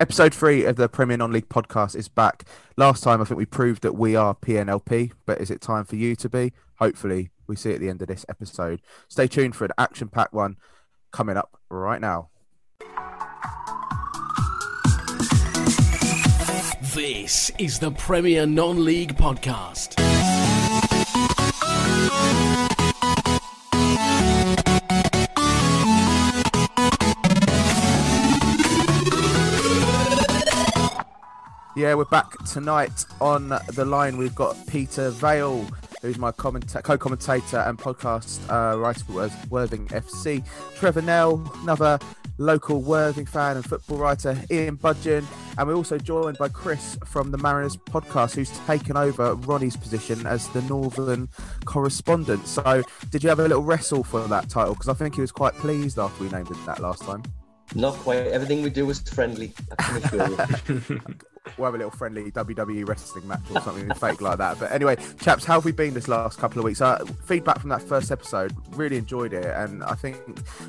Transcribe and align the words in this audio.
Episode 0.00 0.34
three 0.34 0.64
of 0.64 0.76
the 0.76 0.88
Premier 0.88 1.18
Non-League 1.18 1.50
podcast 1.50 1.94
is 1.94 2.08
back. 2.08 2.44
Last 2.78 3.04
time, 3.04 3.20
I 3.20 3.24
think 3.26 3.36
we 3.36 3.44
proved 3.44 3.82
that 3.82 3.94
we 3.94 4.16
are 4.16 4.34
PNLP, 4.34 5.12
but 5.26 5.38
is 5.42 5.50
it 5.50 5.60
time 5.60 5.84
for 5.84 5.96
you 5.96 6.16
to 6.16 6.28
be? 6.30 6.54
Hopefully, 6.76 7.28
we 7.46 7.54
see 7.54 7.74
at 7.74 7.80
the 7.80 7.90
end 7.90 8.00
of 8.00 8.08
this 8.08 8.24
episode. 8.26 8.80
Stay 9.08 9.26
tuned 9.26 9.54
for 9.54 9.66
an 9.66 9.72
action-packed 9.76 10.32
one 10.32 10.56
coming 11.12 11.36
up 11.36 11.60
right 11.68 12.00
now. 12.00 12.30
This 16.94 17.50
is 17.58 17.78
the 17.78 17.90
Premier 17.90 18.46
Non 18.46 18.82
League 18.82 19.18
Podcast. 19.18 19.98
Yeah, 31.80 31.94
we're 31.94 32.04
back 32.04 32.36
tonight 32.44 33.06
on 33.22 33.48
the 33.72 33.86
line. 33.86 34.18
We've 34.18 34.34
got 34.34 34.54
Peter 34.66 35.08
Vale, 35.08 35.66
who's 36.02 36.18
my 36.18 36.30
commenta- 36.30 36.82
co-commentator 36.82 37.56
and 37.60 37.78
podcast 37.78 38.38
uh, 38.50 38.78
writer 38.78 39.02
for 39.02 39.30
Worthing 39.48 39.86
FC. 39.86 40.44
Trevor 40.76 41.00
Nell, 41.00 41.50
another 41.62 41.98
local 42.36 42.82
Worthing 42.82 43.24
fan 43.24 43.56
and 43.56 43.64
football 43.64 43.96
writer. 43.96 44.36
Iain 44.50 44.76
Budgeon, 44.76 45.24
and 45.56 45.66
we're 45.66 45.74
also 45.74 45.96
joined 45.96 46.36
by 46.36 46.50
Chris 46.50 46.98
from 47.06 47.30
the 47.30 47.38
Mariners 47.38 47.78
podcast, 47.78 48.34
who's 48.34 48.50
taken 48.66 48.98
over 48.98 49.34
Ronnie's 49.36 49.78
position 49.78 50.26
as 50.26 50.46
the 50.48 50.60
Northern 50.60 51.30
correspondent. 51.64 52.46
So, 52.46 52.82
did 53.08 53.22
you 53.22 53.30
have 53.30 53.38
a 53.38 53.48
little 53.48 53.62
wrestle 53.62 54.04
for 54.04 54.20
that 54.28 54.50
title? 54.50 54.74
Because 54.74 54.90
I 54.90 54.92
think 54.92 55.14
he 55.14 55.22
was 55.22 55.32
quite 55.32 55.54
pleased 55.54 55.98
after 55.98 56.24
we 56.24 56.28
named 56.28 56.50
it 56.50 56.58
that 56.66 56.80
last 56.80 57.00
time. 57.04 57.22
Not 57.74 57.94
quite. 57.94 58.26
Everything 58.26 58.60
we 58.60 58.68
do 58.68 58.90
is 58.90 59.00
friendly. 59.00 59.54
We'll 61.56 61.66
have 61.66 61.74
a 61.74 61.78
little 61.78 61.90
friendly 61.90 62.30
WWE 62.30 62.88
wrestling 62.88 63.26
match 63.26 63.42
or 63.54 63.60
something 63.60 63.92
fake 63.94 64.20
like 64.20 64.38
that. 64.38 64.58
But 64.58 64.72
anyway, 64.72 64.96
chaps, 65.20 65.44
how 65.44 65.54
have 65.54 65.64
we 65.64 65.72
been 65.72 65.94
this 65.94 66.08
last 66.08 66.38
couple 66.38 66.58
of 66.58 66.64
weeks? 66.64 66.80
Uh, 66.80 67.04
feedback 67.24 67.60
from 67.60 67.70
that 67.70 67.82
first 67.82 68.10
episode, 68.10 68.54
really 68.70 68.96
enjoyed 68.96 69.32
it, 69.32 69.46
and 69.46 69.82
I 69.84 69.94
think 69.94 70.16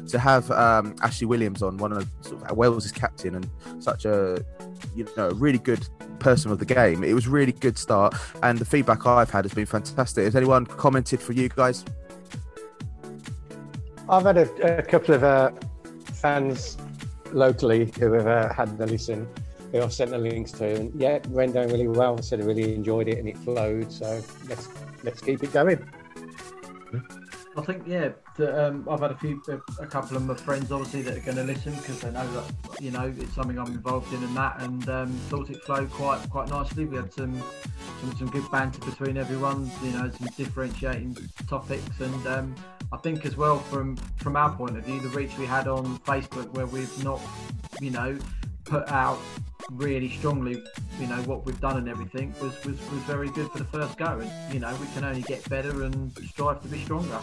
to 0.07 0.19
have 0.19 0.49
um, 0.51 0.95
Ashley 1.01 1.27
Williams 1.27 1.61
on, 1.61 1.77
one 1.77 1.91
of 1.91 2.07
sort 2.21 2.43
of 2.43 2.57
Wales' 2.57 2.91
captain, 2.91 3.35
and 3.35 3.49
such 3.83 4.05
a 4.05 4.43
you 4.95 5.07
know 5.17 5.29
really 5.31 5.59
good 5.59 5.87
person 6.19 6.51
of 6.51 6.59
the 6.59 6.65
game, 6.65 7.03
it 7.03 7.13
was 7.13 7.27
really 7.27 7.51
good 7.51 7.77
start, 7.77 8.13
and 8.43 8.57
the 8.57 8.65
feedback 8.65 9.05
I've 9.05 9.29
had 9.29 9.45
has 9.45 9.53
been 9.53 9.65
fantastic. 9.65 10.25
Has 10.25 10.35
anyone 10.35 10.65
commented 10.65 11.19
for 11.19 11.33
you 11.33 11.49
guys? 11.49 11.83
I've 14.09 14.23
had 14.23 14.37
a, 14.37 14.79
a 14.79 14.81
couple 14.81 15.15
of 15.15 15.23
uh, 15.23 15.51
fans 16.13 16.77
locally 17.31 17.91
who 17.99 18.11
have 18.13 18.27
uh, 18.27 18.53
had 18.53 18.77
the 18.77 18.85
listen, 18.85 19.27
who 19.71 19.81
I've 19.81 19.93
sent 19.93 20.11
the 20.11 20.17
links 20.17 20.51
to, 20.53 20.75
and 20.75 20.99
yeah, 20.99 21.15
it 21.15 21.27
went 21.27 21.53
down 21.53 21.67
really 21.67 21.87
well. 21.87 22.17
I 22.17 22.21
said 22.21 22.41
I 22.41 22.45
really 22.45 22.75
enjoyed 22.75 23.07
it 23.07 23.17
and 23.17 23.27
it 23.27 23.37
flowed. 23.37 23.91
So 23.91 24.21
let's 24.47 24.69
let's 25.03 25.21
keep 25.21 25.43
it 25.43 25.53
going. 25.53 25.79
I 27.57 27.61
think 27.61 27.83
yeah, 27.85 28.09
the, 28.37 28.67
um, 28.67 28.87
I've 28.89 29.01
had 29.01 29.11
a 29.11 29.17
few, 29.17 29.41
a, 29.49 29.83
a 29.83 29.85
couple 29.85 30.15
of 30.15 30.25
my 30.25 30.35
friends 30.35 30.71
obviously 30.71 31.01
that 31.01 31.17
are 31.17 31.21
going 31.21 31.35
to 31.35 31.43
listen 31.43 31.75
because 31.75 31.99
they 31.99 32.11
know 32.11 32.25
that 32.33 32.81
you 32.81 32.91
know 32.91 33.13
it's 33.17 33.33
something 33.33 33.59
I'm 33.59 33.67
involved 33.67 34.13
in 34.13 34.23
and 34.23 34.35
that, 34.37 34.61
and 34.61 34.89
um, 34.89 35.11
thought 35.29 35.49
it 35.49 35.61
flowed 35.63 35.89
quite 35.91 36.21
quite 36.29 36.49
nicely. 36.49 36.85
We 36.85 36.95
had 36.95 37.11
some 37.13 37.41
some, 37.99 38.15
some 38.17 38.29
good 38.29 38.49
banter 38.51 38.79
between 38.79 39.17
everyone, 39.17 39.69
you 39.83 39.91
know, 39.91 40.09
some 40.09 40.27
differentiating 40.37 41.17
topics, 41.47 41.99
and 41.99 42.27
um, 42.27 42.55
I 42.93 42.97
think 42.97 43.25
as 43.25 43.35
well 43.35 43.59
from 43.59 43.97
from 44.17 44.35
our 44.35 44.51
point 44.55 44.77
of 44.77 44.85
view, 44.85 45.01
the 45.01 45.09
reach 45.09 45.37
we 45.37 45.45
had 45.45 45.67
on 45.67 45.99
Facebook 45.99 46.49
where 46.51 46.65
we've 46.65 47.03
not, 47.03 47.21
you 47.81 47.91
know, 47.91 48.17
put 48.63 48.87
out 48.89 49.19
really 49.71 50.09
strongly, 50.09 50.63
you 50.99 51.07
know, 51.07 51.21
what 51.23 51.45
we've 51.45 51.59
done 51.61 51.77
and 51.77 51.89
everything 51.89 52.33
was, 52.41 52.53
was, 52.65 52.79
was 52.91 53.01
very 53.03 53.29
good 53.29 53.49
for 53.51 53.59
the 53.59 53.65
first 53.65 53.97
go. 53.97 54.19
And, 54.19 54.53
you 54.53 54.59
know, 54.59 54.75
we 54.79 54.87
can 54.93 55.03
only 55.03 55.21
get 55.21 55.47
better 55.49 55.83
and 55.83 56.11
strive 56.29 56.61
to 56.61 56.67
be 56.67 56.83
stronger. 56.83 57.19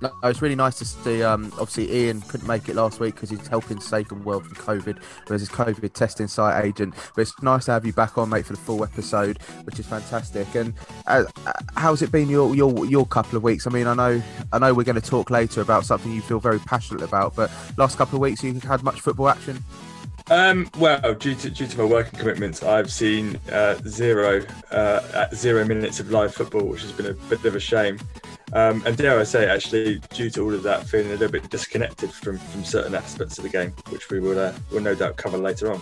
No, 0.00 0.12
it's 0.22 0.40
really 0.40 0.54
nice 0.54 0.78
to 0.78 0.84
see. 0.84 1.22
Um, 1.22 1.46
obviously, 1.58 1.90
Iain 1.90 2.20
couldn't 2.22 2.46
make 2.46 2.68
it 2.68 2.76
last 2.76 3.00
week 3.00 3.14
because 3.14 3.30
he's 3.30 3.46
helping 3.48 3.80
save 3.80 4.08
the 4.08 4.14
world 4.14 4.46
from 4.46 4.54
COVID 4.54 5.00
as 5.30 5.40
his 5.40 5.48
COVID 5.48 5.92
testing 5.92 6.28
site 6.28 6.64
agent. 6.64 6.94
But 7.16 7.22
it's 7.22 7.42
nice 7.42 7.64
to 7.64 7.72
have 7.72 7.84
you 7.84 7.92
back 7.92 8.16
on, 8.16 8.28
mate, 8.28 8.46
for 8.46 8.52
the 8.52 8.60
full 8.60 8.84
episode, 8.84 9.38
which 9.64 9.80
is 9.80 9.86
fantastic. 9.86 10.54
And 10.54 10.72
uh, 11.06 11.24
uh, 11.46 11.52
how's 11.76 12.02
it 12.02 12.12
been 12.12 12.28
your 12.28 12.54
your 12.54 12.86
your 12.86 13.06
couple 13.06 13.36
of 13.36 13.42
weeks? 13.42 13.66
I 13.66 13.70
mean, 13.70 13.88
I 13.88 13.94
know 13.94 14.22
I 14.52 14.58
know 14.58 14.72
we're 14.72 14.84
going 14.84 15.00
to 15.00 15.10
talk 15.10 15.30
later 15.30 15.60
about 15.60 15.84
something 15.84 16.12
you 16.12 16.20
feel 16.20 16.38
very 16.38 16.60
passionate 16.60 17.02
about, 17.02 17.34
but 17.34 17.50
last 17.76 17.98
couple 17.98 18.16
of 18.16 18.20
weeks 18.20 18.44
you 18.44 18.54
had 18.60 18.84
much 18.84 19.00
football 19.00 19.28
action. 19.28 19.64
Um, 20.30 20.68
well, 20.78 21.14
due 21.14 21.34
to 21.36 21.50
due 21.50 21.66
to 21.66 21.78
my 21.78 21.84
working 21.84 22.18
commitments, 22.18 22.62
I've 22.62 22.92
seen 22.92 23.40
uh, 23.50 23.76
zero 23.86 24.44
uh, 24.70 25.26
zero 25.34 25.64
minutes 25.64 26.00
of 26.00 26.10
live 26.10 26.34
football, 26.34 26.66
which 26.66 26.82
has 26.82 26.92
been 26.92 27.06
a 27.06 27.14
bit 27.14 27.44
of 27.44 27.56
a 27.56 27.60
shame. 27.60 27.98
Um, 28.52 28.82
and 28.86 28.96
dare 28.96 29.18
I 29.18 29.24
say, 29.24 29.48
actually, 29.48 30.00
due 30.14 30.30
to 30.30 30.42
all 30.42 30.54
of 30.54 30.62
that, 30.62 30.86
feeling 30.86 31.08
a 31.08 31.16
little 31.16 31.30
bit 31.30 31.50
disconnected 31.50 32.10
from, 32.10 32.38
from 32.38 32.64
certain 32.64 32.94
aspects 32.94 33.38
of 33.38 33.44
the 33.44 33.50
game, 33.50 33.72
which 33.90 34.10
we 34.10 34.20
will 34.20 34.38
uh, 34.38 34.52
will 34.70 34.80
no 34.80 34.94
doubt 34.94 35.16
cover 35.16 35.36
later 35.38 35.72
on. 35.72 35.80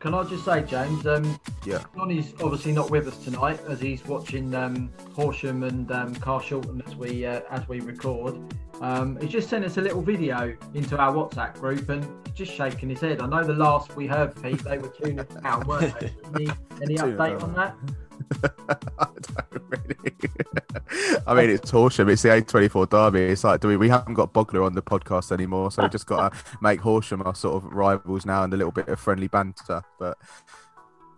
Can 0.00 0.14
I 0.14 0.22
just 0.24 0.46
say, 0.46 0.62
James? 0.62 1.06
Um, 1.06 1.38
Yeah. 1.66 1.84
Johnny's 1.94 2.32
obviously 2.42 2.72
not 2.72 2.90
with 2.90 3.06
us 3.06 3.18
tonight 3.18 3.60
as 3.68 3.80
he's 3.80 4.02
watching 4.06 4.54
um, 4.54 4.90
Horsham 5.12 5.62
and 5.62 5.90
um, 5.92 6.14
Carshalton 6.14 6.86
as 6.86 6.96
we 6.96 7.26
uh, 7.26 7.42
as 7.50 7.68
we 7.68 7.80
record. 7.80 8.40
Um, 8.80 9.18
he's 9.20 9.30
just 9.30 9.50
sent 9.50 9.62
us 9.62 9.76
a 9.76 9.82
little 9.82 10.00
video 10.00 10.56
into 10.72 10.96
our 10.96 11.12
WhatsApp 11.12 11.52
group 11.54 11.90
and 11.90 12.02
he's 12.24 12.34
just 12.34 12.52
shaking 12.52 12.88
his 12.88 13.00
head. 13.00 13.20
I 13.20 13.26
know 13.26 13.44
the 13.44 13.52
last 13.52 13.94
we 13.94 14.06
heard, 14.06 14.34
Pete, 14.42 14.64
they 14.64 14.78
were 14.78 14.88
tuning 14.88 15.20
out, 15.44 15.66
weren't 15.66 16.00
they? 16.00 16.10
Any, 16.34 16.50
any 16.80 16.94
update 16.94 17.42
on 17.42 17.52
that? 17.54 17.76
I 19.72 19.76
really. 19.86 21.22
I 21.26 21.34
mean, 21.34 21.50
it's 21.50 21.70
Horsham. 21.70 22.08
It's 22.08 22.22
the 22.22 22.28
A24 22.30 22.88
derby. 22.88 23.20
It's 23.20 23.44
like, 23.44 23.60
do 23.60 23.68
we? 23.68 23.76
We 23.76 23.88
haven't 23.88 24.14
got 24.14 24.32
Bognor 24.32 24.62
on 24.62 24.74
the 24.74 24.82
podcast 24.82 25.32
anymore, 25.32 25.70
so 25.70 25.82
we 25.82 25.88
just 25.88 26.06
got 26.06 26.32
to 26.32 26.38
make 26.60 26.80
Horsham 26.80 27.22
our 27.22 27.34
sort 27.34 27.62
of 27.62 27.70
rivals 27.72 28.26
now 28.26 28.42
and 28.44 28.52
a 28.52 28.56
little 28.56 28.72
bit 28.72 28.88
of 28.88 28.98
friendly 28.98 29.28
banter. 29.28 29.82
But 29.98 30.18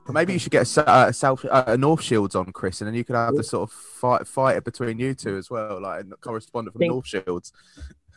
maybe 0.09 0.33
you 0.33 0.39
should 0.39 0.53
get 0.53 0.77
a, 0.77 0.91
uh, 0.91 1.09
a 1.09 1.13
South, 1.13 1.45
uh, 1.45 1.65
a 1.67 1.77
North 1.77 2.03
Shields 2.03 2.35
on, 2.35 2.53
Chris, 2.53 2.81
and 2.81 2.89
then 2.89 2.95
you 2.95 3.05
could 3.05 3.17
have 3.17 3.35
the 3.35 3.45
sort 3.45 3.69
of 3.69 3.73
fight 3.73 4.27
fighter 4.27 4.61
between 4.61 4.99
you 4.99 5.15
two 5.15 5.37
as 5.37 5.51
well, 5.51 5.81
like 5.81 6.05
a 6.05 6.17
correspondent 6.17 6.75
from 6.75 6.81
Think- 6.81 6.93
North 6.93 7.07
Shields. 7.07 7.53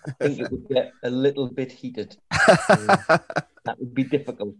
I 0.07 0.11
think 0.27 0.39
it 0.39 0.51
would 0.51 0.67
get 0.69 0.91
a 1.03 1.09
little 1.09 1.47
bit 1.47 1.71
heated. 1.71 2.15
that 2.29 3.75
would 3.79 3.95
be 3.95 4.03
difficult. 4.03 4.55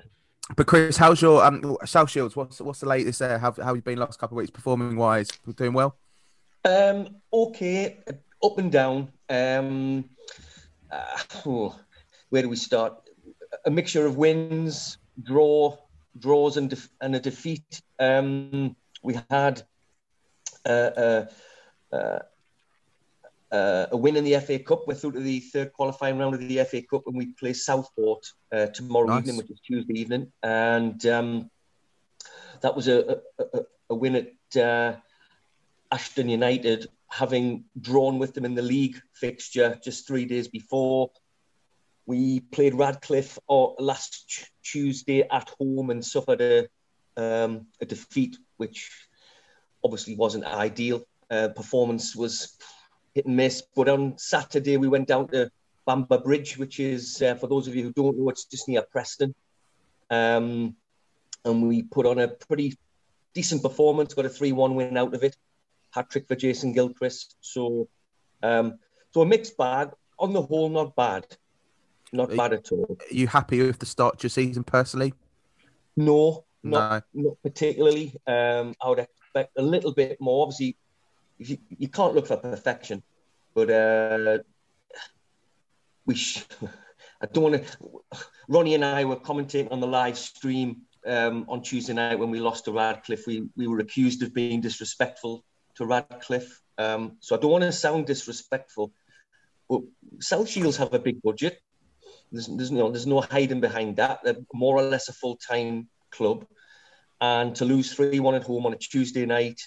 But 0.55 0.67
Chris, 0.67 0.97
how's 0.97 1.21
your 1.21 1.43
um 1.43 1.77
South 1.85 2.09
Shields? 2.09 2.35
What's 2.35 2.61
what's 2.61 2.79
the 2.79 2.87
latest 2.87 3.19
there? 3.19 3.39
How 3.39 3.51
how 3.51 3.73
you 3.73 3.81
been 3.81 3.97
last 3.97 4.19
couple 4.19 4.37
of 4.37 4.43
weeks 4.43 4.51
performing 4.51 4.95
wise? 4.95 5.29
Doing 5.55 5.73
well? 5.73 5.97
Um, 6.63 7.15
okay, 7.33 7.97
up 8.43 8.57
and 8.57 8.71
down. 8.71 9.11
Um, 9.29 10.09
uh, 10.91 11.17
oh, 11.45 11.79
where 12.29 12.43
do 12.43 12.49
we 12.49 12.55
start? 12.55 12.93
A 13.65 13.71
mixture 13.71 14.05
of 14.05 14.17
wins, 14.17 14.97
draw, 15.21 15.77
draws, 16.19 16.57
and 16.57 16.69
def- 16.69 16.89
and 17.01 17.15
a 17.15 17.19
defeat. 17.19 17.81
Um, 17.99 18.75
we 19.01 19.19
had 19.29 19.63
uh, 20.65 21.25
uh, 21.91 22.19
uh, 23.51 23.87
a 23.91 23.97
win 23.97 24.15
in 24.15 24.23
the 24.23 24.39
FA 24.39 24.59
Cup. 24.59 24.87
We're 24.87 24.95
through 24.95 25.13
to 25.13 25.19
the 25.19 25.39
third 25.39 25.73
qualifying 25.73 26.17
round 26.17 26.35
of 26.35 26.41
the 26.41 26.63
FA 26.63 26.81
Cup, 26.81 27.03
and 27.07 27.15
we 27.15 27.27
play 27.27 27.53
Southport 27.53 28.25
uh, 28.51 28.67
tomorrow 28.67 29.07
Nice. 29.07 29.19
evening, 29.19 29.37
which 29.37 29.51
is 29.51 29.59
Tuesday 29.59 29.99
evening, 29.99 30.31
and 30.43 31.05
um, 31.05 31.49
that 32.61 32.75
was 32.75 32.87
a, 32.87 33.21
a, 33.39 33.43
a, 33.53 33.59
a 33.91 33.95
win 33.95 34.15
at 34.15 34.61
uh, 34.61 34.95
Ashton 35.91 36.29
United, 36.29 36.87
having 37.09 37.65
drawn 37.79 38.19
with 38.19 38.33
them 38.33 38.45
in 38.45 38.55
the 38.55 38.61
league 38.61 38.99
fixture 39.13 39.79
just 39.83 40.07
three 40.07 40.25
days 40.25 40.47
before. 40.47 41.11
We 42.05 42.39
played 42.39 42.75
Radcliffe 42.75 43.39
uh, 43.49 43.73
last 43.79 44.49
Tuesday 44.63 45.23
at 45.23 45.49
home 45.59 45.89
and 45.89 46.05
suffered 46.05 46.41
a, 46.41 46.67
um, 47.17 47.67
a 47.81 47.85
defeat, 47.85 48.37
which 48.57 48.91
obviously 49.83 50.15
wasn't 50.15 50.45
ideal. 50.45 51.03
Uh, 51.31 51.49
performance 51.49 52.15
was 52.15 52.57
hit 53.15 53.25
and 53.25 53.35
miss. 53.35 53.63
But 53.75 53.89
on 53.89 54.17
Saturday, 54.17 54.77
we 54.77 54.87
went 54.87 55.07
down 55.07 55.29
to 55.29 55.49
Bamber 55.87 56.19
Bridge, 56.19 56.57
which 56.57 56.79
is, 56.79 57.21
uh, 57.21 57.35
for 57.35 57.47
those 57.47 57.67
of 57.67 57.75
you 57.75 57.83
who 57.83 57.93
don't 57.93 58.17
know, 58.17 58.29
it's 58.29 58.45
just 58.45 58.67
near 58.67 58.83
Preston. 58.83 59.33
Um, 60.11 60.75
and 61.45 61.67
we 61.67 61.83
put 61.83 62.05
on 62.05 62.19
a 62.19 62.27
pretty 62.27 62.77
decent 63.33 63.63
performance, 63.63 64.13
got 64.13 64.25
a 64.25 64.29
3 64.29 64.51
1 64.51 64.75
win 64.75 64.97
out 64.97 65.15
of 65.15 65.23
it. 65.23 65.35
Hat 65.91 66.09
trick 66.09 66.27
for 66.27 66.35
Jason 66.35 66.73
Gilchrist. 66.73 67.37
So, 67.39 67.87
um, 68.43 68.77
so 69.11 69.21
a 69.21 69.25
mixed 69.25 69.57
bag. 69.57 69.91
On 70.17 70.31
the 70.31 70.41
whole, 70.41 70.69
not 70.69 70.95
bad. 70.95 71.25
Not 72.13 72.31
Are 72.31 72.35
bad 72.35 72.53
at 72.53 72.71
all. 72.71 72.97
Are 72.99 73.13
you 73.13 73.27
happy 73.27 73.61
with 73.61 73.79
the 73.79 73.85
start 73.85 74.19
to 74.19 74.23
your 74.23 74.29
season 74.29 74.63
personally? 74.63 75.13
No, 75.97 76.45
not, 76.63 77.03
not 77.13 77.35
particularly. 77.43 78.15
Um, 78.25 78.73
I 78.81 78.89
would 78.89 78.99
expect 78.99 79.57
a 79.57 79.61
little 79.61 79.93
bit 79.93 80.17
more. 80.21 80.43
Obviously, 80.43 80.77
you, 81.37 81.57
you 81.69 81.87
can't 81.87 82.15
look 82.15 82.27
for 82.27 82.37
perfection, 82.37 83.03
but 83.53 83.69
uh, 83.69 84.39
we. 86.05 86.15
Sh- 86.15 86.45
I 87.21 87.27
don't 87.27 87.43
want 87.43 87.65
to. 87.65 87.77
Ronnie 88.49 88.75
and 88.75 88.83
I 88.83 89.05
were 89.05 89.15
commentating 89.15 89.71
on 89.71 89.79
the 89.79 89.87
live 89.87 90.17
stream 90.17 90.81
um, 91.07 91.45
on 91.47 91.61
Tuesday 91.61 91.93
night 91.93 92.19
when 92.19 92.29
we 92.29 92.39
lost 92.39 92.65
to 92.65 92.71
Radcliffe. 92.71 93.25
We 93.25 93.47
we 93.55 93.67
were 93.67 93.79
accused 93.79 94.21
of 94.21 94.33
being 94.33 94.61
disrespectful 94.61 95.43
to 95.75 95.85
Radcliffe. 95.85 96.61
Um, 96.77 97.17
so 97.21 97.35
I 97.35 97.39
don't 97.39 97.51
want 97.51 97.63
to 97.63 97.71
sound 97.71 98.05
disrespectful, 98.05 98.91
but 99.69 99.81
South 100.19 100.49
Shields 100.49 100.77
have 100.77 100.93
a 100.93 100.99
big 100.99 101.21
budget. 101.21 101.59
There's, 102.31 102.47
there's 102.47 102.71
no 102.71 102.91
there's 102.91 103.07
no 103.07 103.21
hiding 103.21 103.61
behind 103.61 103.95
that. 103.95 104.19
They're 104.23 104.35
more 104.53 104.75
or 104.75 104.83
less 104.83 105.07
a 105.07 105.13
full 105.13 105.37
time 105.37 105.87
club, 106.11 106.45
and 107.21 107.55
to 107.55 107.65
lose 107.65 107.93
three 107.93 108.19
one 108.19 108.35
at 108.35 108.43
home 108.43 108.65
on 108.65 108.73
a 108.73 108.77
Tuesday 108.77 109.25
night 109.25 109.61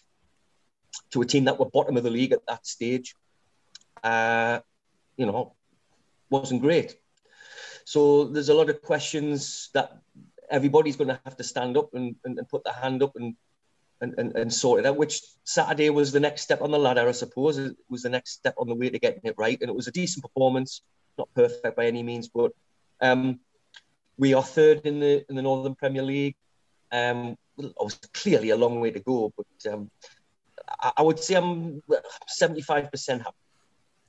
to 1.11 1.23
a 1.23 1.27
team 1.27 1.45
that 1.45 1.59
were 1.59 1.67
bottom 1.67 1.97
of 1.97 2.05
the 2.05 2.11
league 2.11 2.33
at 2.33 2.47
that 2.47 2.67
stage, 2.67 3.15
uh, 4.03 4.61
you 5.17 5.27
know, 5.27 5.55
wasn't 6.31 6.63
great. 6.63 6.97
So 7.85 8.25
there's 8.25 8.51
a 8.51 8.55
lot 8.55 8.71
of 8.71 8.83
questions 8.83 9.71
that 9.75 9.99
everybody's 10.51 10.97
going 10.97 11.09
to 11.09 11.21
have 11.25 11.37
to 11.37 11.45
stand 11.45 11.77
up 11.77 11.95
and, 11.95 12.17
and, 12.25 12.39
and 12.39 12.49
put 12.49 12.65
their 12.65 12.75
hand 12.75 13.03
up 13.03 13.17
and, 13.17 13.35
and, 14.01 14.15
and, 14.19 14.37
and 14.37 14.53
sort 14.53 14.81
it 14.81 14.87
out, 14.87 14.97
which 14.97 15.23
Saturday 15.45 15.91
was 15.91 16.13
the 16.13 16.21
next 16.21 16.43
step 16.43 16.63
on 16.63 16.71
the 16.71 16.79
ladder, 16.79 17.09
I 17.09 17.13
suppose. 17.13 17.59
It 17.59 17.77
was 17.89 18.03
the 18.03 18.11
next 18.11 18.33
step 18.33 18.55
on 18.59 18.69
the 18.69 18.75
way 18.75 18.91
to 18.91 18.99
getting 18.99 19.23
it 19.25 19.35
right. 19.39 19.59
And 19.61 19.71
it 19.71 19.75
was 19.75 19.89
a 19.89 19.93
decent 19.93 20.23
performance, 20.23 20.83
not 21.17 21.29
perfect 21.35 21.77
by 21.77 21.87
any 21.87 22.03
means, 22.03 22.29
but 22.29 22.53
um, 23.01 23.41
we 24.19 24.35
are 24.35 24.43
third 24.43 24.83
in 24.85 25.01
the 25.01 25.25
in 25.29 25.37
the 25.37 25.43
Northern 25.43 25.75
Premier 25.75 26.03
League. 26.03 26.37
Um, 26.91 27.37
well, 27.57 27.91
clearly 28.15 28.51
a 28.51 28.57
long 28.57 28.81
way 28.81 28.91
to 28.91 29.01
go, 29.01 29.33
but 29.37 29.73
um, 29.73 29.91
I, 30.81 30.93
I 30.99 31.03
would 31.03 31.19
say 31.19 31.35
I'm 31.35 31.83
75% 32.41 33.19
happy. 33.19 33.37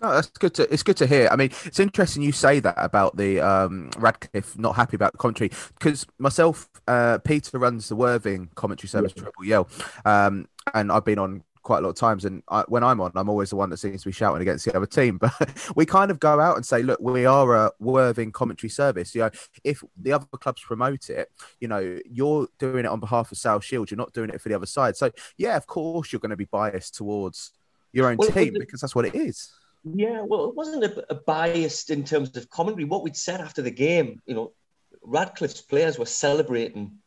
No, 0.02 0.12
that's 0.12 0.30
good 0.30 0.54
to 0.54 0.74
it's 0.74 0.84
good 0.84 0.96
to 0.98 1.08
hear. 1.08 1.28
I 1.30 1.36
mean, 1.36 1.52
it's 1.66 1.80
interesting 1.80 2.24
you 2.24 2.32
say 2.32 2.62
that 2.62 2.76
about 2.78 3.18
the 3.18 3.42
um, 3.42 3.90
Radcliffe 3.98 4.58
not 4.58 4.78
happy 4.78 4.96
about 4.96 5.12
the 5.12 5.18
commentary 5.18 5.52
because 5.78 6.08
myself, 6.18 6.70
uh, 6.88 7.18
Peter 7.18 7.60
runs 7.60 7.90
the 7.90 7.98
Worthing 7.98 8.50
commentary 8.56 8.88
service 8.88 9.12
Yeah. 9.16 9.24
Triple 9.24 9.44
Yell, 9.44 9.70
um, 10.06 10.48
and 10.74 10.90
I've 10.90 11.04
been 11.04 11.20
on 11.20 11.44
quite 11.64 11.80
a 11.80 11.82
lot 11.82 11.90
of 11.90 11.96
times. 11.96 12.26
And 12.26 12.44
I, 12.50 12.64
when 12.68 12.84
I'm 12.84 13.02
on, 13.02 13.12
I'm 13.16 13.30
always 13.30 13.50
the 13.50 13.56
one 13.56 13.70
that 13.70 13.78
seems 13.78 14.02
to 14.02 14.10
be 14.10 14.14
shouting 14.14 14.42
against 14.42 14.66
the 14.66 14.76
other 14.76 14.86
team. 14.86 15.20
But 15.40 15.72
we 15.76 15.86
kind 15.86 16.12
of 16.12 16.20
go 16.20 16.40
out 16.40 16.56
and 16.56 16.66
say, 16.66 16.82
look, 16.82 17.00
we 17.02 17.26
are 17.26 17.56
a 17.56 17.72
Worthing 17.80 18.32
commentary 18.32 18.70
service. 18.70 19.14
You 19.14 19.22
know, 19.22 19.30
if 19.64 19.84
the 19.98 20.14
other 20.14 20.26
clubs 20.40 20.62
promote 20.62 21.10
it, 21.10 21.30
you 21.60 21.68
know, 21.68 22.00
you're 22.10 22.48
doing 22.58 22.86
it 22.86 22.90
on 22.90 23.00
behalf 23.00 23.32
of 23.32 23.38
South 23.38 23.64
Shield. 23.64 23.92
You're 23.92 23.98
not 23.98 24.14
doing 24.14 24.30
it 24.30 24.42
for 24.42 24.50
the 24.50 24.56
other 24.56 24.66
side. 24.66 24.96
So 24.96 25.12
yeah, 25.38 25.58
of 25.58 25.68
course, 25.68 26.12
you're 26.12 26.20
going 26.20 26.30
to 26.32 26.38
be 26.38 26.46
biased 26.46 26.96
towards 26.96 27.52
your 27.92 28.10
own 28.10 28.18
Well, 28.18 28.30
team 28.30 28.56
because 28.58 28.82
that's 28.82 28.96
what 28.96 29.06
it 29.06 29.16
is. 29.16 29.52
Yeah, 29.84 30.22
well, 30.22 30.50
it 30.50 30.56
wasn't 30.56 30.84
a, 30.84 31.06
a 31.12 31.16
biased 31.16 31.90
in 31.90 32.04
terms 32.04 32.36
of 32.36 32.50
commentary. 32.50 32.86
What 32.86 33.04
we'd 33.04 33.16
said 33.16 33.42
after 33.42 33.62
the 33.62 33.72
game, 33.72 34.22
you 34.26 34.36
know, 34.36 34.54
Radcliffe's 35.02 35.62
players 35.62 35.98
were 35.98 36.06
celebrating 36.06 37.00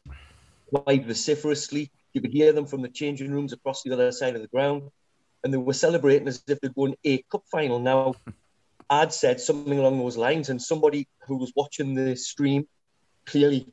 quite 0.72 1.04
vociferously. 1.04 1.90
You 2.12 2.20
could 2.20 2.32
hear 2.32 2.52
them 2.52 2.66
from 2.66 2.82
the 2.82 2.88
changing 2.88 3.32
rooms 3.32 3.52
across 3.52 3.82
the 3.82 3.92
other 3.92 4.12
side 4.12 4.34
of 4.34 4.42
the 4.42 4.48
ground, 4.48 4.90
and 5.42 5.52
they 5.52 5.58
were 5.58 5.72
celebrating 5.72 6.28
as 6.28 6.42
if 6.46 6.60
they'd 6.60 6.76
won 6.76 6.94
a 7.04 7.22
cup 7.30 7.44
final. 7.50 7.78
Now, 7.78 8.14
I'd 8.90 9.12
said 9.12 9.40
something 9.40 9.78
along 9.78 9.98
those 9.98 10.16
lines, 10.16 10.50
and 10.50 10.60
somebody 10.60 11.08
who 11.26 11.36
was 11.36 11.52
watching 11.56 11.94
the 11.94 12.14
stream 12.16 12.68
clearly 13.24 13.66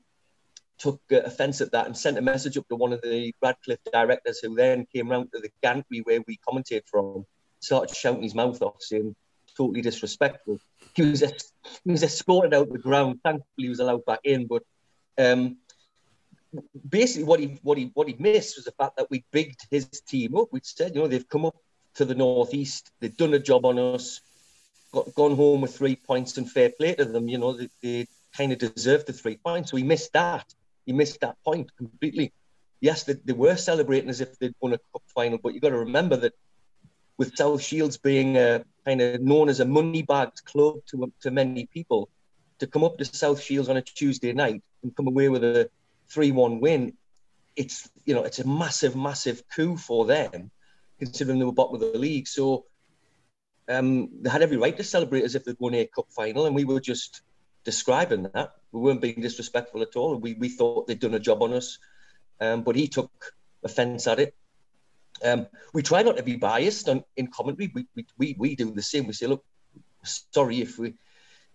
took 0.77 1.01
uh, 1.11 1.17
offence 1.17 1.59
at 1.59 1.71
that 1.73 1.85
and 1.85 1.97
sent 1.97 2.17
a 2.17 2.21
message 2.21 2.57
up 2.57 2.67
to 2.69 2.75
one 2.75 2.93
of 2.93 3.01
the 3.01 3.33
Radcliffe 3.41 3.79
directors, 3.91 4.39
who 4.39 4.55
then 4.55 4.87
came 4.93 5.09
round 5.09 5.29
to 5.33 5.39
the 5.39 5.49
gantry 5.61 5.99
where 5.99 6.21
we 6.25 6.39
commentate 6.47 6.87
from 6.89 7.25
started 7.59 7.95
shouting 7.95 8.23
his 8.23 8.35
mouth 8.35 8.61
off, 8.61 8.75
saying 8.79 9.15
totally 9.55 9.81
disrespectful. 9.81 10.59
He 10.93 11.03
was 11.03 11.21
he 11.21 11.91
was 11.91 12.03
escorted 12.03 12.53
out 12.53 12.71
the 12.71 12.79
ground. 12.79 13.19
Thankfully, 13.23 13.45
he 13.57 13.69
was 13.69 13.79
allowed 13.79 14.05
back 14.05 14.19
in. 14.23 14.47
But 14.47 14.63
um, 15.17 15.57
basically, 16.87 17.23
what 17.25 17.39
he 17.39 17.59
what 17.63 17.77
he 17.77 17.91
what 17.93 18.07
he 18.07 18.15
missed 18.19 18.57
was 18.57 18.65
the 18.65 18.71
fact 18.71 18.97
that 18.97 19.09
we 19.09 19.23
bigged 19.31 19.67
his 19.69 19.85
team 20.07 20.35
up. 20.35 20.47
We 20.51 20.61
said, 20.63 20.95
you 20.95 21.01
know, 21.01 21.07
they've 21.07 21.27
come 21.27 21.45
up 21.45 21.55
to 21.95 22.05
the 22.05 22.15
northeast. 22.15 22.91
They've 22.99 23.15
done 23.15 23.33
a 23.33 23.39
job 23.39 23.65
on 23.65 23.77
us. 23.77 24.21
Got, 24.91 25.13
gone 25.13 25.35
home 25.35 25.61
with 25.61 25.75
three 25.75 25.95
points 25.95 26.37
and 26.37 26.49
fair 26.49 26.71
play 26.71 26.95
to 26.95 27.05
them. 27.05 27.27
You 27.27 27.37
know, 27.37 27.53
they, 27.53 27.69
they 27.83 28.07
kind 28.35 28.51
of 28.51 28.57
deserved 28.57 29.07
the 29.07 29.13
three 29.13 29.37
points. 29.37 29.71
So 29.71 29.77
he 29.77 29.83
missed 29.83 30.13
that. 30.13 30.53
He 30.85 30.93
missed 30.93 31.21
that 31.21 31.35
point 31.43 31.75
completely. 31.77 32.33
Yes, 32.81 33.03
they, 33.03 33.13
they 33.13 33.33
were 33.33 33.55
celebrating 33.55 34.09
as 34.09 34.21
if 34.21 34.39
they'd 34.39 34.55
won 34.61 34.73
a 34.73 34.79
cup 34.91 35.03
final, 35.13 35.37
but 35.37 35.53
you've 35.53 35.61
got 35.61 35.69
to 35.69 35.77
remember 35.79 36.15
that 36.17 36.33
with 37.17 37.35
South 37.35 37.61
Shields 37.61 37.97
being 37.97 38.37
a 38.37 38.63
kind 38.85 39.01
of 39.01 39.21
known 39.21 39.49
as 39.49 39.59
a 39.59 39.65
money 39.65 40.01
bagged 40.01 40.43
club 40.45 40.77
to, 40.87 41.11
to 41.21 41.29
many 41.29 41.67
people, 41.67 42.09
to 42.59 42.65
come 42.65 42.83
up 42.83 42.97
to 42.97 43.05
South 43.05 43.41
Shields 43.41 43.69
on 43.69 43.77
a 43.77 43.81
Tuesday 43.81 44.31
night 44.33 44.63
and 44.81 44.95
come 44.95 45.07
away 45.07 45.27
with 45.29 45.43
a 45.43 45.69
3 46.11 46.31
1 46.31 46.59
win, 46.59 46.93
it's 47.55 47.89
you 48.05 48.13
know 48.13 48.23
it's 48.23 48.39
a 48.39 48.47
massive, 48.47 48.95
massive 48.95 49.43
coup 49.53 49.77
for 49.77 50.05
them, 50.05 50.51
considering 50.97 51.39
they 51.39 51.45
were 51.45 51.51
bottom 51.51 51.75
of 51.75 51.81
the 51.81 51.97
league. 51.97 52.27
So 52.27 52.65
um, 53.67 54.09
they 54.21 54.29
had 54.29 54.41
every 54.41 54.57
right 54.57 54.75
to 54.77 54.83
celebrate 54.83 55.23
as 55.23 55.35
if 55.35 55.45
they'd 55.45 55.55
won 55.59 55.75
a 55.75 55.85
cup 55.85 56.07
final, 56.11 56.45
and 56.45 56.55
we 56.55 56.65
were 56.65 56.79
just 56.79 57.21
describing 57.63 58.23
that. 58.33 58.53
We 58.71 58.81
weren't 58.81 59.01
being 59.01 59.21
disrespectful 59.21 59.81
at 59.81 59.95
all. 59.95 60.15
We, 60.15 60.33
we 60.33 60.49
thought 60.49 60.87
they'd 60.87 60.99
done 60.99 61.13
a 61.13 61.19
job 61.19 61.41
on 61.41 61.53
us, 61.53 61.77
um, 62.39 62.63
but 62.63 62.75
he 62.75 62.87
took 62.87 63.11
offence 63.63 64.07
at 64.07 64.19
it. 64.19 64.35
Um, 65.23 65.47
we 65.73 65.83
try 65.83 66.01
not 66.01 66.17
to 66.17 66.23
be 66.23 66.37
biased 66.37 66.87
on, 66.87 67.03
in 67.17 67.27
commentary. 67.27 67.71
We, 67.73 67.85
we, 67.95 68.05
we, 68.17 68.35
we 68.37 68.55
do 68.55 68.71
the 68.71 68.81
same. 68.81 69.05
We 69.07 69.13
say, 69.13 69.27
look, 69.27 69.43
sorry 70.03 70.61
if 70.61 70.79
we 70.79 70.93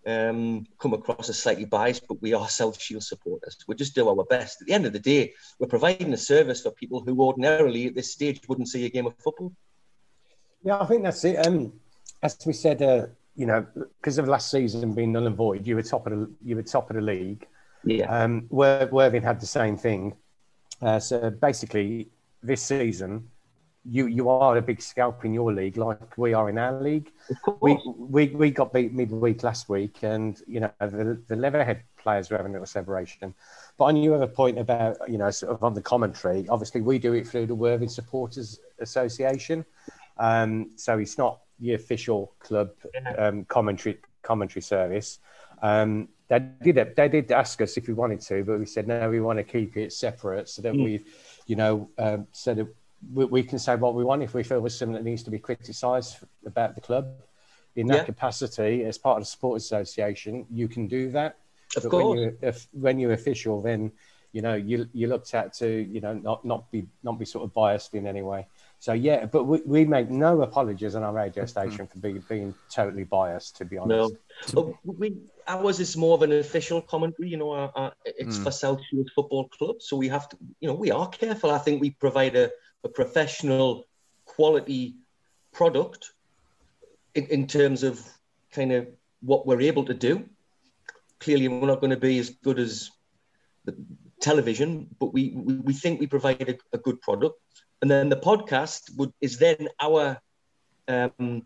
um, 0.05 0.65
come 0.79 0.93
across 0.93 1.29
as 1.29 1.41
slightly 1.41 1.65
biased, 1.65 2.07
but 2.07 2.21
we 2.21 2.33
are 2.33 2.47
South 2.61 2.79
Shield 2.79 3.03
supporters. 3.03 3.57
We 3.67 3.75
just 3.75 3.95
do 3.95 4.07
our 4.07 4.23
best. 4.25 4.61
At 4.61 4.67
the 4.67 4.73
end 4.73 4.85
of 4.85 4.93
the 4.93 4.99
day, 4.99 5.33
we're 5.59 5.67
providing 5.67 6.13
a 6.13 6.17
service 6.17 6.61
for 6.61 6.71
people 6.71 7.01
who 7.01 7.21
ordinarily 7.21 7.87
at 7.87 7.95
this 7.95 8.11
stage 8.11 8.41
wouldn't 8.47 8.69
see 8.69 8.85
a 8.85 8.89
game 8.89 9.07
of 9.07 9.15
football. 9.17 9.51
Yeah, 10.63 10.79
I 10.79 10.85
think 10.85 11.03
that's 11.03 11.23
it. 11.23 11.45
Um, 11.45 11.73
as 12.23 12.37
we 12.45 12.53
said, 12.53 12.81
uh, 12.81 13.07
you 13.35 13.45
know, 13.45 13.65
because 13.75 14.17
of 14.17 14.27
last 14.27 14.49
season 14.49 14.93
being 14.93 15.11
null 15.11 15.27
and 15.27 15.35
void, 15.35 15.67
you 15.67 15.75
were 15.75 15.83
top 15.83 16.07
of 16.07 16.13
the 16.13 16.31
you 16.43 16.55
were 16.55 16.63
top 16.63 16.89
of 16.89 16.95
the 16.95 17.01
league. 17.01 17.45
Yeah. 17.83 18.05
Um, 18.05 18.47
Worthing 18.49 19.21
had 19.21 19.39
the 19.39 19.45
same 19.45 19.77
thing. 19.77 20.15
Uh, 20.81 20.99
so 20.99 21.29
basically, 21.29 22.09
this 22.41 22.63
season, 22.63 23.29
you 23.87 24.07
you 24.07 24.29
are 24.29 24.57
a 24.57 24.61
big 24.61 24.81
scalp 24.81 25.25
in 25.25 25.33
your 25.33 25.53
league, 25.53 25.77
like 25.77 26.17
we 26.17 26.33
are 26.33 26.49
in 26.49 26.57
our 26.57 26.81
league. 26.81 27.11
We 27.61 27.79
we, 27.97 28.27
we 28.29 28.51
got 28.51 28.73
beat 28.73 28.93
midweek 28.93 29.43
last 29.43 29.69
week, 29.69 29.97
and 30.01 30.41
you 30.47 30.59
know 30.59 30.71
the, 30.79 31.21
the 31.27 31.35
Leatherhead 31.35 31.83
players 31.97 32.29
were 32.29 32.37
having 32.37 32.51
a 32.51 32.55
little 32.55 32.65
separation. 32.65 33.33
But 33.77 33.85
on 33.85 33.97
your 33.97 34.15
other 34.15 34.27
point 34.27 34.57
about 34.57 34.97
you 35.07 35.17
know 35.17 35.29
sort 35.31 35.51
of 35.53 35.63
on 35.63 35.73
the 35.73 35.81
commentary, 35.81 36.47
obviously 36.49 36.81
we 36.81 36.97
do 36.99 37.13
it 37.13 37.27
through 37.27 37.45
the 37.47 37.55
Worthing 37.55 37.89
Supporters 37.89 38.59
Association. 38.79 39.65
Um, 40.17 40.71
so 40.75 40.97
it's 40.97 41.17
not 41.17 41.41
the 41.59 41.73
official 41.73 42.33
club 42.39 42.71
um, 43.17 43.45
commentary 43.45 43.99
commentary 44.23 44.61
service. 44.61 45.19
Um, 45.61 46.09
they 46.27 46.39
did 46.63 46.95
they 46.95 47.07
did 47.07 47.31
ask 47.31 47.61
us 47.61 47.77
if 47.77 47.87
we 47.87 47.93
wanted 47.93 48.21
to, 48.21 48.43
but 48.43 48.57
we 48.59 48.65
said 48.65 48.87
no, 48.87 49.09
we 49.09 49.21
want 49.21 49.37
to 49.37 49.43
keep 49.43 49.77
it 49.77 49.93
separate 49.93 50.49
so 50.49 50.61
that 50.63 50.73
Mm. 50.73 50.83
we, 50.83 51.05
you 51.45 51.55
know, 51.55 51.89
um, 51.99 52.27
so 52.31 52.53
that 52.55 52.67
we, 53.13 53.25
we 53.25 53.43
can 53.43 53.59
say 53.59 53.75
what 53.75 53.95
we 53.95 54.03
want 54.03 54.23
if 54.23 54.33
we 54.33 54.43
feel 54.43 54.61
there's 54.61 54.77
something 54.77 54.93
that 54.93 55.03
needs 55.03 55.23
to 55.23 55.31
be 55.31 55.39
criticised 55.39 56.17
about 56.45 56.75
the 56.75 56.81
club. 56.81 57.07
In 57.75 57.87
that 57.87 57.97
Yeah. 57.97 58.03
capacity, 58.05 58.85
as 58.85 58.97
part 58.97 59.17
of 59.17 59.23
the 59.23 59.29
sports 59.29 59.65
association, 59.65 60.45
you 60.49 60.67
can 60.69 60.87
do 60.87 61.11
that. 61.11 61.37
Of 61.75 61.83
but 61.83 61.89
course. 61.89 62.03
when 62.05 62.17
you're 62.17 62.33
if, 62.41 62.67
when 62.71 62.99
you're 62.99 63.11
official, 63.13 63.61
then 63.61 63.91
you 64.31 64.41
know 64.41 64.53
you 64.53 64.87
you 64.93 65.07
looked 65.07 65.33
at 65.33 65.53
to 65.55 65.67
you 65.67 65.99
know 65.99 66.13
not 66.13 66.45
not 66.45 66.71
be 66.71 66.87
not 67.03 67.19
be 67.19 67.25
sort 67.25 67.43
of 67.43 67.53
biased 67.53 67.93
in 67.93 68.07
any 68.07 68.21
way. 68.21 68.47
So 68.79 68.93
yeah, 68.93 69.25
but 69.25 69.43
we, 69.45 69.61
we 69.65 69.85
make 69.85 70.09
no 70.09 70.41
apologies 70.41 70.95
on 70.95 71.03
our 71.03 71.13
radio 71.13 71.43
mm-hmm. 71.43 71.49
station 71.49 71.87
for 71.87 71.97
being 71.99 72.23
being 72.29 72.53
totally 72.69 73.03
biased. 73.03 73.57
To 73.57 73.65
be 73.65 73.77
honest, 73.77 74.15
No, 74.53 74.63
But 74.83 74.97
we 74.99 75.17
ours 75.47 75.79
is 75.79 75.97
more 75.97 76.13
of 76.15 76.21
an 76.21 76.31
official 76.31 76.81
commentary. 76.81 77.29
You 77.29 77.37
know, 77.37 77.51
our, 77.51 77.71
our, 77.75 77.93
it's 78.05 78.37
Mm. 78.37 78.43
for 78.43 78.51
South 78.51 78.81
Shields 78.85 79.11
Football 79.15 79.49
Club, 79.49 79.81
so 79.81 79.97
we 79.97 80.07
have 80.07 80.29
to. 80.29 80.37
You 80.61 80.69
know, 80.69 80.75
we 80.75 80.91
are 80.91 81.09
careful. 81.09 81.51
I 81.51 81.57
think 81.57 81.81
we 81.81 81.91
provide 81.91 82.35
a, 82.35 82.51
a 82.85 82.89
professional, 82.89 83.87
quality 84.25 84.95
product 85.51 86.13
in, 87.15 87.25
in 87.25 87.47
terms 87.47 87.83
of 87.83 87.99
kind 88.51 88.71
of 88.71 88.87
what 89.21 89.45
we're 89.45 89.61
able 89.61 89.85
to 89.85 89.93
do. 89.93 90.29
Clearly, 91.19 91.47
we're 91.47 91.67
not 91.67 91.81
going 91.81 91.91
to 91.91 91.97
be 91.97 92.19
as 92.19 92.29
good 92.29 92.59
as 92.59 92.91
the 93.65 93.75
television, 94.21 94.87
but 94.99 95.13
we 95.13 95.31
we, 95.35 95.55
we 95.55 95.73
think 95.73 95.99
we 95.99 96.07
provide 96.07 96.49
a, 96.49 96.55
a 96.73 96.77
good 96.77 97.01
product. 97.01 97.35
And 97.81 97.91
then 97.91 98.09
the 98.09 98.17
podcast 98.29 98.95
would 98.97 99.11
is 99.19 99.37
then 99.37 99.67
our 99.81 100.21
um, 100.87 101.43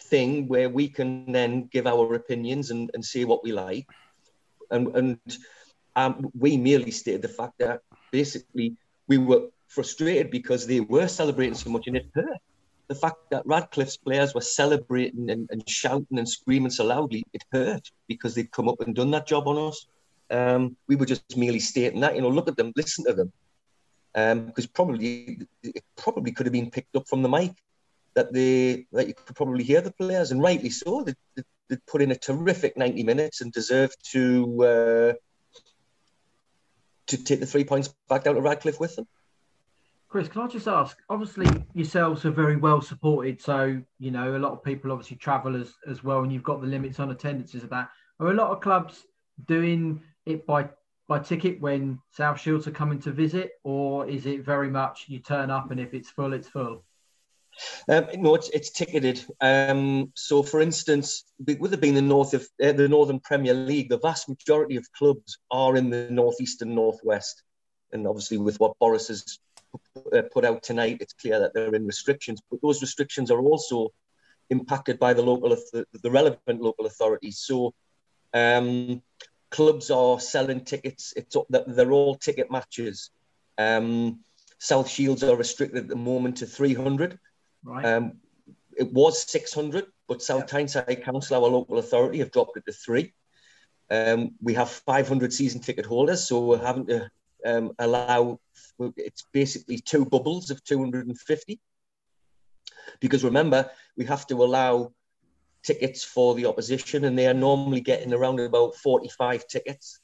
thing 0.00 0.48
where 0.48 0.68
we 0.68 0.88
can 0.88 1.32
then 1.32 1.68
give 1.72 1.86
our 1.86 2.14
opinions 2.14 2.70
and, 2.70 2.90
and 2.94 3.04
say 3.04 3.24
what 3.24 3.42
we 3.44 3.52
like. 3.52 3.86
And, 4.70 4.96
and 4.96 5.18
um, 5.96 6.30
we 6.38 6.56
merely 6.56 6.90
stated 6.90 7.22
the 7.22 7.28
fact 7.28 7.58
that 7.58 7.80
basically 8.10 8.76
we 9.08 9.18
were 9.18 9.48
frustrated 9.74 10.30
because 10.30 10.66
they 10.66 10.80
were 10.80 11.08
celebrating 11.08 11.54
so 11.54 11.70
much 11.70 11.86
and 11.86 11.96
it 11.96 12.06
hurt. 12.14 12.38
The 12.88 12.94
fact 12.94 13.30
that 13.30 13.46
Radcliffe's 13.46 13.96
players 13.96 14.34
were 14.34 14.42
celebrating 14.42 15.30
and, 15.30 15.48
and 15.50 15.66
shouting 15.68 16.18
and 16.18 16.28
screaming 16.28 16.70
so 16.70 16.84
loudly, 16.84 17.24
it 17.32 17.42
hurt 17.50 17.90
because 18.06 18.34
they'd 18.34 18.50
come 18.50 18.68
up 18.68 18.80
and 18.80 18.94
done 18.94 19.10
that 19.12 19.26
job 19.26 19.48
on 19.48 19.56
us. 19.68 19.86
Um, 20.30 20.76
we 20.88 20.96
were 20.96 21.06
just 21.06 21.36
merely 21.36 21.60
stating 21.60 22.00
that, 22.00 22.14
you 22.14 22.22
know, 22.22 22.28
look 22.28 22.48
at 22.48 22.56
them, 22.56 22.72
listen 22.76 23.04
to 23.06 23.14
them. 23.14 23.32
Because 24.14 24.66
um, 24.66 24.72
probably 24.74 25.38
it 25.62 25.84
probably 25.96 26.32
could 26.32 26.44
have 26.44 26.52
been 26.52 26.70
picked 26.70 26.94
up 26.96 27.08
from 27.08 27.22
the 27.22 27.30
mic 27.30 27.52
that 28.14 28.32
they 28.32 28.86
that 28.92 29.08
you 29.08 29.14
could 29.14 29.36
probably 29.36 29.64
hear 29.64 29.80
the 29.80 29.92
players, 29.92 30.32
and 30.32 30.42
rightly 30.42 30.68
so. 30.68 31.02
They, 31.02 31.14
they, 31.34 31.42
they 31.70 31.76
put 31.86 32.02
in 32.02 32.10
a 32.10 32.16
terrific 32.16 32.76
90 32.76 33.04
minutes 33.04 33.40
and 33.40 33.50
deserve 33.50 33.90
to 34.10 34.64
uh, 34.64 35.12
to 37.06 37.24
take 37.24 37.40
the 37.40 37.46
three 37.46 37.64
points 37.64 37.94
back 38.08 38.24
down 38.24 38.34
to 38.34 38.42
Radcliffe 38.42 38.80
with 38.80 38.96
them. 38.96 39.06
Chris, 40.12 40.28
can 40.28 40.42
I 40.42 40.46
just 40.46 40.68
ask? 40.68 40.98
Obviously, 41.08 41.46
yourselves 41.72 42.26
are 42.26 42.30
very 42.30 42.56
well 42.56 42.82
supported, 42.82 43.40
so 43.40 43.80
you 43.98 44.10
know 44.10 44.36
a 44.36 44.38
lot 44.38 44.52
of 44.52 44.62
people 44.62 44.92
obviously 44.92 45.16
travel 45.16 45.56
as 45.56 45.72
as 45.88 46.04
well, 46.04 46.20
and 46.20 46.30
you've 46.30 46.42
got 46.42 46.60
the 46.60 46.66
limits 46.66 47.00
on 47.00 47.10
attendances 47.10 47.64
of 47.64 47.70
that. 47.70 47.88
Are 48.20 48.28
a 48.28 48.34
lot 48.34 48.50
of 48.50 48.60
clubs 48.60 49.06
doing 49.46 50.02
it 50.26 50.46
by 50.46 50.68
by 51.08 51.18
ticket 51.18 51.62
when 51.62 51.98
South 52.10 52.38
Shields 52.38 52.66
are 52.66 52.72
coming 52.72 53.00
to 53.00 53.10
visit, 53.10 53.52
or 53.64 54.06
is 54.06 54.26
it 54.26 54.44
very 54.44 54.68
much 54.68 55.06
you 55.08 55.18
turn 55.18 55.50
up 55.50 55.70
and 55.70 55.80
if 55.80 55.94
it's 55.94 56.10
full, 56.10 56.34
it's 56.34 56.46
full? 56.48 56.84
Um, 57.88 58.08
no, 58.18 58.34
it's, 58.34 58.50
it's 58.50 58.70
ticketed. 58.70 59.24
Um, 59.40 60.12
so, 60.14 60.42
for 60.42 60.60
instance, 60.60 61.24
with 61.58 61.72
it 61.72 61.80
being 61.80 61.94
the 61.94 62.02
north 62.02 62.34
of 62.34 62.46
uh, 62.62 62.72
the 62.72 62.86
Northern 62.86 63.20
Premier 63.20 63.54
League, 63.54 63.88
the 63.88 63.98
vast 63.98 64.28
majority 64.28 64.76
of 64.76 64.92
clubs 64.92 65.38
are 65.50 65.74
in 65.74 65.88
the 65.88 66.10
northeast 66.10 66.60
and 66.60 66.74
northwest. 66.74 67.42
And 67.92 68.06
obviously, 68.06 68.36
with 68.36 68.60
what 68.60 68.78
Boris 68.78 69.08
has 69.08 69.38
put 70.32 70.44
out 70.44 70.62
tonight, 70.62 70.98
it's 71.00 71.12
clear 71.12 71.38
that 71.40 71.54
they're 71.54 71.74
in 71.74 71.86
restrictions. 71.86 72.40
But 72.50 72.60
those 72.62 72.80
restrictions 72.80 73.30
are 73.30 73.40
also 73.40 73.92
impacted 74.50 74.98
by 74.98 75.14
the 75.14 75.22
local, 75.22 75.50
the, 75.50 75.86
the 76.02 76.10
relevant 76.10 76.60
local 76.60 76.86
authorities. 76.86 77.38
So, 77.38 77.74
um, 78.34 79.02
clubs 79.50 79.90
are 79.90 80.18
selling 80.18 80.64
tickets. 80.64 81.12
It's 81.16 81.36
that 81.50 81.64
they're 81.76 81.92
all 81.92 82.16
ticket 82.16 82.50
matches. 82.50 83.10
Um, 83.58 84.20
South 84.58 84.88
Shields 84.88 85.22
are 85.22 85.36
restricted 85.36 85.84
at 85.84 85.88
the 85.88 85.96
moment 85.96 86.38
to 86.38 86.46
300. 86.46 87.18
Right. 87.64 87.84
Um, 87.84 88.14
it 88.76 88.92
was 88.92 89.30
600, 89.30 89.86
but 90.08 90.22
South 90.22 90.46
Tyneside 90.46 91.02
Council, 91.04 91.36
our 91.36 91.50
local 91.50 91.78
authority, 91.78 92.18
have 92.18 92.32
dropped 92.32 92.56
it 92.56 92.64
to 92.66 92.72
three. 92.72 93.12
Um, 93.90 94.32
we 94.40 94.54
have 94.54 94.70
500 94.70 95.32
season 95.32 95.60
ticket 95.60 95.84
holders, 95.84 96.26
so 96.26 96.40
we're 96.40 96.64
having 96.64 96.86
to 96.86 97.10
um, 97.44 97.72
allow 97.78 98.40
it's 98.96 99.24
basically 99.32 99.78
two 99.78 100.04
bubbles 100.04 100.50
of 100.50 100.62
250. 100.64 101.60
Because 103.00 103.24
remember, 103.24 103.70
we 103.96 104.04
have 104.06 104.26
to 104.28 104.42
allow 104.42 104.92
tickets 105.62 106.02
for 106.04 106.34
the 106.34 106.46
opposition, 106.46 107.04
and 107.04 107.18
they 107.18 107.26
are 107.26 107.34
normally 107.34 107.80
getting 107.80 108.12
around 108.12 108.40
about 108.40 108.76
45 108.76 109.46
tickets. 109.46 110.00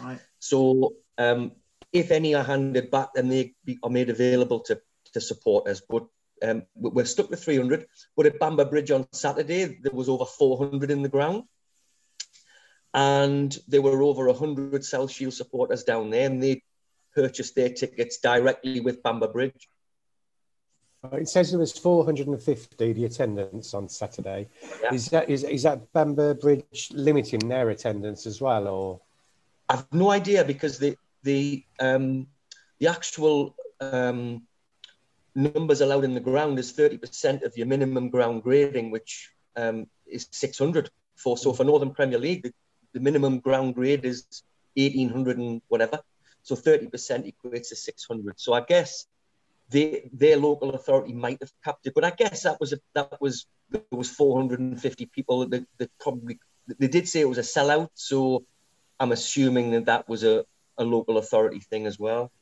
Right. 0.00 0.18
So, 0.38 0.94
um, 1.16 1.52
if 1.92 2.10
any 2.10 2.34
are 2.34 2.44
handed 2.44 2.90
back, 2.90 3.10
then 3.14 3.28
they 3.28 3.54
are 3.82 3.90
made 3.90 4.10
available 4.10 4.60
to, 4.60 4.80
to 5.14 5.20
supporters. 5.20 5.80
But 5.88 6.06
um, 6.42 6.64
we're 6.74 7.06
stuck 7.06 7.30
with 7.30 7.42
300, 7.42 7.86
but 8.16 8.26
at 8.26 8.38
Bamber 8.38 8.66
Bridge 8.66 8.90
on 8.90 9.06
Saturday, 9.12 9.78
there 9.82 9.92
was 9.92 10.08
over 10.08 10.26
400 10.26 10.90
in 10.90 11.02
the 11.02 11.08
ground. 11.08 11.44
And 12.94 13.56
there 13.68 13.82
were 13.82 14.02
over 14.02 14.26
100 14.26 14.84
South 14.84 15.10
Shield 15.10 15.34
supporters 15.34 15.84
down 15.84 16.10
there, 16.10 16.26
and 16.26 16.42
they 16.42 16.62
purchased 17.18 17.54
their 17.56 17.70
tickets 17.70 18.18
directly 18.18 18.80
with 18.80 19.02
Bamber 19.02 19.28
Bridge. 19.28 19.68
It 21.12 21.28
says 21.28 21.50
there 21.50 21.60
was 21.60 21.76
450 21.76 22.92
the 22.92 23.04
attendance 23.04 23.74
on 23.74 23.88
Saturday. 23.88 24.48
Yeah. 24.82 24.94
Is 24.94 25.08
that 25.10 25.28
is, 25.28 25.44
is 25.44 25.62
that 25.62 25.92
Bamber 25.92 26.34
Bridge 26.34 26.90
limiting 26.92 27.48
their 27.48 27.70
attendance 27.70 28.26
as 28.26 28.40
well, 28.40 28.68
or? 28.68 29.00
I've 29.68 29.86
no 29.92 30.10
idea 30.10 30.44
because 30.44 30.78
the 30.78 30.96
the 31.22 31.64
um, 31.80 32.26
the 32.78 32.88
actual 32.88 33.54
um, 33.80 34.42
numbers 35.34 35.80
allowed 35.80 36.04
in 36.04 36.14
the 36.14 36.20
ground 36.20 36.58
is 36.58 36.72
30% 36.72 37.42
of 37.42 37.56
your 37.56 37.66
minimum 37.66 38.10
ground 38.10 38.42
grading, 38.42 38.90
which 38.90 39.30
um, 39.56 39.86
is 40.06 40.26
600 40.30 40.90
for. 41.16 41.36
So 41.36 41.52
for 41.52 41.64
Northern 41.64 41.92
Premier 41.92 42.18
League, 42.18 42.42
the, 42.42 42.52
the, 42.92 43.00
minimum 43.00 43.38
ground 43.40 43.74
grade 43.74 44.04
is 44.04 44.26
1800 44.74 45.38
and 45.38 45.62
whatever. 45.68 46.00
So 46.48 46.56
30% 46.56 46.90
equates 47.30 47.68
to 47.68 47.76
600. 47.76 48.40
So 48.40 48.54
I 48.54 48.62
guess 48.62 49.06
they, 49.68 50.08
their 50.14 50.38
local 50.38 50.70
authority 50.70 51.12
might 51.12 51.38
have 51.42 51.52
capped 51.62 51.86
it, 51.86 51.92
but 51.94 52.04
I 52.04 52.10
guess 52.10 52.44
that 52.44 52.58
was 52.58 52.72
a, 52.72 52.78
that 52.94 53.20
was 53.20 53.44
there 53.68 53.82
was 53.90 54.08
450 54.08 55.06
people 55.06 55.46
that, 55.46 55.66
that 55.76 55.90
probably 56.00 56.38
they 56.78 56.88
did 56.88 57.06
say 57.06 57.20
it 57.20 57.28
was 57.28 57.36
a 57.36 57.42
sellout. 57.42 57.90
So 57.92 58.44
I'm 58.98 59.12
assuming 59.12 59.72
that 59.72 59.84
that 59.84 60.08
was 60.08 60.24
a, 60.24 60.46
a 60.78 60.84
local 60.84 61.18
authority 61.18 61.60
thing 61.60 61.86
as 61.86 61.98
well. 61.98 62.32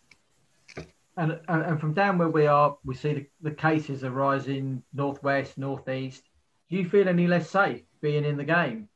And, 1.16 1.40
and 1.48 1.80
from 1.80 1.94
down 1.94 2.18
where 2.18 2.28
we 2.28 2.46
are, 2.46 2.76
we 2.84 2.94
see 2.94 3.12
the, 3.14 3.26
the 3.42 3.50
cases 3.50 4.04
are 4.04 4.10
rising 4.10 4.84
northwest, 4.92 5.58
northeast. 5.58 6.22
Do 6.70 6.76
you 6.76 6.88
feel 6.88 7.08
any 7.08 7.26
less 7.26 7.50
safe 7.50 7.82
being 8.00 8.24
in 8.24 8.36
the 8.36 8.44
game 8.44 8.88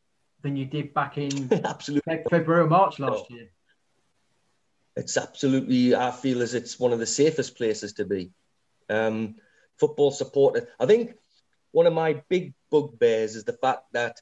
than 0.43 0.57
you 0.57 0.67
did 0.67 0.95
back 0.95 1.19
in 1.19 1.50
absolutely 1.64 2.19
February 2.31 2.62
or 2.62 2.69
March 2.69 3.00
last 3.00 3.29
year? 3.29 3.50
It's 5.00 5.16
absolutely. 5.16 5.95
I 5.95 6.11
feel 6.11 6.42
as 6.42 6.54
it's 6.54 6.78
one 6.78 6.92
of 6.92 6.99
the 6.99 7.07
safest 7.07 7.57
places 7.57 7.95
to 7.95 8.04
be. 8.04 8.30
Um, 8.88 9.37
football 9.78 10.11
supporter. 10.11 10.69
I 10.78 10.87
think 10.87 11.14
one 11.73 11.87
of 11.87 11.92
my 11.92 12.23
big 12.28 12.54
bugbears 12.71 13.35
is 13.35 13.45
the 13.45 13.54
fact 13.54 13.85
that 13.92 14.21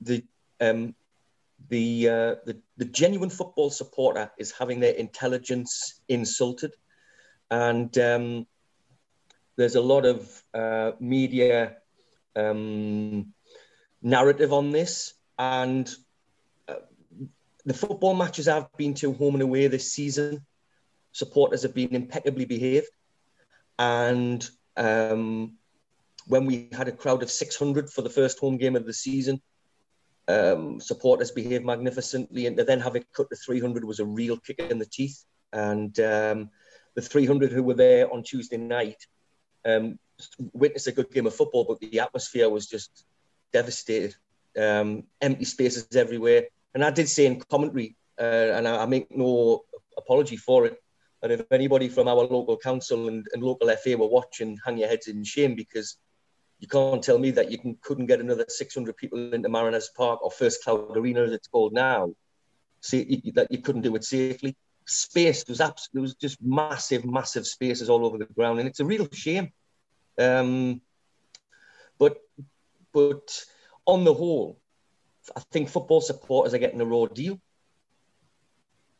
the 0.00 0.22
um, 0.60 0.94
the, 1.68 2.08
uh, 2.08 2.34
the 2.44 2.60
the 2.76 2.84
genuine 2.84 3.30
football 3.30 3.70
supporter 3.70 4.30
is 4.38 4.52
having 4.52 4.80
their 4.80 4.92
intelligence 4.92 6.00
insulted 6.08 6.72
and 7.50 7.96
um, 7.98 8.46
there's 9.56 9.76
a 9.76 9.80
lot 9.80 10.04
of 10.04 10.44
uh, 10.52 10.92
media 11.00 11.76
um, 12.34 13.32
narrative 14.02 14.52
on 14.52 14.70
this. 14.70 15.14
And 15.38 15.92
the 17.66 17.74
football 17.74 18.14
matches 18.14 18.46
I've 18.46 18.72
been 18.76 18.94
to 18.94 19.12
home 19.12 19.34
and 19.34 19.42
away 19.42 19.66
this 19.66 19.92
season, 19.92 20.46
supporters 21.10 21.62
have 21.62 21.74
been 21.74 21.94
impeccably 21.94 22.44
behaved. 22.44 22.86
And 23.76 24.48
um, 24.76 25.56
when 26.28 26.46
we 26.46 26.68
had 26.72 26.86
a 26.86 26.92
crowd 26.92 27.24
of 27.24 27.30
600 27.30 27.90
for 27.90 28.02
the 28.02 28.08
first 28.08 28.38
home 28.38 28.56
game 28.56 28.76
of 28.76 28.86
the 28.86 28.92
season, 28.92 29.42
um, 30.28 30.80
supporters 30.80 31.32
behaved 31.32 31.64
magnificently. 31.64 32.46
And 32.46 32.56
to 32.56 32.62
then 32.62 32.78
have 32.80 32.94
it 32.94 33.12
cut 33.12 33.28
to 33.30 33.36
300 33.36 33.84
was 33.84 33.98
a 33.98 34.06
real 34.06 34.36
kick 34.36 34.60
in 34.60 34.78
the 34.78 34.86
teeth. 34.86 35.24
And 35.52 35.98
um, 35.98 36.50
the 36.94 37.02
300 37.02 37.50
who 37.50 37.64
were 37.64 37.74
there 37.74 38.12
on 38.12 38.22
Tuesday 38.22 38.58
night 38.58 39.06
um, 39.64 39.98
witnessed 40.52 40.86
a 40.86 40.92
good 40.92 41.10
game 41.10 41.26
of 41.26 41.34
football, 41.34 41.64
but 41.64 41.80
the 41.80 41.98
atmosphere 41.98 42.48
was 42.48 42.68
just 42.68 43.04
devastated. 43.52 44.14
Um, 44.56 45.02
empty 45.20 45.44
spaces 45.44 45.96
everywhere. 45.96 46.44
And 46.76 46.84
I 46.84 46.90
did 46.90 47.08
say 47.08 47.24
in 47.24 47.40
commentary, 47.40 47.96
uh, 48.20 48.52
and 48.52 48.68
I, 48.68 48.82
I, 48.82 48.86
make 48.86 49.10
no 49.10 49.64
apology 49.96 50.36
for 50.36 50.66
it, 50.66 50.76
but 51.22 51.30
if 51.30 51.40
anybody 51.50 51.88
from 51.88 52.06
our 52.06 52.16
local 52.16 52.58
council 52.58 53.08
and, 53.08 53.26
and, 53.32 53.42
local 53.42 53.74
FA 53.78 53.96
were 53.96 54.06
watching, 54.06 54.58
hang 54.62 54.76
your 54.76 54.86
heads 54.86 55.08
in 55.08 55.24
shame 55.24 55.54
because 55.54 55.96
you 56.58 56.68
can't 56.68 57.02
tell 57.02 57.18
me 57.18 57.30
that 57.30 57.50
you 57.50 57.56
can, 57.56 57.78
couldn't 57.80 58.04
get 58.04 58.20
another 58.20 58.44
600 58.46 58.94
people 58.94 59.32
into 59.32 59.48
Mariners 59.48 59.88
Park 59.96 60.22
or 60.22 60.30
First 60.30 60.64
Cloud 60.64 60.94
Arena 60.94 61.22
as 61.22 61.32
it's 61.32 61.48
called 61.48 61.72
now. 61.72 62.12
See, 62.82 63.22
that 63.34 63.50
you 63.50 63.62
couldn't 63.62 63.80
do 63.80 63.96
it 63.96 64.04
safely 64.04 64.54
space. 64.84 65.44
There 65.44 65.54
was 65.54 65.62
abs- 65.62 65.88
there 65.94 66.02
was 66.02 66.14
just 66.14 66.42
massive, 66.42 67.06
massive 67.06 67.46
spaces 67.46 67.88
all 67.88 68.04
over 68.04 68.18
the 68.18 68.26
ground, 68.26 68.58
and 68.58 68.68
it's 68.68 68.80
a 68.80 68.84
real 68.84 69.08
shame. 69.14 69.50
Um, 70.18 70.82
but 71.98 72.18
but 72.92 73.44
on 73.86 74.04
the 74.04 74.12
whole, 74.12 74.60
I 75.34 75.40
think 75.50 75.68
football 75.68 76.00
supporters 76.00 76.54
are 76.54 76.58
getting 76.58 76.80
a 76.80 76.84
raw 76.84 77.06
deal. 77.06 77.40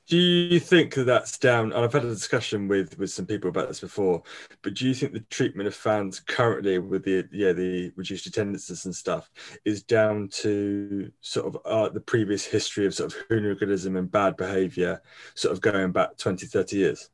Do 0.08 0.16
you 0.16 0.60
think 0.60 0.94
that 0.94 1.04
that's 1.04 1.36
down? 1.36 1.72
And 1.72 1.84
I've 1.84 1.92
had 1.92 2.04
a 2.04 2.08
discussion 2.08 2.68
with 2.68 2.96
with 2.96 3.10
some 3.10 3.26
people 3.26 3.50
about 3.50 3.66
this 3.66 3.80
before, 3.80 4.22
but 4.62 4.74
do 4.74 4.86
you 4.86 4.94
think 4.94 5.12
the 5.12 5.20
treatment 5.30 5.66
of 5.66 5.74
fans 5.74 6.20
currently 6.20 6.78
with 6.78 7.04
the 7.04 7.26
yeah 7.32 7.52
the 7.52 7.92
reduced 7.96 8.26
attendances 8.26 8.84
and 8.84 8.94
stuff 8.94 9.28
is 9.64 9.82
down 9.82 10.28
to 10.28 11.10
sort 11.22 11.46
of 11.46 11.58
uh, 11.64 11.88
the 11.88 12.00
previous 12.00 12.44
history 12.44 12.86
of 12.86 12.94
sort 12.94 13.12
of 13.12 13.20
hooliganism 13.28 13.96
and 13.96 14.08
bad 14.08 14.36
behaviour, 14.36 15.02
sort 15.34 15.52
of 15.52 15.60
going 15.60 15.90
back 15.90 16.16
20, 16.16 16.46
30 16.46 16.76
years? 16.76 17.10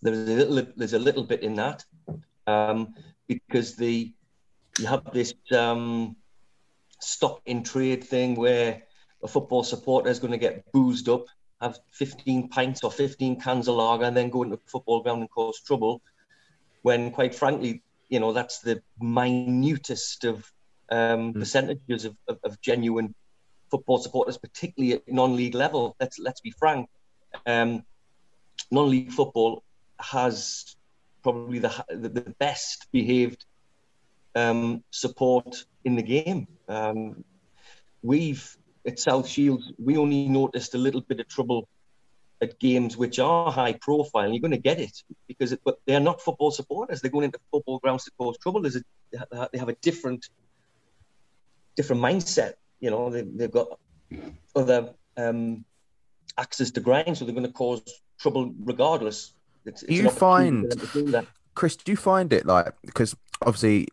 There's 0.00 0.28
a 0.28 0.32
little 0.32 0.72
there's 0.76 0.94
a 0.94 1.00
little 1.00 1.24
bit 1.24 1.42
in 1.42 1.56
that 1.56 1.84
um, 2.46 2.94
because 3.26 3.74
the 3.74 4.12
you 4.78 4.86
have 4.86 5.12
this 5.12 5.34
um, 5.50 6.14
stock 7.02 7.40
in 7.46 7.62
trade 7.62 8.04
thing 8.04 8.34
where 8.34 8.82
a 9.22 9.28
football 9.28 9.62
supporter 9.62 10.08
is 10.08 10.18
going 10.18 10.32
to 10.32 10.38
get 10.38 10.70
boozed 10.72 11.08
up 11.08 11.26
have 11.60 11.78
15 11.92 12.48
pints 12.48 12.82
or 12.82 12.90
15 12.90 13.40
cans 13.40 13.68
of 13.68 13.76
lager 13.76 14.04
and 14.04 14.16
then 14.16 14.30
go 14.30 14.42
into 14.42 14.56
the 14.56 14.62
football 14.66 15.00
ground 15.00 15.20
and 15.20 15.30
cause 15.30 15.60
trouble 15.60 16.02
when 16.82 17.10
quite 17.12 17.34
frankly 17.34 17.82
you 18.08 18.20
know 18.20 18.32
that's 18.32 18.58
the 18.58 18.82
minutest 19.00 20.24
of 20.24 20.50
um, 20.90 21.32
mm. 21.32 21.34
percentages 21.34 22.04
of, 22.04 22.16
of, 22.28 22.38
of, 22.44 22.60
genuine 22.60 23.14
football 23.70 23.98
supporters 23.98 24.36
particularly 24.36 24.94
at 24.94 25.02
non-league 25.10 25.54
level 25.54 25.96
let's 26.00 26.18
let's 26.18 26.40
be 26.40 26.50
frank 26.50 26.88
um, 27.46 27.84
non-league 28.70 29.12
football 29.12 29.62
has 29.98 30.76
probably 31.22 31.60
the 31.60 31.84
the, 31.88 32.08
the 32.08 32.34
best 32.38 32.88
behaved 32.92 33.44
um, 34.34 34.82
support 34.90 35.64
in 35.84 35.96
the 35.96 36.02
game 36.02 36.46
um, 36.68 37.24
we've 38.02 38.56
at 38.86 38.98
South 38.98 39.28
Shields, 39.28 39.72
we 39.78 39.96
only 39.96 40.28
noticed 40.28 40.74
a 40.74 40.78
little 40.78 41.00
bit 41.02 41.20
of 41.20 41.28
trouble 41.28 41.68
at 42.40 42.58
games 42.58 42.96
which 42.96 43.18
are 43.18 43.50
high 43.52 43.74
profile. 43.74 44.24
And 44.24 44.34
you're 44.34 44.40
going 44.40 44.50
to 44.50 44.58
get 44.58 44.80
it 44.80 45.02
because 45.28 45.52
it, 45.52 45.60
but 45.64 45.78
they 45.86 45.94
are 45.94 46.00
not 46.00 46.20
football 46.20 46.50
supporters. 46.50 47.00
They're 47.00 47.10
going 47.10 47.26
into 47.26 47.38
football 47.50 47.78
grounds 47.78 48.04
to 48.04 48.10
cause 48.18 48.36
trouble. 48.38 48.62
There's 48.62 48.76
a, 48.76 49.48
they 49.52 49.58
have 49.58 49.68
a 49.68 49.76
different 49.76 50.28
different 51.76 52.02
mindset. 52.02 52.54
You 52.80 52.90
know, 52.90 53.10
they, 53.10 53.24
have 53.44 53.52
got 53.52 53.78
other 54.56 54.92
um, 55.16 55.64
axes 56.36 56.72
to 56.72 56.80
grind, 56.80 57.16
so 57.16 57.24
they're 57.24 57.34
going 57.34 57.46
to 57.46 57.52
cause 57.52 57.82
trouble 58.18 58.52
regardless. 58.64 59.34
It's, 59.64 59.84
it's 59.84 59.92
you 59.92 60.10
find, 60.10 60.74
Chris, 61.54 61.76
do 61.76 61.92
you 61.92 61.96
find 61.96 62.32
it 62.32 62.44
like 62.44 62.74
because 62.84 63.14
obviously 63.42 63.86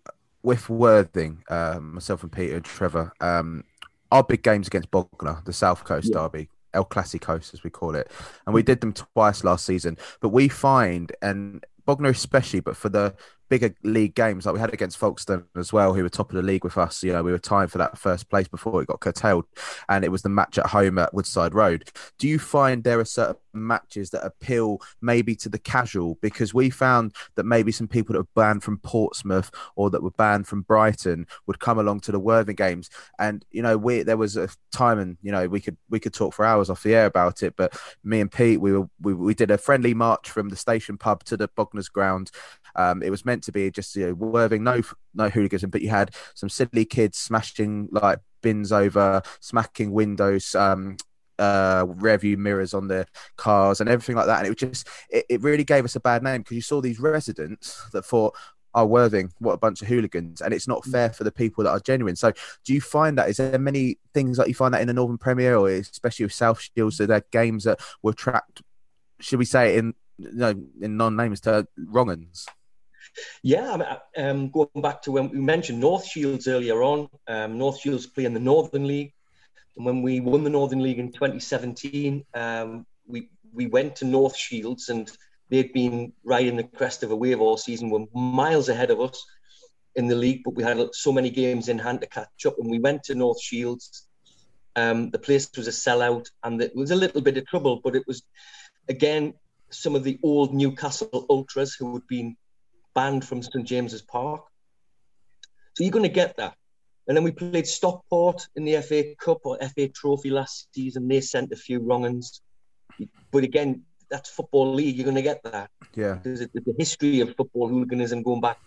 with 0.49 0.67
Worthing, 0.67 1.43
uh, 1.47 1.79
myself 1.79 2.23
and 2.23 2.31
Peter 2.31 2.55
and 2.55 2.65
Trevor, 2.65 3.13
um, 3.21 3.63
our 4.11 4.23
big 4.23 4.41
games 4.41 4.65
against 4.65 4.89
Bognor, 4.89 5.43
the 5.45 5.53
South 5.53 5.83
Coast 5.83 6.09
yeah. 6.09 6.21
Derby, 6.21 6.49
El 6.73 6.85
Clasico, 6.85 7.37
as 7.53 7.63
we 7.63 7.69
call 7.69 7.93
it, 7.93 8.09
and 8.47 8.55
we 8.55 8.63
did 8.63 8.81
them 8.81 8.91
twice 8.91 9.43
last 9.43 9.63
season. 9.63 9.95
But 10.21 10.29
we 10.29 10.47
find, 10.47 11.11
and 11.21 11.63
Bognor 11.85 12.09
especially, 12.09 12.61
but 12.61 12.75
for 12.75 12.89
the 12.89 13.13
bigger 13.49 13.73
league 13.83 14.15
games 14.15 14.45
like 14.45 14.53
we 14.53 14.59
had 14.59 14.73
against 14.73 14.97
Folkestone 14.97 15.45
as 15.55 15.73
well, 15.73 15.93
who 15.93 16.03
were 16.03 16.09
top 16.09 16.29
of 16.29 16.35
the 16.35 16.41
league 16.41 16.63
with 16.63 16.77
us. 16.77 17.03
You 17.03 17.11
know, 17.11 17.23
we 17.23 17.31
were 17.31 17.39
tied 17.39 17.71
for 17.71 17.79
that 17.79 17.97
first 17.97 18.29
place 18.29 18.47
before 18.47 18.81
it 18.81 18.87
got 18.87 18.99
curtailed, 18.99 19.45
and 19.89 20.05
it 20.05 20.11
was 20.11 20.21
the 20.21 20.29
match 20.29 20.57
at 20.57 20.67
home 20.67 20.97
at 20.97 21.13
Woodside 21.13 21.53
Road. 21.53 21.89
Do 22.17 22.27
you 22.27 22.39
find 22.39 22.83
there 22.83 22.99
are 22.99 23.05
certain 23.05 23.35
matches 23.53 24.11
that 24.11 24.25
appeal 24.25 24.81
maybe 25.01 25.35
to 25.35 25.49
the 25.49 25.59
casual? 25.59 26.17
Because 26.21 26.53
we 26.53 26.69
found 26.69 27.13
that 27.35 27.45
maybe 27.45 27.71
some 27.71 27.87
people 27.87 28.13
that 28.13 28.19
were 28.19 28.41
banned 28.41 28.63
from 28.63 28.77
Portsmouth 28.77 29.51
or 29.75 29.89
that 29.89 30.03
were 30.03 30.11
banned 30.11 30.47
from 30.47 30.61
Brighton 30.61 31.25
would 31.47 31.59
come 31.59 31.79
along 31.79 32.01
to 32.01 32.11
the 32.11 32.19
Worthing 32.19 32.55
games, 32.55 32.89
and 33.17 33.43
you 33.51 33.61
know, 33.61 33.77
we 33.77 34.03
there 34.03 34.17
was 34.17 34.37
a 34.37 34.49
time, 34.71 34.99
and 34.99 35.17
you 35.21 35.31
know, 35.31 35.47
we 35.47 35.59
could 35.59 35.77
we 35.89 35.99
could 35.99 36.13
talk 36.13 36.33
for 36.33 36.45
hours 36.45 36.69
off 36.69 36.83
the 36.83 36.95
air 36.95 37.07
about 37.07 37.43
it, 37.43 37.55
but 37.57 37.75
me 38.03 38.21
and 38.21 38.31
Pete, 38.31 38.61
we 38.61 38.71
were 38.71 38.87
we, 39.01 39.13
we 39.13 39.33
did 39.33 39.51
a 39.51 39.57
friendly 39.57 39.93
march 39.93 40.29
from 40.29 40.49
the 40.49 40.55
station 40.55 40.97
pub 40.97 41.23
to 41.25 41.37
the 41.37 41.47
Bognor's 41.47 41.89
ground. 41.89 42.31
Um, 42.79 43.03
it 43.03 43.09
was 43.09 43.25
meant 43.25 43.43
to 43.43 43.51
be 43.51 43.69
just 43.71 43.95
you 43.95 44.07
know, 44.07 44.13
Worthing, 44.13 44.63
no 44.63 44.81
no 45.13 45.29
hooliganism, 45.29 45.69
but 45.69 45.81
you 45.81 45.89
had 45.89 46.15
some 46.33 46.49
silly 46.49 46.85
kids 46.85 47.17
smashing 47.17 47.89
like 47.91 48.19
bins 48.41 48.71
over, 48.71 49.21
smacking 49.41 49.91
windows, 49.91 50.55
um, 50.55 50.97
uh, 51.37 51.85
review 51.87 52.37
mirrors 52.37 52.73
on 52.73 52.87
the 52.87 53.05
cars 53.35 53.81
and 53.81 53.89
everything 53.89 54.15
like 54.15 54.27
that. 54.27 54.39
And 54.39 54.47
it 54.47 54.49
was 54.51 54.69
just, 54.69 54.87
it, 55.09 55.25
it 55.29 55.41
really 55.41 55.63
gave 55.63 55.83
us 55.83 55.95
a 55.95 55.99
bad 55.99 56.23
name 56.23 56.41
because 56.41 56.55
you 56.55 56.61
saw 56.61 56.79
these 56.79 56.99
residents 56.99 57.83
that 57.91 58.05
thought, 58.05 58.35
oh, 58.73 58.85
Worthing, 58.85 59.33
what 59.39 59.53
a 59.53 59.57
bunch 59.57 59.81
of 59.81 59.87
hooligans. 59.87 60.41
And 60.41 60.53
it's 60.53 60.67
not 60.67 60.85
fair 60.85 61.09
for 61.09 61.23
the 61.23 61.31
people 61.31 61.63
that 61.65 61.71
are 61.71 61.79
genuine. 61.81 62.15
So 62.15 62.31
do 62.63 62.73
you 62.73 62.81
find 62.81 63.17
that? 63.17 63.29
Is 63.29 63.37
there 63.37 63.59
many 63.59 63.97
things 64.13 64.37
like 64.37 64.47
you 64.47 64.55
find 64.55 64.73
that 64.73 64.81
in 64.81 64.87
the 64.87 64.93
Northern 64.93 65.17
Premier 65.17 65.57
or 65.57 65.69
especially 65.69 66.25
with 66.25 66.33
South 66.33 66.61
Shields, 66.61 66.97
so 66.97 67.05
there 67.05 67.25
games 67.31 67.65
that 67.65 67.79
were 68.01 68.13
tracked? 68.13 68.61
should 69.19 69.39
we 69.39 69.45
say 69.45 69.77
in, 69.77 69.93
you 70.17 70.31
know, 70.33 70.53
in 70.81 70.97
non-names 70.97 71.41
to 71.41 71.67
wrong 71.77 72.09
uns? 72.09 72.47
Yeah, 73.43 73.97
um, 74.17 74.49
going 74.49 74.69
back 74.81 75.01
to 75.03 75.11
when 75.11 75.29
we 75.29 75.39
mentioned 75.39 75.79
North 75.79 76.05
Shields 76.05 76.47
earlier 76.47 76.81
on, 76.81 77.09
um, 77.27 77.57
North 77.57 77.79
Shields 77.79 78.05
play 78.05 78.25
in 78.25 78.33
the 78.33 78.39
Northern 78.39 78.87
League. 78.87 79.13
And 79.75 79.85
when 79.85 80.01
we 80.01 80.19
won 80.19 80.43
the 80.43 80.49
Northern 80.49 80.81
League 80.83 80.99
in 80.99 81.11
2017, 81.11 82.25
um, 82.33 82.85
we, 83.07 83.29
we 83.53 83.67
went 83.67 83.95
to 83.97 84.05
North 84.05 84.35
Shields 84.35 84.89
and 84.89 85.09
they'd 85.49 85.73
been 85.73 86.13
riding 86.23 86.57
the 86.57 86.63
crest 86.63 87.03
of 87.03 87.11
a 87.11 87.15
wave 87.15 87.41
all 87.41 87.57
season, 87.57 87.89
were 87.89 88.05
miles 88.13 88.69
ahead 88.69 88.91
of 88.91 88.99
us 88.99 89.25
in 89.95 90.07
the 90.07 90.15
league, 90.15 90.41
but 90.43 90.55
we 90.55 90.63
had 90.63 90.79
so 90.93 91.11
many 91.11 91.29
games 91.29 91.69
in 91.69 91.79
hand 91.79 92.01
to 92.01 92.07
catch 92.07 92.45
up. 92.45 92.57
And 92.59 92.69
we 92.69 92.79
went 92.79 93.03
to 93.05 93.15
North 93.15 93.41
Shields. 93.41 94.05
Um, 94.75 95.09
the 95.09 95.19
place 95.19 95.49
was 95.57 95.67
a 95.67 95.71
sellout 95.71 96.27
and 96.43 96.61
it 96.61 96.75
was 96.75 96.91
a 96.91 96.95
little 96.95 97.21
bit 97.21 97.37
of 97.37 97.47
trouble, 97.47 97.81
but 97.83 97.95
it 97.95 98.03
was, 98.07 98.23
again, 98.87 99.33
some 99.71 99.95
of 99.95 100.03
the 100.03 100.19
old 100.23 100.53
Newcastle 100.53 101.25
ultras 101.29 101.73
who 101.73 101.93
had 101.93 102.07
been 102.07 102.37
banned 102.93 103.25
from 103.25 103.41
St 103.41 103.65
James's 103.65 104.01
Park. 104.01 104.41
So 105.73 105.83
you're 105.83 105.91
going 105.91 106.03
to 106.03 106.09
get 106.09 106.37
that. 106.37 106.55
And 107.07 107.17
then 107.17 107.23
we 107.23 107.31
played 107.31 107.65
Stockport 107.65 108.47
in 108.55 108.65
the 108.65 108.81
FA 108.81 109.15
Cup 109.19 109.39
or 109.43 109.57
FA 109.57 109.87
Trophy 109.87 110.29
last 110.29 110.67
season. 110.73 111.07
They 111.07 111.21
sent 111.21 111.51
a 111.51 111.55
few 111.55 111.79
wrong 111.79 112.05
uns. 112.05 112.41
But 113.31 113.43
again, 113.43 113.83
that's 114.11 114.29
football 114.29 114.73
league. 114.73 114.95
You're 114.95 115.05
going 115.05 115.15
to 115.15 115.21
get 115.21 115.41
that. 115.43 115.71
Yeah. 115.95 116.15
Because 116.15 116.41
it's 116.41 116.53
the 116.53 116.75
history 116.77 117.21
of 117.21 117.35
football 117.35 117.67
hooliganism 117.67 118.21
going 118.21 118.41
back. 118.41 118.59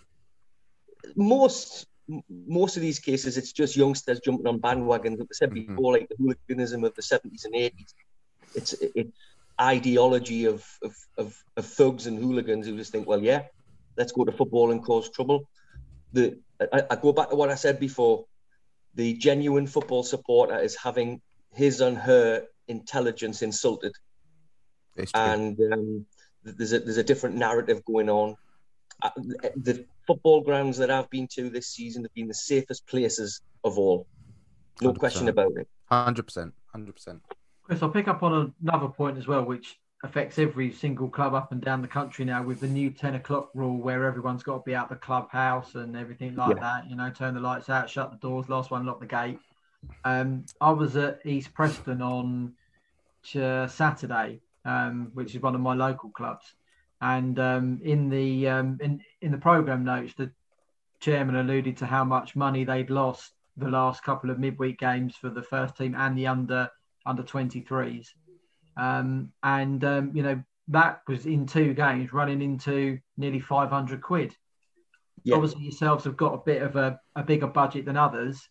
Most 1.15 1.87
most 2.29 2.77
of 2.77 2.83
these 2.83 2.99
cases, 2.99 3.37
it's 3.37 3.53
just 3.53 3.77
youngsters 3.77 4.21
jumping 4.21 4.47
on 4.47 4.61
bandwagons. 4.61 5.19
Like 5.19 5.29
I 5.31 5.35
said 5.35 5.51
mm-hmm. 5.51 5.75
before, 5.75 5.93
like 5.93 6.09
the 6.09 6.17
hooliganism 6.19 6.85
of 6.85 6.95
the 6.95 7.03
70s 7.03 7.45
and 7.45 7.55
80s. 7.55 7.95
It's 8.55 8.75
it's 8.95 9.13
ideology 9.61 10.47
of, 10.47 10.67
of, 10.83 10.95
of, 11.19 11.45
of 11.57 11.67
thugs 11.67 12.07
and 12.07 12.19
hooligans 12.19 12.67
who 12.67 12.77
just 12.77 12.91
think, 12.93 13.07
well, 13.07 13.23
yeah, 13.23 13.43
let's 13.97 14.13
go 14.13 14.25
to 14.25 14.33
football 14.33 14.71
and 14.73 14.83
cause 14.83 15.11
trouble. 15.11 15.49
The 16.13 16.39
I, 16.61 16.83
I 16.91 16.97
go 16.97 17.13
back 17.13 17.31
to 17.31 17.37
what 17.37 17.51
I 17.51 17.55
said 17.55 17.81
before. 17.81 18.27
The 18.95 19.15
genuine 19.15 19.67
football 19.67 20.03
supporter 20.03 20.59
is 20.59 20.77
having 20.77 21.23
his 21.55 21.81
and 21.81 21.97
her 21.97 22.45
intelligence 22.69 23.43
insulted, 23.43 23.93
and 25.15 25.59
um, 25.73 26.07
there's 26.45 26.73
a 26.73 26.81
there's 26.81 26.99
a 26.99 27.05
different 27.05 27.37
narrative 27.37 27.85
going 27.85 28.11
on. 28.11 28.37
Uh, 29.01 29.11
the 29.57 29.87
football 30.07 30.43
grounds 30.43 30.77
that 30.79 30.91
I've 30.91 31.09
been 31.11 31.27
to 31.33 31.49
this 31.49 31.69
season 31.69 32.03
have 32.03 32.15
been 32.15 32.29
the 32.29 32.35
safest 32.35 32.87
places 32.87 33.41
of 33.65 33.79
all. 33.79 34.07
No 34.81 34.93
100%. 34.93 34.99
question 34.99 35.29
about 35.29 35.53
it. 35.57 35.69
Hundred 35.87 36.25
percent, 36.25 36.55
hundred 36.67 36.95
percent. 36.95 37.23
Chris, 37.63 37.83
I'll 37.83 37.91
pick 37.91 38.09
up 38.09 38.23
on 38.23 38.53
another 38.63 38.89
point 38.89 39.17
as 39.17 39.27
well, 39.27 39.45
which 39.45 39.79
affects 40.05 40.39
every 40.39 40.73
single 40.73 41.09
club 41.09 41.33
up 41.33 41.53
and 41.53 41.61
down 41.61 41.81
the 41.81 41.89
country 41.89 42.25
now 42.25 42.43
with 42.43 42.59
the 42.61 42.67
new 42.67 42.91
10 42.91 43.15
o'clock 43.15 43.51
rule 43.55 43.77
where 43.77 44.05
everyone's 44.05 44.43
got 44.43 44.57
to 44.57 44.63
be 44.65 44.75
out 44.75 44.89
the 44.89 44.97
clubhouse 44.97 45.77
and 45.77 45.97
everything 45.97 46.35
like 46.35 46.57
yeah. 46.57 46.61
that 46.61 46.91
you 46.91 46.97
know 46.97 47.09
turn 47.11 47.35
the 47.35 47.41
lights 47.41 47.69
out 47.69 47.89
shut 47.89 48.11
the 48.11 48.17
doors 48.17 48.49
last 48.49 48.71
one 48.71 48.85
lock 48.85 48.99
the 48.99 49.07
gate. 49.07 49.39
Um, 50.05 50.45
i 50.61 50.71
was 50.71 50.97
at 50.97 51.21
east 51.25 51.55
preston 51.55 52.03
on 52.03 52.55
uh, 53.37 53.67
saturday 53.69 54.41
um, 54.65 55.11
which 55.15 55.35
is 55.35 55.43
one 55.43 55.55
of 55.55 55.61
my 55.61 55.75
local 55.75 56.11
clubs. 56.11 56.55
And 57.01 57.39
um, 57.39 57.81
in 57.83 58.09
the 58.09 58.49
um, 58.49 58.79
in, 58.81 59.03
in 59.21 59.33
the 59.33 59.39
program 59.39 59.85
notes 59.85 60.15
the 60.15 60.31
chairman 61.01 61.37
alluded 61.37 61.77
to 61.79 61.87
how 61.87 62.05
much 62.05 62.37
money 62.37 62.65
they'd 62.65 62.91
lost 62.91 63.33
the 63.57 63.69
last 63.69 64.05
couple 64.05 64.31
of 64.31 64.39
midweek 64.39 64.79
games 64.79 65.17
for 65.17 65.29
the 65.29 65.43
first 65.43 65.77
team 65.77 65.95
and 65.97 66.17
the 66.17 66.27
under 66.29 66.71
under 67.05 67.23
23s 67.25 68.11
um, 68.77 69.33
and 69.43 69.83
um, 69.85 70.13
you 70.15 70.23
know 70.23 70.43
that 70.69 71.03
was 71.09 71.27
in 71.27 71.47
two 71.47 71.75
games, 71.75 72.13
running 72.13 72.43
into 72.43 72.99
nearly 73.17 73.41
500 73.41 74.01
quid. 74.01 74.35
Yeah. 75.25 75.37
Obviously, 75.37 75.63
yourselves 75.63 76.05
have 76.05 76.17
got 76.17 76.35
a 76.35 76.39
bit 76.39 76.63
of 76.63 76.77
a, 76.77 77.01
a 77.15 77.23
bigger 77.23 77.47
budget 77.47 77.85
than 77.85 77.97
others. 77.97 78.49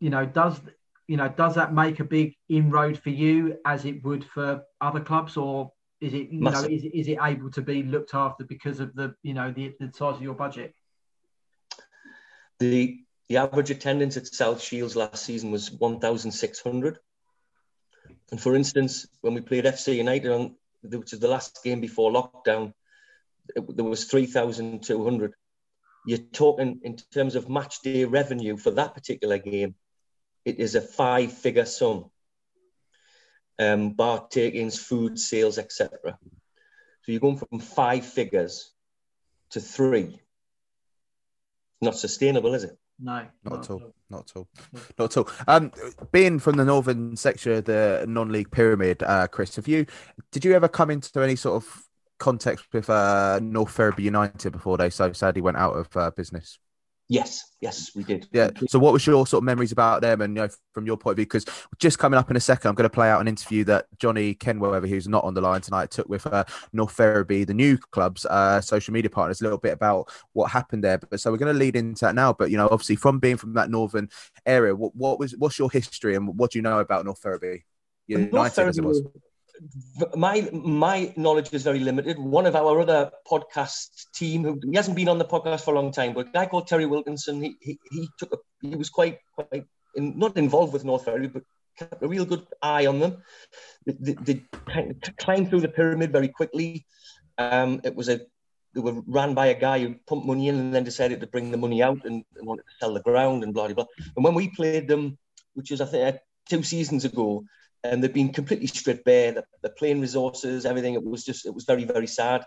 You 0.00 0.10
know, 0.10 0.26
does 0.26 0.60
you 1.06 1.16
know 1.16 1.28
does 1.28 1.54
that 1.54 1.72
make 1.72 2.00
a 2.00 2.04
big 2.04 2.34
inroad 2.48 2.98
for 2.98 3.10
you 3.10 3.58
as 3.64 3.84
it 3.84 4.04
would 4.04 4.24
for 4.24 4.62
other 4.80 5.00
clubs, 5.00 5.36
or 5.36 5.72
is 6.00 6.14
it 6.14 6.30
you 6.30 6.40
Massive. 6.40 6.70
know 6.70 6.76
is, 6.76 6.84
is 6.84 7.08
it 7.08 7.18
able 7.22 7.50
to 7.52 7.62
be 7.62 7.82
looked 7.82 8.14
after 8.14 8.44
because 8.44 8.80
of 8.80 8.94
the 8.94 9.14
you 9.22 9.34
know 9.34 9.52
the, 9.52 9.74
the 9.80 9.90
size 9.92 10.16
of 10.16 10.22
your 10.22 10.34
budget? 10.34 10.74
The 12.58 13.00
the 13.28 13.36
average 13.38 13.70
attendance 13.70 14.16
at 14.16 14.26
South 14.26 14.62
Shields 14.62 14.96
last 14.96 15.24
season 15.24 15.50
was 15.50 15.70
1,600 15.70 16.98
And 18.30 18.40
for 18.40 18.54
instance, 18.54 19.06
when 19.20 19.34
we 19.34 19.40
played 19.40 19.64
FC 19.64 19.96
United 19.96 20.30
on 20.30 20.54
which 20.82 21.12
is 21.12 21.20
the 21.20 21.28
last 21.28 21.62
game 21.64 21.80
before 21.80 22.12
lockdown, 22.12 22.72
it, 23.54 23.76
there 23.76 23.84
was 23.84 24.04
3,200. 24.04 25.34
You're 26.06 26.18
talking 26.18 26.80
in 26.82 26.96
terms 27.12 27.34
of 27.34 27.48
match 27.48 27.80
day 27.82 28.04
revenue 28.04 28.56
for 28.56 28.70
that 28.72 28.94
particular 28.94 29.38
game, 29.38 29.74
it 30.44 30.58
is 30.58 30.74
a 30.74 30.80
five 30.80 31.32
figure 31.32 31.64
sum. 31.64 32.10
Um, 33.58 33.90
bar 33.90 34.28
takings, 34.30 34.78
food 34.78 35.18
sales, 35.18 35.58
etc. 35.58 36.16
So 37.02 37.12
you're 37.12 37.20
going 37.20 37.38
from 37.38 37.58
five 37.58 38.06
figures 38.06 38.72
to 39.50 39.60
three. 39.60 40.20
Not 41.80 41.96
sustainable, 41.96 42.54
is 42.54 42.64
it? 42.64 42.78
No, 43.00 43.24
Not 43.44 43.60
at 43.60 43.70
all. 43.70 43.94
Not 44.10 44.30
at 44.30 44.36
all. 44.36 44.48
Not 44.98 45.04
at 45.04 45.16
all. 45.16 45.28
Um, 45.46 45.72
being 46.10 46.38
from 46.38 46.56
the 46.56 46.64
northern 46.64 47.16
section 47.16 47.52
of 47.52 47.64
the 47.64 48.04
non-league 48.08 48.50
pyramid, 48.50 49.02
uh, 49.02 49.28
Chris, 49.28 49.56
have 49.56 49.68
you 49.68 49.86
did 50.32 50.44
you 50.44 50.52
ever 50.52 50.68
come 50.68 50.90
into 50.90 51.20
any 51.20 51.36
sort 51.36 51.62
of 51.62 51.84
context 52.18 52.66
with 52.72 52.90
uh, 52.90 53.38
North 53.40 53.70
Ferriby 53.70 54.02
United 54.02 54.50
before 54.50 54.76
they 54.76 54.90
so 54.90 55.12
sadly 55.12 55.40
went 55.40 55.56
out 55.56 55.74
of 55.74 55.96
uh, 55.96 56.10
business? 56.10 56.58
Yes, 57.10 57.54
yes, 57.62 57.90
we 57.94 58.04
did. 58.04 58.28
Yeah. 58.32 58.50
So, 58.68 58.78
what 58.78 58.92
was 58.92 59.06
your 59.06 59.26
sort 59.26 59.40
of 59.40 59.44
memories 59.44 59.72
about 59.72 60.02
them, 60.02 60.20
and 60.20 60.36
you 60.36 60.42
know, 60.42 60.48
from 60.74 60.84
your 60.84 60.98
point 60.98 61.12
of 61.12 61.16
view? 61.16 61.24
Because 61.24 61.46
just 61.78 61.98
coming 61.98 62.18
up 62.18 62.30
in 62.30 62.36
a 62.36 62.40
second, 62.40 62.68
I'm 62.68 62.74
going 62.74 62.88
to 62.88 62.94
play 62.94 63.08
out 63.08 63.22
an 63.22 63.28
interview 63.28 63.64
that 63.64 63.86
Johnny 63.98 64.34
Kenweather, 64.34 64.86
who's 64.86 65.08
not 65.08 65.24
on 65.24 65.32
the 65.32 65.40
line 65.40 65.62
tonight, 65.62 65.90
took 65.90 66.06
with 66.10 66.26
uh, 66.26 66.44
North 66.74 66.92
Ferriby, 66.92 67.44
the 67.44 67.54
new 67.54 67.78
club's 67.78 68.26
uh, 68.26 68.60
social 68.60 68.92
media 68.92 69.08
partners, 69.08 69.40
a 69.40 69.44
little 69.44 69.58
bit 69.58 69.72
about 69.72 70.10
what 70.34 70.50
happened 70.50 70.84
there. 70.84 70.98
But 70.98 71.18
so 71.18 71.30
we're 71.30 71.38
going 71.38 71.54
to 71.54 71.58
lead 71.58 71.76
into 71.76 72.04
that 72.04 72.14
now. 72.14 72.34
But 72.34 72.50
you 72.50 72.58
know, 72.58 72.68
obviously, 72.70 72.96
from 72.96 73.20
being 73.20 73.38
from 73.38 73.54
that 73.54 73.70
northern 73.70 74.10
area, 74.44 74.76
what, 74.76 74.94
what 74.94 75.18
was 75.18 75.34
what's 75.38 75.58
your 75.58 75.70
history 75.70 76.14
and 76.14 76.36
what 76.36 76.50
do 76.50 76.58
you 76.58 76.62
know 76.62 76.80
about 76.80 77.06
North 77.06 77.20
Ferriby? 77.20 77.64
United, 78.06 78.32
North 78.32 78.58
as 78.58 78.76
it 78.76 78.84
was. 78.84 79.02
My 80.14 80.48
my 80.52 81.12
knowledge 81.16 81.52
is 81.52 81.62
very 81.62 81.80
limited. 81.80 82.18
One 82.18 82.46
of 82.46 82.54
our 82.54 82.80
other 82.80 83.10
podcast 83.30 83.88
team, 84.14 84.44
who 84.44 84.60
he 84.64 84.76
hasn't 84.76 84.96
been 84.96 85.08
on 85.08 85.18
the 85.18 85.24
podcast 85.24 85.64
for 85.64 85.74
a 85.74 85.80
long 85.80 85.92
time, 85.92 86.14
but 86.14 86.28
a 86.28 86.30
guy 86.30 86.46
called 86.46 86.68
Terry 86.68 86.86
Wilkinson, 86.86 87.42
he 87.42 87.56
he, 87.60 87.78
he 87.90 88.08
took 88.18 88.32
a, 88.32 88.38
he 88.62 88.76
was 88.76 88.90
quite 88.90 89.18
quite 89.34 89.64
in, 89.94 90.18
not 90.18 90.36
involved 90.36 90.72
with 90.72 90.84
North 90.84 91.04
Ferry, 91.04 91.28
but 91.28 91.42
kept 91.78 92.02
a 92.02 92.08
real 92.08 92.24
good 92.24 92.46
eye 92.62 92.86
on 92.86 92.98
them. 92.98 93.22
They, 93.86 93.94
they, 94.00 94.12
they 94.24 94.44
climbed 95.18 95.48
through 95.48 95.60
the 95.60 95.68
pyramid 95.68 96.12
very 96.12 96.28
quickly. 96.28 96.86
Um, 97.36 97.80
it 97.84 97.94
was 97.94 98.08
a 98.08 98.20
they 98.74 98.80
were 98.80 99.00
ran 99.06 99.34
by 99.34 99.46
a 99.46 99.58
guy 99.58 99.80
who 99.80 99.94
pumped 100.06 100.26
money 100.26 100.48
in 100.48 100.56
and 100.56 100.74
then 100.74 100.84
decided 100.84 101.20
to 101.20 101.26
bring 101.26 101.50
the 101.50 101.56
money 101.56 101.82
out 101.82 102.04
and, 102.04 102.24
and 102.36 102.46
wanted 102.46 102.62
to 102.62 102.74
sell 102.80 102.94
the 102.94 103.00
ground 103.00 103.42
and 103.42 103.54
blah 103.54 103.66
blah 103.66 103.74
blah. 103.74 103.86
And 104.14 104.24
when 104.24 104.34
we 104.34 104.48
played 104.48 104.88
them, 104.88 105.18
which 105.54 105.70
was 105.70 105.80
I 105.80 105.86
think 105.86 106.14
uh, 106.14 106.18
two 106.48 106.62
seasons 106.62 107.04
ago, 107.04 107.44
and 107.84 108.02
they've 108.02 108.12
been 108.12 108.32
completely 108.32 108.66
stripped 108.66 109.04
bare. 109.04 109.32
The, 109.32 109.44
the 109.62 109.70
playing 109.70 110.00
resources, 110.00 110.66
everything. 110.66 110.94
It 110.94 111.04
was 111.04 111.24
just, 111.24 111.46
it 111.46 111.54
was 111.54 111.64
very, 111.64 111.84
very 111.84 112.06
sad. 112.06 112.44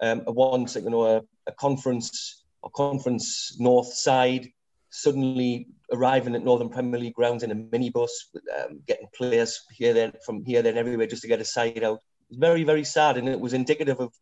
Um, 0.00 0.22
once, 0.26 0.76
you 0.76 0.90
know, 0.90 1.04
a, 1.04 1.22
a 1.46 1.52
conference, 1.52 2.44
a 2.64 2.70
conference 2.70 3.56
north 3.58 3.92
side, 3.92 4.48
suddenly 4.90 5.68
arriving 5.92 6.34
at 6.34 6.44
Northern 6.44 6.68
Premier 6.68 7.00
League 7.00 7.14
grounds 7.14 7.42
in 7.42 7.50
a 7.50 7.54
minibus, 7.54 8.10
um, 8.58 8.80
getting 8.86 9.08
players 9.14 9.60
here, 9.72 9.92
then 9.92 10.12
from 10.24 10.44
here, 10.44 10.62
then 10.62 10.78
everywhere, 10.78 11.06
just 11.06 11.22
to 11.22 11.28
get 11.28 11.40
a 11.40 11.44
side 11.44 11.82
out. 11.82 12.00
Very, 12.30 12.64
very 12.64 12.84
sad, 12.84 13.16
and 13.16 13.28
it 13.28 13.40
was 13.40 13.54
indicative 13.54 14.00
of 14.00 14.12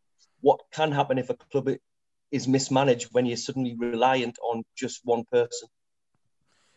what 0.40 0.60
can 0.72 0.92
happen 0.92 1.18
if 1.18 1.30
a 1.30 1.34
club 1.34 1.68
is 2.30 2.48
mismanaged 2.48 3.08
when 3.12 3.26
you're 3.26 3.36
suddenly 3.36 3.76
reliant 3.78 4.38
on 4.42 4.64
just 4.76 5.00
one 5.04 5.24
person 5.30 5.68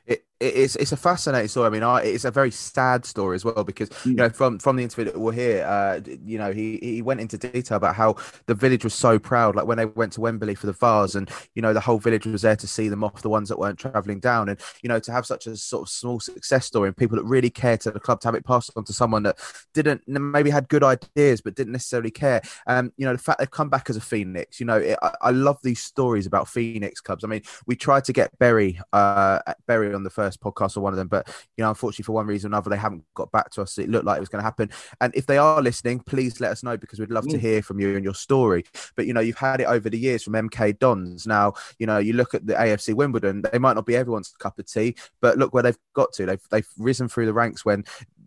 it, 0.09 0.23
it's 0.39 0.75
it's 0.77 0.91
a 0.93 0.97
fascinating 0.97 1.49
story. 1.49 1.67
I 1.67 1.69
mean, 1.69 1.83
I, 1.83 2.01
it's 2.01 2.23
a 2.23 2.31
very 2.31 2.51
sad 2.51 3.05
story 3.05 3.35
as 3.35 3.43
well 3.43 3.63
because 3.63 3.89
you 4.05 4.13
know 4.13 4.29
from 4.29 4.57
from 4.57 4.77
the 4.77 4.83
interview 4.83 5.05
that 5.05 5.19
we'll 5.19 5.33
hear, 5.33 5.65
uh, 5.65 5.99
you 6.25 6.37
know, 6.37 6.53
he 6.53 6.79
he 6.81 7.01
went 7.01 7.19
into 7.19 7.37
detail 7.37 7.75
about 7.77 7.95
how 7.95 8.15
the 8.45 8.55
village 8.55 8.83
was 8.83 8.93
so 8.93 9.19
proud, 9.19 9.55
like 9.55 9.65
when 9.65 9.77
they 9.77 9.85
went 9.85 10.13
to 10.13 10.21
Wembley 10.21 10.55
for 10.55 10.67
the 10.67 10.73
Vase, 10.73 11.15
and 11.15 11.29
you 11.55 11.61
know 11.61 11.73
the 11.73 11.81
whole 11.81 11.99
village 11.99 12.25
was 12.25 12.41
there 12.41 12.55
to 12.55 12.67
see 12.67 12.87
them 12.87 13.03
off, 13.03 13.21
the 13.21 13.29
ones 13.29 13.49
that 13.49 13.59
weren't 13.59 13.77
travelling 13.77 14.19
down, 14.19 14.47
and 14.47 14.59
you 14.81 14.87
know 14.87 14.99
to 14.99 15.11
have 15.11 15.25
such 15.25 15.45
a 15.45 15.57
sort 15.57 15.83
of 15.83 15.89
small 15.89 16.19
success 16.19 16.65
story 16.65 16.87
and 16.87 16.95
people 16.95 17.17
that 17.17 17.25
really 17.25 17.49
cared 17.49 17.81
to 17.81 17.91
the 17.91 17.99
club 17.99 18.21
to 18.21 18.27
have 18.27 18.35
it 18.35 18.45
passed 18.45 18.71
on 18.77 18.85
to 18.85 18.93
someone 18.93 19.23
that 19.23 19.37
didn't 19.73 20.01
maybe 20.07 20.49
had 20.49 20.69
good 20.69 20.83
ideas 20.83 21.41
but 21.41 21.55
didn't 21.55 21.73
necessarily 21.73 22.11
care. 22.11 22.41
Um, 22.65 22.93
you 22.95 23.05
know 23.05 23.13
the 23.13 23.19
fact 23.19 23.39
they've 23.39 23.51
come 23.51 23.69
back 23.69 23.89
as 23.89 23.97
a 23.97 24.01
phoenix. 24.01 24.59
You 24.59 24.67
know, 24.67 24.77
it, 24.77 24.97
I, 25.01 25.13
I 25.21 25.31
love 25.31 25.57
these 25.63 25.81
stories 25.81 26.25
about 26.25 26.47
phoenix 26.47 27.01
clubs. 27.01 27.25
I 27.25 27.27
mean, 27.27 27.41
we 27.65 27.75
tried 27.75 28.05
to 28.05 28.13
get 28.13 28.37
Bury 28.39 28.79
uh 28.93 29.39
Bury 29.67 29.93
on 29.93 30.03
the 30.03 30.09
first 30.09 30.28
first 30.29 30.41
podcast 30.41 30.77
or 30.77 30.81
one 30.81 30.93
of 30.93 30.97
them, 30.97 31.07
but 31.07 31.27
you 31.57 31.63
know, 31.63 31.69
unfortunately 31.69 32.03
for 32.03 32.13
one 32.13 32.27
reason 32.27 32.47
or 32.47 32.55
another, 32.55 32.69
they 32.69 32.77
haven't 32.77 33.03
got 33.15 33.31
back 33.31 33.49
to 33.51 33.61
us. 33.61 33.77
It 33.77 33.89
looked 33.89 34.05
like 34.05 34.17
it 34.17 34.21
was 34.21 34.29
going 34.29 34.41
to 34.41 34.45
happen. 34.45 34.69
And 35.01 35.13
if 35.15 35.25
they 35.25 35.37
are 35.37 35.61
listening, 35.61 35.99
please 35.99 36.39
let 36.39 36.51
us 36.51 36.63
know 36.63 36.77
because 36.77 36.99
we'd 36.99 37.11
love 37.11 37.27
to 37.27 37.37
mm. 37.37 37.41
hear 37.41 37.61
from 37.61 37.79
you 37.79 37.95
and 37.95 38.03
your 38.03 38.13
story. 38.13 38.63
But 38.95 39.07
you 39.07 39.13
know, 39.13 39.21
you've 39.21 39.37
had 39.37 39.61
it 39.61 39.67
over 39.67 39.89
the 39.89 39.97
years 39.97 40.23
from 40.23 40.33
MK 40.33 40.79
Dons. 40.79 41.25
Now, 41.25 41.53
you 41.77 41.87
know, 41.87 41.97
you 41.97 42.13
look 42.13 42.33
at 42.33 42.45
the 42.45 42.53
AFC 42.53 42.93
Wimbledon, 42.93 43.43
they 43.51 43.59
might 43.59 43.75
not 43.75 43.85
be 43.85 43.95
everyone's 43.95 44.29
cup 44.29 44.59
of 44.59 44.65
tea, 44.71 44.95
but 45.21 45.37
look 45.37 45.53
where 45.53 45.63
they've 45.63 45.77
got 45.93 46.13
to. 46.13 46.25
They've 46.25 46.41
they've 46.51 46.67
risen 46.77 47.07
through 47.07 47.25
the 47.25 47.33
ranks 47.33 47.65
when 47.65 47.85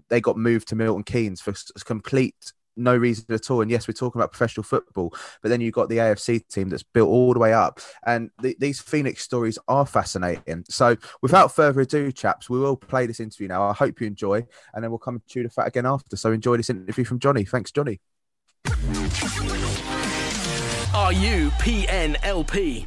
they 0.08 0.20
got 0.20 0.36
moved 0.36 0.68
to 0.68 0.76
Milton 0.76 1.04
Keynes 1.04 1.40
for 1.40 1.54
complete 1.84 2.52
no 2.76 2.96
reason 2.96 3.26
at 3.30 3.50
all. 3.50 3.60
And 3.60 3.70
yes, 3.70 3.86
we're 3.86 3.94
talking 3.94 4.20
about 4.20 4.32
professional 4.32 4.64
football, 4.64 5.14
but 5.42 5.48
then 5.48 5.60
you've 5.60 5.74
got 5.74 5.88
the 5.88 5.98
AFC 5.98 6.46
team 6.48 6.68
that's 6.68 6.82
built 6.82 7.08
all 7.08 7.32
the 7.32 7.38
way 7.38 7.52
up. 7.52 7.80
And 8.06 8.30
th- 8.40 8.58
these 8.58 8.80
Phoenix 8.80 9.22
stories 9.22 9.58
are 9.68 9.86
fascinating. 9.86 10.64
So 10.68 10.96
without 11.20 11.54
further 11.54 11.80
ado, 11.80 12.12
chaps, 12.12 12.48
we 12.48 12.58
will 12.58 12.76
play 12.76 13.06
this 13.06 13.20
interview 13.20 13.48
now. 13.48 13.62
I 13.62 13.72
hope 13.72 14.00
you 14.00 14.06
enjoy, 14.06 14.46
and 14.74 14.82
then 14.82 14.90
we'll 14.90 14.98
come 14.98 15.22
to 15.28 15.42
the 15.42 15.50
fat 15.50 15.68
again 15.68 15.86
after. 15.86 16.16
So 16.16 16.32
enjoy 16.32 16.56
this 16.56 16.70
interview 16.70 17.04
from 17.04 17.18
Johnny. 17.18 17.44
Thanks, 17.44 17.70
Johnny. 17.70 18.00
Are 20.94 21.12
you 21.12 21.50
PNLP? 21.58 22.86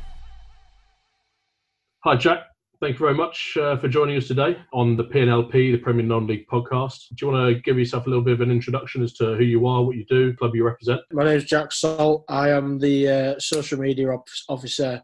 Hi, 2.03 2.15
Jack. 2.15 2.54
Thank 2.85 2.99
you 2.99 3.05
very 3.07 3.15
much 3.15 3.57
uh, 3.59 3.77
for 3.77 3.87
joining 3.87 4.15
us 4.15 4.27
today 4.27 4.57
on 4.71 4.95
the 4.95 5.05
PNLP, 5.05 5.71
the 5.71 5.77
Premier 5.77 6.05
Non-League 6.05 6.45
podcast. 6.47 7.09
Do 7.15 7.25
you 7.25 7.31
want 7.31 7.55
to 7.55 7.59
give 7.61 7.79
yourself 7.79 8.05
a 8.05 8.09
little 8.09 8.23
bit 8.23 8.35
of 8.35 8.41
an 8.41 8.51
introduction 8.51 9.01
as 9.01 9.13
to 9.13 9.33
who 9.33 9.43
you 9.43 9.65
are, 9.65 9.81
what 9.81 9.95
you 9.95 10.05
do, 10.05 10.35
club 10.35 10.51
you 10.53 10.63
represent? 10.63 11.01
My 11.11 11.23
name 11.23 11.35
is 11.35 11.45
Jack 11.45 11.71
Salt. 11.71 12.25
I 12.29 12.51
am 12.51 12.77
the 12.77 13.09
uh, 13.09 13.39
social 13.39 13.79
media 13.79 14.09
op- 14.09 14.29
officer 14.49 15.01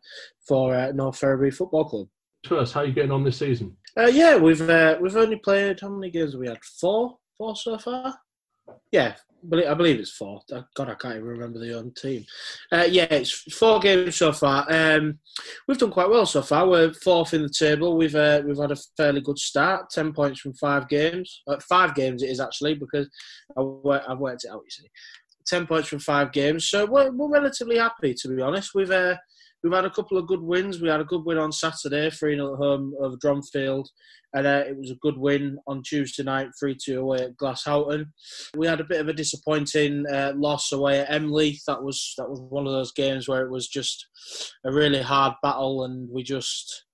for 0.47 0.75
uh, 0.75 0.91
North 0.91 1.17
Ferriby 1.17 1.49
Football 1.49 1.85
Club. 1.85 2.07
First, 2.45 2.75
how 2.75 2.81
are 2.81 2.85
you 2.85 2.93
getting 2.93 3.09
on 3.09 3.23
this 3.23 3.39
season? 3.39 3.75
Uh, 3.97 4.11
yeah, 4.13 4.37
we've 4.37 4.61
uh, 4.61 4.99
we've 5.01 5.17
only 5.17 5.37
played 5.37 5.79
how 5.79 5.89
many 5.89 6.11
games 6.11 6.33
have 6.33 6.39
we 6.39 6.49
had? 6.49 6.63
Four, 6.63 7.17
four 7.35 7.55
so 7.55 7.79
far. 7.79 8.13
Yeah, 8.91 9.15
I 9.43 9.73
believe 9.73 9.99
it's 9.99 10.11
four. 10.11 10.41
God, 10.49 10.89
I 10.89 10.95
can't 10.95 11.15
even 11.15 11.27
remember 11.27 11.59
the 11.59 11.77
own 11.77 11.93
team. 11.93 12.25
Uh, 12.71 12.87
yeah, 12.89 13.07
it's 13.09 13.31
four 13.53 13.79
games 13.79 14.15
so 14.15 14.31
far. 14.31 14.65
Um, 14.69 15.19
we've 15.67 15.77
done 15.77 15.91
quite 15.91 16.09
well 16.09 16.25
so 16.25 16.41
far. 16.41 16.67
We're 16.67 16.93
fourth 16.93 17.33
in 17.33 17.41
the 17.41 17.49
table. 17.49 17.97
We've 17.97 18.15
uh, 18.15 18.41
we've 18.45 18.57
had 18.57 18.71
a 18.71 18.77
fairly 18.97 19.21
good 19.21 19.39
start. 19.39 19.89
Ten 19.89 20.13
points 20.13 20.39
from 20.39 20.53
five 20.53 20.87
games. 20.87 21.41
Uh, 21.47 21.57
five 21.67 21.95
games 21.95 22.23
it 22.23 22.29
is 22.29 22.39
actually 22.39 22.75
because 22.75 23.09
I, 23.57 23.61
have 24.07 24.19
worked 24.19 24.45
it 24.45 24.51
out. 24.51 24.61
You 24.63 24.71
see, 24.71 24.89
ten 25.47 25.65
points 25.65 25.89
from 25.89 25.99
five 25.99 26.31
games. 26.31 26.67
So 26.67 26.85
we're, 26.85 27.11
we're 27.11 27.29
relatively 27.29 27.77
happy 27.77 28.13
to 28.13 28.27
be 28.27 28.41
honest. 28.41 28.75
We've 28.75 28.91
uh, 28.91 29.17
we've 29.63 29.73
had 29.73 29.85
a 29.85 29.89
couple 29.89 30.17
of 30.17 30.27
good 30.27 30.41
wins. 30.41 30.81
We 30.81 30.89
had 30.89 31.01
a 31.01 31.05
good 31.05 31.25
win 31.25 31.37
on 31.37 31.51
Saturday, 31.51 32.09
3 32.09 32.35
0 32.35 32.53
at 32.53 32.57
home 32.57 32.93
over 32.99 33.17
Dronfield. 33.17 33.85
And 34.33 34.47
uh, 34.47 34.63
it 34.65 34.77
was 34.77 34.91
a 34.91 34.95
good 35.01 35.17
win 35.17 35.57
on 35.67 35.83
Tuesday 35.83 36.23
night, 36.23 36.49
3 36.59 36.77
2 36.81 37.01
away 37.01 37.19
at 37.19 37.37
Glasshoughton. 37.37 38.13
We 38.55 38.65
had 38.65 38.79
a 38.79 38.85
bit 38.85 39.01
of 39.01 39.09
a 39.09 39.13
disappointing 39.13 40.05
uh, 40.11 40.33
loss 40.35 40.71
away 40.71 41.01
at 41.01 41.09
Emley. 41.09 41.57
That 41.67 41.83
was 41.83 42.13
that 42.17 42.29
was 42.29 42.39
one 42.39 42.65
of 42.65 42.71
those 42.71 42.93
games 42.93 43.27
where 43.27 43.45
it 43.45 43.51
was 43.51 43.67
just 43.67 44.07
a 44.65 44.71
really 44.71 45.01
hard 45.01 45.33
battle, 45.43 45.83
and 45.83 46.09
we 46.09 46.23
just 46.23 46.85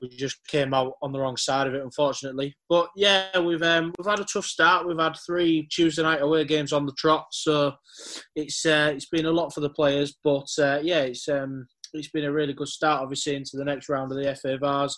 we 0.00 0.08
just 0.08 0.44
came 0.46 0.74
out 0.74 0.94
on 1.02 1.12
the 1.12 1.20
wrong 1.20 1.36
side 1.36 1.66
of 1.66 1.74
it, 1.74 1.82
unfortunately. 1.82 2.54
But 2.68 2.88
yeah, 2.96 3.38
we've 3.38 3.62
um, 3.62 3.92
we've 3.98 4.10
had 4.10 4.20
a 4.20 4.24
tough 4.24 4.46
start. 4.46 4.86
We've 4.86 4.98
had 4.98 5.16
three 5.26 5.66
Tuesday 5.70 6.02
night 6.02 6.22
away 6.22 6.44
games 6.44 6.72
on 6.72 6.86
the 6.86 6.94
trot, 6.98 7.26
so 7.32 7.74
it's 8.34 8.64
uh, 8.66 8.92
it's 8.94 9.08
been 9.08 9.26
a 9.26 9.32
lot 9.32 9.52
for 9.52 9.60
the 9.60 9.70
players. 9.70 10.16
But 10.22 10.48
uh, 10.58 10.80
yeah, 10.82 11.00
it's 11.00 11.28
um, 11.28 11.66
it's 11.92 12.10
been 12.10 12.24
a 12.24 12.32
really 12.32 12.52
good 12.52 12.68
start, 12.68 13.02
obviously, 13.02 13.36
into 13.36 13.56
the 13.56 13.64
next 13.64 13.88
round 13.88 14.12
of 14.12 14.18
the 14.18 14.34
FA 14.36 14.58
Vase. 14.58 14.96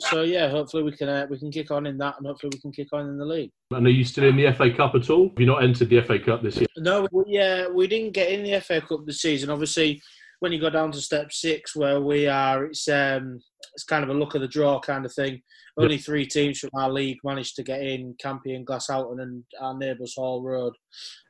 So 0.00 0.22
yeah, 0.22 0.48
hopefully 0.48 0.82
we 0.82 0.96
can 0.96 1.08
uh, 1.08 1.26
we 1.30 1.38
can 1.38 1.50
kick 1.50 1.70
on 1.70 1.86
in 1.86 1.98
that, 1.98 2.16
and 2.18 2.26
hopefully 2.26 2.50
we 2.54 2.60
can 2.60 2.72
kick 2.72 2.88
on 2.92 3.08
in 3.08 3.18
the 3.18 3.24
league. 3.24 3.50
And 3.70 3.86
are 3.86 3.90
you 3.90 4.04
still 4.04 4.24
in 4.24 4.36
the 4.36 4.52
FA 4.52 4.72
Cup 4.72 4.94
at 4.94 5.10
all? 5.10 5.28
Have 5.28 5.40
you 5.40 5.46
not 5.46 5.62
entered 5.62 5.90
the 5.90 6.02
FA 6.02 6.18
Cup 6.18 6.42
this 6.42 6.56
year? 6.56 6.66
No, 6.76 7.06
we, 7.12 7.24
yeah, 7.26 7.68
we 7.68 7.86
didn't 7.86 8.12
get 8.12 8.30
in 8.30 8.42
the 8.42 8.60
FA 8.60 8.80
Cup 8.80 9.06
this 9.06 9.20
season. 9.20 9.50
Obviously, 9.50 10.02
when 10.42 10.50
you 10.50 10.60
go 10.60 10.70
down 10.70 10.90
to 10.90 11.00
step 11.00 11.32
six, 11.32 11.76
where 11.76 12.00
we 12.00 12.26
are, 12.26 12.64
it's 12.64 12.88
um, 12.88 13.38
it's 13.74 13.84
kind 13.84 14.02
of 14.02 14.10
a 14.10 14.14
look 14.14 14.34
of 14.34 14.40
the 14.40 14.48
draw 14.48 14.80
kind 14.80 15.06
of 15.06 15.14
thing. 15.14 15.40
Only 15.78 15.98
three 15.98 16.26
teams 16.26 16.58
from 16.58 16.70
our 16.74 16.90
league 16.90 17.18
managed 17.22 17.54
to 17.56 17.62
get 17.62 17.80
in: 17.80 18.16
Campion, 18.18 18.64
Glasshoughton, 18.64 19.20
and 19.20 19.44
our 19.60 19.78
neighbours 19.78 20.14
Hall 20.16 20.42
Road. 20.42 20.74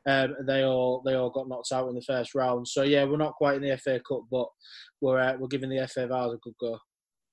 Um, 0.08 0.34
they 0.46 0.64
all 0.64 1.02
they 1.04 1.12
all 1.12 1.28
got 1.28 1.46
knocked 1.46 1.72
out 1.72 1.90
in 1.90 1.94
the 1.94 2.00
first 2.00 2.34
round. 2.34 2.66
So 2.66 2.84
yeah, 2.84 3.04
we're 3.04 3.18
not 3.18 3.34
quite 3.34 3.56
in 3.56 3.68
the 3.68 3.76
FA 3.76 4.00
Cup, 4.00 4.22
but 4.30 4.46
we're 5.02 5.20
uh, 5.20 5.36
we're 5.38 5.46
giving 5.46 5.68
the 5.68 5.86
FA 5.88 6.06
Vase 6.06 6.32
a 6.32 6.38
good 6.42 6.54
go. 6.58 6.78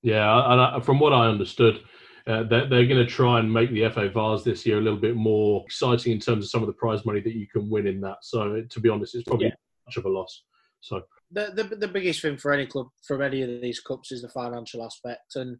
Yeah, 0.02 0.74
and 0.74 0.84
from 0.84 0.98
what 0.98 1.14
I 1.14 1.28
understood, 1.28 1.80
uh, 2.26 2.42
they're, 2.42 2.68
they're 2.68 2.86
going 2.86 3.04
to 3.04 3.06
try 3.06 3.38
and 3.38 3.50
make 3.50 3.70
the 3.70 3.88
FA 3.88 4.10
Vase 4.10 4.44
this 4.44 4.66
year 4.66 4.78
a 4.78 4.82
little 4.82 4.98
bit 4.98 5.16
more 5.16 5.62
exciting 5.64 6.12
in 6.12 6.20
terms 6.20 6.44
of 6.44 6.50
some 6.50 6.62
of 6.62 6.66
the 6.66 6.74
prize 6.74 7.06
money 7.06 7.20
that 7.20 7.34
you 7.34 7.46
can 7.46 7.70
win 7.70 7.86
in 7.86 8.02
that. 8.02 8.18
So, 8.20 8.62
to 8.68 8.80
be 8.80 8.90
honest, 8.90 9.14
it's 9.14 9.24
probably 9.24 9.46
Yeah. 9.46 9.54
much 9.86 9.96
of 9.96 10.04
a 10.04 10.10
loss. 10.10 10.42
So, 10.80 11.02
The, 11.32 11.52
the 11.54 11.76
the 11.76 11.88
biggest 11.88 12.22
thing 12.22 12.36
for 12.38 12.52
any 12.52 12.66
club 12.66 12.88
from 13.06 13.22
any 13.22 13.42
of 13.42 13.60
these 13.60 13.78
cups 13.80 14.10
is 14.10 14.22
the 14.22 14.28
financial 14.28 14.84
aspect, 14.84 15.36
and 15.36 15.58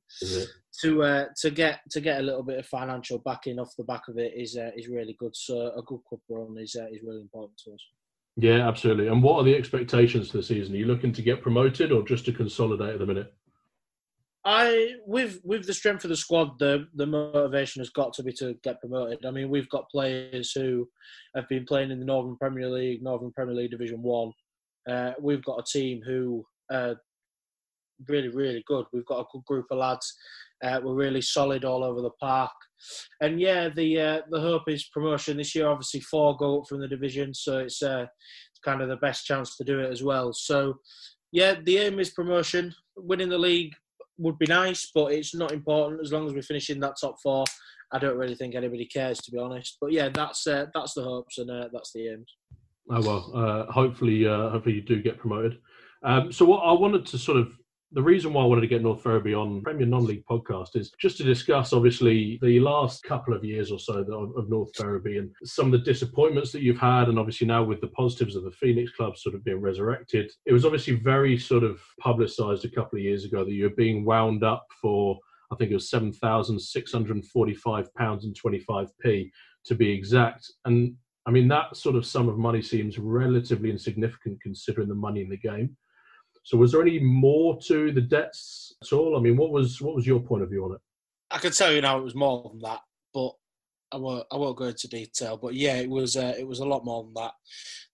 to 0.82 1.02
uh, 1.02 1.24
to 1.42 1.50
get 1.50 1.80
to 1.90 2.00
get 2.00 2.20
a 2.20 2.24
little 2.24 2.42
bit 2.42 2.58
of 2.58 2.66
financial 2.66 3.18
backing 3.18 3.60
off 3.60 3.76
the 3.78 3.84
back 3.84 4.08
of 4.08 4.18
it 4.18 4.32
is 4.36 4.56
uh, 4.56 4.70
is 4.76 4.88
really 4.88 5.16
good. 5.18 5.36
So 5.36 5.72
a 5.76 5.82
good 5.82 6.00
cup 6.10 6.20
run 6.28 6.56
is 6.58 6.76
uh, 6.76 6.86
is 6.86 7.02
really 7.04 7.20
important 7.20 7.56
to 7.64 7.72
us. 7.72 7.86
Yeah, 8.36 8.66
absolutely. 8.66 9.08
And 9.08 9.22
what 9.22 9.36
are 9.36 9.44
the 9.44 9.54
expectations 9.54 10.30
for 10.30 10.38
the 10.38 10.42
season? 10.42 10.74
Are 10.74 10.78
you 10.78 10.86
looking 10.86 11.12
to 11.12 11.22
get 11.22 11.42
promoted 11.42 11.92
or 11.92 12.02
just 12.02 12.24
to 12.24 12.32
consolidate 12.32 12.94
at 12.94 12.98
the 12.98 13.06
minute? 13.06 13.32
I 14.44 14.94
with 15.06 15.40
with 15.44 15.66
the 15.66 15.74
strength 15.74 16.04
of 16.04 16.10
the 16.10 16.16
squad, 16.16 16.58
the 16.58 16.86
the 16.94 17.06
motivation 17.06 17.80
has 17.80 17.90
got 17.90 18.14
to 18.14 18.22
be 18.22 18.32
to 18.34 18.54
get 18.62 18.80
promoted. 18.80 19.26
I 19.26 19.30
mean, 19.30 19.50
we've 19.50 19.68
got 19.68 19.90
players 19.90 20.52
who 20.52 20.88
have 21.34 21.48
been 21.48 21.66
playing 21.66 21.90
in 21.90 21.98
the 21.98 22.06
Northern 22.06 22.36
Premier 22.36 22.70
League, 22.70 23.02
Northern 23.02 23.32
Premier 23.32 23.54
League 23.54 23.72
Division 23.72 24.02
One. 24.02 24.32
Uh, 24.88 25.12
we've 25.20 25.44
got 25.44 25.60
a 25.60 25.64
team 25.78 26.02
who 26.04 26.44
are 26.70 26.96
really, 28.08 28.28
really 28.28 28.64
good. 28.66 28.86
We've 28.92 29.06
got 29.06 29.20
a 29.20 29.26
good 29.32 29.44
group 29.44 29.66
of 29.70 29.78
lads. 29.78 30.16
Uh, 30.62 30.80
we're 30.82 30.94
really 30.94 31.22
solid 31.22 31.64
all 31.64 31.84
over 31.84 32.02
the 32.02 32.10
park. 32.20 32.52
And 33.20 33.40
yeah, 33.40 33.68
the 33.68 34.00
uh, 34.00 34.20
the 34.30 34.40
hope 34.40 34.68
is 34.68 34.88
promotion 34.92 35.36
this 35.36 35.54
year. 35.54 35.68
Obviously, 35.68 36.00
four 36.00 36.36
go 36.36 36.60
up 36.60 36.68
from 36.68 36.80
the 36.80 36.88
division, 36.88 37.34
so 37.34 37.58
it's 37.58 37.82
uh, 37.82 38.06
it's 38.50 38.60
kind 38.64 38.82
of 38.82 38.88
the 38.88 38.96
best 38.96 39.26
chance 39.26 39.56
to 39.56 39.64
do 39.64 39.80
it 39.80 39.90
as 39.90 40.02
well. 40.02 40.32
So 40.32 40.78
yeah, 41.32 41.54
the 41.64 41.78
aim 41.78 41.98
is 41.98 42.10
promotion. 42.10 42.74
Winning 42.96 43.28
the 43.28 43.38
league 43.38 43.74
would 44.18 44.38
be 44.38 44.46
nice, 44.46 44.90
but 44.94 45.12
it's 45.12 45.34
not 45.34 45.52
important 45.52 46.00
as 46.02 46.12
long 46.12 46.26
as 46.26 46.34
we 46.34 46.42
finish 46.42 46.70
in 46.70 46.80
that 46.80 46.96
top 47.00 47.16
four. 47.22 47.44
I 47.92 47.98
don't 47.98 48.18
really 48.18 48.36
think 48.36 48.54
anybody 48.54 48.86
cares, 48.86 49.18
to 49.18 49.32
be 49.32 49.38
honest. 49.38 49.78
But 49.80 49.92
yeah, 49.92 50.10
that's 50.12 50.46
uh, 50.46 50.66
that's 50.74 50.94
the 50.94 51.02
hopes 51.02 51.38
and 51.38 51.50
uh, 51.50 51.68
that's 51.72 51.92
the 51.92 52.08
aims. 52.08 52.36
Oh 52.92 53.00
well, 53.00 53.30
uh, 53.34 53.72
hopefully, 53.72 54.26
uh, 54.26 54.50
hopefully 54.50 54.74
you 54.74 54.82
do 54.82 55.00
get 55.00 55.18
promoted. 55.18 55.58
Um, 56.02 56.32
so 56.32 56.44
what 56.44 56.60
I 56.60 56.72
wanted 56.72 57.06
to 57.06 57.18
sort 57.18 57.38
of 57.38 57.56
the 57.92 58.02
reason 58.02 58.32
why 58.32 58.42
I 58.42 58.46
wanted 58.46 58.60
to 58.60 58.68
get 58.68 58.82
North 58.82 59.02
Ferriby 59.02 59.34
on 59.34 59.62
Premier 59.62 59.86
Non-League 59.86 60.24
podcast 60.30 60.76
is 60.76 60.92
just 61.00 61.16
to 61.16 61.24
discuss, 61.24 61.72
obviously, 61.72 62.38
the 62.40 62.60
last 62.60 63.02
couple 63.02 63.34
of 63.34 63.44
years 63.44 63.72
or 63.72 63.80
so 63.80 63.94
of, 63.94 64.36
of 64.36 64.48
North 64.48 64.70
Ferriby 64.76 65.18
and 65.18 65.30
some 65.42 65.66
of 65.66 65.72
the 65.72 65.78
disappointments 65.78 66.52
that 66.52 66.62
you've 66.62 66.78
had, 66.78 67.08
and 67.08 67.18
obviously 67.18 67.48
now 67.48 67.64
with 67.64 67.80
the 67.80 67.88
positives 67.88 68.36
of 68.36 68.44
the 68.44 68.50
Phoenix 68.52 68.92
Club 68.92 69.16
sort 69.16 69.34
of 69.34 69.42
being 69.42 69.60
resurrected. 69.60 70.30
It 70.46 70.52
was 70.52 70.64
obviously 70.64 70.94
very 70.94 71.36
sort 71.36 71.64
of 71.64 71.80
publicised 71.98 72.64
a 72.64 72.70
couple 72.70 72.98
of 72.98 73.04
years 73.04 73.24
ago 73.24 73.44
that 73.44 73.52
you 73.52 73.64
were 73.64 73.76
being 73.76 74.04
wound 74.04 74.44
up 74.44 74.66
for, 74.80 75.18
I 75.52 75.56
think 75.56 75.72
it 75.72 75.74
was 75.74 75.90
seven 75.90 76.12
thousand 76.12 76.60
six 76.60 76.92
hundred 76.92 77.24
forty-five 77.24 77.92
pounds 77.94 78.24
and 78.24 78.36
twenty-five 78.36 78.88
p 79.02 79.32
to 79.64 79.74
be 79.74 79.90
exact, 79.90 80.46
and 80.64 80.94
I 81.26 81.30
mean 81.30 81.48
that 81.48 81.76
sort 81.76 81.96
of 81.96 82.06
sum 82.06 82.28
of 82.28 82.38
money 82.38 82.62
seems 82.62 82.98
relatively 82.98 83.70
insignificant 83.70 84.40
considering 84.42 84.88
the 84.88 84.94
money 84.94 85.20
in 85.20 85.28
the 85.28 85.36
game. 85.36 85.76
So 86.42 86.56
was 86.56 86.72
there 86.72 86.82
any 86.82 86.98
more 86.98 87.58
to 87.66 87.92
the 87.92 88.00
debts 88.00 88.74
at 88.82 88.92
all? 88.92 89.16
I 89.16 89.20
mean, 89.20 89.36
what 89.36 89.50
was 89.50 89.80
what 89.80 89.94
was 89.94 90.06
your 90.06 90.20
point 90.20 90.42
of 90.42 90.50
view 90.50 90.64
on 90.64 90.72
it? 90.72 90.80
I 91.30 91.38
can 91.38 91.52
tell 91.52 91.72
you 91.72 91.80
now 91.80 91.98
it 91.98 92.04
was 92.04 92.14
more 92.14 92.50
than 92.50 92.60
that, 92.60 92.80
but 93.14 93.32
I 93.92 93.96
won't. 93.96 94.26
I 94.30 94.36
won't 94.36 94.56
go 94.56 94.64
into 94.64 94.88
detail. 94.88 95.36
But 95.36 95.54
yeah, 95.54 95.76
it 95.76 95.88
was. 95.88 96.16
Uh, 96.16 96.34
it 96.38 96.46
was 96.46 96.60
a 96.60 96.64
lot 96.64 96.84
more 96.84 97.04
than 97.04 97.14
that. 97.14 97.32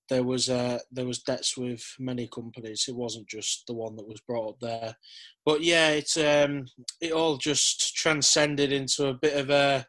There 0.08 0.22
was. 0.22 0.48
Uh, 0.48 0.78
there 0.90 1.06
was 1.06 1.22
debts 1.22 1.56
with 1.56 1.84
many 1.98 2.28
companies. 2.28 2.84
It 2.88 2.94
wasn't 2.94 3.28
just 3.28 3.66
the 3.66 3.74
one 3.74 3.96
that 3.96 4.08
was 4.08 4.20
brought 4.20 4.50
up 4.50 4.60
there. 4.60 4.96
But 5.44 5.62
yeah, 5.62 5.90
it's. 5.90 6.16
Um, 6.16 6.66
it 7.00 7.12
all 7.12 7.36
just 7.36 7.94
transcended 7.96 8.72
into 8.72 9.08
a 9.08 9.14
bit 9.14 9.36
of 9.36 9.50
a. 9.50 9.86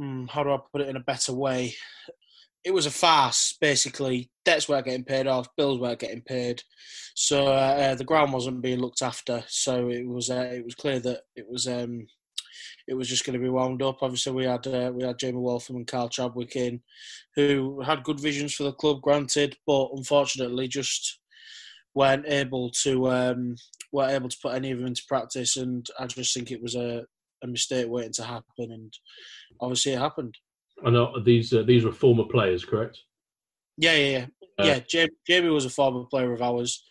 Hmm, 0.00 0.24
how 0.30 0.42
do 0.42 0.50
I 0.50 0.58
put 0.72 0.80
it 0.80 0.88
in 0.88 0.96
a 0.96 1.00
better 1.00 1.34
way? 1.34 1.74
It 2.64 2.72
was 2.72 2.86
a 2.86 2.90
farce, 2.90 3.54
basically. 3.60 4.30
Debts 4.46 4.66
weren't 4.66 4.86
getting 4.86 5.04
paid 5.04 5.26
off, 5.26 5.54
bills 5.58 5.78
weren't 5.78 5.98
getting 5.98 6.22
paid, 6.22 6.62
so 7.14 7.48
uh, 7.48 7.94
the 7.94 8.04
ground 8.04 8.32
wasn't 8.32 8.62
being 8.62 8.80
looked 8.80 9.02
after. 9.02 9.44
So 9.46 9.90
it 9.90 10.06
was. 10.06 10.30
Uh, 10.30 10.50
it 10.54 10.64
was 10.64 10.74
clear 10.74 11.00
that 11.00 11.24
it 11.36 11.46
was. 11.46 11.66
Um, 11.66 12.06
it 12.88 12.94
was 12.94 13.08
just 13.10 13.26
going 13.26 13.34
to 13.34 13.42
be 13.42 13.50
wound 13.50 13.82
up. 13.82 13.98
Obviously, 14.00 14.32
we 14.32 14.44
had 14.44 14.66
uh, 14.66 14.90
we 14.94 15.04
had 15.04 15.18
Jamie 15.18 15.36
Waltham 15.36 15.76
and 15.76 15.86
Carl 15.86 16.08
Chadwick 16.08 16.56
in, 16.56 16.80
who 17.36 17.82
had 17.82 18.02
good 18.02 18.20
visions 18.20 18.54
for 18.54 18.62
the 18.62 18.72
club, 18.72 19.02
granted, 19.02 19.58
but 19.66 19.90
unfortunately 19.94 20.66
just 20.66 21.18
weren't 21.94 22.26
able 22.26 22.70
to 22.70 23.10
um, 23.10 23.54
weren't 23.92 24.12
able 24.12 24.30
to 24.30 24.38
put 24.40 24.54
any 24.54 24.70
of 24.70 24.78
them 24.78 24.86
into 24.86 25.02
practice. 25.06 25.58
And 25.58 25.86
I 25.98 26.06
just 26.06 26.32
think 26.32 26.50
it 26.50 26.62
was 26.62 26.74
a, 26.74 27.04
a 27.42 27.46
mistake 27.46 27.86
waiting 27.88 28.12
to 28.14 28.24
happen, 28.24 28.44
and 28.72 28.92
obviously 29.60 29.92
it 29.92 29.98
happened. 29.98 30.36
I 30.84 30.90
know 30.90 31.20
these 31.20 31.52
uh, 31.52 31.62
these 31.62 31.84
were 31.84 31.92
former 31.92 32.24
players, 32.24 32.64
correct? 32.64 32.98
Yeah, 33.76 33.94
yeah, 33.94 34.18
yeah. 34.18 34.26
Uh, 34.58 34.66
yeah 34.66 34.78
Jamie, 34.88 35.12
Jamie 35.26 35.48
was 35.50 35.64
a 35.64 35.70
former 35.70 36.04
player 36.04 36.32
of 36.32 36.42
ours 36.42 36.84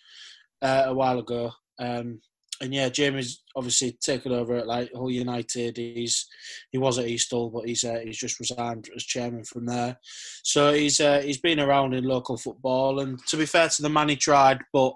uh, 0.61 0.83
a 0.87 0.93
while 0.93 1.19
ago. 1.19 1.51
Um, 1.79 2.19
and 2.61 2.73
yeah, 2.73 2.89
Jamie's 2.89 3.43
obviously 3.55 3.97
taken 4.03 4.33
over 4.33 4.55
at 4.55 4.67
like 4.67 4.91
Hull 4.93 5.09
United. 5.09 5.77
He's 5.77 6.27
he 6.71 6.77
was 6.77 6.99
at 6.99 7.07
East 7.07 7.29
Hull, 7.31 7.49
but 7.49 7.67
he's 7.67 7.83
uh, 7.85 7.99
he's 8.03 8.17
just 8.17 8.39
resigned 8.39 8.89
as 8.95 9.03
chairman 9.03 9.45
from 9.45 9.65
there. 9.65 9.97
So 10.43 10.73
he's 10.73 10.99
uh, 10.99 11.21
he's 11.21 11.39
been 11.39 11.59
around 11.59 11.93
in 11.93 12.03
local 12.03 12.37
football, 12.37 12.99
and 12.99 13.17
to 13.27 13.37
be 13.37 13.45
fair 13.45 13.69
to 13.69 13.81
the 13.81 13.89
man, 13.89 14.09
he 14.09 14.17
tried, 14.17 14.59
but 14.73 14.93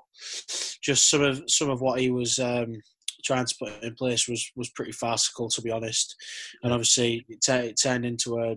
just 0.82 1.10
some 1.10 1.24
of 1.24 1.44
some 1.48 1.70
of 1.70 1.80
what 1.82 2.02
he 2.02 2.12
was 2.12 2.38
um, 2.38 2.82
trying 3.24 3.46
to 3.46 3.56
put 3.60 3.70
it 3.70 3.84
in 3.84 3.96
place 3.96 4.28
was 4.28 4.52
was 4.56 4.70
pretty 4.70 4.92
farcical, 4.92 5.50
to 5.50 5.62
be 5.62 5.72
honest. 5.72 6.16
And 6.64 6.72
obviously, 6.74 7.26
it, 7.30 7.42
t- 7.42 7.52
it 7.52 7.80
turned 7.82 8.06
into 8.06 8.40
a 8.40 8.56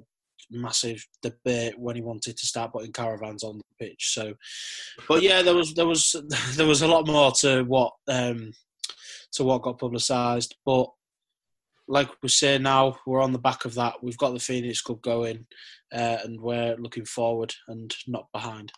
massive 0.51 1.05
debate 1.23 1.79
when 1.79 1.97
he 1.97 2.03
wanted 2.03 2.37
to 2.37 2.47
start 2.47 2.73
putting 2.73 2.93
caravans 2.93 3.43
on 3.43 3.59
the 3.59 3.87
pitch. 3.87 4.13
So, 4.13 4.35
but 5.09 5.23
yeah, 5.23 5.43
there 5.43 5.55
was 5.55 5.75
there 5.75 5.87
was 5.87 6.15
there 6.57 6.67
was 6.67 6.83
a 6.83 6.89
lot 6.89 7.07
more 7.07 7.33
to 7.41 7.63
what 7.63 7.93
um, 8.09 8.53
to 9.33 9.45
what 9.45 9.63
got 9.63 9.79
publicised. 9.79 10.57
But 10.65 10.89
like 11.89 12.09
we 12.23 12.29
say 12.29 12.59
now, 12.59 12.97
we're 13.07 13.23
on 13.23 13.33
the 13.33 13.39
back 13.39 13.65
of 13.65 13.75
that. 13.75 14.03
We've 14.03 14.19
got 14.19 14.33
the 14.33 14.41
Phoenix 14.41 14.81
Club 14.81 15.03
going, 15.03 15.47
uh, 15.93 16.19
and 16.25 16.41
we're 16.41 16.77
looking 16.77 17.05
forward 17.05 17.55
and 17.69 17.95
not 18.07 18.27
behind. 18.33 18.73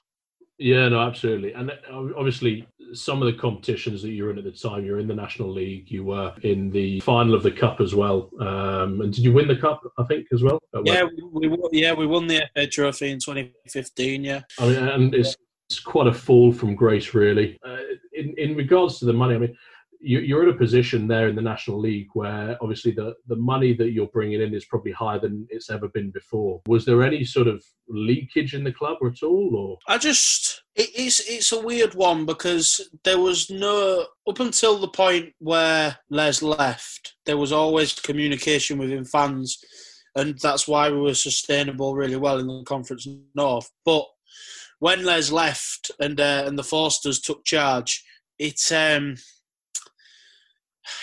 Yeah, 0.58 0.88
no, 0.88 1.00
absolutely. 1.00 1.52
And 1.52 1.70
uh, 1.70 1.74
obviously, 2.16 2.66
some 2.92 3.22
of 3.22 3.32
the 3.32 3.38
competitions 3.38 4.02
that 4.02 4.10
you 4.10 4.24
were 4.24 4.30
in 4.30 4.38
at 4.38 4.44
the 4.44 4.50
time, 4.50 4.84
you're 4.84 4.98
in 4.98 5.06
the 5.06 5.14
National 5.14 5.52
League, 5.52 5.90
you 5.90 6.04
were 6.04 6.34
in 6.42 6.70
the 6.70 7.00
final 7.00 7.34
of 7.34 7.42
the 7.42 7.50
Cup 7.50 7.80
as 7.80 7.94
well. 7.94 8.30
Um, 8.40 9.00
and 9.00 9.12
did 9.12 9.24
you 9.24 9.32
win 9.32 9.46
the 9.46 9.56
Cup, 9.56 9.82
I 9.98 10.04
think, 10.04 10.26
as 10.32 10.42
well? 10.42 10.58
Yeah, 10.84 11.04
we, 11.32 11.48
we 11.48 11.58
yeah 11.72 11.92
we 11.92 12.06
won 12.06 12.26
the 12.26 12.42
FA 12.54 12.66
Trophy 12.66 13.10
in 13.10 13.18
2015. 13.18 14.24
Yeah. 14.24 14.40
I 14.58 14.66
mean, 14.66 14.76
and 14.76 15.14
it's, 15.14 15.36
it's 15.70 15.80
quite 15.80 16.06
a 16.06 16.12
fall 16.12 16.52
from 16.52 16.74
grace, 16.74 17.14
really. 17.14 17.58
Uh, 17.64 17.78
in, 18.14 18.34
in 18.36 18.56
regards 18.56 18.98
to 18.98 19.04
the 19.04 19.12
money, 19.12 19.34
I 19.34 19.38
mean, 19.38 19.56
you, 20.00 20.20
you're 20.20 20.42
in 20.42 20.54
a 20.54 20.58
position 20.58 21.08
there 21.08 21.28
in 21.28 21.34
the 21.34 21.42
National 21.42 21.78
League 21.78 22.08
where 22.12 22.56
obviously 22.60 22.92
the, 22.92 23.14
the 23.26 23.36
money 23.36 23.74
that 23.74 23.90
you're 23.90 24.06
bringing 24.08 24.40
in 24.40 24.54
is 24.54 24.64
probably 24.64 24.92
higher 24.92 25.18
than 25.18 25.46
it's 25.50 25.70
ever 25.70 25.88
been 25.88 26.10
before. 26.10 26.60
Was 26.66 26.84
there 26.84 27.02
any 27.02 27.24
sort 27.24 27.48
of 27.48 27.64
leakage 27.88 28.54
in 28.54 28.64
the 28.64 28.72
club 28.72 28.98
at 29.04 29.22
all, 29.22 29.56
or 29.56 29.78
I 29.92 29.98
just 29.98 30.62
it, 30.74 30.90
it's 30.94 31.20
it's 31.20 31.52
a 31.52 31.60
weird 31.60 31.94
one 31.94 32.26
because 32.26 32.88
there 33.04 33.18
was 33.18 33.50
no 33.50 34.06
up 34.28 34.40
until 34.40 34.78
the 34.78 34.88
point 34.88 35.32
where 35.38 35.96
Les 36.10 36.42
left, 36.42 37.14
there 37.26 37.38
was 37.38 37.52
always 37.52 37.94
communication 37.94 38.78
within 38.78 39.04
fans, 39.04 39.58
and 40.14 40.38
that's 40.38 40.68
why 40.68 40.90
we 40.90 41.00
were 41.00 41.14
sustainable 41.14 41.94
really 41.94 42.16
well 42.16 42.38
in 42.38 42.46
the 42.46 42.62
Conference 42.64 43.08
North. 43.34 43.70
But 43.84 44.04
when 44.78 45.04
Les 45.04 45.32
left 45.32 45.90
and 45.98 46.20
uh, 46.20 46.44
and 46.46 46.58
the 46.58 46.64
Forsters 46.64 47.20
took 47.20 47.44
charge, 47.44 48.04
it 48.38 48.60
um 48.70 49.16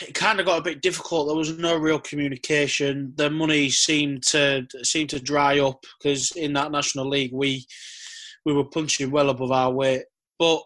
it 0.02 0.13
kind 0.13 0.39
of 0.39 0.45
got 0.45 0.60
a 0.60 0.63
bit 0.63 0.82
difficult. 0.82 1.28
There 1.28 1.36
was 1.36 1.58
no 1.58 1.78
real 1.78 2.00
communication. 2.00 3.13
The 3.15 3.30
money 3.30 3.69
seemed 3.69 4.24
to 4.24 4.67
seemed 4.84 5.10
to 5.12 5.19
dry 5.19 5.60
up 5.60 5.84
because 5.98 6.32
in 6.32 6.54
that 6.54 6.71
National 6.71 7.08
League 7.08 7.34
we 7.34 7.65
we 8.45 8.54
were 8.54 8.65
punching 8.65 9.12
well 9.12 9.30
above 9.30 9.52
our 9.52 9.71
weight. 9.71 10.04
But 10.38 10.62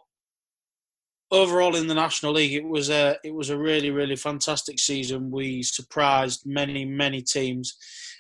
overall 1.32 1.76
in 1.76 1.88
the 1.88 1.96
National 1.96 2.34
League, 2.34 2.54
it 2.54 2.68
was 2.68 2.90
a 2.90 3.18
it 3.24 3.34
was 3.34 3.50
a 3.50 3.58
really 3.58 3.92
really 3.92 4.16
fantastic 4.16 4.80
season. 4.80 5.32
We 5.32 5.64
surprised 5.64 6.46
many 6.46 6.86
many 6.86 7.22
teams 7.22 7.76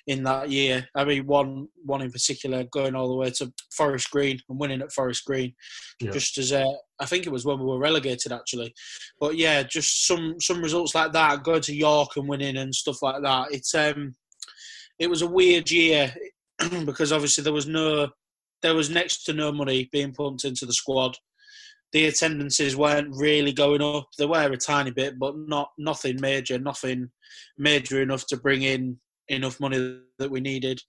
in 0.09 0.23
that 0.23 0.49
year. 0.49 0.87
I 0.95 1.05
mean, 1.05 1.27
one 1.27 1.67
one 1.85 2.01
in 2.01 2.11
particular 2.11 2.63
going 2.71 2.95
all 2.95 3.07
the 3.09 3.15
way 3.21 3.29
to 3.29 3.53
Forest 3.77 4.09
Green 4.09 4.39
and 4.49 4.59
winning 4.59 4.81
at 4.81 4.91
Forest 4.91 5.23
Green, 5.23 5.53
Yeah. 6.01 6.09
just 6.11 6.37
as 6.39 6.51
uh, 6.51 6.73
I 6.99 7.05
think 7.05 7.25
it 7.27 7.31
was 7.31 7.45
when 7.45 7.59
we 7.59 7.65
were 7.65 7.77
relegated 7.77 8.31
actually. 8.31 8.73
But 9.19 9.37
yeah, 9.37 9.61
just 9.63 10.07
some 10.07 10.35
some 10.41 10.63
results 10.63 10.95
like 10.95 11.11
that, 11.13 11.43
going 11.43 11.61
to 11.61 11.75
York 11.75 12.09
and 12.17 12.27
winning 12.27 12.57
and 12.57 12.73
stuff 12.73 13.01
like 13.03 13.21
that. 13.21 13.49
It's 13.51 13.75
um, 13.75 14.15
it 14.97 15.09
was 15.09 15.21
a 15.21 15.27
weird 15.27 15.69
year 15.69 16.11
because 16.85 17.11
obviously 17.13 17.43
there 17.43 17.53
was 17.53 17.67
no, 17.67 18.09
there 18.63 18.75
was 18.75 18.89
next 18.89 19.23
to 19.25 19.33
no 19.33 19.51
money 19.51 19.89
being 19.91 20.11
pumped 20.13 20.43
into 20.43 20.65
the 20.65 20.73
squad. 20.73 21.15
the 21.93 22.05
attendances 22.07 22.75
weren't 22.75 23.15
really 23.15 23.53
going 23.53 23.81
up. 23.81 24.07
They 24.17 24.25
were 24.25 24.51
a 24.51 24.57
tiny 24.57 24.91
bit, 24.91 25.17
but 25.19 25.35
not 25.37 25.69
nothing 25.77 26.19
major, 26.19 26.57
nothing 26.59 27.09
major 27.57 28.01
enough 28.01 28.25
to 28.27 28.37
bring 28.37 28.63
in 28.63 28.99
enough 29.29 29.59
money 29.59 29.99
that 30.17 30.31
we 30.31 30.39
needed. 30.39 30.81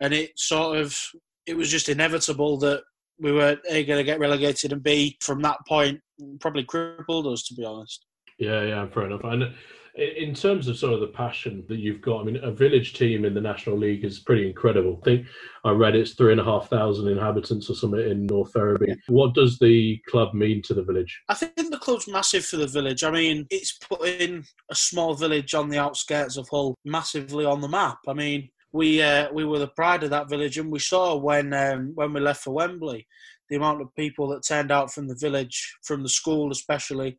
And 0.00 0.12
it 0.12 0.38
sort 0.38 0.78
of 0.78 0.98
it 1.46 1.56
was 1.56 1.70
just 1.70 1.88
inevitable 1.88 2.58
that 2.58 2.82
we 3.18 3.32
were 3.32 3.56
a 3.70 3.84
going 3.84 3.98
to 3.98 4.04
get 4.04 4.18
relegated 4.18 4.72
and 4.72 4.82
b 4.82 5.16
from 5.20 5.40
that 5.42 5.58
point 5.66 6.00
probably 6.40 6.64
crippled 6.64 7.26
us 7.26 7.44
to 7.44 7.54
be 7.54 7.64
honest. 7.64 8.04
Yeah, 8.38 8.62
yeah, 8.62 8.86
fair 8.88 9.06
enough. 9.06 9.22
And 9.24 9.54
in 9.96 10.34
terms 10.34 10.68
of 10.68 10.76
sort 10.76 10.92
of 10.92 11.00
the 11.00 11.06
passion 11.06 11.64
that 11.68 11.78
you've 11.78 12.02
got, 12.02 12.20
I 12.20 12.24
mean, 12.24 12.36
a 12.42 12.50
village 12.50 12.92
team 12.92 13.24
in 13.24 13.32
the 13.32 13.40
National 13.40 13.78
League 13.78 14.04
is 14.04 14.18
pretty 14.18 14.46
incredible. 14.46 14.98
I 15.00 15.04
think 15.04 15.26
I 15.64 15.70
read 15.70 15.96
it's 15.96 16.12
three 16.12 16.32
and 16.32 16.40
a 16.40 16.44
half 16.44 16.68
thousand 16.68 17.08
inhabitants 17.08 17.70
or 17.70 17.74
something 17.74 18.00
in 18.00 18.26
North 18.26 18.52
Ferriby. 18.52 18.86
Yeah. 18.88 18.94
What 19.08 19.34
does 19.34 19.58
the 19.58 19.98
club 20.08 20.34
mean 20.34 20.60
to 20.62 20.74
the 20.74 20.82
village? 20.82 21.18
I 21.28 21.34
think 21.34 21.54
the 21.56 21.78
club's 21.78 22.08
massive 22.08 22.44
for 22.44 22.56
the 22.56 22.66
village. 22.66 23.04
I 23.04 23.10
mean, 23.10 23.46
it's 23.50 23.78
putting 23.78 24.44
a 24.70 24.74
small 24.74 25.14
village 25.14 25.54
on 25.54 25.70
the 25.70 25.78
outskirts 25.78 26.36
of 26.36 26.48
Hull 26.50 26.76
massively 26.84 27.46
on 27.46 27.62
the 27.62 27.68
map. 27.68 27.98
I 28.06 28.12
mean, 28.12 28.50
we 28.72 29.00
uh, 29.02 29.32
we 29.32 29.44
were 29.46 29.58
the 29.58 29.68
pride 29.68 30.02
of 30.02 30.10
that 30.10 30.28
village, 30.28 30.58
and 30.58 30.70
we 30.70 30.78
saw 30.78 31.16
when 31.16 31.54
um, 31.54 31.92
when 31.94 32.12
we 32.12 32.20
left 32.20 32.44
for 32.44 32.52
Wembley 32.52 33.06
the 33.48 33.56
amount 33.56 33.80
of 33.80 33.94
people 33.94 34.28
that 34.28 34.44
turned 34.44 34.72
out 34.72 34.92
from 34.92 35.06
the 35.06 35.14
village, 35.14 35.76
from 35.84 36.02
the 36.02 36.08
school 36.08 36.50
especially, 36.50 37.16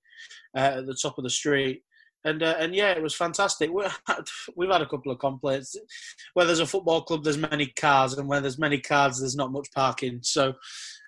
uh, 0.56 0.60
at 0.60 0.86
the 0.86 0.98
top 1.02 1.18
of 1.18 1.24
the 1.24 1.30
street 1.30 1.82
and 2.28 2.44
uh, 2.44 2.56
and 2.60 2.76
yeah, 2.76 2.92
it 2.92 3.02
was 3.02 3.16
fantastic. 3.16 3.72
We 3.72 3.86
we've 4.56 4.70
had 4.70 4.82
a 4.82 4.88
couple 4.88 5.12
of 5.12 5.20
complaints. 5.20 5.76
Where 6.34 6.46
there's 6.46 6.60
a 6.60 6.66
football 6.66 7.02
club, 7.02 7.24
there's 7.24 7.38
many 7.38 7.68
cars, 7.68 8.14
and 8.14 8.28
where 8.28 8.42
there's 8.42 8.60
many 8.60 8.80
cars, 8.80 9.20
there's 9.20 9.36
not 9.36 9.52
much 9.52 9.68
parking. 9.74 10.20
So 10.24 10.54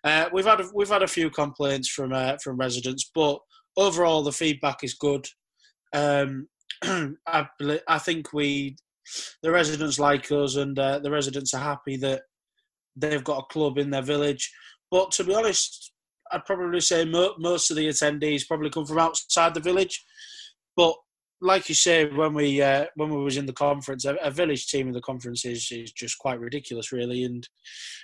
uh, 0.03 0.29
we've 0.31 0.45
had 0.45 0.61
a, 0.61 0.69
we've 0.73 0.89
had 0.89 1.03
a 1.03 1.07
few 1.07 1.29
complaints 1.29 1.89
from 1.89 2.13
uh, 2.13 2.37
from 2.43 2.57
residents, 2.57 3.09
but 3.13 3.39
overall 3.77 4.23
the 4.23 4.31
feedback 4.31 4.83
is 4.83 4.93
good. 4.93 5.27
Um, 5.93 6.47
I 6.83 7.47
I 7.87 7.99
think 7.99 8.33
we 8.33 8.77
the 9.43 9.51
residents 9.51 9.99
like 9.99 10.31
us, 10.31 10.55
and 10.55 10.77
uh, 10.79 10.99
the 10.99 11.11
residents 11.11 11.53
are 11.53 11.63
happy 11.63 11.97
that 11.97 12.21
they've 12.95 13.23
got 13.23 13.43
a 13.43 13.53
club 13.53 13.77
in 13.77 13.89
their 13.89 14.01
village. 14.01 14.51
But 14.91 15.11
to 15.11 15.23
be 15.23 15.35
honest, 15.35 15.91
I'd 16.31 16.45
probably 16.45 16.81
say 16.81 17.05
mo- 17.05 17.35
most 17.37 17.69
of 17.71 17.77
the 17.77 17.87
attendees 17.87 18.47
probably 18.47 18.69
come 18.69 18.85
from 18.85 18.99
outside 18.99 19.53
the 19.53 19.59
village. 19.59 20.03
But 20.75 20.95
like 21.41 21.69
you 21.69 21.75
say, 21.75 22.05
when 22.05 22.33
we 22.33 22.61
uh, 22.61 22.85
when 22.95 23.09
we 23.09 23.23
was 23.23 23.37
in 23.37 23.45
the 23.45 23.53
conference, 23.53 24.05
a, 24.05 24.15
a, 24.15 24.31
village 24.31 24.67
team 24.67 24.87
in 24.87 24.93
the 24.93 25.01
conference 25.01 25.45
is, 25.45 25.71
is 25.71 25.91
just 25.91 26.17
quite 26.17 26.39
ridiculous, 26.39 26.91
really. 26.91 27.23
And 27.23 27.47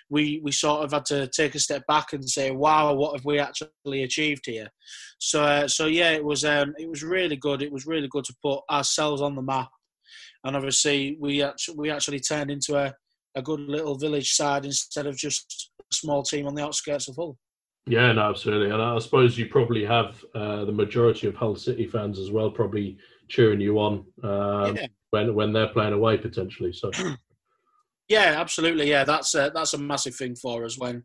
we 0.10 0.40
we 0.44 0.52
sort 0.52 0.84
of 0.84 0.92
had 0.92 1.06
to 1.06 1.28
take 1.28 1.56
a 1.56 1.60
step 1.60 1.86
back 1.88 2.14
and 2.14 2.28
say, 2.28 2.52
"Wow, 2.52 2.94
what 2.94 3.16
have 3.16 3.26
we 3.26 3.40
actually 3.40 4.04
achieved 4.04 4.46
here?" 4.46 4.70
So 5.20 5.44
uh, 5.44 5.68
so 5.68 5.88
yeah, 5.88 6.12
it 6.12 6.24
was 6.24 6.46
um, 6.46 6.74
it 6.78 6.90
was 6.90 7.04
really 7.04 7.36
good. 7.36 7.62
It 7.62 7.72
was 7.72 7.86
really 7.86 8.08
good 8.08 8.26
to 8.26 8.36
put 8.42 8.62
ourselves 8.70 9.22
on 9.22 9.36
the 9.36 9.42
map, 9.42 9.70
and 10.46 10.56
obviously 10.56 11.18
we 11.20 11.44
actually 11.44 11.78
we 11.78 11.92
actually 11.92 12.22
turned 12.22 12.52
into 12.52 12.78
a, 12.78 12.94
a 13.36 13.42
good 13.42 13.60
little 13.60 13.98
village 13.98 14.34
side 14.34 14.66
instead 14.66 15.08
of 15.08 15.18
just 15.18 15.72
a 15.80 15.96
small 15.96 16.24
team 16.24 16.48
on 16.48 16.56
the 16.56 16.64
outskirts 16.64 17.10
of 17.10 17.16
Hull. 17.18 17.38
Yeah, 17.88 18.12
no, 18.14 18.30
absolutely. 18.30 18.72
And 18.72 18.82
I 18.82 18.98
suppose 18.98 19.38
you 19.38 19.46
probably 19.46 19.86
have 19.86 20.26
uh, 20.34 20.66
the 20.66 20.72
majority 20.72 21.28
of 21.28 21.36
Hull 21.36 21.56
City 21.56 21.86
fans 21.86 22.18
as 22.18 22.32
well, 22.32 22.50
probably 22.50 22.98
cheering 23.28 23.62
you 23.62 23.80
on 23.80 24.06
um, 24.24 24.76
yeah. 24.76 24.88
when 25.12 25.36
when 25.36 25.54
they're 25.54 25.70
playing 25.70 25.94
away 25.94 26.18
potentially. 26.18 26.74
So. 26.74 26.92
Yeah, 28.08 28.36
absolutely. 28.38 28.88
Yeah, 28.88 29.04
that's 29.04 29.34
a, 29.34 29.52
that's 29.54 29.74
a 29.74 29.80
massive 29.80 30.16
thing 30.16 30.36
for 30.36 30.64
us 30.64 30.78
when 30.78 31.04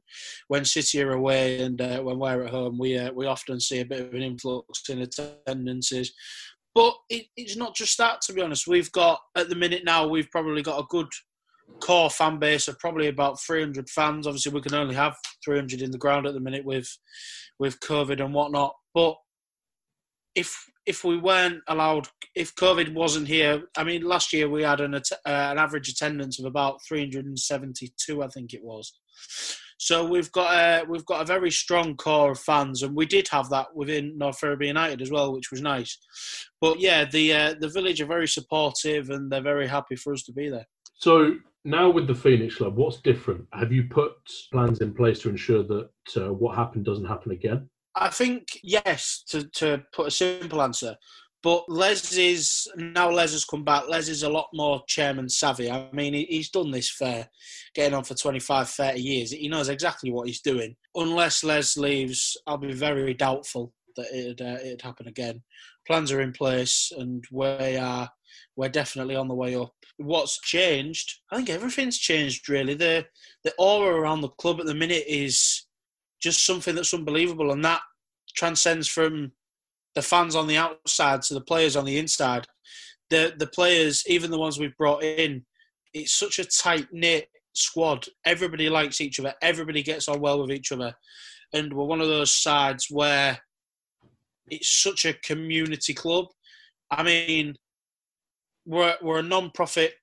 when 0.48 0.66
City 0.66 1.02
are 1.02 1.12
away 1.12 1.62
and 1.62 1.80
uh, 1.80 2.00
when 2.02 2.18
we're 2.18 2.44
at 2.44 2.50
home. 2.50 2.78
We 2.78 2.98
uh, 2.98 3.11
we 3.12 3.24
often 3.26 3.59
see 3.59 3.80
a 3.80 3.87
bit 3.87 4.06
of 4.06 4.12
an 4.12 4.20
influx 4.20 4.87
in 4.90 5.00
attendances, 5.00 6.12
but 6.74 6.94
it, 7.09 7.26
it's 7.38 7.56
not 7.56 7.74
just 7.74 7.96
that. 7.96 8.20
To 8.22 8.35
be 8.35 8.42
honest, 8.42 8.66
we've 8.66 8.92
got 8.92 9.18
at 9.35 9.48
the 9.48 9.54
minute 9.54 9.83
now 9.83 10.06
we've 10.06 10.30
probably 10.30 10.61
got 10.61 10.78
a 10.78 10.87
good 10.90 11.09
core 11.80 12.11
fan 12.11 12.38
base 12.38 12.68
of 12.68 12.78
probably 12.78 13.09
about 13.09 13.40
300 13.40 13.88
fans. 13.88 14.26
Obviously, 14.26 14.52
we 14.52 14.61
can 14.61 14.74
only 14.74 14.94
have 14.94 15.16
300 15.44 15.80
in 15.80 15.90
the 15.90 15.98
ground 15.98 16.26
at 16.26 16.35
the 16.35 16.40
minute 16.40 16.66
with 16.66 16.88
with 17.59 17.80
COVID 17.80 18.22
and 18.22 18.35
whatnot. 18.35 18.74
But 18.94 19.16
if 20.35 20.54
if 20.90 21.05
we 21.05 21.16
weren't 21.16 21.62
allowed, 21.68 22.09
if 22.35 22.55
COVID 22.57 22.92
wasn't 22.94 23.29
here, 23.29 23.62
I 23.76 23.85
mean, 23.85 24.03
last 24.03 24.33
year 24.33 24.48
we 24.50 24.64
had 24.64 24.81
an 24.81 24.94
uh, 24.96 24.98
an 25.24 25.57
average 25.57 25.88
attendance 25.88 26.40
of 26.40 26.46
about 26.46 26.83
372, 26.87 28.22
I 28.22 28.26
think 28.26 28.53
it 28.53 28.64
was. 28.64 28.92
So 29.79 30.05
we've 30.05 30.33
got 30.33 30.53
a 30.53 30.85
we've 30.90 31.07
got 31.07 31.22
a 31.22 31.24
very 31.24 31.53
strong 31.53 31.96
core 31.96 32.33
of 32.33 32.40
fans, 32.40 32.83
and 32.83 32.96
we 32.96 33.07
did 33.07 33.29
have 33.29 33.48
that 33.50 33.68
within 33.74 34.18
North 34.18 34.38
Ferriby 34.40 34.66
United 34.66 35.00
as 35.00 35.12
well, 35.12 35.33
which 35.33 35.53
was 35.53 35.62
nice. 35.62 35.96
But 36.61 36.81
yeah, 36.81 37.05
the 37.05 37.33
uh, 37.33 37.55
the 37.61 37.68
village 37.68 38.00
are 38.00 38.16
very 38.16 38.29
supportive, 38.29 39.11
and 39.11 39.31
they're 39.31 39.40
very 39.55 39.68
happy 39.68 39.94
for 39.94 40.12
us 40.12 40.24
to 40.24 40.33
be 40.33 40.50
there. 40.50 40.66
So 40.96 41.37
now 41.64 41.88
with 41.88 42.09
the 42.09 42.16
Phoenix 42.16 42.57
Club, 42.57 42.76
what's 42.76 43.00
different? 43.00 43.46
Have 43.53 43.72
you 43.72 43.85
put 43.85 44.12
plans 44.53 44.81
in 44.81 44.92
place 44.92 45.20
to 45.20 45.31
ensure 45.31 45.62
that 45.62 45.90
uh, 46.16 46.33
what 46.33 46.57
happened 46.57 46.85
doesn't 46.85 47.12
happen 47.14 47.31
again? 47.31 47.70
I 48.00 48.08
think 48.08 48.58
yes. 48.62 49.22
To 49.28 49.44
to 49.50 49.84
put 49.92 50.08
a 50.08 50.10
simple 50.10 50.62
answer, 50.62 50.96
but 51.42 51.64
Les 51.68 52.16
is 52.16 52.66
now 52.76 53.10
Les 53.10 53.32
has 53.32 53.44
come 53.44 53.62
back. 53.62 53.88
Les 53.88 54.08
is 54.08 54.22
a 54.22 54.28
lot 54.28 54.48
more 54.52 54.82
chairman 54.88 55.28
savvy. 55.28 55.70
I 55.70 55.88
mean, 55.92 56.14
he's 56.14 56.50
done 56.50 56.70
this 56.70 56.90
for 56.90 57.26
getting 57.74 57.94
on 57.94 58.04
for 58.04 58.14
25, 58.14 58.68
30 58.68 59.00
years. 59.00 59.30
He 59.30 59.48
knows 59.48 59.68
exactly 59.68 60.10
what 60.10 60.26
he's 60.26 60.40
doing. 60.40 60.76
Unless 60.94 61.44
Les 61.44 61.76
leaves, 61.76 62.36
I'll 62.46 62.58
be 62.58 62.72
very 62.72 63.14
doubtful 63.14 63.72
that 63.96 64.12
it'd, 64.12 64.40
uh, 64.40 64.56
it'd 64.60 64.82
happen 64.82 65.08
again. 65.08 65.42
Plans 65.86 66.10
are 66.12 66.20
in 66.20 66.32
place, 66.32 66.92
and 66.96 67.24
we 67.30 67.76
are 67.76 68.08
we're 68.56 68.68
definitely 68.68 69.16
on 69.16 69.28
the 69.28 69.34
way 69.34 69.56
up. 69.56 69.74
What's 69.96 70.40
changed? 70.40 71.20
I 71.30 71.36
think 71.36 71.50
everything's 71.50 71.98
changed 71.98 72.48
really. 72.48 72.74
The 72.74 73.06
the 73.44 73.52
aura 73.58 73.94
around 73.94 74.20
the 74.20 74.28
club 74.28 74.60
at 74.60 74.66
the 74.66 74.74
minute 74.74 75.04
is 75.06 75.66
just 76.20 76.44
something 76.44 76.74
that's 76.74 76.94
unbelievable, 76.94 77.52
and 77.52 77.64
that 77.64 77.80
transcends 78.33 78.88
from 78.88 79.33
the 79.95 80.03
fans 80.03 80.37
on 80.37 80.47
the 80.47 80.57
outside 80.57 81.23
to 81.23 81.35
the 81.35 81.40
players 81.40 81.77
on 81.77 81.85
the 81.85 81.99
inside. 81.99 82.47
The 83.11 83.35
the 83.37 83.47
players, 83.47 84.05
even 84.07 84.31
the 84.31 84.38
ones 84.38 84.59
we've 84.59 84.77
brought 84.77 85.03
in, 85.03 85.45
it's 85.93 86.12
such 86.12 86.38
a 86.38 86.45
tight 86.45 86.88
knit 86.93 87.29
squad. 87.53 88.07
Everybody 88.25 88.69
likes 88.69 89.01
each 89.01 89.19
other. 89.19 89.35
Everybody 89.43 89.83
gets 89.83 90.09
on 90.09 90.21
well 90.21 90.40
with 90.40 90.53
each 90.53 90.73
other, 90.73 90.95
and 91.53 91.73
we're 91.73 91.85
one 91.85 92.01
of 92.01 92.09
those 92.09 92.33
sides 92.33 92.87
where 92.90 93.38
it's 94.49 94.71
such 94.71 95.05
a 95.05 95.14
community 95.14 95.95
club. 95.95 96.27
I 96.90 97.03
mean, 97.03 97.57
we're 98.66 98.97
we're 99.03 99.21
a 99.21 99.23
non-profit 99.23 99.95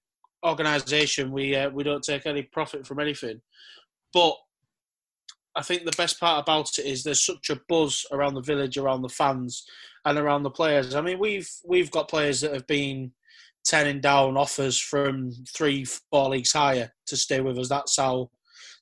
organisation. 0.45 1.31
We 1.31 1.55
uh, 1.55 1.69
we 1.69 1.83
don't 1.83 2.03
take 2.03 2.25
any 2.25 2.43
profit 2.43 2.85
from 2.85 2.99
anything, 2.99 3.41
but 4.13 4.35
I 5.57 5.63
think 5.63 5.83
the 5.83 5.97
best 5.97 6.19
part 6.19 6.43
about 6.43 6.77
it 6.77 6.85
is 6.85 7.03
there's 7.03 7.25
such 7.25 7.49
a 7.49 7.59
buzz 7.67 8.05
around 8.11 8.35
the 8.35 8.41
village, 8.41 8.77
around 8.77 9.01
the 9.01 9.09
fans, 9.09 9.65
and 10.05 10.17
around 10.17 10.43
the 10.43 10.51
players. 10.51 10.93
I 10.93 11.01
mean, 11.01 11.17
we've 11.17 11.49
we've 11.65 11.89
got 11.89 12.09
players 12.09 12.41
that 12.41 12.53
have 12.53 12.67
been 12.67 13.11
turning 13.67 13.99
down 13.99 14.37
offers 14.37 14.79
from 14.79 15.31
three, 15.53 15.83
four 15.83 16.29
leagues 16.29 16.53
higher 16.53 16.93
to 17.07 17.17
stay 17.17 17.41
with 17.41 17.57
us. 17.57 17.69
That's 17.69 17.97
how 17.97 18.29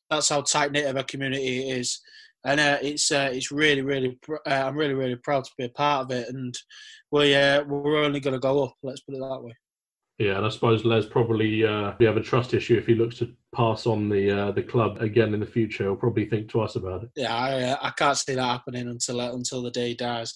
that's 0.10 0.30
how 0.30 0.42
tight 0.42 0.74
knit 0.74 0.86
of 0.86 0.98
a 0.98 1.04
community 1.04 1.70
it 1.70 1.78
is, 1.78 2.02
and 2.44 2.60
uh, 2.60 2.78
it's 2.82 3.10
uh, 3.10 3.30
it's 3.32 3.52
really 3.52 3.82
really 3.82 4.20
uh, 4.30 4.50
I'm 4.50 4.76
really 4.76 4.94
really 4.94 5.16
proud 5.16 5.46
to 5.46 5.52
be 5.58 5.66
a 5.66 5.70
part 5.70 6.06
of 6.06 6.12
it, 6.12 6.28
and 6.28 6.54
we 7.10 7.36
uh, 7.36 7.64
we're 7.64 8.04
only 8.04 8.20
going 8.20 8.36
to 8.36 8.40
go 8.40 8.66
up. 8.66 8.74
Let's 8.84 9.02
put 9.02 9.16
it 9.16 9.20
that 9.20 9.44
way. 9.44 9.56
Yeah, 10.18 10.38
and 10.38 10.46
I 10.46 10.50
suppose 10.50 10.86
Les 10.86 11.06
probably 11.06 11.66
uh, 11.66 11.94
we 12.00 12.06
have 12.06 12.18
a 12.18 12.22
trust 12.22 12.54
issue 12.54 12.78
if 12.78 12.86
he 12.86 12.96
looks 12.96 13.18
to 13.20 13.34
pass 13.56 13.86
on 13.86 14.10
the 14.10 14.32
uh, 14.32 14.52
the 14.52 14.64
club 14.64 15.02
again 15.02 15.34
in 15.34 15.40
the 15.40 15.46
future. 15.46 15.84
He'll 15.84 15.96
probably 15.96 16.26
think 16.26 16.50
twice 16.50 16.76
about 16.76 17.04
it. 17.04 17.10
Yeah, 17.16 17.36
I, 17.36 17.62
uh, 17.64 17.78
I 17.82 17.90
can't 17.92 18.18
see 18.18 18.36
that 18.36 18.44
happening 18.44 18.88
until 18.88 19.22
uh, 19.22 19.34
until 19.34 19.62
the 19.62 19.72
day 19.72 19.94
dies. 19.94 20.34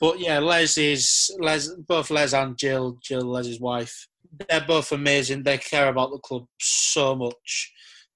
But 0.00 0.18
yeah, 0.18 0.38
Les 0.38 0.76
is 0.78 1.30
Les 1.40 1.68
both 1.88 2.10
Les 2.10 2.32
and 2.32 2.56
Jill, 2.58 2.98
Jill 3.02 3.26
Les's 3.26 3.60
wife. 3.60 4.08
They're 4.48 4.64
both 4.66 4.92
amazing. 4.92 5.42
They 5.42 5.58
care 5.58 5.88
about 5.88 6.10
the 6.10 6.18
club 6.18 6.46
so 6.60 7.14
much. 7.14 7.72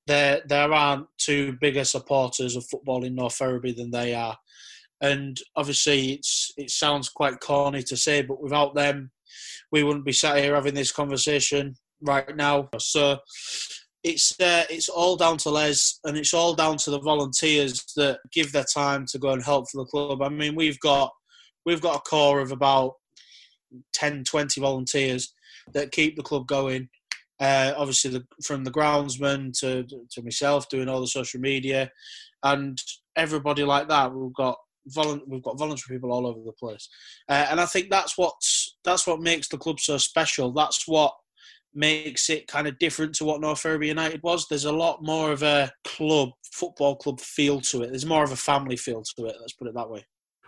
There 0.06 0.42
there 0.46 0.72
aren't 0.72 1.06
two 1.18 1.56
bigger 1.60 1.84
supporters 1.84 2.56
of 2.56 2.66
football 2.66 3.04
in 3.04 3.14
North 3.14 3.36
Ferriby 3.36 3.72
than 3.72 3.90
they 3.90 4.14
are. 4.14 4.36
And 5.02 5.40
obviously, 5.56 6.12
it's 6.12 6.52
it 6.56 6.70
sounds 6.70 7.08
quite 7.08 7.40
corny 7.40 7.82
to 7.84 7.96
say, 7.96 8.22
but 8.22 8.42
without 8.42 8.74
them 8.74 9.10
we 9.72 9.82
wouldn't 9.82 10.04
be 10.04 10.12
sat 10.12 10.38
here 10.38 10.54
having 10.54 10.74
this 10.74 10.92
conversation 10.92 11.74
right 12.02 12.36
now. 12.36 12.68
So 12.78 13.18
it's 14.02 14.38
uh, 14.40 14.64
it's 14.70 14.88
all 14.88 15.16
down 15.16 15.36
to 15.38 15.50
Les 15.50 16.00
and 16.04 16.16
it's 16.16 16.32
all 16.32 16.54
down 16.54 16.76
to 16.78 16.90
the 16.90 17.00
volunteers 17.00 17.84
that 17.96 18.20
give 18.32 18.52
their 18.52 18.64
time 18.64 19.04
to 19.06 19.18
go 19.18 19.30
and 19.30 19.42
help 19.42 19.70
for 19.70 19.78
the 19.78 19.90
club. 19.90 20.22
I 20.22 20.28
mean, 20.28 20.54
we've 20.54 20.80
got 20.80 21.12
we've 21.66 21.80
got 21.80 21.96
a 21.96 22.00
core 22.00 22.40
of 22.40 22.52
about 22.52 22.94
10, 23.92 24.24
20 24.24 24.60
volunteers 24.60 25.34
that 25.72 25.92
keep 25.92 26.16
the 26.16 26.22
club 26.22 26.46
going. 26.46 26.88
Uh, 27.38 27.72
obviously, 27.76 28.10
the, 28.10 28.26
from 28.44 28.64
the 28.64 28.70
groundsman 28.70 29.58
to 29.60 29.84
to 30.10 30.22
myself 30.22 30.68
doing 30.68 30.88
all 30.88 31.00
the 31.00 31.06
social 31.06 31.40
media, 31.40 31.90
and 32.42 32.80
everybody 33.16 33.64
like 33.64 33.88
that. 33.88 34.12
We've 34.12 34.32
got 34.34 34.58
volu- 34.94 35.26
we've 35.26 35.42
got 35.42 35.58
voluntary 35.58 35.96
people 35.96 36.12
all 36.12 36.26
over 36.26 36.40
the 36.44 36.52
place, 36.52 36.88
uh, 37.28 37.46
and 37.50 37.60
I 37.60 37.66
think 37.66 37.90
that's 37.90 38.18
what's 38.18 38.76
that's 38.84 39.06
what 39.06 39.20
makes 39.20 39.48
the 39.48 39.58
club 39.58 39.80
so 39.80 39.96
special. 39.96 40.52
That's 40.52 40.86
what 40.86 41.14
makes 41.74 42.30
it 42.30 42.46
kind 42.46 42.66
of 42.66 42.78
different 42.78 43.14
to 43.16 43.24
what 43.24 43.40
North 43.40 43.60
Ferriby 43.60 43.88
United 43.88 44.22
was. 44.22 44.46
There's 44.48 44.64
a 44.64 44.72
lot 44.72 45.02
more 45.02 45.32
of 45.32 45.42
a 45.42 45.70
club, 45.84 46.30
football 46.52 46.96
club 46.96 47.20
feel 47.20 47.60
to 47.62 47.82
it. 47.82 47.90
There's 47.90 48.06
more 48.06 48.24
of 48.24 48.32
a 48.32 48.36
family 48.36 48.76
feel 48.76 49.02
to 49.16 49.26
it. 49.26 49.36
Let's 49.40 49.52
put 49.52 49.68
it 49.68 49.74
that 49.74 49.90
way. 49.90 50.04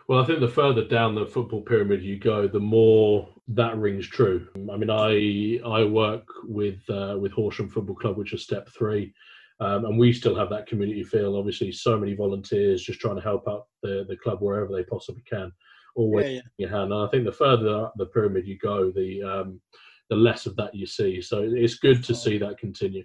Well, 0.09 0.21
I 0.21 0.27
think 0.27 0.41
the 0.41 0.49
further 0.49 0.85
down 0.85 1.15
the 1.15 1.27
football 1.27 1.63
pyramid 1.63 2.03
you 2.03 2.19
go, 2.19 2.49
the 2.49 2.61
more 2.61 3.29
that 3.49 3.77
rings 3.79 4.09
true. 4.09 4.47
I 4.57 4.77
mean, 4.77 4.91
I 4.91 5.61
I 5.65 5.85
work 5.85 6.27
with 6.45 6.81
uh, 6.91 7.17
with 7.21 7.33
Horsham 7.33 7.69
Football 7.69 7.95
Club, 7.97 8.17
which 8.17 8.33
is 8.33 8.43
step 8.43 8.69
three, 8.77 9.15
um, 9.61 9.85
and 9.85 9.99
we 9.99 10.13
still 10.13 10.35
have 10.35 10.51
that 10.51 10.67
community 10.67 11.05
feel. 11.05 11.37
Obviously, 11.37 11.71
so 11.71 11.99
many 11.99 12.15
volunteers 12.15 12.83
just 12.83 13.01
trying 13.01 13.17
to 13.17 13.23
help 13.23 13.47
out 13.49 13.67
the 13.83 14.05
the 14.09 14.17
club 14.17 14.41
wherever 14.41 14.73
they 14.75 14.83
possibly 14.83 15.23
can, 15.23 15.53
always 15.95 16.27
Yeah, 16.27 16.33
yeah. 16.33 16.41
your 16.59 16.71
hand. 16.71 16.93
And 16.93 17.07
I 17.07 17.07
think 17.09 17.25
the 17.25 17.33
further 17.33 17.85
up 17.87 17.95
the 17.97 18.07
pyramid 18.07 18.47
you 18.47 18.59
go, 18.59 18.91
the 18.91 19.23
um, 19.23 19.61
the 20.13 20.17
less 20.17 20.45
of 20.45 20.55
that 20.57 20.75
you 20.75 20.85
see. 20.85 21.23
So 21.23 21.49
it's 21.51 21.77
good 21.77 22.05
to 22.05 22.15
see 22.15 22.37
that 22.37 22.59
continue. 22.59 23.05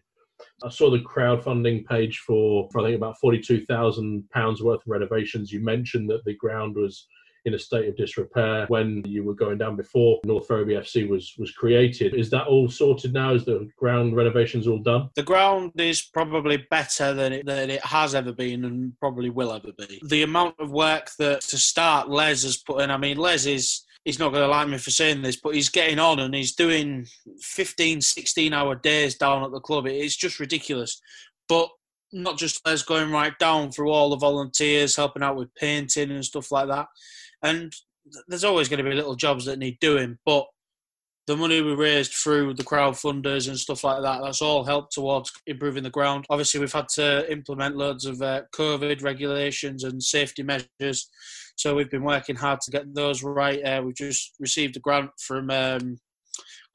I 0.62 0.70
saw 0.70 0.92
the 0.92 1.00
crowdfunding 1.00 1.86
page 1.86 2.20
for, 2.20 2.68
for 2.70 2.82
I 2.82 2.84
think 2.84 2.98
about 2.98 3.18
forty-two 3.20 3.66
thousand 3.66 4.30
pounds 4.30 4.62
worth 4.62 4.82
of 4.82 4.88
renovations. 4.88 5.50
You 5.50 5.62
mentioned 5.62 6.10
that 6.10 6.26
the 6.26 6.36
ground 6.36 6.76
was 6.76 7.08
in 7.46 7.54
a 7.54 7.60
state 7.60 7.88
of 7.88 7.96
disrepair 7.96 8.66
when 8.68 9.04
you 9.06 9.24
were 9.24 9.34
going 9.34 9.58
down 9.58 9.78
before 9.78 10.20
North 10.26 10.48
Ferriby 10.48 10.74
FC 10.74 11.08
was 11.08 11.34
was 11.40 11.52
created. 11.52 12.14
Is 12.14 12.30
that 12.32 12.46
all 12.46 12.68
sorted 12.68 13.14
now? 13.14 13.34
Is 13.34 13.46
the 13.46 13.70
ground 13.78 14.18
renovations 14.18 14.68
all 14.68 14.80
done? 14.80 15.10
The 15.16 15.24
ground 15.24 15.72
is 15.78 16.02
probably 16.02 16.58
better 16.70 17.14
than 17.14 17.32
it, 17.32 17.46
than 17.46 17.70
it 17.70 17.84
has 17.86 18.16
ever 18.16 18.34
been 18.34 18.66
and 18.66 19.00
probably 19.00 19.30
will 19.30 19.54
ever 19.54 19.72
be. 19.78 20.02
The 20.06 20.24
amount 20.24 20.56
of 20.60 20.72
work 20.72 21.12
that 21.20 21.40
to 21.52 21.58
start 21.58 22.10
Les 22.10 22.44
has 22.44 22.58
put 22.58 22.82
in, 22.82 22.92
I 22.92 22.98
mean, 22.98 23.16
Les 23.16 23.46
is. 23.46 23.84
He's 24.08 24.20
not 24.20 24.32
going 24.32 24.44
to 24.44 24.48
like 24.48 24.70
me 24.70 24.78
for 24.78 24.90
saying 24.90 25.22
this, 25.22 25.36
but 25.36 25.54
he's 25.54 25.68
getting 25.68 26.00
on 26.00 26.20
and 26.20 26.34
he's 26.34 26.56
doing 26.56 27.06
15, 27.42 28.00
16 28.00 28.54
hour 28.54 28.74
days 28.76 29.16
down 29.16 29.44
at 29.44 29.52
the 29.52 29.60
club. 29.60 29.86
It's 29.86 30.16
just 30.16 30.40
ridiculous. 30.40 31.02
But 31.50 31.68
not 32.14 32.38
just 32.38 32.66
Les 32.66 32.84
going 32.84 33.12
right 33.12 33.38
down 33.38 33.70
through 33.70 33.92
all 33.92 34.10
the 34.10 34.16
volunteers, 34.16 34.96
helping 34.96 35.24
out 35.24 35.36
with 35.36 35.54
painting 35.56 36.12
and 36.12 36.24
stuff 36.24 36.54
like 36.54 36.70
that. 36.70 36.86
And 37.44 37.74
there's 38.30 38.46
always 38.46 38.70
going 38.70 38.82
to 38.82 38.90
be 38.90 38.96
little 38.96 39.16
jobs 39.16 39.44
that 39.44 39.60
need 39.60 39.78
doing, 39.82 40.18
but 40.26 40.46
the 41.28 41.36
money 41.36 41.62
we 41.62 41.74
raised 41.74 42.14
through 42.14 42.54
the 42.54 42.64
crowdfunders 42.64 43.50
and 43.50 43.60
stuff 43.60 43.84
like 43.84 44.02
that, 44.02 44.22
that's 44.24 44.42
all 44.42 44.64
helped 44.64 44.94
towards 44.94 45.34
improving 45.46 45.84
the 45.84 45.90
ground. 45.90 46.26
Obviously, 46.30 46.62
we've 46.62 46.72
had 46.72 46.88
to 46.88 47.30
implement 47.30 47.76
loads 47.76 48.06
of 48.06 48.22
uh, 48.22 48.44
COVID 48.56 49.04
regulations 49.04 49.84
and 49.84 50.02
safety 50.02 50.42
measures. 50.42 51.10
So 51.58 51.74
we've 51.74 51.90
been 51.90 52.04
working 52.04 52.36
hard 52.36 52.62
to 52.62 52.72
get 52.72 52.94
those 52.94 53.24
right. 53.24 53.60
Uh, 53.64 53.82
we've 53.84 53.96
just 53.96 54.36
received 54.40 54.78
a 54.78 54.80
grant 54.80 55.10
from 55.20 55.50
um, 55.50 55.98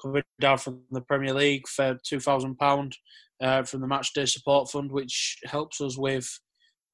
coming 0.00 0.24
down 0.40 0.58
from 0.58 0.82
the 0.90 1.00
Premier 1.00 1.32
League 1.32 1.68
for 1.68 1.94
£2,000 1.94 2.92
uh, 3.40 3.62
from 3.62 3.80
the 3.80 3.86
Matchday 3.86 4.28
Support 4.28 4.70
Fund, 4.70 4.90
which 4.90 5.38
helps 5.44 5.80
us 5.80 5.96
with 5.96 6.28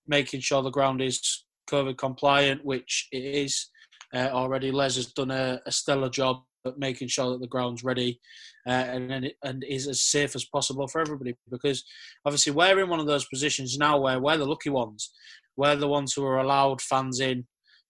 making 0.06 0.40
sure 0.40 0.62
the 0.62 0.70
ground 0.70 1.00
is 1.00 1.44
COVID 1.70 1.96
compliant, 1.96 2.62
which 2.62 3.08
it 3.10 3.24
is 3.24 3.68
uh, 4.14 4.28
already. 4.32 4.70
Les 4.70 4.96
has 4.96 5.06
done 5.06 5.30
a, 5.30 5.58
a 5.64 5.72
stellar 5.72 6.10
job 6.10 6.42
at 6.66 6.78
making 6.78 7.08
sure 7.08 7.30
that 7.30 7.40
the 7.40 7.46
ground's 7.46 7.84
ready 7.84 8.20
uh, 8.66 8.70
and, 8.70 9.32
and 9.44 9.64
is 9.64 9.88
as 9.88 10.02
safe 10.02 10.36
as 10.36 10.44
possible 10.44 10.86
for 10.88 11.00
everybody. 11.00 11.34
Because 11.50 11.82
obviously 12.26 12.52
we're 12.52 12.80
in 12.80 12.90
one 12.90 13.00
of 13.00 13.06
those 13.06 13.24
positions 13.28 13.78
now 13.78 13.98
where 13.98 14.20
we're 14.20 14.36
the 14.36 14.44
lucky 14.44 14.68
ones. 14.68 15.10
We're 15.56 15.76
the 15.76 15.88
ones 15.88 16.12
who 16.12 16.26
are 16.26 16.38
allowed 16.38 16.82
fans 16.82 17.20
in. 17.20 17.46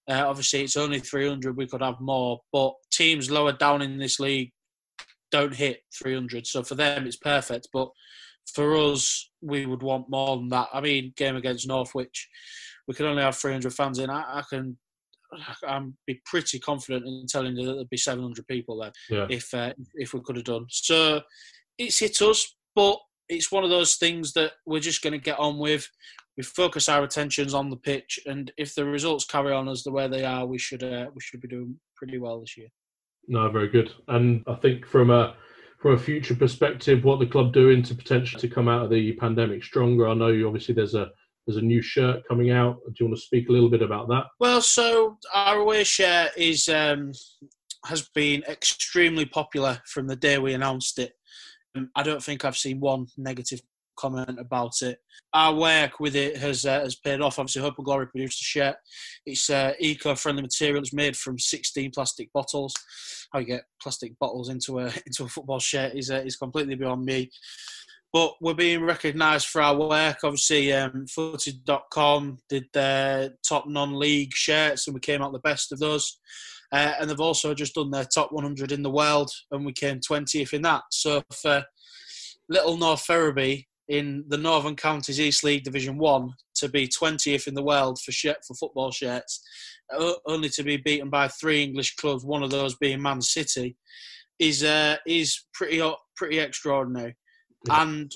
Uh, 0.08 0.24
obviously, 0.26 0.62
it's 0.62 0.76
only 0.76 1.00
300. 1.00 1.56
We 1.56 1.66
could 1.66 1.82
have 1.82 2.00
more, 2.00 2.40
but 2.52 2.72
teams 2.90 3.30
lower 3.30 3.52
down 3.52 3.82
in 3.82 3.98
this 3.98 4.18
league 4.18 4.50
don't 5.30 5.54
hit 5.54 5.80
300. 6.02 6.46
So 6.46 6.62
for 6.62 6.74
them, 6.74 7.06
it's 7.06 7.16
perfect. 7.16 7.68
But 7.72 7.88
for 8.54 8.76
us, 8.76 9.30
we 9.42 9.66
would 9.66 9.82
want 9.82 10.08
more 10.08 10.36
than 10.36 10.48
that. 10.48 10.68
I 10.72 10.80
mean, 10.80 11.12
game 11.16 11.36
against 11.36 11.68
Northwich, 11.68 12.28
we 12.86 12.94
could 12.94 13.06
only 13.06 13.22
have 13.22 13.36
300 13.36 13.72
fans 13.74 13.98
in. 13.98 14.08
I, 14.08 14.38
I 14.38 14.42
can, 14.48 14.78
I'm 15.66 15.96
be 16.06 16.20
pretty 16.24 16.58
confident 16.58 17.06
in 17.06 17.26
telling 17.28 17.56
you 17.56 17.66
that 17.66 17.74
there'd 17.74 17.90
be 17.90 17.98
700 17.98 18.46
people 18.46 18.78
there 18.80 18.92
Yeah. 19.10 19.26
if 19.28 19.52
uh, 19.52 19.74
if 19.96 20.14
we 20.14 20.20
could 20.22 20.36
have 20.36 20.46
done. 20.46 20.64
So 20.70 21.20
it's 21.76 21.98
hit 21.98 22.22
us, 22.22 22.56
but 22.74 22.96
it's 23.28 23.52
one 23.52 23.62
of 23.64 23.68
those 23.68 23.96
things 23.96 24.32
that 24.32 24.52
we're 24.64 24.80
just 24.80 25.02
going 25.02 25.12
to 25.12 25.18
get 25.18 25.38
on 25.38 25.58
with. 25.58 25.86
We 26.38 26.44
focus 26.44 26.88
our 26.88 27.02
attentions 27.02 27.52
on 27.52 27.68
the 27.68 27.76
pitch, 27.76 28.20
and 28.24 28.52
if 28.56 28.76
the 28.76 28.84
results 28.84 29.24
carry 29.24 29.52
on 29.52 29.68
as 29.68 29.82
the 29.82 29.90
way 29.90 30.06
they 30.06 30.24
are, 30.24 30.46
we 30.46 30.56
should 30.56 30.84
uh, 30.84 31.06
we 31.12 31.20
should 31.20 31.40
be 31.40 31.48
doing 31.48 31.74
pretty 31.96 32.18
well 32.18 32.38
this 32.38 32.56
year. 32.56 32.68
No, 33.26 33.50
very 33.50 33.68
good. 33.68 33.90
And 34.06 34.44
I 34.46 34.54
think 34.54 34.86
from 34.86 35.10
a 35.10 35.34
from 35.80 35.94
a 35.94 35.98
future 35.98 36.36
perspective, 36.36 37.02
what 37.02 37.18
the 37.18 37.26
club 37.26 37.52
doing 37.52 37.82
to 37.82 37.94
potentially 37.94 38.40
to 38.40 38.54
come 38.54 38.68
out 38.68 38.84
of 38.84 38.90
the 38.90 39.14
pandemic 39.14 39.64
stronger. 39.64 40.08
I 40.08 40.14
know 40.14 40.28
you 40.28 40.46
obviously 40.46 40.76
there's 40.76 40.94
a 40.94 41.10
there's 41.44 41.56
a 41.56 41.62
new 41.62 41.82
shirt 41.82 42.22
coming 42.28 42.52
out. 42.52 42.78
Do 42.86 42.92
you 43.00 43.06
want 43.06 43.18
to 43.18 43.24
speak 43.24 43.48
a 43.48 43.52
little 43.52 43.70
bit 43.70 43.82
about 43.82 44.06
that? 44.08 44.26
Well, 44.38 44.60
so 44.62 45.18
our 45.34 45.58
away 45.58 45.82
share 45.82 46.30
is 46.36 46.68
um, 46.68 47.10
has 47.86 48.08
been 48.14 48.44
extremely 48.44 49.24
popular 49.24 49.80
from 49.86 50.06
the 50.06 50.14
day 50.14 50.38
we 50.38 50.54
announced 50.54 51.00
it. 51.00 51.14
Um, 51.74 51.90
I 51.96 52.04
don't 52.04 52.22
think 52.22 52.44
I've 52.44 52.56
seen 52.56 52.78
one 52.78 53.06
negative 53.16 53.60
comment 53.98 54.38
about 54.38 54.80
it. 54.82 54.98
Our 55.34 55.54
work 55.54 56.00
with 56.00 56.16
it 56.16 56.36
has 56.38 56.64
uh, 56.64 56.80
has 56.80 56.96
paid 56.96 57.20
off. 57.20 57.38
Obviously, 57.38 57.62
Hope 57.62 57.74
and 57.78 57.84
Glory 57.84 58.06
produced 58.06 58.40
a 58.40 58.44
shirt. 58.44 58.76
It's 59.26 59.50
uh, 59.50 59.72
eco-friendly 59.78 60.42
material. 60.42 60.82
It's 60.82 60.92
made 60.92 61.16
from 61.16 61.38
16 61.38 61.90
plastic 61.90 62.32
bottles. 62.32 62.74
How 63.32 63.40
you 63.40 63.46
get 63.46 63.64
plastic 63.82 64.18
bottles 64.18 64.48
into 64.48 64.78
a 64.78 64.84
into 65.06 65.24
a 65.24 65.28
football 65.28 65.58
shirt 65.58 65.94
is 65.94 66.10
uh, 66.10 66.22
is 66.24 66.36
completely 66.36 66.76
beyond 66.76 67.04
me. 67.04 67.30
But 68.10 68.32
we're 68.40 68.54
being 68.54 68.82
recognised 68.82 69.48
for 69.48 69.60
our 69.60 69.76
work. 69.76 70.18
Obviously, 70.24 70.72
um, 70.72 71.06
footy.com 71.06 72.38
did 72.48 72.64
their 72.72 73.34
top 73.46 73.68
non-league 73.68 74.32
shirts, 74.32 74.86
and 74.86 74.94
we 74.94 75.00
came 75.00 75.20
out 75.20 75.32
the 75.32 75.40
best 75.40 75.72
of 75.72 75.78
those. 75.78 76.18
Uh, 76.72 76.94
and 76.98 77.08
they've 77.08 77.20
also 77.20 77.54
just 77.54 77.74
done 77.74 77.90
their 77.90 78.04
top 78.04 78.32
100 78.32 78.72
in 78.72 78.82
the 78.82 78.90
world, 78.90 79.30
and 79.50 79.64
we 79.64 79.72
came 79.72 80.00
20th 80.00 80.54
in 80.54 80.62
that. 80.62 80.82
So 80.90 81.22
for 81.32 81.64
Little 82.48 82.76
North 82.76 83.02
Ferriby 83.02 83.68
in 83.88 84.24
the 84.28 84.36
Northern 84.36 84.76
Counties 84.76 85.20
East 85.20 85.44
League 85.44 85.64
Division 85.64 85.98
One 85.98 86.34
to 86.56 86.68
be 86.68 86.86
20th 86.86 87.46
in 87.46 87.54
the 87.54 87.62
world 87.62 88.00
for 88.00 88.12
shirt, 88.12 88.44
for 88.46 88.54
football 88.54 88.90
shirts, 88.90 89.40
only 90.26 90.48
to 90.50 90.62
be 90.62 90.76
beaten 90.76 91.08
by 91.08 91.28
three 91.28 91.62
English 91.62 91.96
clubs, 91.96 92.24
one 92.24 92.42
of 92.42 92.50
those 92.50 92.76
being 92.76 93.00
Man 93.00 93.22
City, 93.22 93.76
is 94.38 94.62
uh, 94.62 94.96
is 95.06 95.44
pretty 95.54 95.82
pretty 96.16 96.38
extraordinary. 96.38 97.16
And 97.70 98.12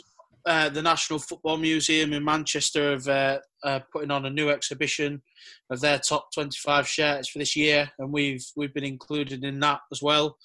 uh, 0.47 0.68
the 0.68 0.82
National 0.82 1.18
Football 1.18 1.57
Museum 1.57 2.12
in 2.12 2.24
Manchester 2.24 2.93
have 2.93 3.09
uh, 3.09 3.38
uh, 3.64 3.80
putting 3.93 4.11
on 4.11 4.26
a 4.26 4.30
new 4.30 4.51
exhibition 4.51 5.22
of 5.70 5.80
their 5.80 5.99
top 5.99 6.32
25 6.34 6.86
shirts 6.86 7.28
for 7.28 7.38
this 7.38 7.55
year, 7.55 7.90
and 7.99 8.12
we've 8.12 8.45
we've 8.57 8.74
been 8.74 8.84
included 8.84 9.45
in 9.45 9.61
that 9.61 9.80
as 9.93 10.03
well. 10.03 10.36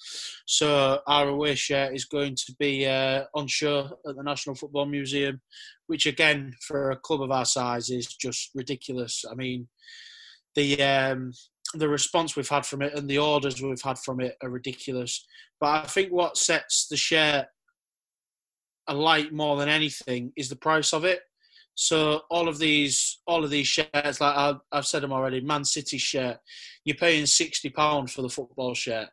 So 0.46 1.00
our 1.06 1.28
away 1.28 1.54
shirt 1.54 1.94
is 1.94 2.04
going 2.04 2.36
to 2.36 2.54
be 2.58 2.86
uh, 2.86 3.24
on 3.34 3.46
show 3.46 3.90
at 4.08 4.16
the 4.16 4.22
National 4.22 4.54
Football 4.54 4.86
Museum, 4.86 5.40
which 5.86 6.06
again 6.06 6.54
for 6.66 6.90
a 6.90 6.96
club 6.96 7.22
of 7.22 7.30
our 7.30 7.44
size 7.44 7.90
is 7.90 8.06
just 8.06 8.50
ridiculous. 8.54 9.24
I 9.30 9.34
mean, 9.34 9.68
the 10.54 10.82
um, 10.82 11.32
the 11.74 11.88
response 11.88 12.36
we've 12.36 12.48
had 12.48 12.64
from 12.64 12.82
it 12.82 12.94
and 12.94 13.08
the 13.08 13.18
orders 13.18 13.60
we've 13.60 13.82
had 13.82 13.98
from 13.98 14.20
it 14.20 14.36
are 14.42 14.50
ridiculous. 14.50 15.26
But 15.60 15.84
I 15.84 15.86
think 15.86 16.10
what 16.10 16.36
sets 16.36 16.86
the 16.88 16.96
shirt 16.96 17.46
alight 18.88 19.32
more 19.32 19.56
than 19.56 19.68
anything 19.68 20.32
is 20.36 20.48
the 20.48 20.56
price 20.56 20.92
of 20.92 21.04
it. 21.04 21.20
So 21.74 22.22
all 22.28 22.48
of 22.48 22.58
these, 22.58 23.20
all 23.26 23.44
of 23.44 23.50
these 23.50 23.68
shirts, 23.68 24.20
like 24.20 24.36
I've, 24.36 24.60
I've 24.72 24.86
said 24.86 25.02
them 25.02 25.12
already, 25.12 25.40
Man 25.40 25.64
City 25.64 25.98
shirt, 25.98 26.38
you're 26.84 26.96
paying 26.96 27.26
sixty 27.26 27.70
pound 27.70 28.10
for 28.10 28.22
the 28.22 28.28
football 28.28 28.74
shirt. 28.74 29.08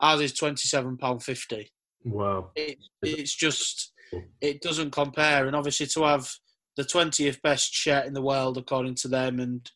Ours 0.00 0.20
is 0.20 0.32
twenty 0.32 0.68
seven 0.68 0.96
pound 0.96 1.24
fifty. 1.24 1.68
Wow. 2.04 2.50
It, 2.54 2.78
it's 3.02 3.34
just, 3.34 3.92
it 4.40 4.62
doesn't 4.62 4.92
compare. 4.92 5.46
And 5.46 5.56
obviously 5.56 5.86
to 5.86 6.04
have 6.04 6.30
the 6.76 6.84
twentieth 6.84 7.42
best 7.42 7.72
shirt 7.72 8.06
in 8.06 8.12
the 8.12 8.22
world 8.22 8.58
according 8.58 8.94
to 8.96 9.08
them, 9.08 9.40
and 9.40 9.68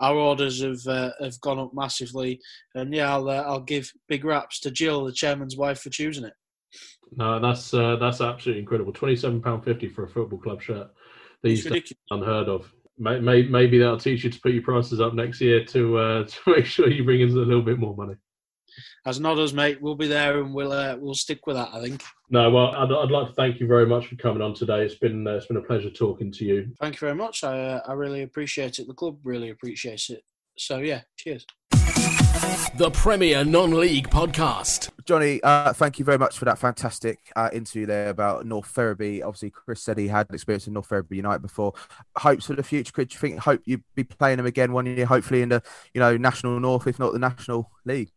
our 0.00 0.16
orders 0.16 0.62
have 0.62 0.84
uh, 0.88 1.10
have 1.20 1.40
gone 1.42 1.58
up 1.58 1.70
massively. 1.74 2.40
And 2.74 2.92
yeah, 2.92 3.12
I'll 3.12 3.28
uh, 3.28 3.42
I'll 3.42 3.60
give 3.60 3.92
big 4.08 4.24
raps 4.24 4.58
to 4.60 4.70
Jill, 4.70 5.04
the 5.04 5.12
chairman's 5.12 5.56
wife, 5.56 5.80
for 5.80 5.90
choosing 5.90 6.24
it. 6.24 6.32
No, 7.16 7.40
that's 7.40 7.72
uh, 7.72 7.96
that's 7.96 8.20
absolutely 8.20 8.60
incredible. 8.60 8.92
Twenty 8.92 9.16
seven 9.16 9.40
pound 9.40 9.64
fifty 9.64 9.88
for 9.88 10.04
a 10.04 10.08
football 10.08 10.38
club 10.38 10.62
shirt. 10.62 10.88
These 11.42 11.70
unheard 12.10 12.48
of. 12.48 12.72
May, 12.98 13.20
may, 13.20 13.42
maybe 13.42 13.78
that'll 13.78 13.98
teach 13.98 14.24
you 14.24 14.30
to 14.30 14.40
put 14.40 14.52
your 14.52 14.62
prices 14.62 15.02
up 15.02 15.12
next 15.12 15.40
year 15.40 15.64
to 15.66 15.98
uh, 15.98 16.24
to 16.26 16.38
make 16.46 16.66
sure 16.66 16.88
you 16.88 17.04
bring 17.04 17.20
in 17.20 17.28
a 17.28 17.32
little 17.32 17.62
bit 17.62 17.78
more 17.78 17.94
money. 17.94 18.14
As 19.06 19.20
not 19.20 19.38
us, 19.38 19.52
mate, 19.52 19.80
we'll 19.80 19.94
be 19.94 20.08
there 20.08 20.40
and 20.40 20.52
we'll 20.52 20.72
uh, 20.72 20.96
we'll 20.98 21.14
stick 21.14 21.46
with 21.46 21.56
that. 21.56 21.70
I 21.72 21.80
think. 21.80 22.02
No, 22.30 22.50
well, 22.50 22.74
I'd, 22.74 22.90
I'd 22.90 23.10
like 23.10 23.28
to 23.28 23.34
thank 23.34 23.60
you 23.60 23.66
very 23.66 23.86
much 23.86 24.08
for 24.08 24.16
coming 24.16 24.42
on 24.42 24.54
today. 24.54 24.84
It's 24.84 24.96
been 24.96 25.26
uh, 25.26 25.32
it's 25.32 25.46
been 25.46 25.58
a 25.58 25.62
pleasure 25.62 25.90
talking 25.90 26.32
to 26.32 26.44
you. 26.44 26.72
Thank 26.80 26.96
you 26.96 27.00
very 27.00 27.14
much. 27.14 27.44
I 27.44 27.58
uh, 27.58 27.80
I 27.86 27.92
really 27.92 28.22
appreciate 28.22 28.78
it. 28.78 28.88
The 28.88 28.94
club 28.94 29.18
really 29.22 29.50
appreciates 29.50 30.10
it. 30.10 30.24
So 30.58 30.78
yeah, 30.78 31.02
cheers. 31.16 31.46
The 32.76 32.90
Premier 32.92 33.44
Non-League 33.44 34.10
Podcast. 34.10 34.90
Johnny, 35.04 35.40
uh, 35.42 35.72
thank 35.72 35.98
you 35.98 36.04
very 36.04 36.18
much 36.18 36.38
for 36.38 36.44
that 36.44 36.58
fantastic 36.58 37.18
uh, 37.34 37.48
interview 37.52 37.86
there 37.86 38.08
about 38.08 38.46
North 38.46 38.66
Ferriby. 38.66 39.22
Obviously, 39.22 39.50
Chris 39.50 39.82
said 39.82 39.98
he 39.98 40.08
had 40.08 40.26
experience 40.30 40.66
in 40.66 40.74
North 40.74 40.86
Ferriby 40.86 41.16
United 41.16 41.42
before. 41.42 41.72
Hopes 42.16 42.46
for 42.46 42.54
the 42.54 42.62
future? 42.62 42.92
Could 42.92 43.12
you 43.12 43.18
think? 43.18 43.38
Hope 43.38 43.62
you'd 43.64 43.82
be 43.94 44.04
playing 44.04 44.36
them 44.36 44.46
again 44.46 44.72
one 44.72 44.86
year, 44.86 45.06
hopefully 45.06 45.42
in 45.42 45.48
the 45.48 45.62
you 45.94 46.00
know 46.00 46.16
National 46.16 46.60
North, 46.60 46.86
if 46.86 46.98
not 46.98 47.12
the 47.12 47.18
National 47.18 47.70
League. 47.84 48.10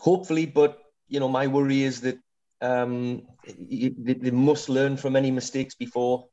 Hopefully, 0.00 0.46
but 0.46 0.78
you 1.08 1.20
know 1.20 1.28
my 1.28 1.46
worry 1.46 1.82
is 1.82 2.00
that 2.02 2.18
um, 2.60 3.22
you, 3.56 3.94
they 3.96 4.30
must 4.30 4.68
learn 4.68 4.96
from 4.96 5.16
any 5.16 5.30
mistakes 5.30 5.74
before. 5.74 6.26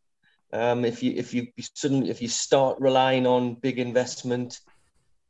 Um, 0.52 0.86
if 0.86 1.04
you 1.04 1.14
if 1.16 1.34
you 1.34 1.48
suddenly 1.60 2.10
if 2.10 2.22
you 2.22 2.28
start 2.28 2.80
relying 2.80 3.26
on 3.28 3.56
big 3.56 3.80
investment 3.80 4.60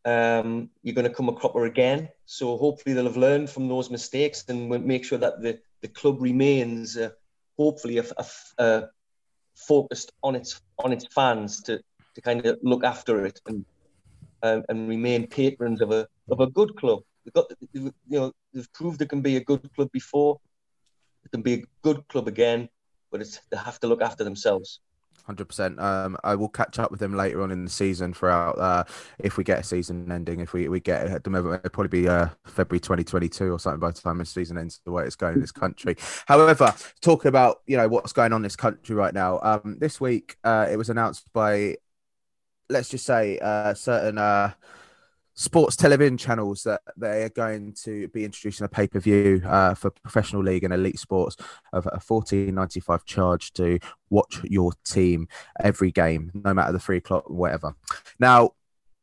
um, 0.05 0.69
you're 0.81 0.95
going 0.95 1.07
to 1.07 1.13
come 1.13 1.29
a 1.29 1.33
cropper 1.33 1.65
again. 1.65 2.09
So 2.25 2.57
hopefully 2.57 2.93
they'll 2.93 3.05
have 3.05 3.17
learned 3.17 3.49
from 3.49 3.67
those 3.67 3.89
mistakes 3.89 4.43
and 4.47 4.69
make 4.85 5.05
sure 5.05 5.17
that 5.17 5.41
the, 5.41 5.59
the 5.81 5.87
club 5.87 6.21
remains 6.21 6.97
uh, 6.97 7.09
hopefully 7.57 7.97
a, 7.99 8.05
a, 8.17 8.25
a 8.63 8.89
focused 9.55 10.11
on 10.23 10.35
its 10.35 10.59
on 10.79 10.91
its 10.91 11.05
fans 11.13 11.61
to, 11.61 11.79
to 12.15 12.21
kind 12.21 12.45
of 12.45 12.57
look 12.63 12.83
after 12.83 13.25
it 13.25 13.39
and 13.45 13.65
um, 14.41 14.63
and 14.67 14.89
remain 14.89 15.27
patrons 15.27 15.81
of 15.81 15.91
a 15.91 16.07
of 16.29 16.39
a 16.39 16.47
good 16.47 16.75
club. 16.75 16.99
They've 17.23 17.33
got 17.33 17.45
you 17.71 17.93
know 18.09 18.33
they've 18.53 18.73
proved 18.73 18.99
they 18.99 19.05
can 19.05 19.21
be 19.21 19.37
a 19.37 19.43
good 19.43 19.69
club 19.75 19.89
before. 19.91 20.39
It 21.23 21.31
can 21.31 21.41
be 21.41 21.53
a 21.53 21.63
good 21.81 22.05
club 22.09 22.27
again, 22.27 22.67
but 23.11 23.21
it's 23.21 23.39
they 23.49 23.57
have 23.57 23.79
to 23.81 23.87
look 23.87 24.01
after 24.01 24.23
themselves 24.23 24.79
hundred 25.23 25.45
percent. 25.45 25.79
Um, 25.79 26.17
I 26.23 26.35
will 26.35 26.49
catch 26.49 26.79
up 26.79 26.91
with 26.91 26.99
them 26.99 27.15
later 27.15 27.41
on 27.41 27.51
in 27.51 27.65
the 27.65 27.71
season 27.71 28.13
throughout. 28.13 28.57
Uh, 28.59 28.83
if 29.19 29.37
we 29.37 29.43
get 29.43 29.59
a 29.59 29.63
season 29.63 30.11
ending, 30.11 30.39
if 30.39 30.53
we 30.53 30.67
we 30.67 30.79
get 30.79 31.07
at 31.07 31.23
the 31.23 31.29
moment, 31.29 31.55
it'll 31.55 31.69
probably 31.69 32.01
be 32.01 32.07
uh, 32.07 32.27
February 32.45 32.79
twenty 32.79 33.03
twenty 33.03 33.29
two 33.29 33.51
or 33.51 33.59
something 33.59 33.79
by 33.79 33.91
the 33.91 33.99
time 33.99 34.17
the 34.17 34.25
season 34.25 34.57
ends. 34.57 34.81
The 34.85 34.91
way 34.91 35.05
it's 35.05 35.15
going 35.15 35.35
in 35.35 35.41
this 35.41 35.51
country. 35.51 35.95
However, 36.27 36.73
talking 37.01 37.29
about 37.29 37.61
you 37.65 37.77
know 37.77 37.87
what's 37.87 38.13
going 38.13 38.33
on 38.33 38.37
in 38.37 38.43
this 38.43 38.55
country 38.55 38.95
right 38.95 39.13
now. 39.13 39.39
Um, 39.41 39.77
this 39.79 39.99
week 39.99 40.37
uh, 40.43 40.67
it 40.69 40.77
was 40.77 40.89
announced 40.89 41.31
by, 41.33 41.77
let's 42.69 42.89
just 42.89 43.05
say, 43.05 43.39
uh, 43.39 43.73
certain 43.73 44.17
uh 44.17 44.53
sports 45.35 45.75
television 45.75 46.17
channels 46.17 46.63
that 46.63 46.81
they 46.95 47.23
are 47.23 47.29
going 47.29 47.73
to 47.83 48.07
be 48.09 48.23
introducing 48.23 48.65
a 48.65 48.69
pay 48.69 48.87
per 48.87 48.99
view 48.99 49.41
uh, 49.45 49.73
for 49.73 49.89
professional 49.89 50.43
league 50.43 50.63
and 50.63 50.73
elite 50.73 50.99
sports 50.99 51.35
of 51.71 51.87
a 51.91 51.99
fourteen 51.99 52.55
ninety 52.55 52.79
five 52.79 53.03
charge 53.05 53.53
to 53.53 53.79
watch 54.09 54.39
your 54.43 54.73
team 54.85 55.27
every 55.59 55.91
game, 55.91 56.31
no 56.33 56.53
matter 56.53 56.71
the 56.71 56.79
three 56.79 56.97
o'clock, 56.97 57.29
whatever. 57.29 57.75
Now, 58.19 58.51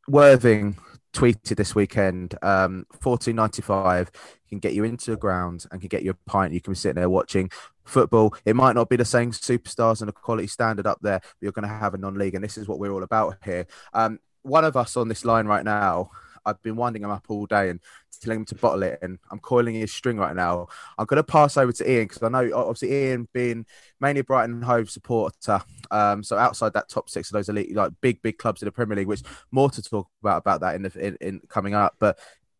Worthing 0.08 0.76
tweeted 1.12 1.56
this 1.56 1.74
weekend 1.74 2.34
um, 2.42 2.86
fourteen 3.00 3.36
ninety 3.36 3.62
five 3.62 4.10
can 4.48 4.58
get 4.58 4.74
you 4.74 4.82
into 4.82 5.12
the 5.12 5.16
ground 5.16 5.64
and 5.70 5.80
can 5.80 5.88
get 5.88 6.02
you 6.02 6.10
a 6.10 6.30
pint. 6.30 6.52
You 6.52 6.60
can 6.60 6.72
be 6.72 6.76
sitting 6.76 6.96
there 6.96 7.08
watching 7.08 7.50
football. 7.84 8.34
It 8.44 8.56
might 8.56 8.74
not 8.74 8.88
be 8.88 8.96
the 8.96 9.04
same 9.04 9.30
superstars 9.30 10.00
and 10.00 10.10
a 10.10 10.12
quality 10.12 10.48
standard 10.48 10.86
up 10.86 10.98
there, 11.00 11.20
but 11.20 11.36
you're 11.40 11.52
going 11.52 11.68
to 11.68 11.74
have 11.74 11.94
a 11.94 11.98
non 11.98 12.14
league, 12.14 12.34
and 12.34 12.42
this 12.42 12.58
is 12.58 12.66
what 12.66 12.78
we're 12.80 12.92
all 12.92 13.04
about 13.04 13.36
here. 13.44 13.66
Um, 13.92 14.18
one 14.42 14.64
of 14.64 14.76
us 14.76 14.96
on 14.96 15.08
this 15.08 15.24
line 15.24 15.46
right 15.46 15.64
now, 15.64 16.10
I've 16.44 16.62
been 16.62 16.76
winding 16.76 17.02
him 17.02 17.10
up 17.10 17.26
all 17.28 17.46
day 17.46 17.68
and 17.68 17.80
telling 18.20 18.40
him 18.40 18.44
to 18.46 18.54
bottle 18.54 18.82
it, 18.82 18.98
and 19.02 19.18
I'm 19.30 19.38
coiling 19.38 19.74
his 19.74 19.92
string 19.92 20.18
right 20.18 20.36
now. 20.36 20.68
I'm 20.98 21.06
going 21.06 21.16
to 21.16 21.24
pass 21.24 21.56
over 21.56 21.72
to 21.72 21.90
Iain 21.90 22.04
because 22.04 22.22
I 22.22 22.28
know 22.28 22.50
obviously 22.54 22.92
Iain 22.92 23.28
being 23.32 23.66
mainly 24.00 24.22
Brighton 24.22 24.56
and 24.56 24.64
Hove 24.64 24.90
supporter, 24.90 25.62
um, 25.90 26.22
so 26.22 26.36
outside 26.36 26.72
that 26.74 26.88
top 26.88 27.08
six 27.08 27.30
of 27.30 27.34
those 27.34 27.48
elite 27.48 27.74
like 27.74 27.92
big 28.00 28.20
big 28.22 28.38
clubs 28.38 28.62
in 28.62 28.66
the 28.66 28.72
Premier 28.72 28.96
League, 28.96 29.06
which 29.06 29.22
more 29.50 29.70
to 29.70 29.82
talk 29.82 30.08
about 30.22 30.38
about 30.38 30.60
that 30.60 30.74
in 30.74 30.82
the 30.82 31.06
in, 31.06 31.16
in 31.20 31.40
coming 31.48 31.74
up, 31.74 31.96
but. 31.98 32.18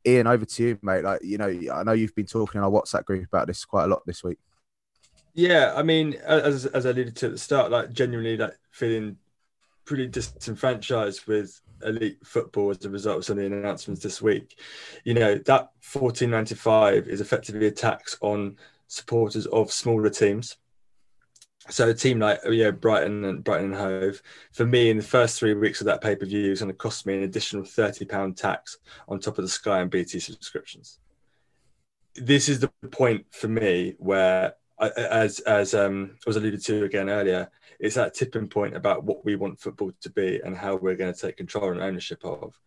Iain, 0.09 0.27
over 0.27 0.47
to 0.47 0.63
you, 0.63 0.79
mate. 0.81 1.05
Like 1.05 1.23
you 1.23 1.37
know, 1.37 1.75
I 1.75 1.83
know 1.83 1.93
you've 1.93 2.15
been 2.15 2.25
talking 2.25 2.59
in 2.59 2.65
our 2.65 2.71
WhatsApp 2.71 3.05
group 3.05 3.27
about 3.27 3.47
this 3.47 3.67
quite 3.67 3.85
a 3.85 3.87
lot 3.87 4.01
this 4.07 4.25
week. 4.25 4.39
Yeah, 5.35 5.75
I 5.77 5.83
mean, 5.83 6.15
as 6.25 6.65
as 6.65 6.87
I 6.87 6.91
alluded 6.91 7.17
to 7.17 7.27
at 7.27 7.33
the 7.33 7.39
start, 7.39 7.71
like 7.71 7.93
genuinely, 7.93 8.39
like 8.39 8.57
feeling 8.71 9.19
pretty 9.91 10.07
disenfranchised 10.07 11.27
with 11.27 11.61
elite 11.85 12.25
football 12.25 12.71
as 12.71 12.85
a 12.85 12.89
result 12.89 13.19
of 13.19 13.25
some 13.25 13.39
of 13.39 13.41
the 13.41 13.57
announcements 13.57 14.01
this 14.01 14.23
week. 14.23 14.57
You 15.03 15.15
know, 15.15 15.35
that 15.35 15.73
1495 15.83 17.09
is 17.09 17.21
effectively 17.21 17.67
a 17.67 17.73
tax 17.73 18.17
on 18.21 18.57
supporters 18.87 19.47
of 19.47 19.73
smaller 19.73 20.09
teams. 20.09 20.59
So 21.71 21.89
a 21.89 21.95
team 21.95 22.21
like 22.21 22.39
yeah, 22.49 22.71
Brighton 22.71 23.25
and 23.25 23.43
Brighton 23.43 23.73
and 23.73 23.75
Hove, 23.75 24.23
for 24.53 24.65
me 24.65 24.91
in 24.91 24.97
the 24.97 25.03
first 25.03 25.41
three 25.41 25.55
weeks 25.55 25.81
of 25.81 25.87
that 25.87 26.01
pay 26.01 26.15
per 26.15 26.25
view 26.25 26.53
is 26.53 26.61
going 26.61 26.71
to 26.71 26.77
cost 26.77 27.05
me 27.05 27.17
an 27.17 27.25
additional 27.25 27.65
thirty 27.65 28.05
pound 28.05 28.37
tax 28.37 28.79
on 29.09 29.19
top 29.19 29.39
of 29.39 29.45
the 29.45 29.49
Sky 29.49 29.81
and 29.81 29.91
BT 29.91 30.21
subscriptions. 30.21 31.01
This 32.15 32.49
is 32.49 32.61
the 32.61 32.69
point 32.93 33.27
for 33.33 33.49
me 33.49 33.97
where, 33.99 34.55
as 34.79 35.41
as 35.41 35.75
um, 35.75 36.17
was 36.29 36.37
alluded 36.37 36.63
to 36.67 36.85
again 36.85 37.11
earlier, 37.11 37.51
it's 37.81 37.95
that 37.95 38.15
tipping 38.15 38.47
point 38.47 38.77
about 38.77 39.05
what 39.05 39.25
we 39.25 39.37
want 39.37 39.59
football 39.59 39.91
to 40.03 40.11
be 40.11 40.41
and 40.45 40.57
how 40.57 40.77
we're 40.77 40.97
going 40.97 41.13
to 41.13 41.19
take 41.19 41.39
control 41.39 41.73
and 41.73 41.81
ownership 41.81 42.23
of. 42.25 42.61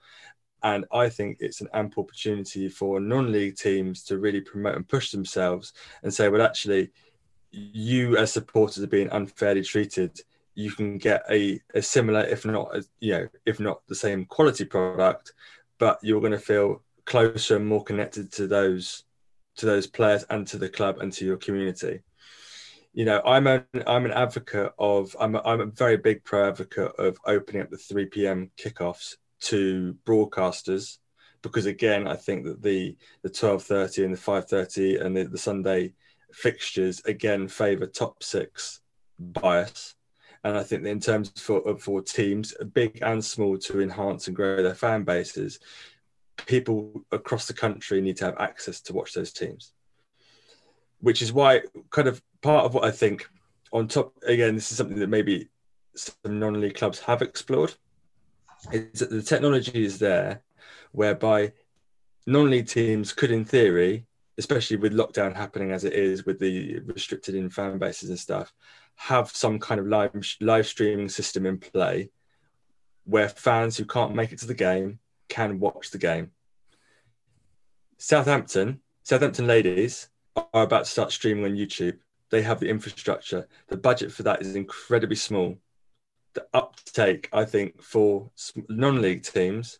And 0.64 0.86
I 0.92 1.10
think 1.10 1.38
it's 1.40 1.62
an 1.62 1.68
ample 1.74 2.04
opportunity 2.04 2.68
for 2.68 3.00
non 3.00 3.32
league 3.32 3.56
teams 3.56 4.04
to 4.06 4.18
really 4.18 4.42
promote 4.42 4.76
and 4.76 4.88
push 4.88 5.12
themselves 5.12 5.74
and 6.02 6.14
say, 6.14 6.30
well, 6.30 6.42
actually, 6.42 6.92
you 7.52 8.18
as 8.18 8.34
supporters 8.34 8.84
are 8.84 8.88
being 8.88 9.10
unfairly 9.12 9.62
treated. 9.62 10.20
You 10.56 10.72
can 10.72 10.98
get 10.98 11.24
a, 11.30 11.60
a 11.76 11.82
similar, 11.82 12.22
if 12.22 12.46
not, 12.46 12.76
you 13.00 13.12
know, 13.12 13.28
if 13.46 13.60
not 13.60 13.82
the 13.88 13.96
same 13.96 14.26
quality 14.26 14.66
product, 14.66 15.34
but 15.78 16.00
you're 16.02 16.22
going 16.22 16.32
to 16.32 16.40
feel 16.40 16.82
closer 17.06 17.58
and 17.58 17.68
more 17.68 17.84
connected 17.84 18.32
to 18.34 18.48
those 18.48 19.04
to 19.58 19.66
those 19.68 19.86
players 19.86 20.26
and 20.32 20.48
to 20.48 20.58
the 20.58 20.70
club 20.70 20.98
and 21.00 21.14
to 21.14 21.26
your 21.26 21.38
community 21.38 22.02
you 22.94 23.06
know, 23.06 23.22
I'm 23.26 23.48
an 23.48 23.66
I'm 23.88 24.06
an 24.06 24.12
advocate 24.12 24.72
of 24.78 25.16
I'm 25.20 25.36
a, 25.36 25.42
I'm 25.44 25.62
a 25.62 25.66
very 25.66 25.98
big 25.98 26.24
pro 26.24 26.50
advocate 26.50 26.94
of 27.00 27.18
opening 27.26 27.64
up 27.64 27.72
the 27.72 27.78
3 27.78 28.06
p.m. 28.06 28.52
kickoffs 28.58 29.16
to 29.42 29.98
broadcasters 30.06 31.00
because 31.42 31.66
again, 31.66 32.08
I 32.08 32.16
think 32.16 32.46
that 32.46 32.62
the 32.62 32.96
the 33.24 33.30
12:30 33.30 34.06
and 34.06 34.14
the 34.14 34.20
5:30 34.20 35.04
and 35.04 35.18
the, 35.18 35.24
the 35.24 35.38
Sunday 35.38 35.94
fixtures 36.32 37.02
again 37.06 37.48
favour 37.48 37.88
top 37.88 38.24
six 38.24 38.82
bias. 39.20 39.96
And 40.44 40.58
I 40.58 40.64
think 40.64 40.84
that 40.84 40.90
in 40.90 41.00
terms 41.00 41.32
for 41.38 41.78
for 41.80 42.02
teams, 42.02 42.54
big 42.74 43.00
and 43.02 43.26
small, 43.26 43.58
to 43.58 43.82
enhance 43.82 44.28
and 44.28 44.36
grow 44.36 44.62
their 44.62 44.76
fan 44.76 45.04
bases, 45.04 45.60
people 46.46 47.06
across 47.12 47.48
the 47.48 47.54
country 47.54 48.02
need 48.02 48.18
to 48.18 48.26
have 48.26 48.38
access 48.38 48.82
to 48.82 48.94
watch 48.94 49.14
those 49.14 49.34
teams 49.34 49.74
which 51.00 51.22
is 51.22 51.34
why 51.34 51.62
kind 51.90 52.08
of 52.08 52.22
part 52.44 52.66
of 52.66 52.76
what 52.76 52.84
I 52.84 52.92
think 52.92 53.28
on 53.72 53.88
top 53.88 54.14
again, 54.28 54.54
this 54.54 54.72
is 54.72 54.78
something 54.78 55.00
that 55.00 55.10
maybe 55.10 55.50
some 55.96 56.40
non-league 56.40 56.76
clubs 56.76 57.00
have 57.00 57.24
explored, 57.24 57.74
is 58.72 59.00
that 59.00 59.10
the 59.10 59.24
technology 59.24 59.84
is 59.84 59.98
there 59.98 60.44
whereby 60.92 61.52
non-league 62.28 62.68
teams 62.68 63.12
could 63.14 63.32
in 63.32 63.44
theory, 63.44 64.06
especially 64.38 64.78
with 64.78 64.94
lockdown 64.94 65.36
happening 65.36 65.72
as 65.72 65.84
it 65.84 65.94
is 65.94 66.26
with 66.26 66.40
the 66.40 66.80
restricted 66.82 67.34
in 67.34 67.50
fan 67.50 67.80
bases 67.80 68.10
and 68.10 68.20
stuff, 68.20 68.54
have 68.96 69.30
some 69.32 69.58
kind 69.58 69.80
of 69.80 69.88
live 69.88 70.12
live 70.40 70.68
streaming 70.68 71.10
system 71.10 71.46
in 71.46 71.58
play 71.58 72.10
where 73.06 73.28
fans 73.28 73.76
who 73.76 73.86
can't 73.86 74.16
make 74.16 74.32
it 74.32 74.40
to 74.40 74.46
the 74.46 74.54
game 74.54 75.00
can 75.30 75.60
watch 75.60 75.90
the 75.92 75.98
game. 75.98 76.32
Southampton, 77.98 78.82
Southampton 79.04 79.48
ladies 79.48 80.10
are 80.36 80.64
about 80.64 80.86
to 80.86 80.92
start 80.92 81.12
streaming 81.12 81.46
on 81.46 81.58
YouTube. 81.58 81.98
They 82.34 82.42
have 82.42 82.60
the 82.60 82.68
infrastructure. 82.68 83.48
The 83.68 83.78
budget 83.78 84.12
for 84.12 84.24
that 84.24 84.42
is 84.42 84.56
incredibly 84.56 85.16
small. 85.16 85.60
The 86.34 86.48
uptake, 86.52 87.30
I 87.32 87.46
think, 87.46 87.80
for 87.80 88.32
non-league 88.68 89.22
teams 89.22 89.78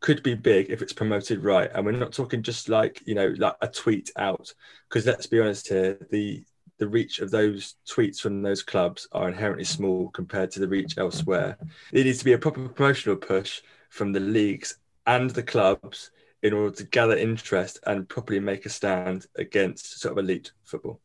could 0.00 0.24
be 0.24 0.34
big 0.34 0.70
if 0.70 0.82
it's 0.82 0.92
promoted 0.92 1.44
right. 1.44 1.70
And 1.72 1.86
we're 1.86 1.92
not 1.92 2.12
talking 2.12 2.42
just 2.42 2.68
like 2.68 3.00
you 3.06 3.14
know, 3.14 3.32
like 3.38 3.54
a 3.60 3.68
tweet 3.68 4.10
out. 4.16 4.52
Because 4.88 5.06
let's 5.06 5.28
be 5.28 5.38
honest 5.38 5.68
here, 5.68 6.04
the 6.10 6.42
the 6.78 6.88
reach 6.88 7.20
of 7.20 7.30
those 7.30 7.76
tweets 7.88 8.18
from 8.18 8.42
those 8.42 8.64
clubs 8.64 9.06
are 9.12 9.28
inherently 9.28 9.62
small 9.62 10.08
compared 10.08 10.50
to 10.50 10.58
the 10.58 10.66
reach 10.66 10.98
elsewhere. 10.98 11.58
It 11.92 12.06
needs 12.06 12.18
to 12.18 12.24
be 12.24 12.32
a 12.32 12.38
proper 12.38 12.68
promotional 12.68 13.18
push 13.18 13.62
from 13.88 14.10
the 14.10 14.18
leagues 14.18 14.78
and 15.06 15.30
the 15.30 15.44
clubs 15.44 16.10
in 16.42 16.52
order 16.52 16.74
to 16.74 16.84
gather 16.86 17.16
interest 17.16 17.78
and 17.86 18.08
properly 18.08 18.40
make 18.40 18.66
a 18.66 18.68
stand 18.68 19.26
against 19.36 20.00
sort 20.00 20.18
of 20.18 20.24
elite 20.24 20.50
football. 20.64 21.00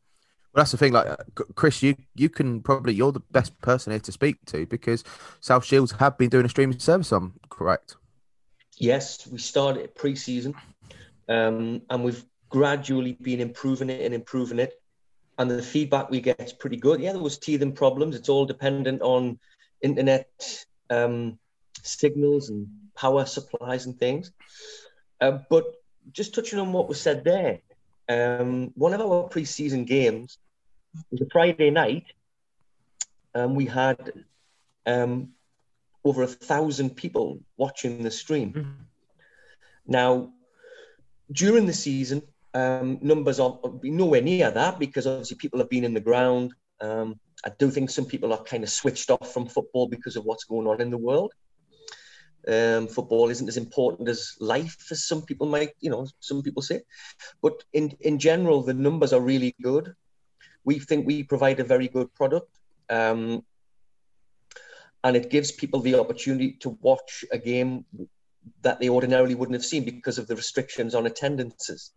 Well, 0.53 0.61
that's 0.61 0.71
the 0.71 0.77
thing. 0.77 0.93
Like 0.93 1.07
uh, 1.07 1.43
Chris, 1.55 1.81
you 1.81 1.95
you 2.13 2.29
can 2.29 2.61
probably 2.61 2.93
you're 2.93 3.11
the 3.11 3.21
best 3.31 3.59
person 3.61 3.91
here 3.91 3.99
to 4.01 4.11
speak 4.11 4.37
to 4.47 4.67
because 4.67 5.03
South 5.39 5.65
Shields 5.65 5.93
have 5.93 6.17
been 6.17 6.29
doing 6.29 6.45
a 6.45 6.49
streaming 6.49 6.77
service. 6.77 7.11
I'm 7.11 7.33
correct. 7.49 7.95
Yes, 8.77 9.25
we 9.27 9.39
started 9.39 9.95
pre-season, 9.95 10.53
um, 11.27 11.81
and 11.89 12.03
we've 12.03 12.23
gradually 12.49 13.13
been 13.13 13.39
improving 13.39 13.89
it 13.89 14.01
and 14.01 14.13
improving 14.13 14.59
it. 14.59 14.79
And 15.39 15.49
the 15.49 15.63
feedback 15.63 16.11
we 16.11 16.21
get 16.21 16.39
is 16.39 16.53
pretty 16.53 16.77
good. 16.77 17.01
Yeah, 17.01 17.13
there 17.13 17.21
was 17.21 17.39
teething 17.39 17.73
problems. 17.73 18.15
It's 18.15 18.29
all 18.29 18.45
dependent 18.45 19.01
on 19.01 19.39
internet 19.81 20.65
um, 20.91 21.39
signals 21.81 22.49
and 22.49 22.67
power 22.95 23.25
supplies 23.25 23.87
and 23.87 23.97
things. 23.97 24.31
Uh, 25.19 25.39
but 25.49 25.65
just 26.11 26.35
touching 26.35 26.59
on 26.59 26.71
what 26.71 26.87
was 26.87 27.01
said 27.01 27.23
there, 27.23 27.59
um, 28.09 28.71
one 28.75 28.93
of 28.93 29.01
our 29.01 29.23
pre-season 29.23 29.85
games 29.85 30.37
was 31.11 31.21
a 31.21 31.29
Friday 31.31 31.69
night, 31.69 32.05
and 33.33 33.55
we 33.55 33.65
had 33.65 34.25
um, 34.85 35.29
over 36.03 36.23
a 36.23 36.27
thousand 36.27 36.95
people 36.95 37.39
watching 37.57 38.03
the 38.03 38.11
stream. 38.11 38.53
Mm-hmm. 38.53 38.81
Now, 39.87 40.33
during 41.31 41.65
the 41.65 41.73
season, 41.73 42.21
um, 42.53 42.99
numbers 43.01 43.39
are 43.39 43.59
nowhere 43.83 44.21
near 44.21 44.51
that 44.51 44.79
because 44.79 45.07
obviously 45.07 45.37
people 45.37 45.59
have 45.59 45.69
been 45.69 45.83
in 45.83 45.93
the 45.93 45.99
ground. 45.99 46.53
Um, 46.81 47.19
I 47.45 47.51
do 47.57 47.69
think 47.69 47.89
some 47.89 48.05
people 48.05 48.31
are 48.33 48.43
kind 48.43 48.63
of 48.63 48.69
switched 48.69 49.09
off 49.09 49.33
from 49.33 49.47
football 49.47 49.87
because 49.87 50.15
of 50.15 50.25
what's 50.25 50.43
going 50.45 50.67
on 50.67 50.81
in 50.81 50.89
the 50.89 50.97
world. 50.97 51.33
Um, 52.45 52.87
football 52.87 53.29
isn't 53.29 53.47
as 53.47 53.57
important 53.57 54.09
as 54.09 54.35
life 54.39 54.91
as 54.91 55.07
some 55.07 55.21
people 55.21 55.47
might, 55.47 55.71
you 55.79 55.89
know, 55.89 56.07
some 56.19 56.43
people 56.43 56.61
say. 56.61 56.81
But 57.41 57.63
in 57.71 57.95
in 58.01 58.19
general, 58.19 58.61
the 58.61 58.73
numbers 58.73 59.13
are 59.13 59.21
really 59.21 59.55
good. 59.61 59.95
We 60.63 60.79
think 60.79 61.05
we 61.05 61.23
provide 61.23 61.59
a 61.59 61.63
very 61.63 61.87
good 61.87 62.13
product, 62.13 62.49
um, 62.89 63.43
and 65.03 65.15
it 65.15 65.29
gives 65.29 65.51
people 65.51 65.81
the 65.81 65.99
opportunity 65.99 66.53
to 66.61 66.77
watch 66.81 67.25
a 67.31 67.37
game 67.37 67.85
that 68.61 68.79
they 68.79 68.89
ordinarily 68.89 69.35
wouldn't 69.35 69.55
have 69.55 69.65
seen 69.65 69.83
because 69.83 70.17
of 70.17 70.27
the 70.27 70.35
restrictions 70.35 70.95
on 70.95 71.05
attendances. 71.05 71.91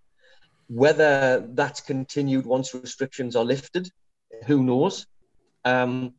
Whether 0.69 1.47
that's 1.55 1.81
continued 1.81 2.45
once 2.45 2.75
restrictions 2.75 3.37
are 3.37 3.45
lifted, 3.45 3.89
who 4.47 4.63
knows? 4.63 5.07
Um, 5.65 6.15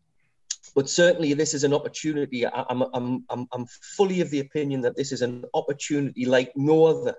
but 0.76 0.90
certainly, 0.90 1.34
this 1.34 1.54
is 1.54 1.64
an 1.64 1.74
opportunity. 1.74 2.46
I, 2.46 2.66
am 2.70 2.84
I'm, 2.94 3.26
I'm, 3.30 3.48
I'm 3.52 3.66
fully 3.66 4.22
of 4.22 4.30
the 4.30 4.40
opinion 4.40 4.82
that 4.82 4.96
this 4.96 5.12
is 5.12 5.22
an 5.22 5.46
opportunity 5.54 6.26
like 6.26 6.52
no 6.56 6.86
other 6.86 7.16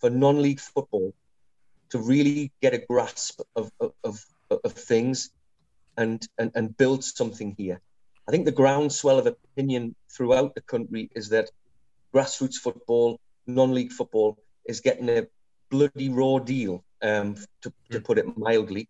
for 0.00 0.10
non 0.10 0.42
league 0.42 0.60
football 0.60 1.14
to 1.90 1.98
really 1.98 2.52
get 2.62 2.74
a 2.74 2.78
grasp 2.78 3.40
of, 3.56 3.70
of, 3.80 3.92
of, 4.04 4.24
of 4.50 4.72
things 4.72 5.30
and, 5.96 6.26
and, 6.38 6.50
and 6.54 6.76
build 6.76 7.04
something 7.04 7.54
here. 7.56 7.80
I 8.28 8.30
think 8.30 8.44
the 8.44 8.52
groundswell 8.52 9.18
of 9.18 9.26
opinion 9.26 9.94
throughout 10.08 10.54
the 10.54 10.60
country 10.62 11.10
is 11.14 11.28
that 11.30 11.50
grassroots 12.14 12.56
football, 12.56 13.20
non-league 13.46 13.92
football, 13.92 14.38
is 14.66 14.80
getting 14.80 15.08
a 15.08 15.26
bloody 15.70 16.08
raw 16.08 16.38
deal, 16.38 16.84
um, 17.02 17.34
to, 17.62 17.72
to 17.90 17.98
hmm. 17.98 18.04
put 18.04 18.18
it 18.18 18.36
mildly, 18.36 18.88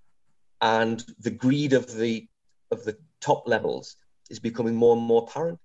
and 0.60 1.04
the 1.20 1.30
greed 1.30 1.72
of 1.72 1.94
the 1.94 2.26
of 2.70 2.84
the 2.84 2.96
top 3.20 3.48
levels 3.48 3.96
is 4.28 4.38
becoming 4.38 4.74
more 4.74 4.96
and 4.96 5.04
more 5.04 5.26
apparent. 5.28 5.58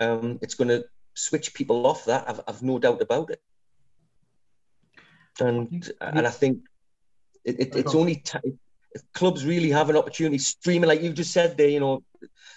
Um, 0.00 0.38
it's 0.42 0.54
going 0.54 0.68
to 0.68 0.84
switch 1.14 1.54
people 1.54 1.86
off 1.86 2.04
that. 2.06 2.28
I've, 2.28 2.40
I've 2.48 2.62
no 2.62 2.78
doubt 2.78 3.00
about 3.00 3.30
it. 3.30 3.40
And 5.38 5.92
and 6.00 6.26
I 6.26 6.30
think 6.30 6.60
it, 7.44 7.60
it, 7.60 7.76
it's 7.76 7.94
only 7.94 8.16
t- 8.16 8.58
clubs 9.14 9.44
really 9.44 9.70
have 9.70 9.90
an 9.90 9.96
opportunity 9.96 10.38
streaming, 10.38 10.88
like 10.88 11.02
you 11.02 11.12
just 11.12 11.32
said 11.32 11.56
there, 11.56 11.68
you 11.68 11.80
know, 11.80 12.02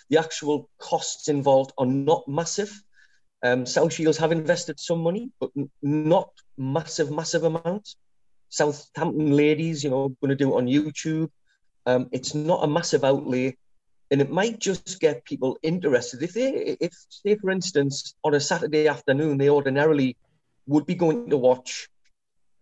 the 0.09 0.17
actual 0.17 0.69
costs 0.77 1.27
involved 1.27 1.71
are 1.77 1.85
not 1.85 2.27
massive. 2.27 2.71
Um, 3.43 3.65
South 3.65 3.93
Shields 3.93 4.17
have 4.17 4.31
invested 4.31 4.79
some 4.79 4.99
money, 4.99 5.31
but 5.39 5.51
not 5.81 6.29
massive, 6.57 7.11
massive 7.11 7.43
amounts. 7.43 7.95
Southampton 8.49 9.31
ladies, 9.31 9.83
you 9.83 9.89
know, 9.89 10.09
going 10.21 10.29
to 10.29 10.35
do 10.35 10.53
it 10.53 10.57
on 10.57 10.67
YouTube. 10.67 11.29
Um, 11.85 12.09
it's 12.11 12.35
not 12.35 12.63
a 12.63 12.67
massive 12.67 13.03
outlay 13.03 13.55
and 14.11 14.21
it 14.21 14.31
might 14.31 14.59
just 14.59 14.99
get 14.99 15.23
people 15.23 15.57
interested. 15.61 16.23
If 16.23 16.33
they, 16.33 16.77
if 16.79 16.93
say 17.09 17.35
for 17.35 17.51
instance, 17.51 18.15
on 18.23 18.33
a 18.33 18.39
Saturday 18.39 18.87
afternoon, 18.87 19.37
they 19.37 19.49
ordinarily 19.49 20.17
would 20.65 20.85
be 20.85 20.95
going 20.95 21.29
to 21.29 21.37
watch, 21.37 21.89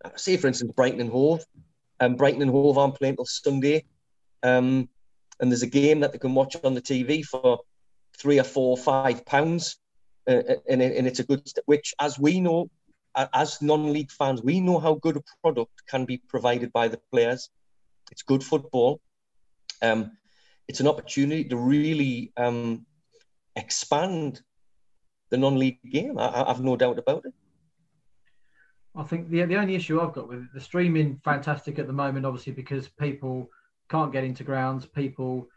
uh, 0.04 0.10
say 0.16 0.36
for 0.36 0.48
instance, 0.48 0.72
Brighton 0.72 1.00
and 1.00 1.10
Hove, 1.10 1.44
um, 2.00 2.16
Brighton 2.16 2.42
and 2.42 2.50
Hove 2.50 2.78
aren't 2.78 2.96
playing 2.96 3.16
till 3.16 3.26
Sunday, 3.26 3.84
um, 4.42 4.88
and 5.40 5.50
there's 5.50 5.62
a 5.62 5.66
game 5.66 6.00
that 6.00 6.12
they 6.12 6.18
can 6.18 6.34
watch 6.34 6.56
on 6.64 6.74
the 6.74 6.82
TV 6.82 7.24
for 7.24 7.60
three 8.16 8.38
or 8.38 8.44
four, 8.44 8.70
or 8.70 8.76
five 8.76 9.24
pounds, 9.24 9.76
uh, 10.28 10.42
and, 10.68 10.82
and 10.82 11.06
it's 11.06 11.20
a 11.20 11.24
good, 11.24 11.42
which 11.66 11.94
as 12.00 12.18
we 12.18 12.40
know, 12.40 12.70
as 13.34 13.60
non-league 13.62 14.10
fans, 14.10 14.42
we 14.42 14.60
know 14.60 14.78
how 14.78 14.94
good 14.94 15.16
a 15.16 15.22
product 15.42 15.72
can 15.88 16.04
be 16.04 16.18
provided 16.28 16.72
by 16.72 16.88
the 16.88 17.00
players. 17.10 17.50
It's 18.10 18.22
good 18.22 18.44
football. 18.44 19.00
Um, 19.82 20.12
it's 20.68 20.80
an 20.80 20.88
opportunity 20.88 21.44
to 21.44 21.56
really 21.56 22.32
um, 22.36 22.86
expand 23.56 24.42
the 25.30 25.36
non-league 25.36 25.78
game. 25.90 26.18
I, 26.18 26.44
have 26.46 26.62
no 26.62 26.76
doubt 26.76 26.98
about 26.98 27.24
it. 27.26 27.34
I 28.98 29.04
think 29.04 29.30
the 29.30 29.44
the 29.44 29.56
only 29.56 29.76
issue 29.76 30.00
I've 30.00 30.12
got 30.12 30.28
with 30.28 30.40
it, 30.40 30.52
the 30.52 30.60
streaming 30.60 31.20
fantastic 31.24 31.78
at 31.78 31.86
the 31.86 31.92
moment, 31.92 32.26
obviously 32.26 32.52
because 32.52 32.88
people 32.88 33.48
can't 33.88 34.12
get 34.12 34.24
into 34.24 34.42
grounds, 34.42 34.86
people 34.86 35.48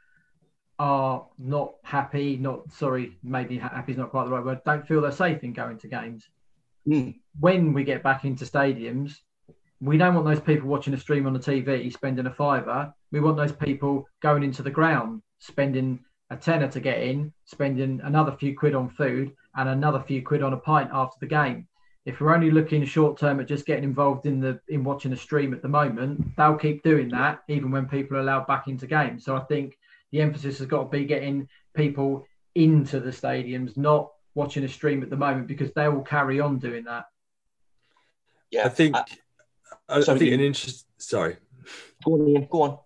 are 0.78 1.26
not 1.40 1.74
happy, 1.84 2.38
not 2.38 2.72
sorry, 2.72 3.18
maybe 3.24 3.58
happy 3.58 3.94
is 3.94 3.98
not 3.98 4.12
quite 4.12 4.26
the 4.26 4.32
right 4.32 4.46
word, 4.46 4.62
don't 4.64 4.88
feel 4.88 5.02
they're 5.02 5.12
safe 5.12 5.44
in 5.44 5.54
going 5.54 5.80
to 5.80 5.88
games. 5.88 6.30
Mm. 6.88 7.16
When 7.40 7.74
we 7.74 7.84
get 7.84 8.04
back 8.04 8.26
into 8.26 8.46
stadiums, 8.46 9.16
we 9.80 9.98
don't 9.98 10.14
want 10.14 10.28
those 10.28 10.40
people 10.40 10.70
watching 10.70 10.94
a 10.94 10.98
stream 10.98 11.26
on 11.26 11.34
the 11.34 11.40
TV 11.40 11.92
spending 11.92 12.28
a 12.28 12.32
fiver. 12.32 12.94
We 13.12 13.22
want 13.22 13.38
those 13.38 13.52
people 13.52 14.08
going 14.22 14.44
into 14.44 14.62
the 14.62 14.70
ground, 14.70 15.24
spending 15.40 16.00
a 16.30 16.38
tenner 16.38 16.68
to 16.70 16.80
get 16.80 17.02
in, 17.02 17.34
spending 17.46 18.02
another 18.04 18.32
few 18.32 18.56
quid 18.56 18.76
on 18.76 18.90
food 18.90 19.32
and 19.56 19.68
another 19.68 20.00
few 20.00 20.22
quid 20.22 20.44
on 20.44 20.54
a 20.54 20.58
pint 20.58 20.92
after 20.94 21.18
the 21.20 21.28
game. 21.28 21.68
If 22.06 22.20
we're 22.20 22.34
only 22.34 22.50
looking 22.50 22.84
short 22.86 23.20
term 23.20 23.40
at 23.40 23.48
just 23.48 23.66
getting 23.66 23.84
involved 23.84 24.26
in 24.26 24.40
the 24.40 24.60
in 24.68 24.84
watching 24.84 25.14
a 25.14 25.18
stream 25.18 25.54
at 25.54 25.62
the 25.62 25.68
moment, 25.68 26.36
they'll 26.36 26.56
keep 26.56 26.84
doing 26.84 27.10
that 27.10 27.44
even 27.48 27.70
when 27.72 27.88
people 27.88 28.18
are 28.18 28.22
allowed 28.22 28.48
back 28.48 28.68
into 28.68 28.88
games. 28.88 29.24
So 29.24 29.36
I 29.36 29.42
think 29.42 29.78
the 30.12 30.22
emphasis 30.22 30.58
has 30.58 30.68
got 30.68 30.84
to 30.84 30.90
be 30.90 31.06
getting 31.06 31.48
people 31.76 32.26
into 32.56 33.00
the 33.00 33.12
stadiums, 33.12 33.78
not 33.78 34.12
watching 34.34 34.64
a 34.64 34.68
stream 34.68 35.04
at 35.04 35.10
the 35.10 35.16
moment 35.16 35.48
because 35.48 35.72
they 35.74 35.88
will 35.88 36.02
carry 36.02 36.40
on 36.40 36.58
doing 36.58 36.86
that. 36.86 37.06
Yeah, 38.50 38.66
I 38.66 38.70
think. 38.70 38.96
I- 38.96 39.06
I, 39.88 40.00
sorry, 40.02 40.16
I 40.16 40.20
think 40.20 40.34
an 40.34 40.40
interest. 40.40 40.86
Sorry. 40.98 41.36
Go 42.06 42.14
on, 42.14 42.28
Iain. 42.28 42.48
Go 42.50 42.62
on. 42.62 42.78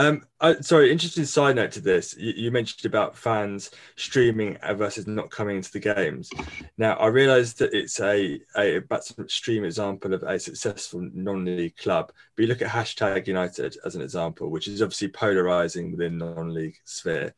Um, 0.00 0.24
I, 0.40 0.58
sorry, 0.62 0.90
interesting 0.90 1.26
side 1.26 1.56
note 1.56 1.72
to 1.72 1.82
this. 1.82 2.16
You, 2.16 2.32
you, 2.34 2.50
mentioned 2.50 2.86
about 2.86 3.14
fans 3.14 3.70
streaming 3.96 4.56
versus 4.72 5.06
not 5.06 5.30
coming 5.30 5.58
into 5.58 5.70
the 5.72 5.78
games. 5.78 6.30
Now, 6.78 6.94
I 6.94 7.08
realise 7.08 7.52
that 7.54 7.74
it's 7.74 8.00
a, 8.00 8.40
a 8.56 8.80
that's 8.88 9.10
an 9.10 9.24
extreme 9.24 9.62
example 9.62 10.14
of 10.14 10.22
a 10.22 10.38
successful 10.38 11.06
non-league 11.12 11.76
club. 11.76 12.12
But 12.34 12.42
you 12.42 12.48
look 12.48 12.62
at 12.62 12.70
hashtag 12.70 13.26
United 13.26 13.76
as 13.84 13.94
an 13.94 14.00
example, 14.00 14.48
which 14.48 14.68
is 14.68 14.80
obviously 14.80 15.08
polarising 15.08 15.90
within 15.90 16.16
non-league 16.16 16.78
sphere. 16.86 17.34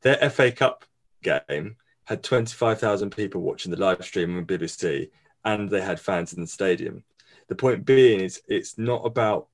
Their 0.00 0.28
FA 0.28 0.50
Cup 0.50 0.84
game 1.22 1.76
had 2.06 2.24
25,000 2.24 3.10
people 3.10 3.42
watching 3.42 3.70
the 3.70 3.78
live 3.78 4.04
stream 4.04 4.36
on 4.36 4.44
BBC, 4.44 5.08
and 5.44 5.70
they 5.70 5.80
had 5.80 6.00
fans 6.00 6.32
in 6.32 6.40
the 6.40 6.48
stadium 6.48 7.04
the 7.52 7.56
point 7.56 7.84
being 7.84 8.20
is 8.20 8.40
it's 8.48 8.78
not 8.78 9.04
about 9.04 9.48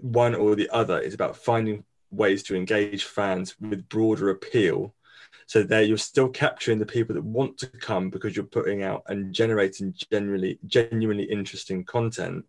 one 0.00 0.34
or 0.34 0.54
the 0.54 0.68
other 0.70 0.98
it's 0.98 1.14
about 1.14 1.36
finding 1.36 1.84
ways 2.10 2.42
to 2.44 2.56
engage 2.56 3.04
fans 3.04 3.56
with 3.60 3.88
broader 3.88 4.30
appeal. 4.30 4.94
So 5.46 5.62
there 5.62 5.82
you're 5.82 5.98
still 5.98 6.28
capturing 6.28 6.78
the 6.78 6.86
people 6.86 7.14
that 7.14 7.24
want 7.24 7.58
to 7.58 7.66
come 7.66 8.10
because 8.10 8.34
you're 8.34 8.44
putting 8.44 8.82
out 8.82 9.02
and 9.06 9.32
generating 9.32 9.94
generally 10.10 10.58
genuinely 10.66 11.24
interesting 11.24 11.84
content 11.84 12.44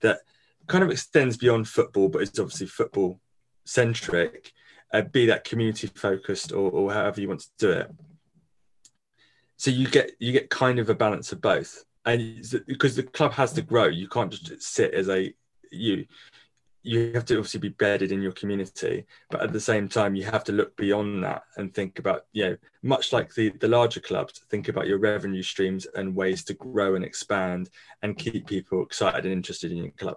that 0.00 0.20
kind 0.66 0.84
of 0.84 0.90
extends 0.90 1.36
beyond 1.36 1.66
football 1.66 2.08
but 2.08 2.22
it's 2.22 2.38
obviously 2.38 2.66
football 2.66 3.18
centric 3.64 4.52
uh, 4.92 5.02
be 5.02 5.26
that 5.26 5.44
community 5.44 5.86
focused 5.88 6.52
or, 6.52 6.70
or 6.70 6.92
however 6.92 7.20
you 7.20 7.28
want 7.28 7.40
to 7.40 7.48
do 7.58 7.70
it. 7.70 7.90
So 9.56 9.70
you 9.70 9.88
get 9.88 10.12
you 10.18 10.32
get 10.32 10.50
kind 10.50 10.78
of 10.78 10.88
a 10.88 10.94
balance 10.94 11.32
of 11.32 11.40
both. 11.40 11.84
And 12.04 12.42
because 12.66 12.96
the 12.96 13.02
club 13.02 13.32
has 13.32 13.52
to 13.54 13.62
grow, 13.62 13.86
you 13.86 14.08
can't 14.08 14.32
just 14.32 14.62
sit 14.62 14.94
as 14.94 15.08
a 15.08 15.34
you. 15.70 16.06
You 16.88 17.12
have 17.12 17.26
to 17.26 17.36
obviously 17.36 17.60
be 17.60 17.68
bedded 17.68 18.12
in 18.12 18.22
your 18.22 18.32
community, 18.32 19.04
but 19.28 19.42
at 19.42 19.52
the 19.52 19.60
same 19.60 19.88
time, 19.88 20.14
you 20.14 20.24
have 20.24 20.42
to 20.44 20.52
look 20.52 20.74
beyond 20.74 21.22
that 21.22 21.42
and 21.58 21.74
think 21.74 21.98
about, 21.98 22.22
you 22.32 22.44
know, 22.44 22.56
much 22.82 23.12
like 23.12 23.34
the 23.34 23.50
the 23.60 23.68
larger 23.68 24.00
clubs, 24.00 24.40
think 24.48 24.68
about 24.68 24.86
your 24.86 24.98
revenue 24.98 25.42
streams 25.42 25.86
and 25.94 26.16
ways 26.16 26.42
to 26.44 26.54
grow 26.54 26.94
and 26.94 27.04
expand 27.04 27.68
and 28.02 28.16
keep 28.16 28.46
people 28.46 28.82
excited 28.82 29.26
and 29.26 29.34
interested 29.34 29.70
in 29.70 29.78
your 29.78 29.96
club. 30.02 30.16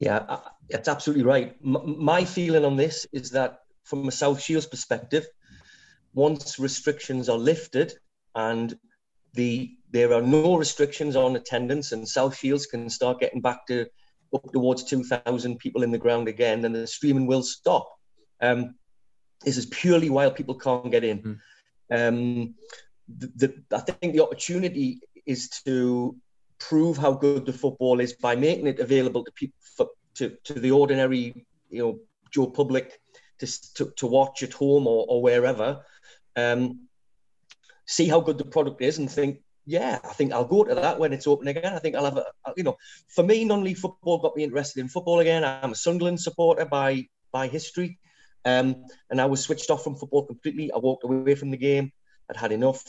Yeah, 0.00 0.40
that's 0.68 0.88
absolutely 0.88 1.24
right. 1.24 1.54
My 1.62 2.24
feeling 2.24 2.64
on 2.64 2.74
this 2.74 3.06
is 3.12 3.30
that, 3.30 3.60
from 3.84 4.08
a 4.08 4.12
South 4.12 4.40
Shields 4.42 4.66
perspective, 4.66 5.24
once 6.14 6.58
restrictions 6.58 7.28
are 7.28 7.38
lifted 7.38 7.92
and 8.34 8.76
the 9.34 9.76
there 9.90 10.12
are 10.12 10.22
no 10.22 10.56
restrictions 10.56 11.14
on 11.14 11.36
attendance, 11.36 11.92
and 11.92 12.08
South 12.08 12.36
Shields 12.36 12.66
can 12.66 12.90
start 12.90 13.20
getting 13.20 13.40
back 13.40 13.66
to 13.68 13.86
up 14.34 14.52
towards 14.52 14.84
2,000 14.84 15.58
people 15.58 15.82
in 15.82 15.90
the 15.90 15.98
ground 15.98 16.28
again, 16.28 16.62
then 16.62 16.72
the 16.72 16.86
streaming 16.86 17.26
will 17.26 17.42
stop. 17.42 17.88
Um, 18.40 18.74
this 19.44 19.56
is 19.56 19.66
purely 19.66 20.10
while 20.10 20.30
people 20.30 20.54
can't 20.54 20.90
get 20.90 21.04
in. 21.04 21.40
Mm. 21.90 22.08
Um, 22.08 22.54
the, 23.08 23.32
the, 23.36 23.76
I 23.76 23.80
think 23.80 24.12
the 24.12 24.22
opportunity 24.22 25.00
is 25.24 25.48
to 25.64 26.16
prove 26.58 26.96
how 26.96 27.12
good 27.12 27.46
the 27.46 27.52
football 27.52 28.00
is 28.00 28.12
by 28.14 28.34
making 28.36 28.66
it 28.66 28.80
available 28.80 29.24
to 29.24 29.32
people 29.32 29.58
for, 29.76 29.88
to, 30.14 30.36
to 30.44 30.54
the 30.54 30.70
ordinary 30.70 31.46
you 31.70 31.82
know 31.82 32.00
Joe 32.30 32.46
public 32.46 33.00
to, 33.38 33.74
to, 33.74 33.92
to 33.96 34.06
watch 34.06 34.42
at 34.42 34.52
home 34.52 34.86
or, 34.86 35.06
or 35.08 35.22
wherever 35.22 35.84
um, 36.36 36.88
see 37.86 38.08
how 38.08 38.20
good 38.20 38.38
the 38.38 38.44
product 38.44 38.82
is 38.82 38.98
and 38.98 39.10
think 39.10 39.40
yeah, 39.68 39.98
I 40.02 40.14
think 40.14 40.32
I'll 40.32 40.46
go 40.46 40.64
to 40.64 40.74
that 40.74 40.98
when 40.98 41.12
it's 41.12 41.26
open 41.26 41.46
again. 41.46 41.74
I 41.74 41.78
think 41.78 41.94
I'll 41.94 42.06
have 42.06 42.16
a, 42.16 42.24
you 42.56 42.62
know, 42.62 42.78
for 43.08 43.22
me, 43.22 43.44
non-league 43.44 43.76
football 43.76 44.16
got 44.16 44.34
me 44.34 44.42
interested 44.42 44.80
in 44.80 44.88
football 44.88 45.20
again. 45.20 45.44
I'm 45.44 45.72
a 45.72 45.74
Sunderland 45.74 46.20
supporter 46.20 46.64
by 46.64 47.06
by 47.32 47.48
history, 47.48 47.98
um, 48.46 48.86
and 49.10 49.20
I 49.20 49.26
was 49.26 49.42
switched 49.42 49.70
off 49.70 49.84
from 49.84 49.96
football 49.96 50.24
completely. 50.24 50.72
I 50.72 50.78
walked 50.78 51.04
away 51.04 51.34
from 51.34 51.50
the 51.50 51.58
game. 51.58 51.92
I'd 52.30 52.38
had 52.38 52.50
enough, 52.50 52.82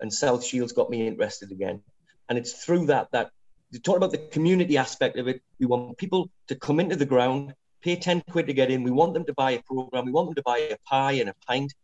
and 0.00 0.10
South 0.10 0.42
Shields 0.42 0.72
got 0.72 0.88
me 0.88 1.06
interested 1.06 1.52
again. 1.52 1.82
And 2.30 2.38
it's 2.38 2.64
through 2.64 2.86
that 2.86 3.08
that 3.12 3.30
you 3.70 3.78
talk 3.78 3.98
about 3.98 4.12
the 4.12 4.26
community 4.32 4.78
aspect 4.78 5.18
of 5.18 5.28
it. 5.28 5.42
We 5.60 5.66
want 5.66 5.98
people 5.98 6.30
to 6.48 6.54
come 6.54 6.80
into 6.80 6.96
the 6.96 7.04
ground, 7.04 7.52
pay 7.82 7.96
ten 7.96 8.22
quid 8.30 8.46
to 8.46 8.54
get 8.54 8.70
in. 8.70 8.84
We 8.84 8.90
want 8.90 9.12
them 9.12 9.26
to 9.26 9.34
buy 9.34 9.50
a 9.50 9.62
program. 9.62 10.06
We 10.06 10.12
want 10.12 10.28
them 10.28 10.36
to 10.36 10.42
buy 10.42 10.60
a 10.60 10.78
pie 10.88 11.12
and 11.12 11.28
a 11.28 11.34
pint, 11.46 11.74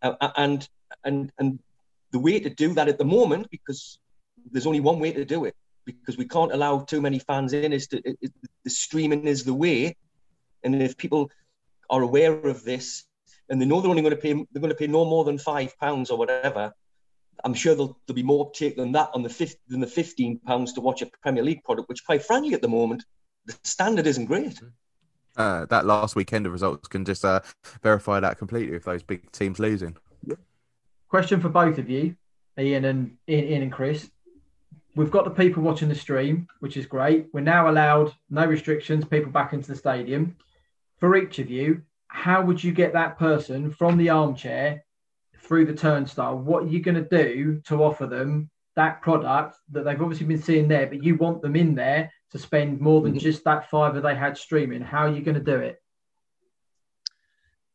uh, 0.00 0.30
and 0.38 0.66
and 1.04 1.30
and 1.38 1.58
the 2.12 2.18
way 2.18 2.40
to 2.40 2.50
do 2.50 2.74
that 2.74 2.88
at 2.88 2.98
the 2.98 3.04
moment, 3.04 3.48
because 3.50 3.98
there's 4.50 4.66
only 4.66 4.80
one 4.80 4.98
way 4.98 5.12
to 5.12 5.24
do 5.24 5.44
it, 5.44 5.54
because 5.84 6.16
we 6.16 6.26
can't 6.26 6.52
allow 6.52 6.80
too 6.80 7.00
many 7.00 7.18
fans 7.18 7.52
in, 7.52 7.72
is 7.72 7.88
to 7.88 7.98
it, 7.98 8.18
it, 8.20 8.32
the 8.64 8.70
streaming 8.70 9.24
is 9.26 9.44
the 9.44 9.54
way. 9.54 9.96
And 10.62 10.82
if 10.82 10.96
people 10.96 11.30
are 11.90 12.02
aware 12.02 12.32
of 12.32 12.64
this 12.64 13.04
and 13.48 13.60
they 13.60 13.66
know 13.66 13.80
they're 13.80 13.90
only 13.90 14.02
going 14.02 14.14
to 14.14 14.20
pay, 14.20 14.32
they're 14.32 14.60
going 14.60 14.70
to 14.70 14.74
pay 14.74 14.86
no 14.86 15.04
more 15.04 15.24
than 15.24 15.38
five 15.38 15.78
pounds 15.78 16.10
or 16.10 16.18
whatever. 16.18 16.72
I'm 17.44 17.54
sure 17.54 17.74
there'll, 17.74 17.98
there'll 18.06 18.16
be 18.16 18.22
more 18.22 18.46
uptake 18.46 18.76
than 18.76 18.92
that 18.92 19.10
on 19.14 19.22
the 19.22 19.28
fifth 19.28 19.56
than 19.68 19.80
the 19.80 19.86
15 19.86 20.40
pounds 20.40 20.72
to 20.72 20.80
watch 20.80 21.02
a 21.02 21.10
Premier 21.22 21.44
League 21.44 21.62
product, 21.62 21.88
which 21.88 22.04
quite 22.04 22.24
frankly 22.24 22.54
at 22.54 22.62
the 22.62 22.68
moment 22.68 23.04
the 23.46 23.56
standard 23.62 24.06
isn't 24.06 24.26
great. 24.26 24.60
Uh, 25.36 25.64
that 25.66 25.86
last 25.86 26.16
weekend 26.16 26.46
of 26.46 26.52
results 26.52 26.88
can 26.88 27.04
just 27.04 27.24
uh, 27.24 27.40
verify 27.82 28.18
that 28.18 28.38
completely 28.38 28.72
with 28.72 28.84
those 28.84 29.04
big 29.04 29.30
teams 29.30 29.60
losing. 29.60 29.96
Question 31.08 31.40
for 31.40 31.48
both 31.48 31.78
of 31.78 31.88
you, 31.88 32.16
Iain 32.58 32.84
and 32.84 33.16
Iain, 33.28 33.44
Iain 33.44 33.62
and 33.62 33.72
Chris. 33.72 34.10
We've 34.94 35.10
got 35.10 35.24
the 35.24 35.30
people 35.30 35.62
watching 35.62 35.88
the 35.88 35.94
stream, 35.94 36.48
which 36.60 36.76
is 36.76 36.84
great. 36.84 37.28
We're 37.32 37.40
now 37.40 37.70
allowed 37.70 38.12
no 38.28 38.44
restrictions, 38.44 39.06
people 39.06 39.32
back 39.32 39.54
into 39.54 39.68
the 39.68 39.76
stadium. 39.76 40.36
For 40.98 41.16
each 41.16 41.38
of 41.38 41.50
you, 41.50 41.82
how 42.08 42.44
would 42.44 42.62
you 42.62 42.72
get 42.72 42.92
that 42.92 43.18
person 43.18 43.70
from 43.70 43.96
the 43.96 44.10
armchair 44.10 44.84
through 45.38 45.66
the 45.66 45.74
turnstile? 45.74 46.38
What 46.38 46.64
are 46.64 46.68
you 46.68 46.80
going 46.80 47.02
to 47.02 47.24
do 47.24 47.62
to 47.68 47.82
offer 47.82 48.06
them 48.06 48.50
that 48.76 49.00
product 49.00 49.56
that 49.70 49.84
they've 49.84 50.02
obviously 50.02 50.26
been 50.26 50.42
seeing 50.42 50.68
there, 50.68 50.86
but 50.86 51.02
you 51.02 51.14
want 51.14 51.40
them 51.40 51.56
in 51.56 51.74
there 51.74 52.12
to 52.32 52.38
spend 52.38 52.80
more 52.80 53.00
than 53.00 53.12
mm-hmm. 53.12 53.20
just 53.20 53.44
that 53.44 53.70
fiver 53.70 54.02
they 54.02 54.14
had 54.14 54.36
streaming? 54.36 54.82
How 54.82 55.06
are 55.06 55.12
you 55.12 55.22
going 55.22 55.36
to 55.36 55.40
do 55.40 55.56
it? 55.56 55.80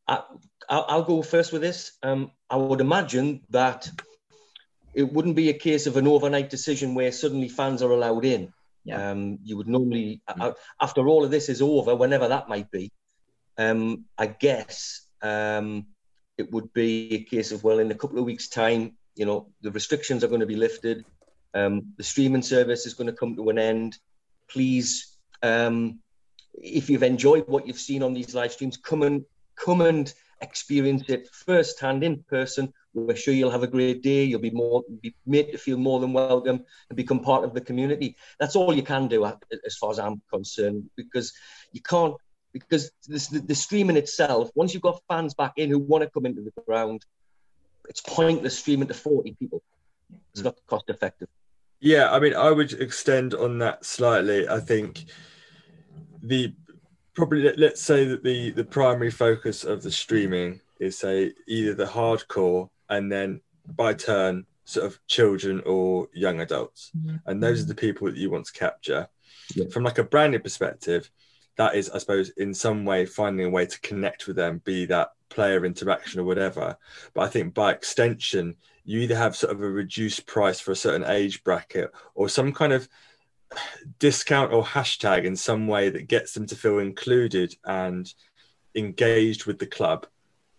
I, 0.08 0.24
will 0.70 1.04
go 1.04 1.22
first 1.22 1.52
with 1.52 1.62
this. 1.62 1.94
Um, 2.04 2.32
I 2.50 2.58
would 2.58 2.82
imagine 2.82 3.42
that 3.50 3.90
it 4.94 5.12
wouldn't 5.12 5.36
be 5.36 5.50
a 5.50 5.54
case 5.54 5.88
of 5.88 5.98
an 5.98 6.08
overnight 6.08 6.50
decision 6.50 6.96
where 6.96 7.12
suddenly 7.12 7.50
fans 7.50 7.82
are 7.82 7.92
allowed 7.92 8.26
in. 8.26 8.54
Yeah. 8.86 9.12
Um, 9.12 9.40
you 9.44 9.58
would 9.58 9.68
normally, 9.68 10.22
mm. 10.30 10.56
after 10.82 11.08
all 11.08 11.24
of 11.24 11.32
this 11.32 11.50
is 11.50 11.62
over, 11.62 11.96
whenever 11.96 12.28
that 12.28 12.50
might 12.50 12.70
be, 12.70 12.92
um, 13.58 14.06
I 14.18 14.28
guess 14.28 15.08
um, 15.22 15.88
it 16.38 16.52
would 16.52 16.74
be 16.74 17.16
a 17.16 17.24
case 17.24 17.52
of, 17.52 17.64
well, 17.64 17.80
in 17.80 17.92
a 17.92 17.96
couple 17.96 18.20
of 18.20 18.26
weeks' 18.26 18.50
time, 18.50 18.98
you 19.16 19.26
know, 19.26 19.48
the 19.62 19.72
restrictions 19.72 20.24
are 20.24 20.28
going 20.28 20.42
to 20.42 20.46
be 20.48 20.56
lifted. 20.56 21.06
Um, 21.54 21.94
the 21.98 22.04
streaming 22.04 22.42
service 22.42 22.86
is 22.86 22.94
going 22.94 23.08
to 23.08 23.14
come 23.14 23.36
to 23.36 23.50
an 23.50 23.60
end. 23.60 23.98
Please, 24.50 25.16
um, 25.42 26.00
if 26.54 26.90
you've 26.90 27.04
enjoyed 27.04 27.48
what 27.48 27.68
you've 27.68 27.80
seen 27.80 28.04
on 28.04 28.14
these 28.14 28.36
live 28.36 28.52
streams, 28.52 28.78
come 28.78 29.04
and 29.04 29.26
come 29.64 29.82
and 29.82 30.14
experience 30.42 31.04
it 31.10 31.30
firsthand 31.32 32.04
in 32.04 32.24
person. 32.24 32.74
We're 32.94 33.16
sure 33.16 33.34
you'll 33.34 33.52
have 33.52 33.64
a 33.64 33.68
great 33.68 34.04
day. 34.04 34.24
You'll 34.24 34.40
be 34.40 34.52
more 34.52 34.84
be 35.02 35.16
made 35.26 35.52
to 35.52 35.58
feel 35.58 35.78
more 35.78 36.00
than 36.00 36.14
welcome 36.14 36.64
and 36.90 36.98
become 36.98 37.22
part 37.22 37.44
of 37.44 37.54
the 37.54 37.62
community. 37.62 38.16
That's 38.40 38.56
all 38.56 38.74
you 38.74 38.84
can 38.84 39.08
do, 39.08 39.26
as 39.26 39.78
far 39.80 39.92
as 39.92 40.00
I'm 40.00 40.22
concerned, 40.32 40.90
because 40.96 41.34
you 41.72 41.82
can't 41.82 42.16
because 42.52 42.92
this, 43.08 43.28
the, 43.28 43.40
the 43.40 43.56
streaming 43.56 43.98
itself. 43.98 44.52
Once 44.54 44.74
you've 44.74 44.84
got 44.84 45.02
fans 45.10 45.34
back 45.34 45.54
in 45.58 45.72
who 45.72 45.80
want 45.80 46.04
to 46.04 46.10
come 46.10 46.28
into 46.28 46.42
the 46.42 46.52
ground, 46.68 47.04
it's 47.90 48.02
pointless 48.02 48.58
streaming 48.58 48.88
to 48.88 48.94
40 48.94 49.36
people. 49.40 49.64
It's 50.32 50.42
mm. 50.42 50.46
not 50.46 50.58
cost 50.68 50.90
effective. 50.90 51.30
Yeah, 51.80 52.12
I 52.12 52.20
mean, 52.20 52.36
I 52.36 52.52
would 52.52 52.74
extend 52.74 53.34
on 53.34 53.58
that 53.60 53.84
slightly. 53.84 54.48
I 54.48 54.60
think 54.60 55.06
the 56.22 56.54
probably 57.14 57.54
let's 57.58 57.82
say 57.82 58.06
that 58.06 58.24
the 58.24 58.52
the 58.52 58.64
primary 58.64 59.12
focus 59.12 59.64
of 59.64 59.84
the 59.84 59.92
streaming 59.92 60.60
is 60.80 60.98
say 60.98 61.34
either 61.48 61.74
the 61.74 61.86
hardcore 61.86 62.70
and 62.90 63.12
then 63.12 63.42
by 63.76 63.94
turn 63.94 64.46
sort 64.66 64.86
of 64.86 65.00
children 65.08 65.62
or 65.66 66.08
young 66.14 66.42
adults 66.42 66.92
mm-hmm. 66.98 67.18
and 67.26 67.42
those 67.42 67.62
are 67.62 67.68
the 67.68 67.76
people 67.76 68.08
that 68.08 68.18
you 68.18 68.30
want 68.30 68.46
to 68.46 68.54
capture 68.54 69.08
yeah. 69.56 69.66
from 69.72 69.84
like 69.84 69.98
a 69.98 70.04
branding 70.04 70.42
perspective 70.42 71.10
that 71.58 71.76
is 71.76 71.90
i 71.92 71.98
suppose 71.98 72.30
in 72.38 72.54
some 72.54 72.86
way 72.86 73.06
finding 73.06 73.46
a 73.46 73.50
way 73.50 73.66
to 73.66 73.80
connect 73.82 74.28
with 74.28 74.36
them 74.36 74.62
be 74.64 74.86
that 74.86 75.10
player 75.30 75.66
interaction 75.66 76.20
or 76.20 76.24
whatever 76.24 76.78
but 77.14 77.22
i 77.22 77.28
think 77.28 77.54
by 77.54 77.72
extension 77.72 78.56
you 78.86 79.00
either 79.00 79.16
have 79.16 79.36
sort 79.36 79.54
of 79.54 79.62
a 79.62 79.70
reduced 79.70 80.26
price 80.26 80.60
for 80.60 80.72
a 80.72 80.76
certain 80.76 81.06
age 81.10 81.44
bracket 81.44 81.92
or 82.16 82.28
some 82.28 82.52
kind 82.52 82.74
of 82.74 82.88
discount 84.00 84.54
or 84.54 84.64
hashtag 84.64 85.26
in 85.26 85.36
some 85.36 85.68
way 85.68 85.90
that 85.90 86.08
gets 86.08 86.34
them 86.34 86.46
to 86.48 86.56
feel 86.56 86.80
included 86.80 87.56
and 87.66 88.14
engaged 88.76 89.46
with 89.46 89.60
the 89.60 89.68
club 89.68 90.08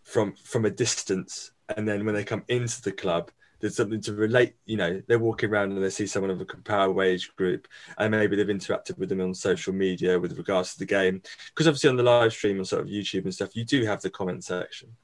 from 0.03 0.34
from 0.34 0.64
a 0.64 0.70
distance. 0.70 1.53
And 1.74 1.88
then 1.88 2.05
when 2.05 2.14
they 2.14 2.24
come 2.24 2.45
into 2.49 2.82
the 2.82 2.92
club 2.92 3.30
there's 3.61 3.76
something 3.76 4.01
to 4.03 4.12
relate 4.12 4.57
you 4.66 4.76
know 4.76 5.01
they're 5.07 5.18
walking 5.18 5.49
around 5.49 5.72
and 5.72 5.82
they 5.82 5.88
see 5.88 6.07
someone 6.07 6.30
of 6.30 6.38
a 6.38 6.45
comparable 6.45 7.01
age 7.01 7.34
group 7.36 7.66
and 7.97 8.11
maybe 8.11 8.36
they've 8.36 8.47
interacted 8.49 8.99
with 8.99 9.09
them 9.09 9.22
on 9.22 9.32
social 9.32 9.72
media 9.72 10.20
with 10.20 10.36
regards 10.36 10.74
to 10.74 10.78
the 10.78 10.84
game. 10.84 11.22
Because 11.49 11.66
obviously 11.66 11.88
on 11.88 11.97
the 11.97 12.03
live 12.03 12.32
stream 12.32 12.59
on 12.59 12.66
sort 12.66 12.82
of 12.82 12.88
youtube 12.88 13.24
and 13.24 13.34
stuff 13.34 13.57
you 13.57 13.64
do 13.64 13.84
have 13.86 14.03
the 14.03 14.11
comment 14.11 14.45
section. 14.45 14.95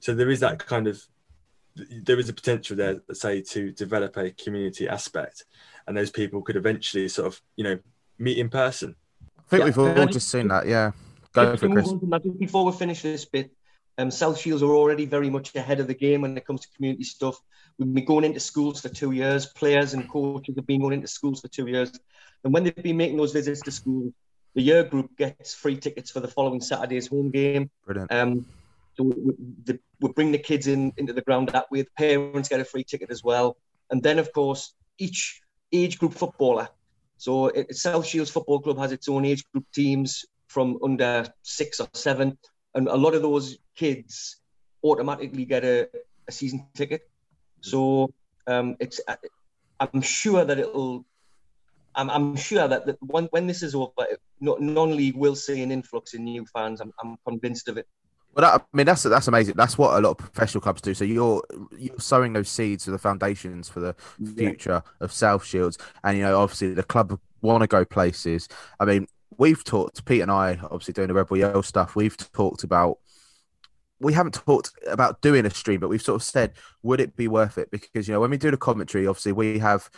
So 0.00 0.14
there 0.14 0.30
is 0.30 0.40
that 0.40 0.58
kind 0.58 0.88
of 0.88 1.02
there 1.74 2.18
is 2.18 2.28
a 2.28 2.32
potential 2.32 2.76
there 2.76 3.00
say 3.12 3.40
to 3.40 3.72
develop 3.72 4.16
a 4.16 4.30
community 4.30 4.88
aspect 4.88 5.44
and 5.86 5.96
those 5.96 6.10
people 6.10 6.42
could 6.42 6.56
eventually 6.56 7.08
sort 7.08 7.26
of 7.26 7.40
you 7.56 7.64
know 7.64 7.78
meet 8.18 8.38
in 8.38 8.48
person. 8.48 8.94
I 9.38 9.42
think 9.48 9.60
yeah. 9.60 9.64
we've 9.66 9.98
all 9.98 10.06
just 10.06 10.28
seen 10.28 10.48
that. 10.48 10.66
Yeah, 10.66 10.92
go 11.32 11.56
for 11.56 11.68
Chris. 11.68 11.92
Before 12.38 12.64
we 12.64 12.72
finish 12.72 13.02
this 13.02 13.24
bit, 13.24 13.50
um, 13.98 14.10
South 14.10 14.38
Shields 14.38 14.62
are 14.62 14.70
already 14.70 15.06
very 15.06 15.30
much 15.30 15.54
ahead 15.54 15.80
of 15.80 15.86
the 15.86 15.94
game 15.94 16.22
when 16.22 16.36
it 16.36 16.46
comes 16.46 16.62
to 16.62 16.68
community 16.76 17.04
stuff. 17.04 17.38
We've 17.78 17.92
been 17.92 18.04
going 18.04 18.24
into 18.24 18.40
schools 18.40 18.80
for 18.80 18.88
two 18.88 19.12
years. 19.12 19.46
Players 19.46 19.94
and 19.94 20.08
coaches 20.08 20.54
have 20.56 20.66
been 20.66 20.80
going 20.80 20.94
into 20.94 21.08
schools 21.08 21.40
for 21.40 21.48
two 21.48 21.66
years, 21.66 21.92
and 22.44 22.52
when 22.52 22.64
they've 22.64 22.74
been 22.74 22.96
making 22.96 23.16
those 23.16 23.32
visits 23.32 23.60
to 23.62 23.70
schools, 23.70 24.12
the 24.54 24.62
year 24.62 24.84
group 24.84 25.16
gets 25.16 25.54
free 25.54 25.76
tickets 25.76 26.10
for 26.10 26.20
the 26.20 26.28
following 26.28 26.60
Saturday's 26.60 27.08
home 27.08 27.30
game. 27.30 27.70
Brilliant. 27.86 28.12
Um, 28.12 28.40
so 28.40 28.46
we, 29.02 29.34
the, 29.64 29.78
we 30.00 30.12
bring 30.12 30.32
the 30.32 30.38
kids 30.38 30.66
in 30.66 30.92
into 30.96 31.12
the 31.12 31.22
ground 31.22 31.48
that 31.50 31.70
way. 31.70 31.82
The 31.82 31.90
parents 31.96 32.48
get 32.48 32.60
a 32.60 32.64
free 32.64 32.84
ticket 32.84 33.10
as 33.10 33.22
well, 33.22 33.56
and 33.90 34.02
then 34.02 34.18
of 34.18 34.32
course 34.32 34.74
each 34.98 35.40
age 35.72 35.98
group 35.98 36.14
footballer. 36.14 36.68
So 37.16 37.46
it, 37.48 37.74
South 37.74 38.06
Shields 38.06 38.30
Football 38.30 38.60
Club 38.60 38.78
has 38.78 38.92
its 38.92 39.08
own 39.08 39.24
age 39.24 39.44
group 39.52 39.64
teams 39.72 40.24
from 40.48 40.78
under 40.82 41.26
six 41.42 41.80
or 41.80 41.88
seven, 41.94 42.38
and 42.74 42.88
a 42.88 42.96
lot 42.96 43.14
of 43.14 43.22
those 43.22 43.58
kids 43.76 44.36
automatically 44.82 45.44
get 45.44 45.64
a, 45.64 45.88
a 46.28 46.32
season 46.32 46.66
ticket. 46.74 47.08
So 47.60 48.12
um, 48.46 48.76
it's 48.80 49.00
I'm 49.78 50.02
sure 50.02 50.44
that 50.44 50.58
it'll. 50.58 51.04
I'm, 51.94 52.08
I'm 52.08 52.36
sure 52.36 52.66
that, 52.68 52.86
that 52.86 52.96
when, 53.02 53.26
when 53.32 53.46
this 53.46 53.62
is 53.62 53.74
over, 53.74 53.92
non-league 54.40 55.14
will 55.14 55.36
see 55.36 55.62
an 55.62 55.70
influx 55.70 56.14
in 56.14 56.24
new 56.24 56.46
fans. 56.46 56.80
I'm, 56.80 56.90
I'm 57.02 57.18
convinced 57.26 57.68
of 57.68 57.76
it. 57.76 57.86
Well, 58.34 58.50
that, 58.50 58.62
I 58.62 58.76
mean, 58.76 58.86
that's 58.86 59.02
that's 59.02 59.28
amazing. 59.28 59.54
That's 59.56 59.76
what 59.76 59.94
a 59.94 60.00
lot 60.00 60.12
of 60.12 60.18
professional 60.18 60.62
clubs 60.62 60.80
do. 60.80 60.94
So 60.94 61.04
you're 61.04 61.42
you're 61.76 61.98
sowing 61.98 62.32
those 62.32 62.48
seeds 62.48 62.84
for 62.86 62.90
the 62.90 62.98
foundations 62.98 63.68
for 63.68 63.80
the 63.80 63.94
future 64.34 64.82
yeah. 64.84 65.04
of 65.04 65.12
South 65.12 65.44
Shields, 65.44 65.76
and 66.02 66.16
you 66.16 66.24
know, 66.24 66.38
obviously, 66.38 66.72
the 66.72 66.82
club 66.82 67.18
want 67.42 67.62
to 67.62 67.66
go 67.66 67.84
places. 67.84 68.48
I 68.80 68.86
mean, 68.86 69.06
we've 69.36 69.62
talked. 69.62 70.04
Pete 70.06 70.22
and 70.22 70.30
I, 70.30 70.58
obviously, 70.62 70.94
doing 70.94 71.08
the 71.08 71.14
Rebel 71.14 71.36
Yell 71.36 71.62
stuff. 71.62 71.94
We've 71.94 72.16
talked 72.32 72.64
about. 72.64 72.98
We 74.00 74.14
haven't 74.14 74.34
talked 74.34 74.72
about 74.88 75.20
doing 75.20 75.46
a 75.46 75.50
stream, 75.50 75.78
but 75.78 75.88
we've 75.88 76.02
sort 76.02 76.20
of 76.20 76.24
said, 76.24 76.54
would 76.82 77.00
it 77.00 77.14
be 77.14 77.28
worth 77.28 77.56
it? 77.56 77.70
Because 77.70 78.08
you 78.08 78.14
know, 78.14 78.20
when 78.20 78.30
we 78.30 78.36
do 78.36 78.50
the 78.50 78.56
commentary, 78.56 79.06
obviously, 79.06 79.30
we 79.30 79.58
have 79.60 79.88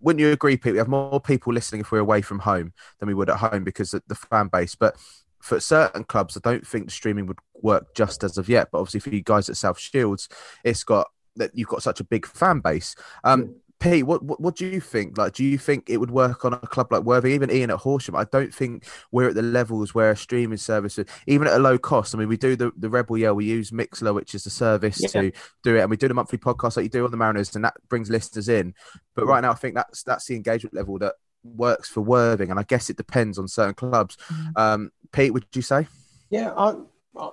wouldn't 0.00 0.20
you 0.20 0.32
agree, 0.32 0.56
Pete? 0.56 0.72
We 0.72 0.78
have 0.78 0.88
more 0.88 1.20
people 1.20 1.52
listening 1.52 1.82
if 1.82 1.92
we're 1.92 1.98
away 1.98 2.22
from 2.22 2.40
home 2.40 2.72
than 2.98 3.08
we 3.08 3.14
would 3.14 3.30
at 3.30 3.36
home 3.36 3.64
because 3.64 3.94
of 3.94 4.02
the 4.08 4.14
fan 4.14 4.48
base. 4.48 4.74
But 4.74 4.96
for 5.40 5.58
certain 5.60 6.04
clubs, 6.04 6.36
I 6.36 6.40
don't 6.48 6.66
think 6.66 6.86
the 6.86 6.90
streaming 6.92 7.26
would 7.26 7.38
work 7.62 7.94
just 7.94 8.22
as 8.24 8.38
of 8.38 8.48
yet. 8.48 8.68
But 8.70 8.78
obviously, 8.78 9.00
for 9.00 9.10
you 9.10 9.22
guys 9.22 9.48
at 9.48 9.56
South 9.56 9.78
Shields, 9.78 10.28
it's 10.64 10.84
got 10.84 11.08
that 11.36 11.50
you've 11.54 11.68
got 11.68 11.82
such 11.82 12.00
a 12.00 12.04
big 12.04 12.26
fan 12.26 12.60
base. 12.60 12.94
Um, 13.24 13.56
Pete, 13.78 14.04
what, 14.04 14.22
what 14.22 14.38
what 14.38 14.56
do 14.56 14.66
you 14.66 14.78
think? 14.78 15.16
Like, 15.16 15.32
do 15.32 15.42
you 15.42 15.56
think 15.56 15.88
it 15.88 15.96
would 15.96 16.10
work 16.10 16.44
on 16.44 16.52
a 16.52 16.58
club 16.58 16.92
like 16.92 17.02
Worthing, 17.02 17.32
even 17.32 17.50
Iain 17.50 17.70
at 17.70 17.78
Horsham? 17.78 18.14
I 18.14 18.24
don't 18.24 18.52
think 18.54 18.84
we're 19.10 19.30
at 19.30 19.34
the 19.34 19.40
levels 19.40 19.94
where 19.94 20.10
a 20.10 20.16
streaming 20.16 20.58
service, 20.58 20.98
even 21.26 21.46
at 21.46 21.54
a 21.54 21.58
low 21.58 21.78
cost. 21.78 22.14
I 22.14 22.18
mean, 22.18 22.28
we 22.28 22.36
do 22.36 22.56
the, 22.56 22.72
the 22.76 22.90
Rebel 22.90 23.16
Yell, 23.16 23.34
we 23.34 23.46
use 23.46 23.70
Mixlr, 23.70 24.14
which 24.14 24.34
is 24.34 24.44
the 24.44 24.50
service 24.50 25.00
Yeah. 25.00 25.22
to 25.22 25.32
do 25.62 25.76
it, 25.76 25.80
and 25.80 25.88
we 25.88 25.96
do 25.96 26.08
the 26.08 26.14
monthly 26.14 26.36
podcast 26.36 26.76
like 26.76 26.84
you 26.84 26.90
do 26.90 27.06
on 27.06 27.10
the 27.10 27.16
Mariners, 27.16 27.56
and 27.56 27.64
that 27.64 27.74
brings 27.88 28.10
listeners 28.10 28.50
in. 28.50 28.74
But 29.14 29.24
right 29.24 29.40
now, 29.40 29.52
I 29.52 29.54
think 29.54 29.76
that's 29.76 30.02
that's 30.02 30.26
the 30.26 30.36
engagement 30.36 30.74
level 30.74 30.98
that 30.98 31.14
works 31.44 31.88
for 31.88 32.00
Worthing, 32.00 32.50
and 32.50 32.58
I 32.58 32.64
guess 32.64 32.90
it 32.90 32.96
depends 32.96 33.38
on 33.38 33.48
certain 33.48 33.74
clubs. 33.74 34.16
Um, 34.56 34.92
Pete, 35.12 35.32
would 35.32 35.46
you 35.54 35.62
say? 35.62 35.86
Yeah, 36.30 36.52
I, 36.56 36.74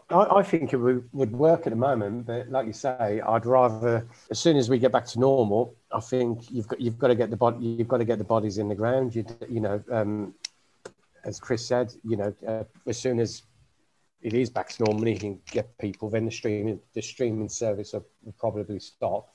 I, 0.10 0.38
I 0.38 0.44
think 0.44 0.74
it 0.74 0.78
would, 0.78 1.08
would 1.14 1.32
work 1.32 1.68
at 1.68 1.70
the 1.70 1.76
moment, 1.76 2.26
but 2.26 2.50
like 2.50 2.66
you 2.66 2.74
say, 2.74 3.22
I'd 3.26 3.46
rather 3.46 4.08
as 4.32 4.40
soon 4.40 4.58
as 4.58 4.70
we 4.70 4.80
get 4.80 4.92
back 4.92 5.06
to 5.08 5.20
normal, 5.20 5.76
I 5.92 6.00
think 6.00 6.50
you've 6.52 6.68
got 6.68 6.82
you've 6.82 6.98
got 6.98 7.08
to 7.08 7.16
get 7.16 7.30
the 7.30 7.38
body 7.38 7.66
you've 7.66 7.88
got 7.88 7.98
to 7.98 8.06
get 8.06 8.18
the 8.18 8.24
bodies 8.24 8.58
in 8.58 8.68
the 8.68 8.76
ground. 8.76 9.16
You 9.16 9.26
you 9.48 9.60
know, 9.60 9.84
um, 9.92 10.34
as 11.24 11.40
Chris 11.40 11.66
said, 11.66 11.94
you 12.04 12.18
know, 12.18 12.34
uh, 12.48 12.64
as 12.88 12.98
soon 12.98 13.20
as 13.20 13.44
it 14.22 14.34
is 14.34 14.50
back 14.50 14.70
to 14.70 14.84
normal, 14.84 15.08
you 15.08 15.20
can 15.20 15.40
get 15.52 15.78
people. 15.78 16.10
Then 16.10 16.26
the 16.26 16.32
streaming 16.32 16.80
the 16.94 17.02
streaming 17.02 17.50
service 17.50 17.94
will, 17.94 18.06
will 18.24 18.36
probably 18.40 18.80
stop, 18.80 19.32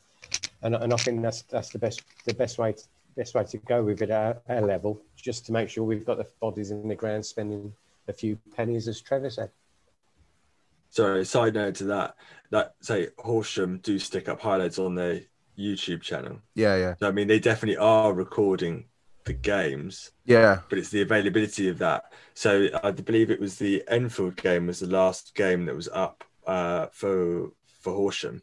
and 0.62 0.74
and 0.74 0.92
I 0.92 0.96
think 0.96 1.22
that's 1.22 1.42
that's 1.42 1.70
the 1.70 1.78
best 1.78 2.02
the 2.26 2.34
best 2.34 2.58
way 2.58 2.72
to, 2.72 2.82
best 3.16 3.34
way 3.34 3.44
to 3.44 3.58
go 3.58 3.82
with 3.82 4.02
it 4.02 4.10
at 4.10 4.42
our, 4.48 4.56
our 4.56 4.62
level, 4.62 5.00
just 5.16 5.46
to 5.46 5.52
make 5.52 5.68
sure 5.68 5.84
we've 5.84 6.06
got 6.06 6.18
the 6.18 6.26
bodies 6.40 6.70
in 6.70 6.88
the 6.88 6.94
ground, 6.94 7.24
spending 7.24 7.72
a 8.08 8.12
few 8.12 8.38
pennies, 8.56 8.88
as 8.88 9.00
Trevor 9.00 9.30
said. 9.30 9.50
Sorry, 10.90 11.24
side 11.24 11.54
note 11.54 11.76
to 11.76 11.84
that, 11.84 12.16
that 12.50 12.74
say 12.80 13.08
Horsham 13.18 13.78
do 13.78 13.98
stick 13.98 14.28
up 14.28 14.40
highlights 14.40 14.78
on 14.78 14.94
their 14.94 15.22
YouTube 15.58 16.02
channel. 16.02 16.40
Yeah, 16.54 16.76
yeah, 16.76 16.94
So, 17.00 17.08
I 17.08 17.12
mean, 17.12 17.28
they 17.28 17.38
definitely 17.38 17.78
are 17.78 18.12
recording 18.12 18.86
the 19.24 19.32
games, 19.32 20.10
yeah. 20.24 20.60
but 20.68 20.78
it's 20.78 20.90
the 20.90 21.02
availability 21.02 21.68
of 21.68 21.78
that. 21.78 22.12
So 22.34 22.68
I 22.82 22.90
believe 22.90 23.30
it 23.30 23.40
was 23.40 23.56
the 23.56 23.82
Enfield 23.88 24.36
game 24.36 24.66
was 24.66 24.80
the 24.80 24.86
last 24.86 25.34
game 25.34 25.66
that 25.66 25.76
was 25.76 25.88
up 25.88 26.24
uh, 26.46 26.86
for 26.92 27.52
for 27.80 27.92
Horsham, 27.92 28.42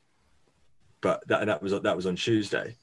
but 1.02 1.28
that 1.28 1.46
that 1.46 1.62
was 1.62 1.80
that 1.82 1.96
was 1.96 2.06
on 2.06 2.16
Tuesday. 2.16 2.76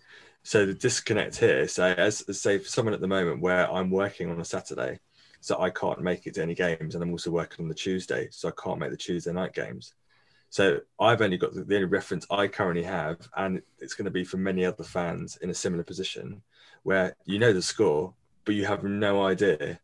So 0.46 0.64
the 0.64 0.74
disconnect 0.74 1.38
here, 1.38 1.66
say 1.66 1.92
as 1.96 2.24
say 2.38 2.58
for 2.58 2.68
someone 2.68 2.94
at 2.94 3.00
the 3.00 3.08
moment 3.08 3.40
where 3.40 3.68
I'm 3.68 3.90
working 3.90 4.30
on 4.30 4.40
a 4.40 4.44
Saturday, 4.44 5.00
so 5.40 5.60
I 5.60 5.70
can't 5.70 6.00
make 6.00 6.24
it 6.24 6.34
to 6.34 6.42
any 6.42 6.54
games, 6.54 6.94
and 6.94 7.02
I'm 7.02 7.10
also 7.10 7.32
working 7.32 7.64
on 7.64 7.68
the 7.68 7.74
Tuesday, 7.74 8.28
so 8.30 8.46
I 8.46 8.52
can't 8.52 8.78
make 8.78 8.92
the 8.92 8.96
Tuesday 8.96 9.32
night 9.32 9.54
games. 9.54 9.94
So 10.50 10.82
I've 11.00 11.20
only 11.20 11.36
got 11.36 11.52
the, 11.52 11.64
the 11.64 11.74
only 11.74 11.86
reference 11.86 12.26
I 12.30 12.46
currently 12.46 12.84
have, 12.84 13.28
and 13.36 13.60
it's 13.80 13.94
going 13.94 14.04
to 14.04 14.12
be 14.12 14.22
for 14.22 14.36
many 14.36 14.64
other 14.64 14.84
fans 14.84 15.36
in 15.38 15.50
a 15.50 15.54
similar 15.54 15.82
position, 15.82 16.42
where 16.84 17.16
you 17.24 17.40
know 17.40 17.52
the 17.52 17.60
score, 17.60 18.14
but 18.44 18.54
you 18.54 18.66
have 18.66 18.84
no 18.84 19.24
idea 19.26 19.80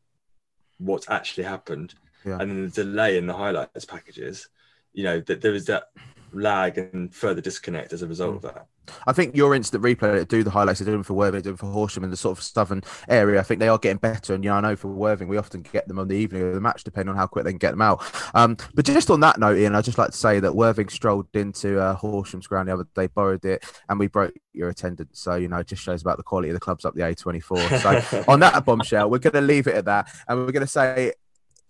what's 0.78 1.10
actually 1.10 1.42
happened, 1.42 1.94
Yeah. 2.24 2.38
and 2.38 2.48
then 2.48 2.64
the 2.66 2.84
delay 2.84 3.18
in 3.18 3.26
the 3.26 3.34
highlights 3.34 3.84
packages, 3.84 4.46
you 4.92 5.02
know 5.02 5.18
that 5.22 5.40
there 5.40 5.56
is 5.56 5.64
that 5.66 5.88
lag 6.32 6.78
and 6.78 7.12
further 7.12 7.40
disconnect 7.40 7.92
as 7.92 8.02
a 8.02 8.06
result 8.06 8.36
of 8.36 8.42
mm. 8.42 8.54
that. 8.54 8.66
I 9.06 9.12
think 9.12 9.36
your 9.36 9.54
instant 9.54 9.82
replay 9.82 10.26
do 10.26 10.42
the 10.42 10.50
highlights, 10.50 10.80
they're 10.80 10.92
doing 10.92 11.02
for 11.02 11.14
Worthing, 11.14 11.34
they're 11.34 11.42
doing 11.42 11.56
for 11.56 11.66
Horsham 11.66 12.04
and 12.04 12.12
the 12.12 12.16
sort 12.16 12.38
of 12.38 12.44
southern 12.44 12.82
area. 13.08 13.40
I 13.40 13.42
think 13.42 13.60
they 13.60 13.68
are 13.68 13.78
getting 13.78 13.98
better. 13.98 14.34
And, 14.34 14.44
you 14.44 14.50
know, 14.50 14.56
I 14.56 14.60
know 14.60 14.76
for 14.76 14.88
Worthing, 14.88 15.28
we 15.28 15.36
often 15.36 15.62
get 15.62 15.88
them 15.88 15.98
on 15.98 16.08
the 16.08 16.16
evening 16.16 16.42
of 16.42 16.54
the 16.54 16.60
match, 16.60 16.84
depending 16.84 17.10
on 17.10 17.16
how 17.16 17.26
quick 17.26 17.44
they 17.44 17.52
can 17.52 17.58
get 17.58 17.72
them 17.72 17.82
out. 17.82 18.02
Um, 18.34 18.56
but 18.74 18.84
just 18.84 19.10
on 19.10 19.20
that 19.20 19.38
note, 19.38 19.56
Iain, 19.56 19.74
I'd 19.74 19.84
just 19.84 19.98
like 19.98 20.10
to 20.10 20.16
say 20.16 20.40
that 20.40 20.54
Worthing 20.54 20.88
strolled 20.88 21.28
into 21.34 21.80
uh, 21.80 21.94
Horsham's 21.94 22.46
ground 22.46 22.68
the 22.68 22.74
other 22.74 22.86
day, 22.94 23.06
borrowed 23.06 23.44
it, 23.44 23.64
and 23.88 23.98
we 23.98 24.06
broke 24.06 24.34
your 24.52 24.68
attendance. 24.68 25.20
So, 25.20 25.34
you 25.36 25.48
know, 25.48 25.58
it 25.58 25.66
just 25.66 25.82
shows 25.82 26.02
about 26.02 26.16
the 26.16 26.22
quality 26.22 26.50
of 26.50 26.54
the 26.54 26.60
clubs 26.60 26.84
up 26.84 26.94
the 26.94 27.02
A24. 27.02 28.12
So, 28.12 28.24
on 28.28 28.40
that 28.40 28.64
bombshell, 28.64 29.10
we're 29.10 29.18
going 29.18 29.34
to 29.34 29.40
leave 29.40 29.66
it 29.66 29.74
at 29.74 29.84
that. 29.86 30.08
And 30.28 30.38
we're 30.38 30.52
going 30.52 30.60
to 30.60 30.66
say, 30.66 31.12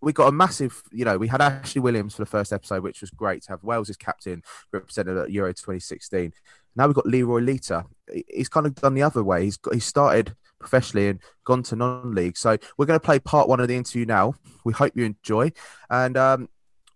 we 0.02 0.12
got 0.12 0.26
a 0.26 0.32
massive, 0.32 0.82
you 0.90 1.04
know, 1.04 1.16
we 1.16 1.28
had 1.28 1.40
Ashley 1.40 1.80
Williams 1.80 2.14
for 2.14 2.22
the 2.22 2.26
first 2.26 2.52
episode, 2.52 2.82
which 2.82 3.00
was 3.00 3.10
great 3.10 3.42
to 3.44 3.50
have 3.50 3.62
Wales 3.62 3.90
captain 3.96 4.42
represented 4.72 5.16
at 5.16 5.30
Euro 5.30 5.52
2016. 5.52 6.32
Now 6.74 6.86
we've 6.86 6.94
got 6.94 7.06
Leroy 7.06 7.40
Lita. 7.40 7.84
He's 8.28 8.48
kind 8.48 8.66
of 8.66 8.74
done 8.74 8.94
the 8.94 9.02
other 9.02 9.22
way. 9.22 9.44
He's 9.44 9.56
got, 9.56 9.74
he 9.74 9.80
started 9.80 10.34
professionally 10.58 11.08
and 11.08 11.20
gone 11.44 11.62
to 11.64 11.76
non-league. 11.76 12.36
So 12.36 12.58
we're 12.76 12.86
going 12.86 12.98
to 12.98 13.04
play 13.04 13.20
part 13.20 13.48
one 13.48 13.60
of 13.60 13.68
the 13.68 13.76
interview 13.76 14.04
now. 14.04 14.34
We 14.64 14.72
hope 14.72 14.92
you 14.96 15.04
enjoy, 15.04 15.52
and 15.88 16.16
um, 16.16 16.48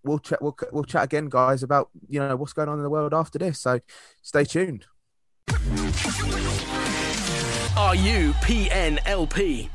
we'll 0.02 0.18
chat. 0.18 0.40
We'll, 0.42 0.56
we'll 0.72 0.84
chat 0.84 1.04
again, 1.04 1.28
guys, 1.28 1.62
about 1.62 1.90
you 2.08 2.20
know 2.20 2.36
what's 2.36 2.52
going 2.52 2.68
on 2.68 2.78
in 2.78 2.84
the 2.84 2.90
world 2.90 3.12
after 3.12 3.38
this. 3.38 3.60
So 3.60 3.80
stay 4.22 4.44
tuned. 4.44 4.86
Are 7.76 7.94
you 7.94 8.32
PNLP? 8.34 9.68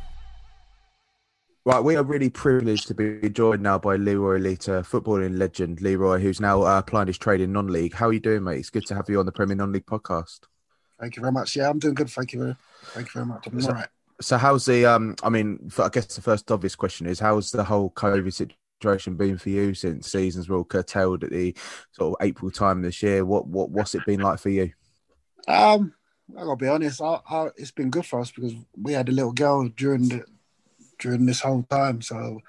Right, 1.63 1.79
we 1.83 1.95
are 1.95 2.03
really 2.03 2.31
privileged 2.31 2.87
to 2.87 2.95
be 2.95 3.29
joined 3.29 3.61
now 3.61 3.77
by 3.77 3.95
Leroy 3.95 4.37
Lita, 4.37 4.81
footballing 4.81 5.37
legend 5.37 5.79
Leroy, 5.79 6.17
who's 6.17 6.41
now 6.41 6.63
uh, 6.63 6.79
applying 6.79 7.05
his 7.05 7.19
trade 7.19 7.39
in 7.39 7.51
non-league. 7.51 7.93
How 7.93 8.07
are 8.07 8.13
you 8.13 8.19
doing, 8.19 8.43
mate? 8.43 8.57
It's 8.57 8.71
good 8.71 8.87
to 8.87 8.95
have 8.95 9.07
you 9.09 9.19
on 9.19 9.27
the 9.27 9.31
Premier 9.31 9.55
Non-League 9.55 9.85
podcast. 9.85 10.39
Thank 10.99 11.15
you 11.15 11.21
very 11.21 11.31
much. 11.31 11.55
Yeah, 11.55 11.69
I'm 11.69 11.77
doing 11.77 11.93
good. 11.93 12.09
Thank 12.09 12.33
you. 12.33 12.39
very- 12.39 12.55
Thank 12.85 13.07
you 13.07 13.11
very 13.13 13.25
much. 13.27 13.45
I'm 13.45 13.63
all 13.63 13.73
right. 13.73 13.87
So, 14.21 14.37
how's 14.37 14.65
the? 14.65 14.85
Um, 14.87 15.15
I 15.23 15.29
mean, 15.29 15.71
I 15.77 15.89
guess 15.89 16.07
the 16.15 16.21
first 16.21 16.51
obvious 16.51 16.75
question 16.75 17.05
is, 17.05 17.19
how's 17.19 17.51
the 17.51 17.63
whole 17.63 17.91
COVID 17.91 18.33
situation 18.33 19.15
been 19.15 19.37
for 19.37 19.49
you 19.49 19.75
since 19.75 20.11
seasons 20.11 20.49
were 20.49 20.57
all 20.57 20.63
curtailed 20.63 21.23
at 21.23 21.29
the 21.31 21.55
sort 21.91 22.19
of 22.19 22.25
April 22.25 22.49
time 22.49 22.81
this 22.81 23.03
year? 23.03 23.23
What 23.23 23.47
what 23.47 23.69
what's 23.69 23.93
it 23.95 24.05
been 24.05 24.19
like 24.21 24.39
for 24.39 24.49
you? 24.49 24.71
Um, 25.47 25.93
I 26.37 26.43
gotta 26.43 26.55
be 26.55 26.67
honest. 26.67 27.01
I, 27.01 27.19
I, 27.29 27.47
it's 27.57 27.71
been 27.71 27.89
good 27.91 28.05
for 28.05 28.19
us 28.19 28.31
because 28.31 28.53
we 28.79 28.93
had 28.93 29.09
a 29.09 29.11
little 29.11 29.33
girl 29.33 29.67
during 29.69 30.09
the 30.09 30.23
during 31.01 31.25
this 31.25 31.41
whole 31.41 31.63
time. 31.63 32.01
So 32.01 32.39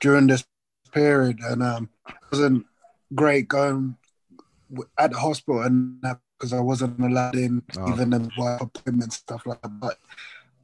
during 0.00 0.26
this 0.26 0.44
period, 0.92 1.38
and 1.40 1.62
um, 1.62 1.88
it 2.08 2.14
wasn't 2.30 2.66
great 3.14 3.48
going 3.48 3.96
at 4.98 5.12
the 5.12 5.18
hospital 5.18 5.62
and 5.62 6.02
because 6.36 6.52
I 6.52 6.60
wasn't 6.60 6.98
allowed 6.98 7.36
in, 7.36 7.62
Oh. 7.78 7.92
even 7.92 8.10
the 8.10 8.28
work 8.36 8.60
appointments 8.60 9.16
stuff 9.16 9.46
like 9.46 9.62
that. 9.62 9.80
But 9.80 9.98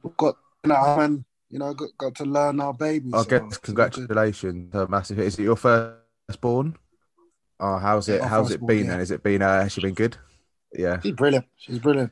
we've 0.03 0.17
got 0.17 0.35
you 0.63 0.69
know, 0.69 0.99
and 0.99 1.23
you 1.49 1.57
know, 1.59 1.73
got, 1.73 1.89
got 1.97 2.15
to 2.15 2.25
learn 2.25 2.59
our 2.59 2.73
baby. 2.73 3.11
I 3.13 3.23
so 3.23 3.29
guess 3.29 3.57
congratulations, 3.57 4.75
uh, 4.75 4.85
massive. 4.89 5.19
Is 5.19 5.39
it 5.39 5.43
your 5.43 5.55
first 5.55 6.41
born? 6.41 6.75
Oh, 7.59 7.77
how's 7.77 8.07
it? 8.09 8.21
My 8.21 8.27
How's 8.27 8.51
it 8.51 8.65
been? 8.65 8.85
yeah. 8.85 8.91
Then 8.91 8.99
has 8.99 9.11
it 9.11 9.23
been? 9.23 9.41
Uh, 9.41 9.63
has 9.63 9.71
she 9.73 9.81
been 9.81 9.93
good? 9.93 10.17
Yeah. 10.73 10.99
She's 11.01 11.13
brilliant. 11.13 11.45
She's 11.57 11.79
brilliant. 11.79 12.11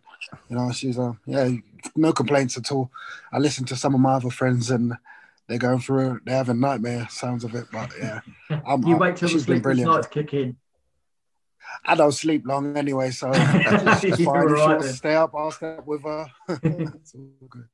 You 0.49 0.55
know, 0.57 0.71
she's 0.71 0.97
uh, 0.97 1.13
yeah, 1.25 1.49
no 1.95 2.11
complaints 2.13 2.57
at 2.57 2.71
all. 2.71 2.89
I 3.31 3.37
listened 3.39 3.67
to 3.69 3.75
some 3.75 3.93
of 3.95 4.01
my 4.01 4.13
other 4.13 4.29
friends 4.31 4.71
and 4.71 4.93
they're 5.47 5.57
going 5.57 5.79
through. 5.79 6.19
They're 6.25 6.35
having 6.37 6.59
nightmare 6.59 7.07
sounds 7.09 7.43
of 7.43 7.55
it, 7.55 7.65
but 7.71 7.91
yeah, 7.99 8.19
I'm, 8.65 8.83
you 8.83 8.91
I'm- 8.91 8.99
wait 8.99 9.15
till 9.17 9.27
the 9.27 9.33
she's 9.33 9.45
been 9.45 9.55
sleepless 9.55 9.61
brilliant. 9.77 9.91
nights 9.91 10.07
kick 10.07 10.33
in. 10.33 10.57
I 11.85 11.95
don't 11.95 12.11
sleep 12.13 12.43
long 12.45 12.77
anyway, 12.77 13.11
so 13.11 13.29
it's 13.33 14.03
You're 14.03 14.13
fine. 14.13 14.13
If 14.13 14.17
she 14.17 14.25
all 14.25 14.33
right 14.35 14.67
wants 14.69 14.85
then. 14.85 14.91
to 14.93 14.97
stay 14.97 15.15
up, 15.15 15.33
I'll 15.35 15.51
stay 15.51 15.75
up 15.75 15.85
with 15.85 16.01
her. 16.03 16.27
it's 16.63 17.13
all 17.15 17.47
good. 17.49 17.65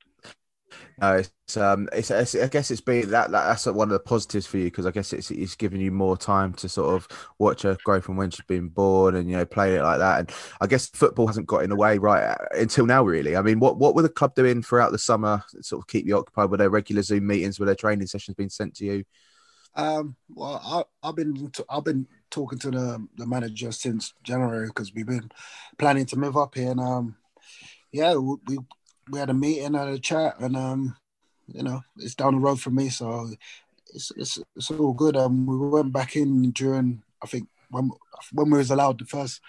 No, 1.00 1.16
it's 1.16 1.56
um, 1.56 1.88
it's, 1.92 2.10
it's 2.10 2.34
I 2.36 2.46
guess 2.46 2.70
it's 2.70 2.80
been 2.80 3.10
that, 3.10 3.30
that 3.32 3.46
that's 3.46 3.66
one 3.66 3.88
of 3.88 3.92
the 3.92 3.98
positives 3.98 4.46
for 4.46 4.58
you 4.58 4.66
because 4.66 4.86
I 4.86 4.92
guess 4.92 5.12
it's 5.12 5.30
it's 5.30 5.56
giving 5.56 5.80
you 5.80 5.90
more 5.90 6.16
time 6.16 6.52
to 6.54 6.68
sort 6.68 6.94
of 6.94 7.08
watch 7.38 7.62
her 7.62 7.76
grow 7.82 8.00
from 8.00 8.16
when 8.16 8.30
she's 8.30 8.46
been 8.46 8.68
born 8.68 9.16
and 9.16 9.28
you 9.28 9.36
know 9.36 9.44
play 9.44 9.74
it 9.74 9.82
like 9.82 9.98
that. 9.98 10.20
And 10.20 10.32
I 10.60 10.66
guess 10.66 10.88
football 10.90 11.26
hasn't 11.26 11.46
got 11.46 11.64
in 11.64 11.70
the 11.70 11.76
way 11.76 11.98
right 11.98 12.22
uh, 12.22 12.36
until 12.52 12.86
now, 12.86 13.02
really. 13.02 13.36
I 13.36 13.42
mean, 13.42 13.58
what 13.58 13.76
what 13.78 13.94
were 13.94 14.02
the 14.02 14.08
club 14.08 14.34
doing 14.34 14.62
throughout 14.62 14.92
the 14.92 14.98
summer? 14.98 15.42
Sort 15.62 15.82
of 15.82 15.88
keep 15.88 16.06
you 16.06 16.16
occupied 16.16 16.50
with 16.50 16.60
their 16.60 16.70
regular 16.70 17.02
Zoom 17.02 17.26
meetings, 17.26 17.58
with 17.58 17.66
their 17.66 17.74
training 17.74 18.06
sessions 18.06 18.36
being 18.36 18.50
sent 18.50 18.76
to 18.76 18.84
you. 18.84 19.04
Um, 19.76 20.14
well, 20.28 20.60
I, 21.02 21.08
I've 21.08 21.16
been 21.16 21.50
I've 21.68 21.84
been 21.84 22.06
talking 22.30 22.58
to 22.60 22.70
the 22.70 23.06
the 23.16 23.26
manager 23.26 23.72
since 23.72 24.12
January 24.22 24.68
because 24.68 24.94
we've 24.94 25.06
been 25.06 25.30
planning 25.78 26.06
to 26.06 26.16
move 26.16 26.36
up 26.36 26.54
here, 26.54 26.70
and 26.70 26.80
um, 26.80 27.16
yeah, 27.92 28.14
we 28.14 28.36
we, 28.46 28.58
we 29.10 29.18
had 29.18 29.30
a 29.30 29.34
meeting 29.34 29.74
and 29.74 29.76
a 29.76 29.98
chat, 29.98 30.38
and 30.40 30.56
um, 30.56 30.96
you 31.46 31.62
know, 31.62 31.82
it's 31.98 32.14
down 32.14 32.34
the 32.34 32.40
road 32.40 32.60
for 32.60 32.70
me, 32.70 32.88
so 32.88 33.28
it's 33.94 34.12
it's, 34.16 34.38
it's 34.56 34.70
all 34.70 34.92
good. 34.92 35.16
Um, 35.16 35.46
we 35.46 35.56
went 35.56 35.92
back 35.92 36.16
in 36.16 36.50
during 36.52 37.02
I 37.22 37.26
think 37.26 37.48
when 37.70 37.90
when 38.32 38.50
we 38.50 38.58
was 38.58 38.70
allowed 38.70 38.98
the 38.98 39.04
first 39.04 39.40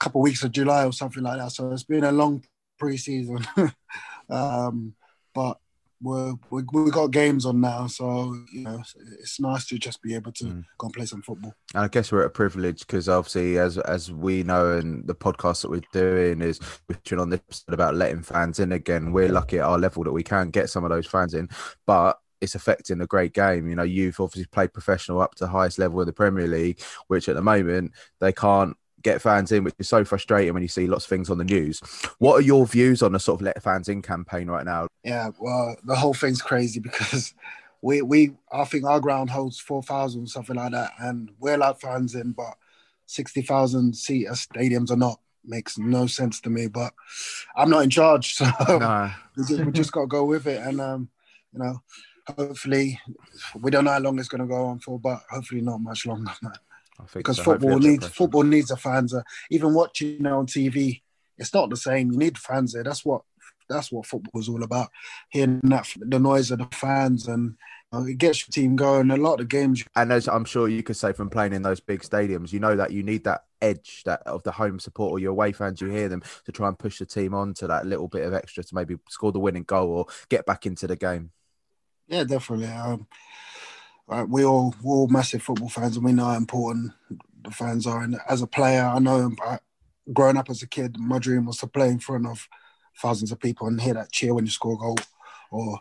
couple 0.00 0.20
of 0.20 0.24
weeks 0.24 0.42
of 0.42 0.52
July 0.52 0.84
or 0.84 0.92
something 0.92 1.22
like 1.22 1.38
that. 1.38 1.52
So 1.52 1.70
it's 1.72 1.82
been 1.82 2.04
a 2.04 2.12
long 2.12 2.44
pre-season, 2.78 3.46
um, 4.30 4.94
but 5.34 5.58
we're, 6.00 6.34
we 6.50 6.62
we 6.72 6.90
got 6.90 7.10
games 7.10 7.46
on 7.46 7.60
now, 7.60 7.86
so 7.86 8.34
you 8.52 8.62
know 8.62 8.82
it's, 9.20 9.40
nice 9.40 9.66
to 9.66 9.78
just 9.78 10.02
be 10.02 10.14
able 10.14 10.32
to 10.32 10.44
mm. 10.44 10.64
go 10.78 10.86
and 10.86 10.94
play 10.94 11.06
some 11.06 11.22
football. 11.22 11.54
And 11.74 11.84
I 11.84 11.88
guess 11.88 12.12
we're 12.12 12.22
at 12.22 12.26
a 12.26 12.30
privilege 12.30 12.80
because 12.80 13.08
obviously, 13.08 13.58
as 13.58 13.78
as 13.78 14.12
we 14.12 14.42
know, 14.42 14.76
and 14.76 15.06
the 15.06 15.14
podcast 15.14 15.62
that 15.62 15.70
we're 15.70 15.80
doing 15.92 16.42
is 16.42 16.60
we're 16.88 17.18
on 17.18 17.30
this 17.30 17.40
episode 17.40 17.74
about 17.74 17.94
letting 17.94 18.22
fans 18.22 18.58
in 18.58 18.72
again. 18.72 19.12
We're 19.12 19.32
lucky 19.32 19.58
at 19.58 19.64
our 19.64 19.78
level 19.78 20.04
that 20.04 20.12
we 20.12 20.22
can 20.22 20.50
get 20.50 20.68
some 20.68 20.84
of 20.84 20.90
those 20.90 21.06
fans 21.06 21.34
in, 21.34 21.48
but 21.86 22.18
it's 22.40 22.54
affecting 22.54 23.00
a 23.00 23.06
great 23.06 23.32
game. 23.32 23.68
You 23.68 23.76
know, 23.76 23.82
you've 23.82 24.20
obviously 24.20 24.46
played 24.46 24.72
professional 24.72 25.20
up 25.20 25.34
to 25.36 25.44
the 25.44 25.50
highest 25.50 25.78
level 25.78 26.00
of 26.00 26.06
the 26.06 26.12
Premier 26.12 26.46
League, 26.46 26.80
which 27.08 27.28
at 27.28 27.34
the 27.34 27.42
moment 27.42 27.92
they 28.20 28.32
can't 28.32 28.76
get 29.06 29.22
fans 29.22 29.52
in, 29.52 29.64
which 29.64 29.74
is 29.78 29.88
so 29.88 30.04
frustrating 30.04 30.52
when 30.52 30.62
you 30.62 30.68
see 30.68 30.86
lots 30.86 31.04
of 31.04 31.08
things 31.08 31.30
on 31.30 31.38
the 31.38 31.44
news. 31.44 31.80
What 32.18 32.34
are 32.34 32.40
your 32.42 32.66
views 32.66 33.02
on 33.02 33.12
the 33.12 33.20
sort 33.20 33.40
of 33.40 33.44
let 33.44 33.62
fans 33.62 33.88
in 33.88 34.02
campaign 34.02 34.48
right 34.48 34.64
now? 34.64 34.88
Yeah, 35.04 35.30
well, 35.38 35.76
the 35.84 35.94
whole 35.94 36.14
thing's 36.14 36.42
crazy 36.42 36.80
because 36.80 37.32
we 37.82 38.02
we 38.02 38.32
I 38.52 38.64
think 38.64 38.84
our 38.84 39.00
ground 39.00 39.30
holds 39.30 39.60
four 39.60 39.82
thousand 39.82 40.26
something 40.26 40.56
like 40.56 40.72
that, 40.72 40.92
and 40.98 41.30
we're 41.38 41.54
allowed 41.54 41.80
fans 41.80 42.14
in, 42.14 42.32
but 42.32 42.54
sixty 43.06 43.42
thousand 43.42 43.94
seat 43.96 44.26
stadiums 44.28 44.90
are 44.90 44.96
not 44.96 45.20
makes 45.44 45.78
no 45.78 46.06
sense 46.06 46.40
to 46.40 46.50
me. 46.50 46.66
But 46.66 46.92
I'm 47.56 47.70
not 47.70 47.84
in 47.84 47.90
charge, 47.90 48.34
so 48.38 48.46
Nah. 48.68 49.10
we 49.36 49.44
just, 49.44 49.64
we 49.64 49.72
just 49.72 49.92
got 49.92 50.02
to 50.02 50.06
go 50.08 50.24
with 50.24 50.46
it, 50.46 50.60
and 50.66 50.80
um, 50.80 51.08
you 51.52 51.60
know, 51.60 51.80
hopefully, 52.36 53.00
we 53.60 53.70
don't 53.70 53.84
know 53.84 53.92
how 53.92 54.00
long 54.00 54.18
it's 54.18 54.28
going 54.28 54.40
to 54.40 54.46
go 54.46 54.66
on 54.66 54.80
for, 54.80 54.98
but 54.98 55.22
hopefully 55.30 55.60
not 55.60 55.80
much 55.80 56.06
longer, 56.06 56.32
man. 56.42 56.52
I 56.98 57.02
think 57.04 57.24
Because 57.24 57.36
so. 57.38 57.44
football 57.44 57.78
needs 57.78 58.04
a 58.06 58.10
football 58.10 58.42
needs 58.42 58.68
the 58.68 58.76
fans. 58.76 59.14
Uh, 59.14 59.22
even 59.50 59.74
watching 59.74 60.20
it 60.24 60.26
on 60.26 60.46
TV, 60.46 61.02
it's 61.38 61.52
not 61.54 61.70
the 61.70 61.76
same. 61.76 62.12
You 62.12 62.18
need 62.18 62.38
fans 62.38 62.72
there. 62.72 62.84
That's 62.84 63.04
what 63.04 63.22
that's 63.68 63.90
what 63.90 64.06
football 64.06 64.40
is 64.40 64.48
all 64.48 64.62
about. 64.62 64.88
Hearing 65.30 65.60
that 65.64 65.88
the 65.98 66.18
noise 66.18 66.50
of 66.50 66.58
the 66.58 66.68
fans 66.72 67.26
and 67.26 67.56
uh, 67.92 68.04
it 68.04 68.18
gets 68.18 68.46
your 68.46 68.52
team 68.52 68.76
going. 68.76 69.10
A 69.10 69.16
lot 69.16 69.40
of 69.40 69.48
games. 69.48 69.84
And 69.94 70.12
as 70.12 70.28
I'm 70.28 70.44
sure 70.44 70.68
you 70.68 70.82
could 70.82 70.96
say 70.96 71.12
from 71.12 71.30
playing 71.30 71.52
in 71.52 71.62
those 71.62 71.80
big 71.80 72.02
stadiums, 72.02 72.52
you 72.52 72.60
know 72.60 72.76
that 72.76 72.92
you 72.92 73.02
need 73.02 73.24
that 73.24 73.42
edge 73.62 74.02
that 74.04 74.22
of 74.26 74.42
the 74.42 74.52
home 74.52 74.78
support 74.78 75.12
or 75.12 75.18
your 75.18 75.30
away 75.30 75.52
fans. 75.52 75.80
You 75.80 75.88
hear 75.88 76.08
them 76.08 76.22
to 76.44 76.52
try 76.52 76.68
and 76.68 76.78
push 76.78 76.98
the 76.98 77.06
team 77.06 77.34
on 77.34 77.54
to 77.54 77.66
that 77.68 77.86
little 77.86 78.08
bit 78.08 78.26
of 78.26 78.34
extra 78.34 78.64
to 78.64 78.74
maybe 78.74 78.96
score 79.08 79.32
the 79.32 79.38
winning 79.40 79.64
goal 79.64 79.90
or 79.90 80.06
get 80.28 80.46
back 80.46 80.66
into 80.66 80.86
the 80.86 80.96
game. 80.96 81.30
Yeah, 82.08 82.24
definitely. 82.24 82.66
Um, 82.68 83.06
right, 84.06 84.28
we 84.28 84.44
all 84.44 84.74
we're 84.82 84.94
all 84.94 85.08
massive 85.08 85.42
football 85.42 85.68
fans, 85.68 85.96
and 85.96 86.04
we 86.04 86.12
know 86.12 86.26
how 86.26 86.36
important 86.36 86.92
the 87.42 87.50
fans 87.50 87.86
are. 87.86 88.02
And 88.02 88.18
as 88.28 88.42
a 88.42 88.46
player, 88.46 88.82
I 88.82 88.98
know 88.98 89.32
I, 89.44 89.58
growing 90.12 90.36
up 90.36 90.50
as 90.50 90.62
a 90.62 90.66
kid, 90.68 90.98
my 90.98 91.18
dream 91.18 91.46
was 91.46 91.58
to 91.58 91.66
play 91.66 91.88
in 91.88 91.98
front 91.98 92.26
of 92.26 92.48
thousands 93.00 93.32
of 93.32 93.40
people 93.40 93.66
and 93.66 93.80
hear 93.80 93.94
that 93.94 94.12
cheer 94.12 94.34
when 94.34 94.46
you 94.46 94.50
score 94.50 94.74
a 94.74 94.78
goal 94.78 94.96
or 95.50 95.80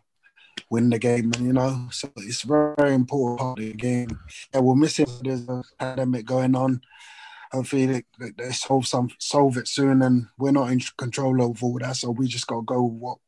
win 0.70 0.90
the 0.90 1.00
game. 1.00 1.32
And 1.36 1.46
you 1.46 1.54
know, 1.54 1.88
so 1.92 2.10
it's 2.18 2.42
very, 2.42 2.94
important 2.94 3.40
part 3.40 3.60
of 3.60 3.66
the 3.66 3.74
game. 3.74 4.20
Yeah, 4.54 4.62
we're 4.62 4.76
missing. 4.76 5.08
There's 5.22 5.48
a 5.48 5.64
pandemic 5.80 6.26
going 6.26 6.56
on. 6.56 6.82
Hopefully, 7.52 7.86
they- 7.86 8.32
they 8.38 8.52
solve 8.52 8.88
some 8.88 9.10
solve 9.20 9.58
it 9.58 9.68
soon, 9.68 10.02
and 10.02 10.28
we're 10.38 10.52
not 10.52 10.72
in 10.72 10.82
control 10.98 11.42
of 11.42 11.64
all 11.64 11.78
that. 11.80 11.96
So 11.96 12.12
we 12.12 12.28
just 12.28 12.48
got 12.48 12.58
to 12.58 12.62
go 12.64 12.84
with 12.84 13.00
what 13.00 13.20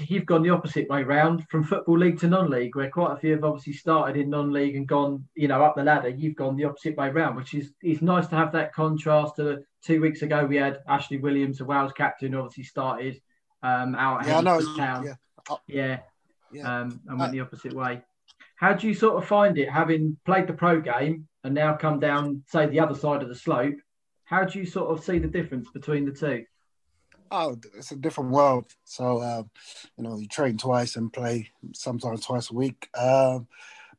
You've 0.00 0.26
gone 0.26 0.42
the 0.42 0.50
opposite 0.50 0.88
way 0.88 1.02
round 1.04 1.46
from 1.48 1.64
football 1.64 1.98
league 1.98 2.18
to 2.20 2.28
non-league, 2.28 2.76
where 2.76 2.90
quite 2.90 3.12
a 3.12 3.16
few 3.16 3.32
have 3.32 3.44
obviously 3.44 3.72
started 3.72 4.16
in 4.20 4.28
non-league 4.30 4.76
and 4.76 4.86
gone, 4.86 5.26
you 5.34 5.48
know, 5.48 5.62
up 5.62 5.76
the 5.76 5.82
ladder. 5.84 6.08
You've 6.08 6.36
gone 6.36 6.56
the 6.56 6.64
opposite 6.64 6.96
way 6.96 7.08
round, 7.10 7.36
which 7.36 7.54
is 7.54 7.72
is 7.82 8.02
nice 8.02 8.26
to 8.28 8.36
have 8.36 8.52
that 8.52 8.74
contrast. 8.74 9.36
To 9.36 9.62
two 9.82 10.00
weeks 10.00 10.22
ago, 10.22 10.44
we 10.44 10.56
had 10.56 10.80
Ashley 10.88 11.18
Williams, 11.18 11.58
the 11.58 11.64
Wales 11.64 11.92
captain, 11.92 12.34
obviously 12.34 12.64
started 12.64 13.20
um, 13.62 13.94
out 13.94 14.22
at 14.22 14.28
Yeah, 14.28 14.40
know. 14.40 14.76
Town. 14.76 15.04
Yeah. 15.04 15.56
yeah, 15.66 15.98
Yeah. 16.52 16.80
um, 16.80 17.00
and 17.08 17.18
went 17.18 17.32
the 17.32 17.40
opposite 17.40 17.72
way. 17.72 18.02
How 18.56 18.74
do 18.74 18.88
you 18.88 18.94
sort 18.94 19.16
of 19.22 19.28
find 19.28 19.56
it, 19.58 19.70
having 19.70 20.16
played 20.24 20.46
the 20.46 20.52
pro 20.52 20.80
game 20.80 21.28
and 21.44 21.54
now 21.54 21.74
come 21.74 22.00
down, 22.00 22.42
say, 22.48 22.66
the 22.66 22.80
other 22.80 22.94
side 22.94 23.22
of 23.22 23.28
the 23.28 23.34
slope? 23.34 23.76
How 24.24 24.44
do 24.44 24.58
you 24.58 24.66
sort 24.66 24.90
of 24.90 25.04
see 25.04 25.18
the 25.18 25.28
difference 25.28 25.70
between 25.70 26.04
the 26.04 26.12
two? 26.12 26.44
Oh, 27.30 27.56
it's 27.76 27.90
a 27.92 27.96
different 27.96 28.30
world. 28.30 28.66
So, 28.84 29.22
um, 29.22 29.50
you 29.96 30.04
know, 30.04 30.16
you 30.16 30.28
train 30.28 30.56
twice 30.58 30.96
and 30.96 31.12
play 31.12 31.50
sometimes 31.72 32.24
twice 32.24 32.50
a 32.50 32.54
week. 32.54 32.88
Um, 32.96 33.48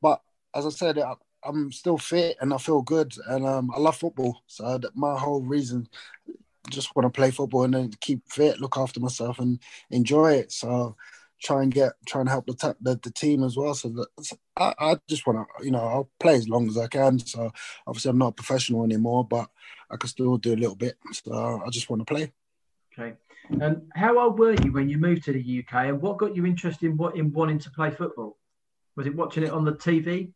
but 0.02 0.22
as 0.56 0.66
I 0.66 0.70
said, 0.70 0.98
I, 0.98 1.16
I'm 1.44 1.72
still 1.72 1.98
fit 1.98 2.38
and 2.42 2.54
I 2.54 2.58
feel 2.58 2.82
good, 2.82 3.14
and 3.28 3.46
um, 3.46 3.72
I 3.76 3.80
love 3.80 3.98
football. 3.98 4.42
So 4.48 4.80
my 4.96 5.18
whole 5.18 5.42
reason, 5.42 5.88
just 6.70 6.96
want 6.96 7.06
to 7.06 7.18
play 7.18 7.32
football 7.32 7.64
and 7.64 7.74
then 7.74 7.92
keep 8.02 8.22
fit, 8.30 8.60
look 8.60 8.78
after 8.78 9.00
myself, 9.00 9.40
and 9.40 9.60
enjoy 9.90 10.34
it. 10.34 10.52
So, 10.52 10.96
try 11.42 11.62
and 11.64 11.74
get, 11.74 11.94
try 12.06 12.22
and 12.22 12.30
help 12.30 12.48
the 12.48 12.76
the, 12.82 13.00
the 13.02 13.12
team 13.12 13.44
as 13.44 13.56
well. 13.58 13.74
So 13.74 13.90
that 13.90 14.38
I, 14.58 14.74
I 14.80 14.98
just 15.08 15.28
want 15.28 15.48
to, 15.60 15.66
you 15.66 15.72
know, 15.72 15.80
I'll 15.80 16.10
play 16.20 16.36
as 16.36 16.50
long 16.50 16.68
as 16.68 16.78
I 16.78 16.88
can. 16.88 17.20
So 17.20 17.52
obviously, 17.86 18.10
I'm 18.10 18.18
not 18.18 18.30
a 18.30 18.32
professional 18.34 18.84
anymore, 18.84 19.26
but 19.26 19.50
I 19.92 19.98
can 19.98 20.10
still 20.10 20.38
do 20.38 20.54
a 20.54 20.56
little 20.56 20.76
bit. 20.76 20.98
So 21.12 21.62
I 21.66 21.70
just 21.70 21.90
want 21.90 22.02
to 22.02 22.14
play. 22.14 22.32
Okay. 22.98 23.14
And 23.62 23.84
how 23.96 24.20
old 24.20 24.40
were 24.40 24.56
you 24.64 24.74
when 24.74 24.90
you 24.90 24.98
moved 24.98 25.24
to 25.26 25.34
the 25.34 25.60
UK, 25.60 25.88
and 25.88 26.02
what 26.02 26.18
got 26.18 26.36
you 26.36 26.46
interested 26.46 26.88
in 26.88 26.98
what 26.98 27.16
in 27.16 27.32
wanting 27.32 27.60
to 27.60 27.72
play 27.72 27.92
football? 27.92 28.38
Was 28.96 29.06
it 29.06 29.16
watching 29.16 29.44
it 29.44 29.52
on 29.52 29.64
the 29.64 29.74
TV? 29.74 30.34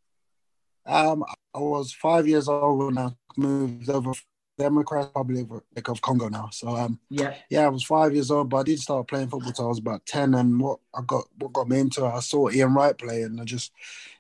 Um, 0.86 1.24
I 1.54 1.60
was 1.60 1.92
five 1.92 2.28
years 2.28 2.48
old 2.48 2.86
when 2.86 2.98
I 2.98 3.10
moved 3.36 3.90
over 3.90 4.14
Democratic 4.58 5.12
Republic 5.16 5.88
of 5.90 6.02
Congo 6.02 6.30
now. 6.30 6.50
So 6.52 6.70
um, 6.70 7.00
Yeah. 7.10 7.36
yeah, 7.50 7.66
I 7.66 7.70
was 7.70 7.84
five 7.84 8.14
years 8.14 8.32
old, 8.32 8.50
but 8.50 8.58
I 8.58 8.64
did 8.64 8.80
start 8.80 9.08
playing 9.08 9.30
football 9.30 9.52
till 9.52 9.66
I 9.66 9.70
was 9.70 9.80
about 9.80 10.06
ten. 10.06 10.36
And 10.36 10.60
what 10.60 10.80
I 10.94 11.02
got, 11.06 11.26
what 11.38 11.54
got 11.54 11.68
me 11.68 11.80
into 11.80 12.06
it, 12.06 12.10
I 12.10 12.20
saw 12.20 12.50
Ian 12.50 12.74
Wright 12.74 12.98
play, 12.98 13.24
and 13.24 13.42
I 13.42 13.44
just, 13.44 13.72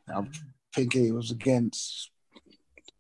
I 0.08 0.24
think 0.74 0.94
he 0.94 1.12
was 1.12 1.32
against. 1.32 2.10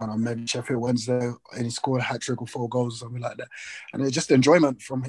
I 0.01 0.07
don't 0.07 0.23
maybe 0.23 0.47
Sheffield 0.47 0.81
Wednesday, 0.81 1.31
and 1.53 1.63
he 1.63 1.69
scored 1.69 2.01
a 2.01 2.03
hat 2.03 2.21
trick 2.21 2.41
or 2.41 2.47
four 2.47 2.67
goals 2.67 2.95
or 2.95 3.05
something 3.05 3.21
like 3.21 3.37
that. 3.37 3.49
And 3.93 4.01
it's 4.01 4.13
just 4.13 4.31
enjoyment 4.31 4.81
from 4.81 5.05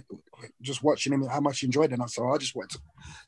just 0.60 0.82
watching 0.82 1.12
him, 1.12 1.26
how 1.26 1.40
much 1.40 1.60
he 1.60 1.66
enjoyed 1.66 1.92
it. 1.92 1.98
And 1.98 2.10
so 2.10 2.28
I 2.28 2.36
just 2.36 2.54
went 2.54 2.70
to, 2.70 2.80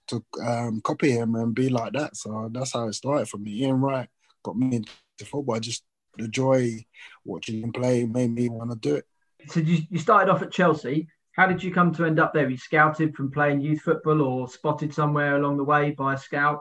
to 0.09 0.25
um, 0.47 0.81
copy 0.83 1.11
him 1.11 1.35
and 1.37 1.55
be 1.55 1.69
like 1.71 1.95
that. 1.95 2.17
So 2.17 2.51
that's 2.53 2.73
how 2.73 2.89
it 2.89 2.93
started 2.93 3.29
for 3.29 3.39
me. 3.39 3.62
Ian 3.62 3.81
Wright 3.81 4.09
got 4.43 4.57
me 4.57 4.77
into 4.77 4.91
football. 5.25 5.57
I 5.57 5.61
just 5.61 5.85
the 6.17 6.29
joy 6.29 6.85
watching 7.25 7.62
him 7.62 7.73
play 7.73 8.05
made 8.05 8.33
me 8.33 8.49
want 8.49 8.71
to 8.71 8.77
do 8.77 8.97
it. 8.97 9.07
So 9.49 9.61
you, 9.61 9.83
you 9.91 9.99
started 9.99 10.31
off 10.31 10.43
at 10.43 10.53
Chelsea. 10.53 11.09
How 11.33 11.47
did 11.47 11.62
you 11.62 11.73
come 11.73 11.93
to 11.95 12.05
end 12.05 12.21
up 12.21 12.33
there? 12.33 12.45
Were 12.45 12.51
you 12.51 12.57
scouted 12.57 13.15
from 13.15 13.31
playing 13.31 13.61
youth 13.61 13.81
football 13.81 14.23
or 14.23 14.49
spotted 14.49 14.95
somewhere 14.95 15.37
along 15.37 15.57
the 15.57 15.65
way 15.65 15.91
by 15.91 16.15
a 16.15 16.19
scout? 16.19 16.61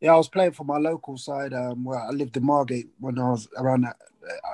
Yeah, 0.00 0.14
I 0.14 0.16
was 0.16 0.28
playing 0.28 0.52
for 0.52 0.64
my 0.64 0.78
local 0.78 1.16
side 1.16 1.52
um, 1.52 1.84
where 1.84 1.98
I 1.98 2.10
lived 2.10 2.36
in 2.36 2.44
Margate 2.44 2.88
when 3.00 3.18
I 3.18 3.30
was 3.30 3.48
around 3.56 3.82
that, 3.82 3.96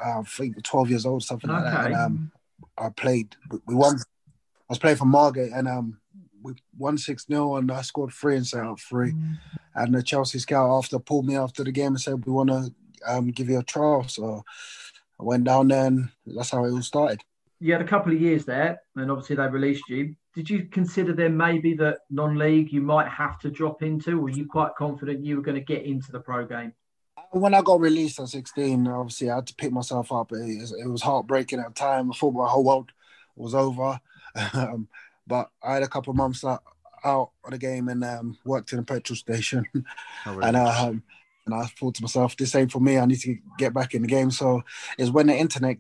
uh, 0.05 0.19
I 0.21 0.23
think 0.23 0.63
12 0.63 0.91
years 0.91 1.07
old, 1.07 1.23
something 1.23 1.51
like 1.51 1.65
that. 1.65 1.85
And 1.85 1.95
Okay. 1.95 2.03
um, 2.03 2.31
I 2.79 2.89
played, 2.89 3.37
we- 3.67 3.75
won. 3.75 3.97
I 3.97 4.73
was 4.73 4.79
playing 4.79 4.97
for 4.97 5.05
Margate 5.05 5.53
and 5.53 5.69
um, 5.69 5.99
we 6.43 6.55
won 6.79 6.97
6 6.97 7.27
0 7.27 7.57
and 7.57 7.71
I 7.71 7.83
scored 7.83 8.13
three 8.13 8.37
and 8.37 8.47
set 8.47 8.65
up 8.65 8.81
three. 8.81 9.15
And 9.75 9.95
the 9.95 10.03
Chelsea 10.03 10.39
scout 10.39 10.71
after 10.71 10.99
pulled 10.99 11.27
me 11.27 11.37
after 11.37 11.63
the 11.65 11.73
game 11.73 11.89
and 11.89 12.01
said, 12.01 12.25
We 12.25 12.33
want 12.33 12.49
to 12.51 12.73
um, 13.07 13.31
give 13.31 13.51
you 13.51 13.59
a 13.59 13.63
trial. 13.63 14.09
So 14.09 14.45
I 15.21 15.23
went 15.23 15.45
down 15.45 15.69
there 15.69 15.87
and 15.87 16.09
that's 16.27 16.51
how 16.51 16.65
it 16.65 16.71
all 16.71 16.81
started. 16.83 17.23
You 17.65 17.73
had 17.73 17.81
a 17.81 17.87
couple 17.87 18.13
of 18.13 18.21
years 18.21 18.45
there, 18.45 18.79
and 18.95 19.11
obviously 19.11 19.37
they 19.37 19.47
released 19.47 19.89
you. 19.89 20.15
Did 20.35 20.51
you 20.51 20.67
consider 20.67 21.15
then 21.15 21.35
maybe 21.35 21.73
that 21.77 22.01
non-league 22.11 22.71
you 22.71 22.83
might 22.83 23.09
have 23.09 23.39
to 23.39 23.51
drop 23.51 23.83
into, 23.83 24.19
or 24.19 24.25
were 24.25 24.29
you 24.29 24.47
quite 24.47 24.75
confident 24.77 25.25
you 25.25 25.37
were 25.37 25.43
going 25.43 25.55
to 25.55 25.63
get 25.65 25.85
into 25.85 26.13
the 26.13 26.21
pro 26.21 26.45
game? 26.45 26.75
when 27.31 27.55
I 27.55 27.63
got 27.63 27.81
released 27.81 28.21
at 28.21 28.29
16, 28.29 28.87
obviously 28.87 29.31
I 29.31 29.37
had 29.37 29.47
to 29.47 29.55
pick 29.55 29.73
myself 29.73 30.13
up. 30.13 30.31
It, 30.33 30.61
was- 30.61 30.75
it 30.79 30.87
was 30.87 31.01
heartbreaking 31.01 31.59
at 31.59 31.69
the 31.69 31.75
time. 31.75 32.13
I 32.13 32.15
thought 32.15 32.35
my 32.35 32.47
whole 32.47 32.65
world 32.65 32.93
was 33.35 33.55
over. 33.55 33.99
Um, 34.53 34.89
but 35.27 35.49
I 35.63 35.75
had 35.75 35.85
a 35.85 35.89
couple 35.89 36.11
of 36.11 36.17
months 36.17 36.45
out, 36.45 36.63
out 37.05 37.31
of 37.45 37.53
the 37.53 37.59
game 37.59 37.89
and 37.89 38.05
um, 38.05 38.37
worked 38.45 38.73
in 38.73 38.81
a 38.81 38.83
petrol 38.83 39.17
station. 39.17 39.65
Oh, 40.27 40.35
really? 40.35 40.49
and, 40.49 40.57
um, 40.57 41.03
and 41.47 41.55
I 41.55 41.67
thought 41.67 41.95
to 41.95 42.03
myself, 42.03 42.37
this 42.37 42.55
ain't 42.57 42.73
for 42.73 42.81
me. 42.81 42.99
I 42.99 43.07
need 43.07 43.21
to 43.21 43.39
get 43.59 43.73
back 43.73 43.95
in 43.95 44.03
the 44.03 44.09
game. 44.09 44.31
So 44.33 44.63
it's 44.99 45.11
when 45.11 45.29
the 45.29 45.37
internet 45.37 45.79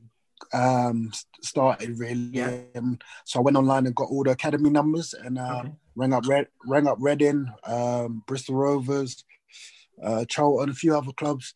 um, 0.52 1.12
started 1.42 1.98
really. 1.98 2.30
Yeah. 2.32 2.58
Um, 2.76 2.98
so 3.24 3.38
I 3.40 3.42
went 3.42 3.56
online 3.56 3.86
and 3.86 3.94
got 3.94 4.08
all 4.10 4.24
the 4.24 4.30
academy 4.30 4.70
numbers 4.70 5.14
and 5.14 5.38
um, 5.38 5.56
Okay. 5.56 5.72
rang 5.96 6.12
up 6.12 6.26
Red, 6.26 6.48
rang 6.66 6.86
up 6.86 6.98
Reading, 7.00 7.46
um, 7.64 8.22
Bristol 8.26 8.56
Rovers, 8.56 9.24
uh, 10.02 10.24
Charlton, 10.26 10.70
a 10.70 10.74
few 10.74 10.96
other 10.96 11.12
clubs, 11.12 11.54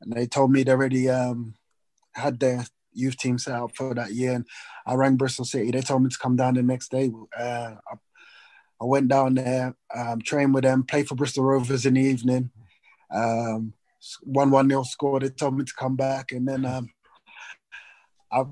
and 0.00 0.12
they 0.12 0.26
told 0.26 0.52
me 0.52 0.62
they 0.62 0.72
already 0.72 1.08
um, 1.10 1.54
had 2.14 2.38
their 2.40 2.64
youth 2.92 3.16
team 3.16 3.38
set 3.38 3.54
up 3.54 3.74
for 3.76 3.94
that 3.94 4.12
year. 4.12 4.32
And 4.32 4.46
I 4.86 4.94
rang 4.94 5.16
Bristol 5.16 5.44
City. 5.44 5.70
They 5.70 5.80
told 5.80 6.02
me 6.02 6.08
to 6.08 6.18
come 6.18 6.36
down 6.36 6.54
the 6.54 6.62
next 6.62 6.90
day. 6.90 7.10
Uh, 7.36 7.74
I, 7.90 7.94
I 8.80 8.84
went 8.84 9.08
down 9.08 9.34
there, 9.34 9.74
um, 9.94 10.20
trained 10.22 10.54
with 10.54 10.64
them, 10.64 10.84
played 10.84 11.06
for 11.08 11.14
Bristol 11.14 11.44
Rovers 11.44 11.84
in 11.84 11.94
the 11.94 12.00
evening. 12.00 12.50
Um, 13.12 13.74
one 14.22 14.50
one 14.50 14.68
nil 14.68 14.84
score. 14.84 15.20
They 15.20 15.28
told 15.28 15.58
me 15.58 15.64
to 15.64 15.74
come 15.74 15.96
back, 15.96 16.32
and 16.32 16.48
then 16.48 16.64
um, 16.64 16.88
I 18.32 18.44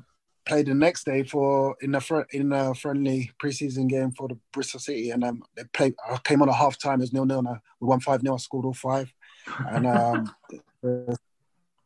played 0.44 0.66
the 0.66 0.74
next 0.74 1.04
day 1.04 1.22
for 1.22 1.76
in 1.80 1.94
a 1.94 2.00
in 2.32 2.52
a 2.52 2.74
friendly 2.74 3.30
preseason 3.42 3.88
game 3.88 4.10
for 4.12 4.28
the 4.28 4.38
Bristol 4.52 4.80
City, 4.80 5.10
and 5.10 5.22
um, 5.22 5.42
they 5.54 5.64
played. 5.72 5.94
I 6.10 6.18
came 6.18 6.42
on 6.42 6.48
at 6.48 6.54
half 6.54 6.78
time. 6.78 7.00
Was 7.00 7.12
nil 7.12 7.26
nil. 7.26 7.42
We 7.80 7.86
won 7.86 8.00
five 8.00 8.22
nil. 8.22 8.34
I 8.34 8.38
scored 8.38 8.64
all 8.64 8.74
five, 8.74 9.12
and 9.70 9.86
um, 9.86 10.34
the, 10.82 11.18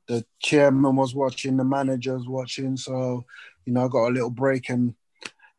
the 0.07 0.24
chairman 0.40 0.97
was 0.97 1.14
watching, 1.14 1.57
the 1.57 1.64
manager 1.64 2.14
was 2.14 2.28
watching. 2.28 2.76
So 2.76 3.24
you 3.66 3.72
know, 3.72 3.84
I 3.84 3.88
got 3.88 4.09
a 4.09 4.12
little 4.12 4.30
break, 4.30 4.70
and 4.70 4.95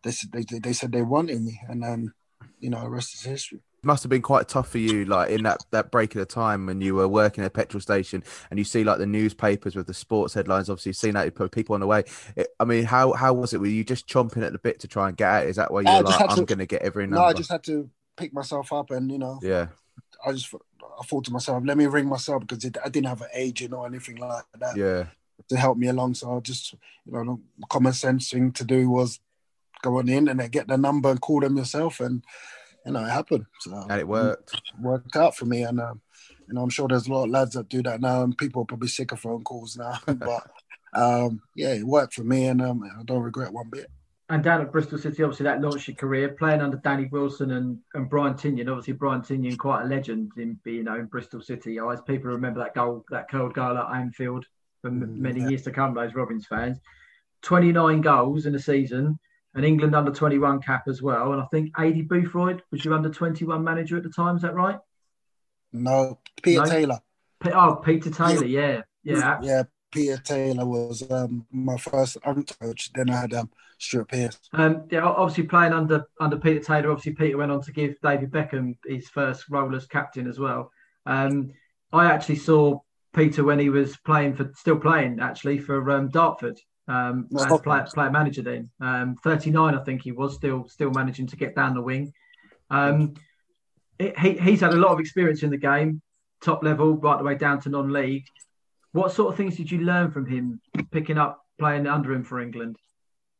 they 0.03 0.11
they 0.31 0.59
they 0.59 0.73
said 0.73 0.91
they 0.91 1.01
wanted 1.01 1.41
me, 1.41 1.59
and 1.67 1.83
then 1.83 2.13
you 2.59 2.69
know, 2.69 2.81
the 2.81 2.89
rest 2.89 3.15
is 3.15 3.23
history. 3.23 3.61
Must 3.83 4.03
have 4.03 4.09
been 4.09 4.21
quite 4.21 4.47
tough 4.47 4.69
for 4.69 4.77
you, 4.77 5.05
like 5.05 5.29
in 5.29 5.43
that 5.43 5.63
that 5.71 5.91
break 5.91 6.15
of 6.15 6.19
the 6.19 6.25
time 6.25 6.65
when 6.65 6.81
you 6.81 6.95
were 6.95 7.07
working 7.07 7.43
at 7.43 7.47
a 7.47 7.51
petrol 7.51 7.81
station 7.81 8.23
and 8.49 8.57
you 8.57 8.63
see 8.63 8.83
like 8.83 8.97
the 8.97 9.05
newspapers 9.05 9.75
with 9.75 9.87
the 9.87 9.93
sports 9.93 10.33
headlines. 10.33 10.69
Obviously, 10.69 10.89
you've 10.89 10.97
seen 10.97 11.13
that 11.13 11.25
you 11.25 11.31
put 11.31 11.51
people 11.51 11.73
on 11.73 11.81
the 11.81 11.87
way. 11.87 12.03
It, 12.35 12.47
I 12.59 12.65
mean, 12.65 12.83
how 12.85 13.13
how 13.13 13.33
was 13.33 13.53
it? 13.53 13.59
Were 13.59 13.67
you 13.67 13.83
just 13.83 14.07
chomping 14.07 14.43
at 14.43 14.51
the 14.51 14.59
bit 14.59 14.79
to 14.81 14.87
try 14.87 15.07
and 15.07 15.17
get 15.17 15.29
out? 15.29 15.45
Is 15.45 15.57
that 15.57 15.71
why 15.71 15.81
you 15.81 15.87
I 15.87 15.97
were 15.97 16.03
like, 16.03 16.21
I'm 16.21 16.37
to- 16.37 16.45
going 16.45 16.59
to 16.59 16.65
get 16.65 16.81
every 16.81 17.03
number? 17.03 17.17
No, 17.17 17.23
I 17.23 17.33
just 17.33 17.51
had 17.51 17.63
to 17.65 17.89
pick 18.15 18.33
myself 18.33 18.71
up, 18.71 18.91
and 18.91 19.11
you 19.11 19.17
know, 19.17 19.39
yeah, 19.41 19.67
I 20.25 20.31
just 20.31 20.53
I 20.99 21.03
thought 21.03 21.25
to 21.25 21.31
myself, 21.31 21.63
let 21.65 21.77
me 21.77 21.85
ring 21.85 22.07
myself 22.07 22.41
because 22.45 22.63
it, 22.63 22.77
I 22.83 22.89
didn't 22.89 23.07
have 23.07 23.21
an 23.21 23.29
agent 23.33 23.73
or 23.73 23.85
anything 23.85 24.17
like 24.17 24.43
that 24.59 24.77
yeah. 24.77 25.05
to 25.49 25.57
help 25.57 25.77
me 25.77 25.87
along. 25.87 26.15
So 26.15 26.35
I 26.35 26.39
just, 26.39 26.73
you 27.05 27.11
know, 27.11 27.39
the 27.57 27.65
common 27.67 27.93
sense 27.93 28.29
thing 28.29 28.51
to 28.53 28.63
do 28.63 28.89
was 28.89 29.19
go 29.81 29.97
on 29.97 30.05
the 30.05 30.13
internet, 30.13 30.51
get 30.51 30.67
the 30.67 30.77
number, 30.77 31.09
and 31.09 31.21
call 31.21 31.41
them 31.41 31.57
yourself, 31.57 31.99
and 31.99 32.23
you 32.85 32.91
know, 32.91 33.03
it 33.03 33.09
happened. 33.09 33.45
So 33.61 33.85
And 33.89 33.99
it 33.99 34.07
worked. 34.07 34.59
worked 34.81 35.15
out 35.15 35.35
for 35.35 35.45
me, 35.45 35.63
and 35.63 35.79
um, 35.79 36.01
you 36.47 36.53
know, 36.53 36.61
I'm 36.61 36.69
sure 36.69 36.87
there's 36.87 37.07
a 37.07 37.11
lot 37.13 37.25
of 37.25 37.29
lads 37.29 37.53
that 37.55 37.69
do 37.69 37.81
that 37.83 38.01
now, 38.01 38.23
and 38.23 38.37
people 38.37 38.61
are 38.63 38.65
probably 38.65 38.89
sick 38.89 39.11
of 39.11 39.19
phone 39.19 39.43
calls 39.43 39.77
now, 39.77 39.99
but. 40.05 40.47
Um, 40.95 41.41
yeah, 41.55 41.73
it 41.73 41.83
worked 41.87 42.13
for 42.13 42.23
me, 42.23 42.45
and 42.45 42.61
um, 42.61 42.83
I 42.83 43.01
don't 43.03 43.23
regret 43.23 43.51
one 43.51 43.67
bit. 43.71 43.89
And 44.29 44.43
down 44.43 44.61
at 44.61 44.71
Bristol 44.71 44.99
City, 44.99 45.23
obviously 45.23 45.45
that 45.45 45.59
launched 45.59 45.87
your 45.87 45.95
career 45.95 46.29
playing 46.29 46.61
under 46.61 46.77
Danny 46.77 47.05
Wilson 47.11 47.49
and, 47.49 47.79
and 47.95 48.07
Brian 48.09 48.35
Tinnion. 48.35 48.69
Obviously 48.69 48.93
Brian 48.93 49.21
Tinnion, 49.21 49.57
quite 49.57 49.81
a 49.81 49.87
legend 49.87 50.31
in 50.37 50.59
you 50.65 50.83
know 50.83 50.95
in 50.95 51.07
Bristol 51.07 51.41
City. 51.41 51.79
Always 51.79 51.99
people 52.01 52.29
remember 52.29 52.59
that 52.59 52.75
goal, 52.75 53.03
that 53.09 53.27
curled 53.27 53.55
goal 53.55 53.75
at 53.75 53.91
Anfield 53.95 54.45
for 54.83 54.89
m- 54.89 55.19
many 55.19 55.41
years 55.41 55.63
to 55.63 55.71
come. 55.71 55.95
Those 55.95 56.13
Robins 56.13 56.45
fans. 56.45 56.77
Twenty 57.41 57.71
nine 57.71 58.01
goals 58.01 58.45
in 58.45 58.53
a 58.53 58.59
season, 58.59 59.17
an 59.55 59.63
England 59.63 59.95
under 59.95 60.11
twenty 60.11 60.39
one 60.39 60.61
cap 60.61 60.87
as 60.87 61.01
well. 61.01 61.33
And 61.33 61.41
I 61.41 61.45
think 61.45 61.75
Aidy 61.75 62.07
Boothroyd 62.07 62.61
was 62.71 62.83
your 62.83 62.93
under 62.93 63.09
twenty 63.09 63.45
one 63.45 63.63
manager 63.63 63.97
at 63.97 64.03
the 64.03 64.09
time. 64.09 64.35
Is 64.35 64.41
that 64.41 64.55
right? 64.55 64.79
No, 65.71 66.19
Peter 66.41 66.61
No? 66.61 66.69
Taylor. 66.69 66.99
Oh, 67.45 67.75
Peter 67.75 68.09
Taylor. 68.09 68.45
Yeah, 68.45 68.81
yeah. 69.03 69.39
yeah. 69.41 69.63
Peter 69.91 70.17
Taylor 70.17 70.65
was 70.65 71.09
um, 71.11 71.45
my 71.51 71.77
first 71.77 72.17
coach. 72.23 72.91
Then 72.93 73.09
I 73.11 73.21
had 73.21 73.33
um, 73.33 73.49
Stuart 73.77 74.09
Pearce. 74.09 74.39
Um, 74.53 74.85
yeah, 74.89 75.03
obviously 75.03 75.43
playing 75.43 75.73
under 75.73 76.05
under 76.19 76.37
Peter 76.37 76.59
Taylor. 76.59 76.91
Obviously, 76.91 77.13
Peter 77.13 77.37
went 77.37 77.51
on 77.51 77.61
to 77.61 77.71
give 77.71 77.99
David 78.01 78.31
Beckham 78.31 78.75
his 78.85 79.09
first 79.09 79.49
role 79.49 79.75
as 79.75 79.85
captain 79.85 80.27
as 80.27 80.39
well. 80.39 80.71
Um, 81.05 81.51
I 81.91 82.05
actually 82.05 82.37
saw 82.37 82.79
Peter 83.13 83.43
when 83.43 83.59
he 83.59 83.69
was 83.69 83.95
playing 83.97 84.35
for, 84.35 84.51
still 84.55 84.79
playing 84.79 85.19
actually 85.19 85.59
for 85.59 85.91
um, 85.91 86.09
Dartford 86.09 86.59
um, 86.87 87.27
as 87.37 87.61
player, 87.61 87.85
player 87.93 88.11
manager. 88.11 88.41
Then 88.41 88.69
um, 88.81 89.15
39, 89.23 89.75
I 89.75 89.83
think 89.83 90.01
he 90.01 90.11
was 90.11 90.35
still 90.35 90.67
still 90.67 90.91
managing 90.91 91.27
to 91.27 91.35
get 91.35 91.55
down 91.55 91.73
the 91.73 91.81
wing. 91.81 92.13
Um, 92.69 93.13
it, 93.99 94.17
he, 94.19 94.37
he's 94.37 94.61
had 94.61 94.73
a 94.73 94.77
lot 94.77 94.91
of 94.91 94.99
experience 94.99 95.43
in 95.43 95.49
the 95.49 95.57
game, 95.57 96.01
top 96.41 96.63
level, 96.63 96.95
right 96.95 97.17
the 97.17 97.23
way 97.23 97.35
down 97.35 97.61
to 97.61 97.69
non-league. 97.69 98.25
What 98.91 99.11
sort 99.11 99.31
of 99.31 99.37
things 99.37 99.57
did 99.57 99.71
you 99.71 99.79
learn 99.79 100.11
from 100.11 100.25
him 100.25 100.61
picking 100.91 101.17
up 101.17 101.45
playing 101.57 101.87
under 101.87 102.11
him 102.11 102.23
for 102.23 102.39
England? 102.39 102.77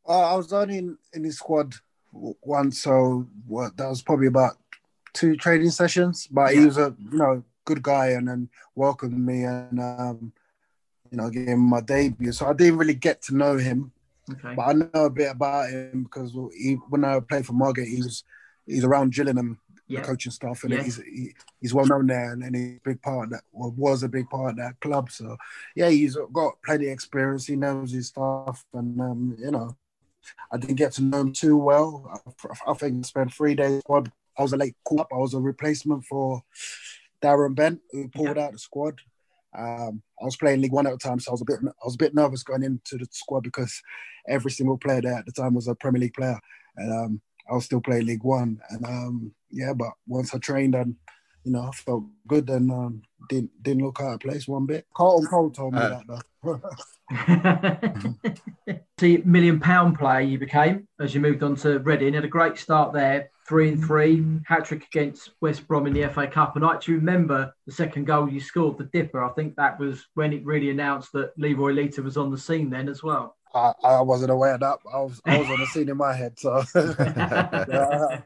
Uh, 0.06 0.32
I 0.32 0.36
was 0.36 0.52
only 0.52 0.78
in, 0.78 0.98
in 1.12 1.24
his 1.24 1.36
squad 1.36 1.74
once, 2.12 2.80
so 2.80 3.26
what, 3.46 3.76
that 3.76 3.88
was 3.88 4.02
probably 4.02 4.26
about 4.26 4.54
two 5.12 5.36
training 5.36 5.70
sessions. 5.70 6.26
But 6.30 6.54
he 6.54 6.64
was 6.64 6.76
a 6.76 6.94
you 7.10 7.18
know 7.18 7.42
good 7.64 7.82
guy 7.82 8.08
and 8.08 8.28
then 8.28 8.48
welcomed 8.74 9.18
me 9.18 9.44
and 9.44 9.80
um, 9.80 10.32
you 11.10 11.18
know 11.18 11.30
gave 11.30 11.48
him 11.48 11.60
my 11.60 11.80
debut. 11.80 12.32
So 12.32 12.46
I 12.46 12.52
didn't 12.52 12.78
really 12.78 12.94
get 12.94 13.22
to 13.22 13.36
know 13.36 13.56
him, 13.56 13.92
Okay. 14.30 14.54
but 14.56 14.62
I 14.62 14.72
know 14.72 15.04
a 15.06 15.10
bit 15.10 15.30
about 15.30 15.70
him 15.70 16.04
because 16.04 16.32
he, 16.56 16.74
when 16.88 17.04
I 17.04 17.20
played 17.20 17.46
for 17.46 17.52
Margate, 17.52 17.88
he 17.88 18.02
was 18.02 18.24
he's 18.66 18.84
around 18.84 19.12
Gillingham, 19.12 19.58
Yeah. 19.86 20.00
the 20.00 20.06
coaching 20.06 20.32
staff, 20.32 20.64
and 20.64 20.72
Yeah. 20.72 20.82
he's 20.82 20.96
he, 20.96 21.34
he's 21.60 21.74
well 21.74 21.86
known 21.86 22.06
there, 22.06 22.32
and, 22.32 22.42
and 22.42 22.56
he's 22.56 22.76
a 22.76 22.80
big 22.84 23.02
part 23.02 23.24
of 23.26 23.30
that 23.30 23.42
was 23.52 24.02
a 24.02 24.08
big 24.08 24.28
part 24.30 24.50
of 24.52 24.56
that 24.56 24.80
club. 24.80 25.10
So 25.10 25.36
yeah, 25.76 25.90
he's 25.90 26.16
got 26.32 26.60
plenty 26.64 26.86
of 26.86 26.92
experience. 26.92 27.46
He 27.46 27.56
knows 27.56 27.92
his 27.92 28.08
stuff, 28.08 28.64
and 28.72 28.98
um, 29.00 29.36
you 29.38 29.50
know, 29.50 29.76
I 30.50 30.56
didn't 30.56 30.76
get 30.76 30.92
to 30.92 31.02
know 31.02 31.20
him 31.20 31.32
too 31.32 31.56
well. 31.58 32.10
I, 32.66 32.70
I 32.70 32.74
think 32.74 33.04
I 33.04 33.06
spent 33.06 33.32
three 33.34 33.54
days. 33.54 33.80
squad. 33.80 34.10
I 34.38 34.42
was 34.42 34.52
a 34.52 34.56
late 34.56 34.74
call 34.84 35.00
up. 35.02 35.08
I 35.12 35.16
was 35.18 35.34
a 35.34 35.38
replacement 35.38 36.04
for 36.06 36.42
Darren 37.22 37.54
Bent, 37.54 37.80
who 37.92 38.08
pulled 38.08 38.36
out 38.38 38.52
the 38.52 38.58
squad. 38.58 39.00
Um, 39.56 40.02
I 40.20 40.24
was 40.24 40.36
playing 40.36 40.60
League 40.60 40.72
One 40.72 40.86
at 40.86 40.92
the 40.92 40.98
time, 40.98 41.18
so 41.20 41.30
I 41.30 41.34
was 41.34 41.42
a 41.42 41.44
bit 41.44 41.58
I 41.62 41.84
was 41.84 41.94
a 41.94 41.98
bit 41.98 42.14
nervous 42.14 42.42
going 42.42 42.62
into 42.62 42.98
the 42.98 43.06
squad 43.10 43.44
because 43.44 43.80
every 44.28 44.50
single 44.50 44.78
player 44.78 45.00
there 45.02 45.14
at 45.14 45.26
the 45.26 45.32
time 45.32 45.54
was 45.54 45.68
a 45.68 45.74
Premier 45.74 46.00
League 46.00 46.14
player, 46.14 46.38
and 46.76 46.92
um, 46.92 47.20
I 47.50 47.54
was 47.54 47.64
still 47.64 47.80
playing 47.80 48.06
League 48.06 48.24
One. 48.24 48.60
And 48.70 48.84
um, 48.84 49.32
yeah, 49.50 49.72
but 49.74 49.92
once 50.06 50.34
I 50.34 50.38
trained 50.38 50.74
and 50.74 50.96
you 51.44 51.52
know 51.52 51.62
I 51.62 51.70
felt 51.72 52.04
good 52.26 52.48
and 52.50 52.70
um, 52.70 53.02
didn't 53.28 53.50
didn't 53.62 53.82
look 53.84 54.00
out 54.00 54.14
of 54.14 54.20
place 54.20 54.48
one 54.48 54.66
bit. 54.66 54.86
Carlton 54.96 55.28
Cole 55.28 55.50
told 55.50 55.74
me 55.74 55.80
Uh, 55.80 56.00
that 56.00 56.06
though. 56.08 56.60
See, 58.98 59.22
million 59.24 59.60
pound 59.60 59.98
player 59.98 60.20
you 60.20 60.38
became 60.38 60.88
as 61.00 61.14
you 61.14 61.20
moved 61.20 61.42
on 61.42 61.56
to 61.56 61.78
Reading. 61.80 62.14
Had 62.14 62.24
a 62.24 62.28
great 62.28 62.56
start 62.58 62.92
there, 62.92 63.30
three 63.46 63.68
and 63.68 63.84
three, 63.84 64.24
hat 64.46 64.64
trick 64.64 64.86
against 64.86 65.30
West 65.40 65.66
Brom 65.68 65.86
in 65.86 65.92
the 65.92 66.08
FA 66.08 66.26
Cup. 66.26 66.56
And 66.56 66.64
I 66.64 66.74
actually 66.74 66.94
remember 66.94 67.54
the 67.66 67.72
second 67.72 68.06
goal 68.06 68.28
you 68.28 68.40
scored, 68.40 68.78
the 68.78 68.84
dipper. 68.84 69.22
I 69.22 69.32
think 69.32 69.54
that 69.56 69.78
was 69.78 70.06
when 70.14 70.32
it 70.32 70.44
really 70.44 70.70
announced 70.70 71.12
that 71.12 71.32
Leroy 71.36 71.72
Lita 71.72 72.02
was 72.02 72.16
on 72.16 72.30
the 72.30 72.38
scene 72.38 72.70
then 72.70 72.88
as 72.88 73.02
well. 73.02 73.36
I, 73.54 73.72
I 73.84 74.00
wasn't 74.00 74.32
aware 74.32 74.54
of 74.54 74.60
that. 74.60 74.78
I 74.92 75.00
was 75.00 75.20
I 75.24 75.38
was 75.38 75.48
on 75.48 75.60
the 75.60 75.66
scene 75.66 75.88
in 75.88 75.96
my 75.96 76.12
head. 76.12 76.38
So 76.38 76.62
yeah. 76.74 78.20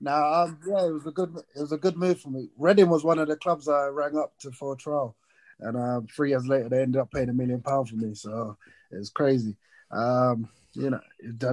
now, 0.00 0.32
um, 0.32 0.58
yeah, 0.66 0.86
it 0.86 0.92
was 0.92 1.06
a 1.06 1.10
good 1.10 1.34
it 1.56 1.60
was 1.60 1.72
a 1.72 1.78
good 1.78 1.96
move 1.96 2.20
for 2.20 2.30
me. 2.30 2.48
Reading 2.56 2.88
was 2.88 3.02
one 3.02 3.18
of 3.18 3.26
the 3.26 3.36
clubs 3.36 3.68
I 3.68 3.86
rang 3.86 4.16
up 4.16 4.38
to 4.40 4.52
for 4.52 4.74
a 4.74 4.76
trial, 4.76 5.16
and 5.58 5.76
um, 5.76 6.06
three 6.14 6.30
years 6.30 6.46
later 6.46 6.68
they 6.68 6.82
ended 6.82 7.00
up 7.00 7.10
paying 7.10 7.28
a 7.28 7.32
million 7.32 7.60
pound 7.60 7.88
for 7.88 7.96
me. 7.96 8.14
So 8.14 8.56
it 8.92 8.98
was 8.98 9.10
crazy. 9.10 9.56
Um, 9.90 10.48
you 10.74 10.90
know, 10.90 11.00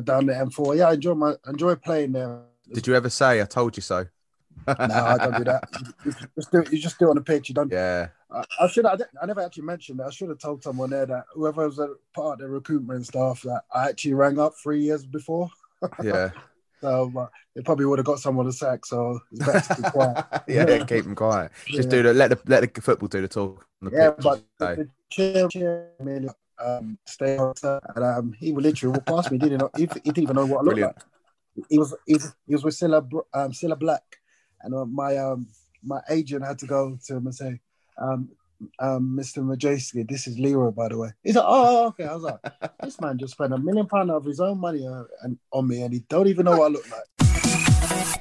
down 0.01 0.27
the 0.27 0.33
M4. 0.33 0.77
Yeah, 0.77 0.89
I 0.89 0.93
enjoy 0.93 1.15
my 1.15 1.33
enjoy 1.47 1.75
playing 1.75 2.11
there. 2.11 2.41
Did 2.71 2.87
you 2.87 2.95
ever 2.95 3.09
say 3.09 3.41
I 3.41 3.45
told 3.45 3.77
you 3.77 3.81
so? 3.81 4.05
no, 4.67 4.73
I 4.77 5.17
don't 5.17 5.37
do 5.37 5.43
that. 5.45 5.63
You 6.05 6.13
just 6.37 6.51
do, 6.51 6.63
you 6.71 6.77
just 6.79 6.99
do 6.99 7.07
it 7.07 7.09
on 7.11 7.15
the 7.15 7.21
pitch. 7.21 7.49
You 7.49 7.55
don't. 7.55 7.71
Yeah. 7.71 8.09
I, 8.31 8.43
I 8.61 8.67
should. 8.67 8.85
I, 8.85 8.97
I 9.21 9.25
never 9.25 9.41
actually 9.41 9.63
mentioned 9.63 9.99
that. 9.99 10.07
I 10.07 10.09
should 10.09 10.29
have 10.29 10.39
told 10.39 10.63
someone 10.63 10.89
there 10.89 11.05
that 11.05 11.25
whoever 11.33 11.65
was 11.65 11.79
a 11.79 11.89
part 12.15 12.33
of 12.33 12.39
the 12.39 12.49
recruitment 12.49 13.05
staff 13.05 13.41
that 13.43 13.63
I 13.73 13.89
actually 13.89 14.13
rang 14.13 14.39
up 14.39 14.53
three 14.61 14.81
years 14.81 15.05
before. 15.05 15.49
Yeah. 16.01 16.31
So 16.81 17.11
uh, 17.17 17.27
they 17.55 17.61
probably 17.61 17.85
would 17.85 17.99
have 17.99 18.05
got 18.05 18.19
someone 18.19 18.45
to 18.45 18.51
sack. 18.51 18.85
So 18.85 19.19
it's 19.31 19.39
better 19.45 19.73
to 19.75 19.81
be 19.81 19.89
quiet. 19.89 20.25
yeah, 20.47 20.83
keep 20.85 21.05
them 21.05 21.15
quiet. 21.15 21.51
Just 21.67 21.87
Yeah. 21.87 21.95
do 21.95 22.03
the 22.03 22.13
let 22.13 22.29
the 22.29 22.39
let 22.45 22.73
the 22.73 22.81
football 22.81 23.07
do 23.07 23.21
the 23.21 23.27
talk. 23.29 23.65
On 23.81 23.89
the 23.89 23.97
Yeah, 23.97 24.09
pitch, 24.11 24.23
but 24.23 24.41
so. 24.59 24.75
the 24.75 24.89
chair, 25.09 25.47
chair, 25.47 25.91
um, 26.59 26.97
stay 27.05 27.37
on 27.37 27.53
and 27.63 28.03
um, 28.03 28.33
he 28.33 28.51
would 28.51 28.63
literally 28.63 28.93
walk 28.93 29.05
past 29.05 29.31
me. 29.31 29.37
Didn't 29.37 29.59
know, 29.59 29.69
he, 29.77 29.83
he 30.03 30.11
didn't 30.11 30.19
even 30.19 30.35
know 30.35 30.45
what 30.45 30.59
I 30.59 30.61
looked 30.63 30.65
Brilliant. 30.75 30.95
like. 30.97 31.05
He 31.69 31.77
was 31.77 31.95
he, 32.05 32.13
was- 32.13 32.35
he 32.47 32.53
was 32.53 32.63
with 32.63 32.75
Cilla 32.75 33.07
Br- 33.07 33.19
um, 33.33 33.51
Cilla 33.51 33.77
Black, 33.77 34.03
and 34.61 34.73
uh, 34.73 34.85
my 34.85 35.17
um 35.17 35.47
my 35.83 35.99
agent 36.09 36.45
had 36.45 36.57
to 36.59 36.65
go 36.65 36.97
to 37.05 37.15
him 37.17 37.25
and 37.25 37.35
say, 37.35 37.59
um, 37.97 38.29
um, 38.79 39.17
Mr. 39.19 39.43
Madejski, 39.43 40.07
this 40.07 40.27
is 40.27 40.39
Leroy, 40.39 40.71
by 40.71 40.87
the 40.87 40.97
way. 40.97 41.09
He's 41.23 41.35
like, 41.35 41.43
oh, 41.45 41.87
okay. 41.87 42.05
I 42.05 42.13
was 42.15 42.23
like, 42.23 42.39
this 42.83 43.01
man 43.01 43.17
just 43.17 43.33
spent 43.33 43.53
a 43.53 43.57
million 43.57 43.85
pound 43.87 44.09
of 44.09 44.23
his 44.23 44.39
own 44.39 44.59
money 44.59 44.87
uh, 44.87 45.03
and 45.23 45.37
on 45.51 45.67
me, 45.67 45.81
and 45.81 45.93
he 45.93 45.99
don't 46.07 46.27
even 46.27 46.45
know 46.45 46.57
what 46.57 46.65
I 46.71 46.73
look 46.73 46.85
like. 46.89 47.03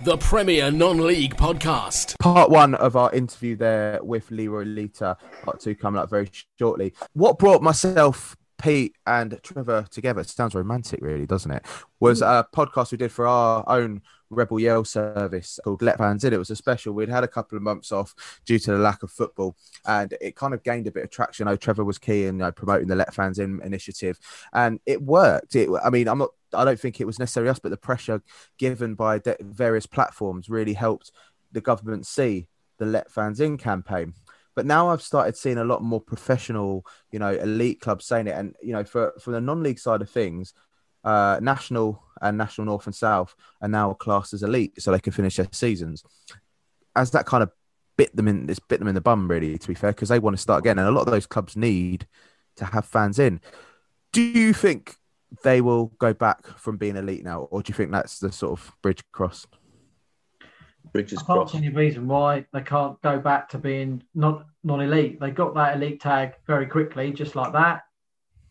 The 0.05 0.17
Premier 0.19 0.73
Non-League 0.73 1.37
Podcast. 1.37 2.19
Part 2.19 2.51
one 2.51 2.75
of 2.75 2.97
our 2.97 3.13
interview 3.13 3.55
there 3.55 4.01
with 4.03 4.31
Leroy 4.33 4.65
Lita. 4.65 5.17
Part 5.45 5.61
two 5.61 5.77
coming 5.77 6.01
up 6.01 6.11
very 6.11 6.29
shortly. 6.59 6.93
What 7.13 7.39
brought 7.39 7.63
myself, 7.63 8.37
Pete, 8.63 8.95
and 9.07 9.41
Trevor 9.43 9.87
together? 9.91 10.21
It 10.21 10.29
sounds 10.29 10.55
romantic, 10.55 11.01
really, 11.03 11.27
doesn't 11.27 11.51
it? 11.51 11.67
Was 11.99 12.23
mm. 12.23 12.41
a 12.41 12.57
podcast 12.57 12.93
we 12.93 12.99
did 12.99 13.11
for 13.11 13.27
our 13.27 13.65
own 13.67 14.03
Rebel 14.31 14.61
Yell 14.61 14.85
service 14.85 15.59
called 15.65 15.83
Let 15.83 15.99
Fans 15.99 16.23
In. 16.23 16.33
It 16.33 16.39
was 16.39 16.51
a 16.51 16.57
special. 16.57 16.95
We'd 16.95 17.09
had 17.09 17.25
a 17.25 17.29
couple 17.29 17.57
of 17.57 17.63
months 17.63 17.91
off 17.91 18.15
due 18.47 18.61
to 18.61 18.71
the 18.71 18.79
lack 18.79 19.03
of 19.03 19.11
football, 19.11 19.57
and 19.85 20.15
it 20.21 20.37
kind 20.37 20.55
of 20.55 20.63
gained 20.63 20.87
a 20.87 20.93
bit 20.93 21.03
of 21.03 21.11
traction. 21.11 21.49
I 21.49 21.53
know 21.53 21.57
Trevor 21.57 21.85
was 21.85 21.99
key 21.99 22.27
in 22.27 22.37
you 22.37 22.45
know, 22.45 22.53
promoting 22.53 22.87
the 22.87 22.95
Let 22.95 23.13
Fans 23.13 23.41
In 23.41 23.61
initiative, 23.63 24.19
and 24.53 24.79
it 24.87 25.03
worked. 25.03 25.57
It, 25.57 25.69
I 25.85 25.91
mean, 25.91 26.07
I'm 26.07 26.19
not. 26.19 26.31
I 26.55 26.65
don't 26.65 26.79
think 26.79 27.01
it 27.01 27.07
was 27.07 27.19
necessarily 27.19 27.51
us, 27.51 27.59
but 27.59 27.71
the 27.71 27.77
pressure 27.77 28.23
given 28.59 28.95
by 28.95 29.19
de- 29.19 29.37
various 29.41 29.87
platforms 29.87 30.49
really 30.49 30.75
helped 30.75 31.11
the 31.51 31.61
government 31.61 32.07
see 32.07 32.47
the 32.79 32.87
Let 32.87 33.11
Fans 33.11 33.41
In 33.41 33.59
campaign. 33.59 34.15
But 34.55 34.67
now 34.67 34.91
I've 34.91 35.03
started 35.03 35.37
seeing 35.37 35.59
a 35.59 35.65
lot 35.65 35.83
more 35.83 36.01
professional, 36.01 36.85
you 37.11 37.19
know, 37.19 37.31
elite 37.31 37.81
clubs 37.81 38.05
saying 38.05 38.27
it. 38.27 38.33
And, 38.37 38.55
you 38.63 38.73
know, 38.73 38.85
for, 38.85 39.15
for 39.21 39.31
the 39.31 39.41
non 39.41 39.63
league 39.63 39.79
side 39.79 40.03
of 40.03 40.11
things, 40.11 40.53
uh, 41.05 41.39
National 41.43 42.03
and 42.21 42.39
National 42.39 42.67
North 42.67 42.87
and 42.87 42.95
South 42.95 43.35
are 43.61 43.69
now 43.69 43.93
classed 43.95 44.35
as 44.35 44.43
elite 44.43 44.81
so 44.81 44.93
they 44.93 45.01
can 45.01 45.13
finish 45.13 45.37
their 45.37 45.49
seasons. 45.53 46.05
As 46.95 47.11
that 47.13 47.27
kind 47.27 47.43
of 47.43 47.51
bit 47.97 48.15
them 48.15 48.29
in, 48.29 48.49
it's 48.49 48.61
bit 48.61 48.79
them 48.79 48.89
in 48.89 48.95
the 48.95 49.01
bum, 49.01 49.29
really, 49.29 49.59
to 49.59 49.69
be 49.69 49.75
fair, 49.75 49.93
because 49.93 50.09
they 50.09 50.19
want 50.19 50.37
to 50.37 50.43
start 50.43 50.61
again. 50.61 50.79
And 50.79 50.89
a 50.89 50.93
lot 50.93 51.07
of 51.07 51.13
those 51.13 51.27
clubs 51.27 51.57
need 51.57 52.07
to 52.57 52.65
have 52.67 52.85
fans 52.85 53.19
in. 53.19 53.41
Do 54.13 54.21
you 54.21 54.53
think 54.53 54.97
they 55.43 55.61
will 55.61 55.87
go 55.99 56.13
back 56.13 56.47
from 56.59 56.77
being 56.77 56.97
elite 56.97 57.25
now, 57.25 57.43
or 57.51 57.63
do 57.63 57.71
you 57.71 57.75
think 57.75 57.91
that's 57.91 58.19
the 58.19 58.31
sort 58.31 58.53
of 58.53 58.73
bridge 58.83 59.03
crossed? 59.13 59.47
Bridges 60.93 61.19
I 61.19 61.23
can't 61.23 61.27
crossed. 61.39 61.53
see 61.53 61.59
any 61.59 61.71
reason 61.71 62.07
why 62.07 62.47
they 62.53 62.61
can't 62.61 63.01
go 63.03 63.19
back 63.19 63.49
to 63.51 63.59
being 63.59 64.03
not 64.15 64.47
non-elite. 64.63 65.21
They 65.21 65.31
got 65.31 65.55
that 65.55 65.77
elite 65.77 66.01
tag 66.01 66.35
very 66.47 66.67
quickly, 66.67 67.13
just 67.13 67.35
like 67.35 67.53
that. 67.55 67.85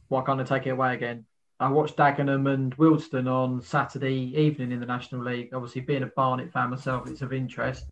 Why 0.07 0.23
can't 0.23 0.39
they 0.39 0.43
take 0.43 0.67
it 0.67 0.71
away 0.71 0.93
again? 0.95 1.25
I 1.59 1.69
watched 1.69 1.95
Dagenham 1.95 2.51
and 2.51 2.75
Wealdstone 2.77 3.31
on 3.31 3.61
Saturday 3.61 4.33
evening 4.35 4.71
in 4.71 4.79
the 4.79 4.85
National 4.87 5.23
League. 5.23 5.53
Obviously, 5.53 5.81
being 5.81 6.01
a 6.01 6.07
Barnet 6.07 6.51
fan 6.51 6.71
myself, 6.71 7.07
it's 7.07 7.21
of 7.21 7.31
interest. 7.31 7.85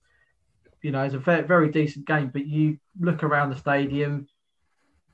You 0.82 0.92
know, 0.92 1.04
it's 1.04 1.14
a 1.14 1.20
very, 1.20 1.44
very 1.44 1.70
decent 1.70 2.08
game. 2.08 2.32
But 2.34 2.48
you 2.48 2.80
look 3.00 3.22
around 3.22 3.52
the 3.52 3.58
stadium, 3.58 4.28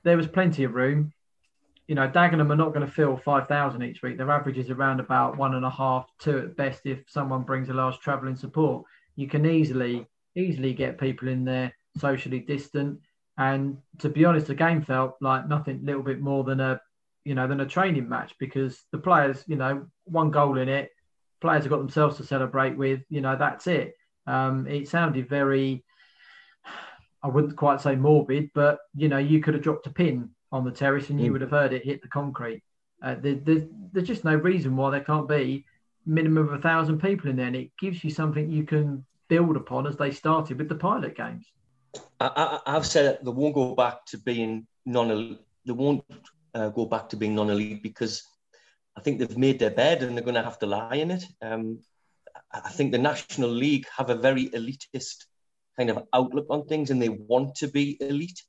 there 0.04 0.16
was 0.16 0.28
plenty 0.28 0.64
of 0.64 0.74
room. 0.74 1.12
You 1.88 1.96
know, 1.96 2.08
Dagenham 2.08 2.50
are 2.50 2.56
not 2.56 2.74
going 2.74 2.86
to 2.86 2.92
fill 2.92 3.18
5,000 3.18 3.84
each 3.84 4.02
week. 4.02 4.18
Their 4.18 4.32
average 4.32 4.58
is 4.58 4.70
around 4.70 5.02
about 5.02 5.38
one 5.38 5.54
and 5.54 5.66
a 5.66 5.70
half, 5.70 6.08
two 6.18 6.40
at 6.40 6.56
best 6.56 6.86
if 6.86 7.04
someone 7.08 7.44
brings 7.44 7.68
a 7.70 7.74
large 7.74 8.00
travelling 8.00 8.38
support. 8.38 8.86
You 9.16 9.28
can 9.28 9.46
easily, 9.46 10.08
easily 10.36 10.74
get 10.74 11.00
people 11.00 11.28
in 11.28 11.46
there 11.46 11.74
socially 11.98 12.40
distant. 12.40 13.00
And 13.38 13.78
to 14.00 14.10
be 14.10 14.26
honest, 14.26 14.48
the 14.48 14.56
game 14.56 14.82
felt 14.82 15.16
like 15.22 15.48
nothing 15.48 15.82
little 15.84 16.04
bit 16.04 16.22
more 16.22 16.44
than 16.44 16.60
a, 16.60 16.82
you 17.24 17.36
know, 17.36 17.48
than 17.48 17.62
a 17.62 17.66
training 17.66 18.08
match 18.08 18.34
because 18.40 18.84
the 18.92 18.98
players, 18.98 19.44
you 19.48 19.56
know, 19.56 19.88
one 20.06 20.32
goal 20.32 20.58
in 20.58 20.70
it, 20.70 20.92
players 21.42 21.64
have 21.64 21.70
got 21.70 21.80
themselves 21.80 22.18
to 22.18 22.24
celebrate 22.26 22.78
with, 22.78 23.02
you 23.10 23.22
know, 23.22 23.36
that's 23.36 23.68
it. 23.68 23.96
Um, 24.28 24.68
it 24.68 24.88
sounded 24.88 25.28
very, 25.30 25.84
I 27.24 27.28
wouldn't 27.28 27.56
quite 27.56 27.82
say 27.82 27.96
morbid, 27.96 28.52
but 28.54 28.80
you 28.96 29.10
know, 29.10 29.18
you 29.18 29.42
could 29.42 29.54
have 29.54 29.64
dropped 29.64 29.88
a 29.88 29.92
pin 29.92 30.30
on 30.52 30.64
the 30.64 30.72
terrace 30.72 31.10
and 31.10 31.20
you 31.20 31.30
Mm. 31.30 31.34
would 31.34 31.42
have 31.42 31.52
heard 31.52 31.74
it 31.74 31.84
hit 31.84 32.02
the 32.02 32.08
concrete. 32.08 32.64
Uh, 33.02 33.16
there, 33.16 33.36
there's, 33.36 33.64
there's 33.92 34.08
just 34.08 34.24
no 34.24 34.36
reason 34.36 34.76
why 34.76 34.92
there 34.92 35.04
can't 35.04 35.28
be 35.28 35.66
minimum 36.06 36.48
of 36.48 36.54
a 36.54 36.62
thousand 36.62 37.02
people 37.02 37.30
in 37.30 37.36
there, 37.36 37.48
and 37.48 37.56
it 37.56 37.72
gives 37.80 38.04
you 38.04 38.10
something 38.10 38.50
you 38.50 38.64
can 38.64 39.06
build 39.28 39.56
upon 39.56 39.88
as 39.88 39.98
they 39.98 40.12
started 40.12 40.58
with 40.58 40.70
the 40.70 40.76
pilot 40.76 41.16
games. 41.16 41.46
I, 42.20 42.60
I've 42.66 42.86
said 42.86 43.06
that 43.06 43.26
they 43.26 43.32
won't 43.32 43.56
go 43.56 43.76
back 43.76 44.06
to 44.08 44.18
being 44.18 44.68
non. 44.86 45.38
They 45.66 45.74
won't 45.74 46.04
uh, 46.54 46.70
go 46.70 46.86
back 46.86 47.10
to 47.10 47.18
being 47.18 47.36
non-elite 47.36 47.82
because 47.82 48.24
I 48.96 49.02
think 49.02 49.20
they've 49.20 49.38
made 49.38 49.60
their 49.60 49.72
bed 49.72 50.04
and 50.04 50.16
they're 50.16 50.24
going 50.24 50.36
to 50.36 50.44
have 50.44 50.60
to 50.60 50.68
lie 50.68 50.96
in 50.96 51.12
it. 51.12 51.26
Um, 51.42 51.80
I 52.52 52.62
I 52.66 52.70
think 52.70 52.92
the 52.92 52.98
National 52.98 53.50
League 53.50 53.86
have 53.98 54.10
a 54.10 54.16
very 54.16 54.50
elitist 54.50 55.26
kind 55.78 55.90
of 55.90 56.04
outlook 56.14 56.48
on 56.50 56.66
things, 56.66 56.90
and 56.90 57.02
they 57.02 57.10
want 57.10 57.56
to 57.56 57.68
be 57.68 57.98
elite. 58.00 58.42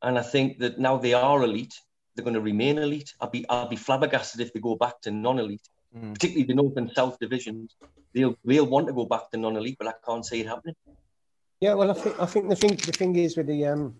And 0.00 0.18
I 0.18 0.22
think 0.22 0.60
that 0.60 0.78
now 0.78 0.96
they 0.96 1.12
are 1.12 1.42
elite, 1.42 1.74
they're 2.14 2.24
going 2.24 2.34
to 2.34 2.40
remain 2.40 2.78
elite. 2.78 3.12
I'll 3.20 3.30
be 3.30 3.44
I'll 3.48 3.68
be 3.68 3.76
flabbergasted 3.76 4.40
if 4.40 4.52
they 4.52 4.60
go 4.60 4.76
back 4.76 5.00
to 5.02 5.10
non-elite, 5.10 5.68
Mm. 5.96 6.12
particularly 6.14 6.46
the 6.46 6.54
North 6.54 6.76
and 6.76 6.90
South 6.92 7.18
divisions. 7.18 7.74
They'll 8.12 8.36
they'll 8.44 8.66
want 8.66 8.86
to 8.88 8.92
go 8.92 9.06
back 9.06 9.30
to 9.30 9.38
non-elite, 9.38 9.76
but 9.78 9.88
I 9.88 9.94
can't 10.04 10.24
see 10.24 10.40
it 10.40 10.46
happening. 10.46 10.76
Yeah, 11.60 11.74
well, 11.74 11.90
I 11.90 11.94
think 11.94 12.20
I 12.20 12.26
think 12.26 12.48
the 12.48 12.56
thing 12.56 12.76
the 12.76 12.92
thing 12.92 13.16
is 13.16 13.36
with 13.36 13.46
the 13.46 13.66
um, 13.66 13.96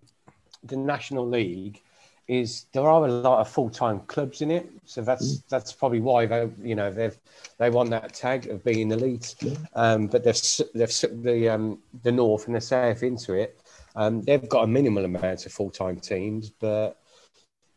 the 0.64 0.76
National 0.76 1.26
League 1.26 1.80
is 2.28 2.66
there 2.72 2.82
are 2.86 3.06
a 3.06 3.10
lot 3.10 3.40
of 3.40 3.48
full 3.48 3.70
time 3.70 4.00
clubs 4.00 4.42
in 4.42 4.50
it, 4.50 4.68
so 4.84 5.00
that's 5.00 5.38
that's 5.48 5.72
probably 5.72 6.00
why 6.00 6.26
they 6.26 6.50
you 6.62 6.74
know 6.74 6.92
they've 6.92 7.18
they 7.56 7.70
want 7.70 7.88
that 7.90 8.12
tag 8.14 8.46
of 8.48 8.62
being 8.64 8.90
elite, 8.92 9.34
um, 9.74 10.06
but 10.08 10.24
they've 10.24 10.34
s- 10.34 10.60
they've 10.74 10.88
s- 10.90 11.06
the 11.10 11.48
um, 11.48 11.78
the 12.02 12.12
North 12.12 12.46
and 12.46 12.54
the 12.54 12.60
South 12.60 13.02
into 13.02 13.32
it. 13.32 13.60
Um, 13.96 14.20
they've 14.22 14.46
got 14.48 14.64
a 14.64 14.66
minimal 14.66 15.04
amount 15.06 15.46
of 15.46 15.52
full 15.52 15.70
time 15.70 15.98
teams, 16.00 16.50
but 16.50 16.98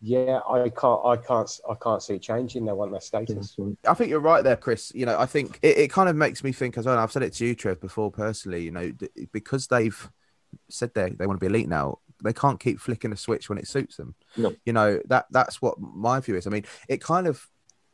yeah, 0.03 0.39
I 0.49 0.69
can't 0.69 0.99
I 1.05 1.15
can't 1.15 1.59
I 1.69 1.75
can't 1.75 2.01
see 2.01 2.17
changing. 2.17 2.65
They 2.65 2.73
want 2.73 2.91
their 2.91 3.01
status. 3.01 3.55
I 3.87 3.93
think 3.93 4.09
you're 4.09 4.19
right 4.19 4.43
there, 4.43 4.55
Chris. 4.55 4.91
You 4.95 5.05
know, 5.05 5.17
I 5.17 5.27
think 5.27 5.59
it, 5.61 5.77
it 5.77 5.91
kind 5.91 6.09
of 6.09 6.15
makes 6.15 6.43
me 6.43 6.51
think 6.51 6.77
as 6.77 6.85
well. 6.85 6.95
and 6.95 7.01
I've 7.01 7.11
said 7.11 7.21
it 7.21 7.33
to 7.33 7.45
you, 7.45 7.53
Trev, 7.53 7.79
before 7.79 8.11
personally. 8.11 8.63
You 8.63 8.71
know, 8.71 8.91
th- 8.91 9.11
because 9.31 9.67
they've 9.67 10.09
said 10.69 10.93
they 10.95 11.11
they 11.11 11.27
want 11.27 11.39
to 11.39 11.45
be 11.45 11.47
elite 11.47 11.69
now, 11.69 11.99
they 12.23 12.33
can't 12.33 12.59
keep 12.59 12.79
flicking 12.79 13.11
a 13.11 13.15
switch 13.17 13.47
when 13.47 13.59
it 13.59 13.67
suits 13.67 13.97
them. 13.97 14.15
No. 14.35 14.55
You 14.65 14.73
know 14.73 14.99
that 15.05 15.27
that's 15.29 15.61
what 15.61 15.79
my 15.79 16.19
view 16.19 16.35
is. 16.35 16.47
I 16.47 16.49
mean, 16.49 16.65
it 16.89 16.99
kind 16.99 17.27
of, 17.27 17.47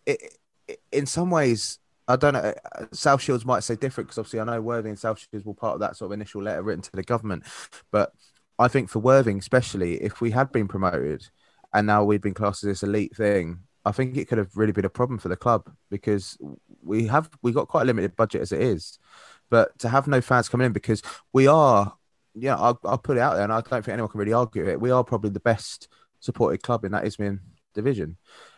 it, 0.06 0.38
it 0.68 0.80
in 0.92 1.06
some 1.06 1.30
ways. 1.30 1.80
I 2.10 2.16
don't 2.16 2.36
know. 2.36 2.54
uh, 2.74 2.86
South 2.94 3.22
Shields 3.22 3.46
might 3.46 3.66
say 3.66 3.76
different 3.76 4.08
because 4.08 4.18
obviously 4.18 4.40
I 4.40 4.46
know 4.46 4.62
Worthing 4.62 4.92
and 4.92 5.00
South 5.00 5.20
Shields 5.20 5.46
were 5.46 5.54
part 5.54 5.74
of 5.74 5.82
that 5.82 5.98
sort 5.98 6.08
of 6.10 6.14
initial 6.14 6.42
letter 6.42 6.64
written 6.64 6.82
to 6.84 6.92
the 6.94 7.04
government. 7.04 7.44
But 7.92 8.14
I 8.58 8.70
think 8.70 8.90
for 8.90 9.00
Worthing, 9.00 9.40
especially 9.40 10.02
if 10.02 10.22
we 10.22 10.32
had 10.32 10.54
been 10.54 10.70
promoted 10.70 11.28
and 11.74 11.88
now 11.88 12.04
we'd 12.04 12.22
been 12.22 12.34
classed 12.34 12.64
as 12.64 12.68
this 12.68 12.84
elite 12.84 13.16
thing, 13.16 13.60
I 13.86 13.92
think 13.92 14.18
it 14.18 14.28
could 14.28 14.38
have 14.38 14.56
really 14.56 14.74
been 14.74 14.86
a 14.86 14.90
problem 14.90 15.18
for 15.20 15.30
the 15.30 15.36
club 15.36 15.70
because 15.90 16.38
we 16.84 17.08
have 17.08 17.30
we 17.42 17.52
got 17.52 17.68
quite 17.68 17.84
a 17.84 17.86
limited 17.86 18.16
budget 18.16 18.42
as 18.42 18.52
it 18.52 18.62
is. 18.62 19.00
But 19.50 19.78
to 19.80 19.90
have 19.90 20.08
no 20.08 20.20
fans 20.20 20.50
coming 20.50 20.66
in 20.66 20.74
because 20.74 21.02
we 21.32 21.48
are, 21.48 21.96
yeah, 22.34 22.56
I'll, 22.56 22.80
I'll 22.84 22.98
put 22.98 23.18
it 23.18 23.22
out 23.22 23.36
there, 23.36 23.44
and 23.44 23.54
I 23.54 23.62
don't 23.62 23.84
think 23.84 23.90
anyone 23.90 24.10
can 24.10 24.20
really 24.20 24.34
argue 24.34 24.68
it. 24.68 24.82
We 24.82 24.92
are 24.92 25.04
probably 25.04 25.30
the 25.30 25.40
best 25.40 25.88
supported 26.20 26.64
club 26.64 26.84
in 26.84 26.92
that 26.92 27.06
Isthmian 27.06 27.40
division, 27.74 28.18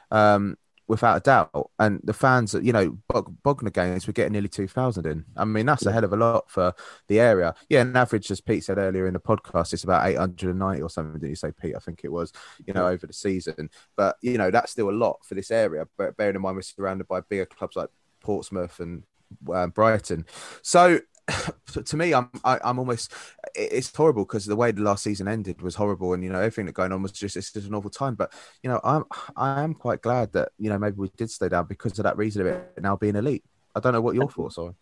um, 0.10 0.58
without 0.90 1.16
a 1.16 1.20
doubt. 1.22 1.70
And 1.80 2.02
the 2.04 2.12
fans, 2.12 2.54
you 2.54 2.74
know, 2.74 2.98
Bog- 3.08 3.34
Bognor 3.44 3.70
games, 3.70 4.08
we're 4.08 4.14
getting 4.14 4.34
nearly 4.34 4.50
two 4.50 4.68
thousand 4.68 5.06
in. 5.06 5.24
I 5.38 5.46
mean, 5.46 5.66
that's 5.66 5.86
a 5.86 5.92
hell 5.94 6.04
of 6.04 6.12
a 6.12 6.18
lot 6.18 6.50
for 6.50 6.74
the 7.08 7.22
area. 7.22 7.56
Yeah, 7.70 7.82
an 7.82 7.96
average, 7.96 8.30
as 8.32 8.42
Pete 8.42 8.66
said 8.66 8.78
earlier 8.78 9.08
in 9.08 9.14
the 9.14 9.20
podcast, 9.22 9.72
it's 9.72 9.86
about 9.86 10.06
eight 10.06 10.18
hundred 10.18 10.50
and 10.50 10.60
ninety 10.60 10.82
or 10.82 10.90
something. 10.90 11.22
Did 11.22 11.30
you 11.30 11.36
say, 11.36 11.52
Pete? 11.52 11.76
I 11.78 11.80
think 11.80 12.02
it 12.04 12.12
was. 12.12 12.34
You 12.66 12.74
know, 12.74 12.88
over 12.88 13.08
the 13.08 13.14
season, 13.14 13.70
but 13.96 14.18
you 14.22 14.38
know, 14.38 14.52
that's 14.52 14.72
still 14.72 14.90
a 14.90 14.92
lot 14.92 15.20
for 15.24 15.36
this 15.36 15.52
area. 15.52 15.88
But 15.98 16.18
bearing 16.18 16.36
in 16.36 16.42
mind, 16.42 16.56
we're 16.56 16.64
surrounded 16.64 17.08
by 17.08 17.22
bigger 17.22 17.46
clubs 17.46 17.76
like 17.76 17.90
Portsmouth 18.20 18.80
and 18.80 19.04
um, 19.54 19.70
Brighton. 19.70 20.26
So 20.62 21.00
to 21.86 21.98
me, 21.98 22.14
I'm 22.14 22.30
I, 22.44 22.60
I'm 22.64 22.80
almost 22.80 23.14
it's 23.56 23.96
horrible 23.96 24.26
because 24.26 24.46
the 24.46 24.56
way 24.56 24.72
the 24.72 24.82
last 24.82 25.04
season 25.04 25.28
ended 25.28 25.62
was 25.62 25.76
horrible, 25.76 26.14
and 26.14 26.24
you 26.24 26.30
know 26.32 26.40
everything 26.40 26.66
that 26.68 26.74
going 26.74 26.92
on 26.92 27.02
was 27.02 27.12
just 27.12 27.36
it's 27.38 27.52
just 27.52 27.68
an 27.68 27.76
awful 27.76 27.90
time. 27.90 28.16
But 28.16 28.34
you 28.64 28.70
know, 28.70 28.80
I'm 28.84 29.04
I 29.36 29.62
am 29.64 29.74
quite 29.74 30.02
glad 30.02 30.32
that 30.34 30.50
you 30.58 30.70
know 30.70 30.78
maybe 30.78 30.98
we 30.98 31.10
did 31.18 31.30
stay 31.32 31.50
down 31.50 31.66
because 31.68 31.98
of 32.00 32.04
that 32.04 32.18
reason 32.18 32.42
of 32.42 32.48
it 32.48 32.74
now 32.82 32.96
being 32.96 33.16
elite. 33.16 33.44
I 33.76 33.80
don't 33.80 33.94
know 33.94 34.02
what 34.02 34.16
your 34.16 34.30
thoughts 34.30 34.58
are. 34.58 34.74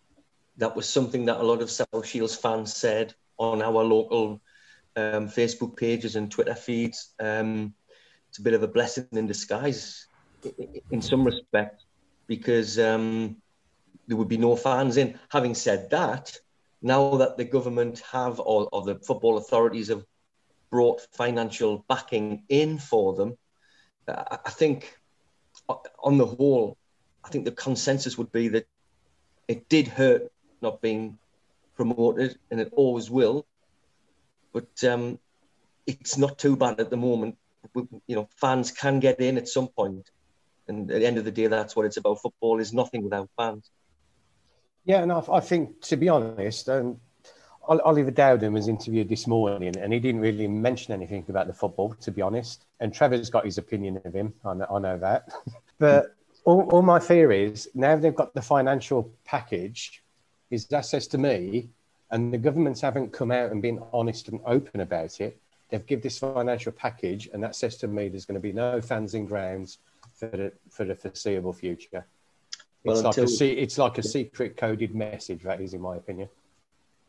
that 0.58 0.76
was 0.76 0.88
something 0.90 1.26
that 1.26 1.40
a 1.40 1.44
lot 1.44 1.62
of 1.62 1.70
South 1.70 2.06
Shields 2.06 2.36
fans 2.36 2.74
said 2.76 3.14
on 3.38 3.62
our 3.62 3.84
local 3.84 4.42
um, 4.96 5.28
Facebook 5.30 5.76
pages 5.78 6.16
and 6.16 6.32
Twitter 6.32 6.56
feeds. 6.56 7.14
Um, 7.20 7.74
it's 8.30 8.40
a 8.40 8.42
bit 8.42 8.54
of 8.54 8.64
a 8.64 8.68
blessing 8.68 9.08
in 9.12 9.28
disguise 9.28 10.08
i- 10.46 10.54
i- 10.60 10.82
in 10.92 11.02
some 11.02 11.24
respect 11.24 11.84
because 12.28 12.80
um, 12.80 13.38
there 14.08 14.18
would 14.18 14.28
be 14.28 14.38
no 14.38 14.56
fans 14.56 14.98
in. 14.98 15.20
Having 15.30 15.56
said 15.56 15.90
that, 15.92 16.38
now 16.82 17.18
that 17.18 17.38
the 17.38 17.44
government 17.44 18.02
have 18.12 18.40
or, 18.40 18.70
or 18.72 18.84
the 18.84 18.96
football 18.96 19.38
authorities 19.38 19.90
have 19.90 20.04
brought 20.70 21.02
financial 21.14 21.86
backing 21.88 22.44
in 22.50 22.78
for 22.78 23.16
them, 23.16 23.38
I 24.08 24.40
I 24.46 24.50
think 24.50 24.98
on 26.00 26.18
the 26.18 26.26
whole, 26.26 26.78
I 27.24 27.30
think 27.30 27.46
the 27.46 27.52
consensus 27.52 28.18
would 28.18 28.32
be 28.32 28.48
that 28.50 28.68
it 29.48 29.70
did 29.70 29.88
hurt 29.88 30.32
not 30.62 30.82
being 30.82 31.18
promoted, 31.76 32.38
and 32.50 32.60
it 32.60 32.74
always 32.76 33.10
will. 33.10 33.46
But 34.54 34.84
um, 34.84 35.20
it's 35.86 36.18
not 36.18 36.38
too 36.38 36.56
bad 36.56 36.80
at 36.80 36.90
the 36.90 36.98
moment. 36.98 37.38
You 37.76 38.16
know, 38.16 38.30
fans 38.38 38.72
can 38.72 39.00
get 39.00 39.20
in 39.20 39.38
at 39.38 39.48
some 39.48 39.68
point, 39.68 40.10
and 40.68 40.90
at 40.90 41.00
the 41.00 41.06
end 41.06 41.18
of 41.18 41.26
the 41.26 41.32
day, 41.32 41.48
that's 41.48 41.76
what 41.76 41.86
it's 41.86 41.98
about. 41.98 42.22
Football 42.22 42.60
is 42.60 42.74
nothing 42.74 43.04
without 43.04 43.30
fans. 43.38 43.70
Yeah, 44.88 45.04
and 45.04 45.12
I, 45.12 45.22
I 45.32 45.42
think 45.42 45.82
to 45.82 45.98
be 45.98 46.08
honest, 46.08 46.70
um, 46.70 47.00
Oliver 47.68 48.10
Dowden 48.10 48.54
was 48.54 48.70
interviewed 48.70 49.10
this 49.10 49.28
morning, 49.28 49.76
and 49.76 49.92
he 49.92 50.00
didn't 50.00 50.22
really 50.22 50.48
mention 50.48 50.94
anything 50.94 51.26
about 51.28 51.48
the 51.48 51.54
football, 51.54 51.94
to 51.96 52.10
be 52.10 52.22
honest. 52.22 52.64
And 52.80 52.94
Trevor's 52.94 53.30
got 53.30 53.44
his 53.44 53.58
opinion 53.58 54.02
of 54.06 54.14
him. 54.14 54.34
I 54.46 54.54
know, 54.54 54.68
I 54.72 54.80
know 54.80 54.98
that. 54.98 55.28
but 55.78 56.16
all, 56.46 56.62
all 56.72 56.82
my 56.82 57.00
fear 57.00 57.34
is 57.34 57.70
now 57.76 57.98
they've 57.98 58.16
got 58.16 58.34
the 58.34 58.42
financial 58.42 59.12
package. 59.26 60.02
Is 60.52 60.66
that 60.68 60.86
says 60.86 61.06
to 61.08 61.18
me, 61.18 61.68
and 62.12 62.34
the 62.34 62.38
governments 62.38 62.80
haven't 62.80 63.12
come 63.12 63.32
out 63.32 63.52
and 63.52 63.62
been 63.62 63.84
honest 63.92 64.30
and 64.30 64.40
open 64.46 64.80
about 64.80 65.20
it. 65.20 65.38
They've 65.70 65.86
give 65.86 66.02
this 66.02 66.20
financial 66.20 66.72
package, 66.72 67.28
and 67.34 67.44
that 67.44 67.58
says 67.58 67.76
to 67.80 67.90
me 67.90 68.08
there's 68.08 68.24
going 68.24 68.36
to 68.36 68.42
be 68.42 68.54
no 68.54 68.80
fans 68.80 69.16
in 69.16 69.26
grounds 69.26 69.80
for 70.14 70.28
the 70.28 70.54
for 70.70 70.86
the 70.86 70.96
foreseeable 70.96 71.52
future. 71.52 72.06
Well, 72.84 72.96
It's 72.96 73.04
like 73.04 73.18
a 73.18 73.28
se- 73.28 73.58
it's 73.58 73.78
like 73.78 73.98
a 73.98 74.04
secret 74.04 74.58
coded 74.58 74.96
message. 74.96 75.44
That 75.44 75.62
is, 75.62 75.74
in 75.74 75.82
my 75.82 75.98
opinion. 75.98 76.30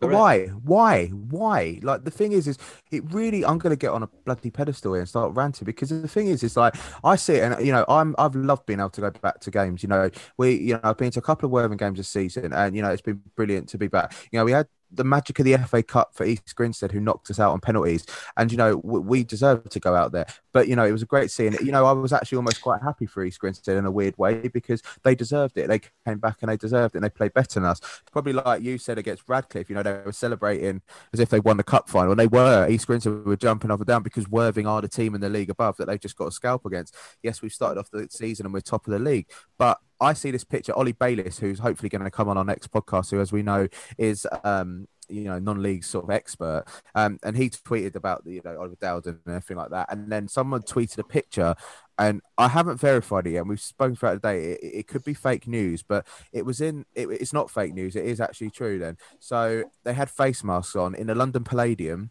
But 0.00 0.10
why? 0.10 0.46
Why? 0.46 1.06
Why? 1.08 1.80
Like 1.82 2.04
the 2.04 2.10
thing 2.10 2.30
is, 2.32 2.46
is 2.46 2.56
it 2.92 3.02
really? 3.12 3.44
I'm 3.44 3.58
going 3.58 3.72
to 3.72 3.76
get 3.76 3.90
on 3.90 4.04
a 4.04 4.06
bloody 4.24 4.50
pedestal 4.50 4.92
here 4.94 5.00
and 5.00 5.08
start 5.08 5.34
ranting 5.34 5.66
because 5.66 5.88
the 5.88 6.06
thing 6.06 6.28
is, 6.28 6.44
is 6.44 6.56
like 6.56 6.76
I 7.02 7.16
see 7.16 7.34
it, 7.34 7.42
and 7.52 7.66
you 7.66 7.72
know, 7.72 7.84
I'm 7.88 8.14
I've 8.16 8.36
loved 8.36 8.66
being 8.66 8.78
able 8.78 8.90
to 8.90 9.00
go 9.00 9.10
back 9.10 9.40
to 9.40 9.50
games. 9.50 9.82
You 9.82 9.88
know, 9.88 10.08
we, 10.36 10.54
you 10.54 10.74
know, 10.74 10.80
I've 10.84 10.96
been 10.98 11.10
to 11.12 11.18
a 11.18 11.22
couple 11.22 11.46
of 11.46 11.50
Worthing 11.50 11.78
games 11.78 11.98
this 11.98 12.08
season, 12.08 12.52
and 12.52 12.76
you 12.76 12.82
know, 12.82 12.90
it's 12.90 13.02
been 13.02 13.20
brilliant 13.34 13.68
to 13.70 13.78
be 13.78 13.88
back. 13.88 14.14
You 14.30 14.38
know, 14.38 14.44
we 14.44 14.52
had 14.52 14.68
the 14.90 15.04
magic 15.04 15.38
of 15.38 15.44
the 15.44 15.56
FA 15.58 15.82
Cup 15.82 16.14
for 16.14 16.24
East 16.24 16.54
Grinstead, 16.54 16.92
who 16.92 17.00
knocked 17.00 17.30
us 17.30 17.38
out 17.38 17.52
on 17.52 17.60
penalties. 17.60 18.06
And, 18.36 18.50
you 18.50 18.58
know, 18.58 18.76
we, 18.82 19.00
we 19.00 19.24
deserved 19.24 19.70
to 19.70 19.80
go 19.80 19.94
out 19.94 20.12
there. 20.12 20.26
But, 20.52 20.68
you 20.68 20.76
know, 20.76 20.84
it 20.84 20.92
was 20.92 21.02
a 21.02 21.06
great 21.06 21.30
scene. 21.30 21.56
You 21.62 21.72
know, 21.72 21.84
I 21.84 21.92
was 21.92 22.12
actually 22.12 22.36
almost 22.36 22.60
quite 22.60 22.82
happy 22.82 23.06
for 23.06 23.24
East 23.24 23.40
Grinstead 23.40 23.76
in 23.76 23.84
a 23.84 23.90
weird 23.90 24.16
way 24.18 24.48
because 24.48 24.82
they 25.02 25.14
deserved 25.14 25.56
it. 25.58 25.68
They 25.68 25.80
came 26.06 26.18
back 26.18 26.38
and 26.40 26.50
they 26.50 26.56
deserved 26.56 26.94
it 26.94 26.98
and 26.98 27.04
they 27.04 27.10
played 27.10 27.34
better 27.34 27.60
than 27.60 27.64
us. 27.64 27.80
Probably 28.10 28.32
like 28.32 28.62
you 28.62 28.78
said 28.78 28.98
against 28.98 29.24
Radcliffe, 29.28 29.68
you 29.68 29.76
know, 29.76 29.82
they 29.82 30.00
were 30.04 30.12
celebrating 30.12 30.82
as 31.12 31.20
if 31.20 31.28
they 31.28 31.40
won 31.40 31.56
the 31.56 31.64
cup 31.64 31.88
final. 31.88 32.12
And 32.12 32.20
they 32.20 32.26
were. 32.26 32.66
East 32.68 32.86
Grinstead 32.86 33.24
were 33.24 33.36
jumping 33.36 33.70
up 33.70 33.80
and 33.80 33.86
down 33.86 34.02
because 34.02 34.28
Worthing 34.28 34.66
are 34.66 34.82
the 34.82 34.88
team 34.88 35.14
in 35.14 35.20
the 35.20 35.28
league 35.28 35.50
above 35.50 35.76
that 35.76 35.86
they've 35.86 36.00
just 36.00 36.16
got 36.16 36.28
a 36.28 36.32
scalp 36.32 36.64
against. 36.64 36.94
Yes, 37.22 37.42
we've 37.42 37.52
started 37.52 37.80
off 37.80 37.90
the 37.90 38.06
season 38.10 38.46
and 38.46 38.52
we're 38.52 38.60
top 38.60 38.86
of 38.86 38.92
the 38.92 38.98
league. 38.98 39.26
But 39.56 39.78
I 40.00 40.12
see 40.12 40.30
this 40.30 40.44
picture, 40.44 40.72
Ollie 40.74 40.92
Bayliss, 40.92 41.38
who's 41.38 41.58
hopefully 41.58 41.88
going 41.88 42.04
to 42.04 42.10
come 42.10 42.28
on 42.28 42.36
our 42.36 42.44
next 42.44 42.70
podcast, 42.70 43.10
who, 43.10 43.20
as 43.20 43.32
we 43.32 43.42
know, 43.42 43.68
is 43.96 44.26
um, 44.44 44.86
you 45.08 45.24
know 45.24 45.38
non-league 45.38 45.84
sort 45.84 46.04
of 46.04 46.10
expert. 46.10 46.64
Um, 46.94 47.18
and 47.22 47.36
he 47.36 47.50
tweeted 47.50 47.96
about 47.96 48.24
the 48.24 48.34
you 48.34 48.42
know 48.44 48.58
Oliver 48.58 48.76
Dowden 48.80 49.20
and 49.26 49.34
everything 49.34 49.56
like 49.56 49.70
that. 49.70 49.90
And 49.90 50.10
then 50.10 50.28
someone 50.28 50.62
tweeted 50.62 50.98
a 50.98 51.04
picture 51.04 51.54
and 51.98 52.20
I 52.36 52.48
haven't 52.48 52.80
verified 52.80 53.26
it 53.26 53.32
yet. 53.32 53.40
And 53.40 53.48
we've 53.48 53.60
spoken 53.60 53.96
throughout 53.96 54.22
the 54.22 54.28
day. 54.28 54.52
It, 54.52 54.60
it 54.62 54.86
could 54.86 55.04
be 55.04 55.14
fake 55.14 55.46
news 55.46 55.82
but 55.82 56.06
it 56.32 56.44
was 56.44 56.60
in 56.60 56.84
it, 56.94 57.08
it's 57.10 57.32
not 57.32 57.50
fake 57.50 57.74
news. 57.74 57.96
It 57.96 58.04
is 58.04 58.20
actually 58.20 58.50
true 58.50 58.78
then. 58.78 58.96
So 59.18 59.64
they 59.84 59.94
had 59.94 60.10
face 60.10 60.44
masks 60.44 60.76
on 60.76 60.94
in 60.94 61.06
the 61.06 61.14
London 61.14 61.44
Palladium. 61.44 62.10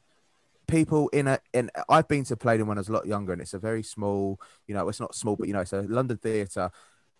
People 0.68 1.08
in 1.10 1.28
a 1.28 1.40
in 1.54 1.72
I've 1.88 2.10
been 2.10 2.26
to 2.26 2.36
Palladium 2.36 2.68
when 2.68 2.78
I 2.78 2.82
was 2.82 2.90
a 2.90 2.94
lot 2.94 3.06
younger 3.06 3.32
and 3.32 3.42
it's 3.42 3.54
a 3.54 3.60
very 3.60 3.84
small 3.84 4.40
you 4.68 4.76
know 4.76 4.90
it's 4.90 5.00
not 5.00 5.16
small 5.16 5.38
but 5.38 5.48
you 5.48 5.54
know 5.54 5.62
it's 5.62 5.72
a 5.72 5.84
London 5.84 6.18
theatre 6.18 6.72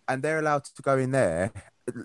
and 0.08 0.22
they're 0.22 0.38
allowed 0.38 0.64
to 0.64 0.82
go 0.82 0.98
in 0.98 1.10
there 1.10 1.52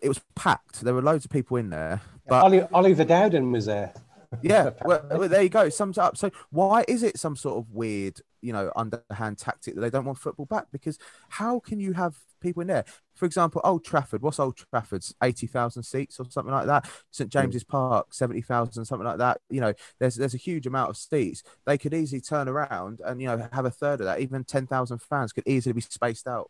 it 0.02 0.08
was 0.08 0.22
packed. 0.36 0.82
There 0.82 0.94
were 0.94 1.02
loads 1.02 1.26
of 1.26 1.32
people 1.32 1.58
in 1.58 1.70
there. 1.70 2.02
But 2.28 2.44
Oli- 2.44 2.68
Oliver 2.74 3.04
Dowden 3.04 3.52
was 3.52 3.66
there. 3.66 3.94
yeah, 4.42 4.72
well, 4.86 5.06
well, 5.12 5.30
there 5.30 5.44
you 5.44 5.50
go. 5.50 5.70
Sums 5.70 5.98
up. 5.98 6.18
So 6.18 6.32
why 6.50 6.86
is 6.88 7.04
it 7.04 7.20
some 7.20 7.36
sort 7.36 7.58
of 7.58 7.72
weird, 7.72 8.20
you 8.42 8.54
know, 8.54 8.72
underhand 8.76 9.38
tactic 9.38 9.76
that 9.76 9.82
they 9.82 9.90
don't 9.90 10.06
want 10.06 10.18
football 10.18 10.46
back? 10.46 10.68
Because 10.72 10.98
how 11.30 11.60
can 11.60 11.80
you 11.80 11.94
have 11.94 12.16
people 12.42 12.62
in 12.62 12.68
there? 12.68 12.86
For 13.16 13.26
example, 13.26 13.62
Old 13.64 13.84
Trafford. 13.84 14.22
What's 14.22 14.40
Old 14.40 14.58
Trafford's 14.58 15.14
eighty 15.22 15.48
thousand 15.48 15.84
seats 15.84 16.20
or 16.20 16.26
something 16.30 16.54
like 16.54 16.66
that? 16.68 16.90
St 17.12 17.32
hmm. 17.32 17.40
James's 17.40 17.64
Park, 17.64 18.14
seventy 18.14 18.42
thousand, 18.42 18.86
something 18.86 19.06
like 19.06 19.20
that. 19.20 19.40
You 19.50 19.62
know, 19.62 19.74
there's 20.00 20.16
there's 20.16 20.34
a 20.34 20.38
huge 20.38 20.66
amount 20.66 20.90
of 20.90 20.98
seats. 20.98 21.44
They 21.66 21.78
could 21.78 21.94
easily 21.94 22.22
turn 22.22 22.48
around 22.48 23.02
and 23.06 23.22
you 23.22 23.28
know 23.28 23.48
have 23.52 23.66
a 23.66 23.72
third 23.72 24.00
of 24.00 24.06
that. 24.06 24.22
Even 24.22 24.44
ten 24.46 24.66
thousand 24.66 25.00
fans 25.00 25.34
could 25.34 25.48
easily 25.48 25.74
be 25.74 25.82
spaced 25.82 26.28
out. 26.28 26.50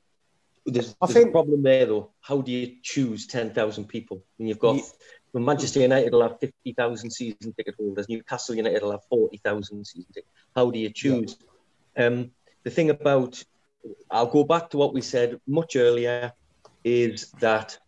There's, 0.66 0.96
there's 0.96 1.14
think... 1.14 1.30
a 1.30 1.32
problem 1.32 1.64
there, 1.64 1.86
though. 1.86 2.12
How 2.22 2.42
do 2.42 2.52
you 2.52 2.78
choose 2.82 3.28
10,000 3.28 3.86
people 3.86 4.24
when 4.38 4.48
you've 4.48 4.60
got 4.60 4.82
when 5.34 5.46
Manchester 5.46 5.80
United 5.80 6.14
will 6.14 6.22
have 6.22 6.40
50,000 6.40 7.10
season 7.10 7.54
ticket 7.54 7.74
holders, 7.76 8.08
Newcastle 8.08 8.54
United 8.56 8.84
will 8.84 8.92
have 8.92 9.04
40,000 9.10 9.84
season 9.84 10.06
ticket. 10.14 10.30
How 10.56 10.70
do 10.70 10.78
you 10.78 10.92
choose? 10.92 11.38
Yeah. 11.98 12.06
Um, 12.06 12.32
the 12.64 12.70
thing 12.70 12.92
about, 12.92 13.44
I'll 14.12 14.28
go 14.28 14.44
back 14.44 14.70
to 14.70 14.78
what 14.78 14.94
we 14.94 15.02
said 15.02 15.42
much 15.48 15.76
earlier, 15.76 16.34
is 16.84 17.32
that 17.40 17.80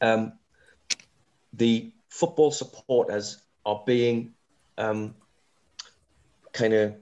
um, 0.00 0.32
the 1.52 1.92
football 2.08 2.50
supporters 2.50 3.38
are 3.64 3.84
being 3.86 4.34
um, 4.76 5.14
kind 6.52 6.74
of 6.74 6.96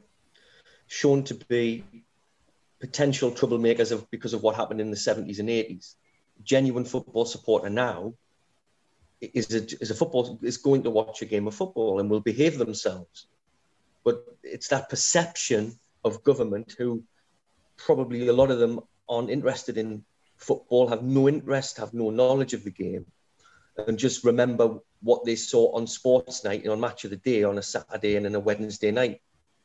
shown 0.87 1.25
to 1.25 1.35
be 1.35 1.83
potential 2.81 3.31
troublemakers 3.31 3.93
of, 3.93 4.11
because 4.11 4.33
of 4.33 4.43
what 4.43 4.57
happened 4.57 4.81
in 4.81 4.91
the 4.91 4.97
70s 4.97 5.39
and 5.39 5.49
80s. 5.49 5.95
Genuine 6.43 6.85
football 6.85 7.27
supporter 7.27 7.69
now 7.69 8.15
is 9.21 9.55
a, 9.55 9.63
is 9.83 9.91
a 9.91 9.95
football 9.95 10.39
is 10.43 10.57
going 10.57 10.83
to 10.85 10.91
watch 10.91 11.21
a 11.21 11.27
game 11.27 11.47
of 11.47 11.55
football 11.55 12.01
and 12.01 12.09
will 12.09 12.21
behave 12.21 12.57
themselves. 12.57 13.27
But 14.03 14.25
it's 14.43 14.69
that 14.69 14.89
perception 14.89 15.79
of 16.05 16.25
government 16.25 16.75
who 16.79 17.05
probably 17.77 18.29
a 18.29 18.33
lot 18.33 18.51
of 18.51 18.59
them 18.59 18.81
aren't 19.09 19.31
interested 19.31 19.77
in 19.77 20.05
football, 20.39 20.89
have 20.89 21.03
no 21.03 21.29
interest, 21.29 21.77
have 21.77 21.93
no 21.93 22.09
knowledge 22.09 22.55
of 22.55 22.65
the 22.65 22.71
game, 22.71 23.05
and 23.87 23.99
just 23.99 24.25
remember 24.25 24.79
what 25.03 25.25
they 25.25 25.37
saw 25.37 25.75
on 25.75 25.87
sports 25.87 26.45
night 26.45 26.63
and 26.63 26.73
on 26.73 26.81
match 26.81 27.05
of 27.05 27.11
the 27.11 27.17
day 27.17 27.43
on 27.43 27.59
a 27.59 27.63
Saturday 27.63 28.17
and 28.17 28.25
then 28.25 28.35
a 28.35 28.41
Wednesday 28.41 28.91
night 28.91 29.21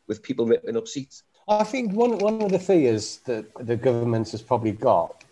with 0.07 0.23
people 0.23 0.45
ripping 0.45 0.77
up 0.77 0.87
seats. 0.87 1.23
I 1.47 1.63
think 1.63 1.93
one 1.93 2.17
one 2.17 2.41
of 2.41 2.51
the 2.51 2.59
fears 2.59 3.17
that 3.25 3.53
the 3.59 3.75
government 3.75 4.31
has 4.31 4.41
probably 4.41 4.71
got 4.71 5.23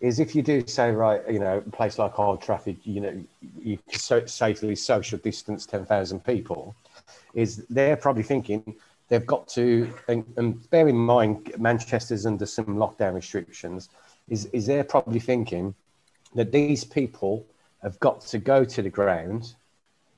is 0.00 0.18
if 0.18 0.34
you 0.34 0.42
do 0.42 0.66
say 0.66 0.90
right, 0.90 1.22
you 1.30 1.38
know, 1.38 1.58
a 1.58 1.70
place 1.70 1.98
like 1.98 2.18
Old 2.18 2.42
Trafford, 2.42 2.76
you 2.82 3.00
know, 3.00 3.24
you 3.58 3.78
so 3.90 4.26
safely 4.26 4.76
social 4.76 5.18
distance 5.18 5.64
ten 5.64 5.86
thousand 5.86 6.24
people, 6.24 6.74
is 7.32 7.64
they're 7.70 7.96
probably 7.96 8.22
thinking 8.22 8.74
they've 9.08 9.26
got 9.26 9.48
to 9.48 9.90
and, 10.08 10.24
and 10.36 10.68
bear 10.70 10.88
in 10.88 10.96
mind 10.96 11.52
Manchester's 11.58 12.26
under 12.26 12.44
some 12.44 12.66
lockdown 12.66 13.14
restrictions, 13.14 13.88
is 14.28 14.46
is 14.46 14.66
they're 14.66 14.84
probably 14.84 15.20
thinking 15.20 15.74
that 16.34 16.52
these 16.52 16.84
people 16.84 17.46
have 17.82 17.98
got 18.00 18.20
to 18.20 18.38
go 18.38 18.62
to 18.64 18.82
the 18.82 18.90
ground 18.90 19.54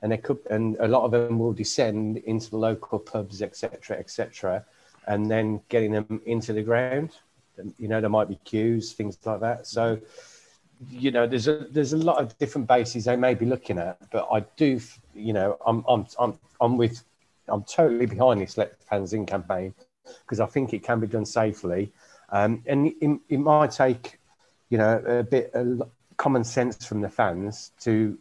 and 0.01 0.11
they 0.11 0.17
could 0.17 0.39
and 0.49 0.75
a 0.81 0.87
lot 0.87 1.03
of 1.03 1.11
them 1.11 1.39
will 1.39 1.53
descend 1.53 2.17
into 2.17 2.49
the 2.49 2.57
local 2.57 2.99
pubs 2.99 3.41
etc 3.41 3.97
etc 3.97 4.65
and 5.07 5.29
then 5.29 5.61
getting 5.69 5.91
them 5.91 6.21
into 6.25 6.53
the 6.53 6.61
ground. 6.63 7.11
You 7.77 7.87
know, 7.87 8.01
there 8.01 8.09
might 8.09 8.27
be 8.27 8.39
queues, 8.43 8.93
things 8.93 9.17
like 9.25 9.39
that. 9.39 9.65
So, 9.65 9.99
you 10.89 11.11
know, 11.11 11.25
there's 11.25 11.47
a 11.47 11.67
there's 11.71 11.93
a 11.93 11.97
lot 11.97 12.17
of 12.17 12.37
different 12.37 12.67
bases 12.67 13.05
they 13.05 13.15
may 13.15 13.33
be 13.33 13.45
looking 13.45 13.77
at, 13.79 13.97
but 14.11 14.27
I 14.31 14.41
do, 14.57 14.79
you 15.13 15.33
know, 15.33 15.57
I'm 15.65 15.83
I'm 15.87 16.05
I'm 16.19 16.37
I'm 16.59 16.77
with 16.77 17.03
I'm 17.47 17.63
totally 17.63 18.05
behind 18.05 18.41
this 18.41 18.57
Let 18.57 18.81
Fans 18.83 19.13
In 19.13 19.25
campaign 19.25 19.73
because 20.21 20.39
I 20.39 20.45
think 20.45 20.73
it 20.73 20.83
can 20.83 20.99
be 20.99 21.07
done 21.07 21.25
safely, 21.25 21.91
um, 22.29 22.61
and 22.65 22.87
it, 22.87 23.19
it 23.29 23.37
might 23.37 23.71
take, 23.71 24.19
you 24.69 24.77
know, 24.77 25.01
a 25.05 25.23
bit 25.23 25.51
of 25.53 25.89
common 26.17 26.43
sense 26.43 26.85
from 26.85 27.01
the 27.01 27.09
fans 27.09 27.71
to 27.81 28.17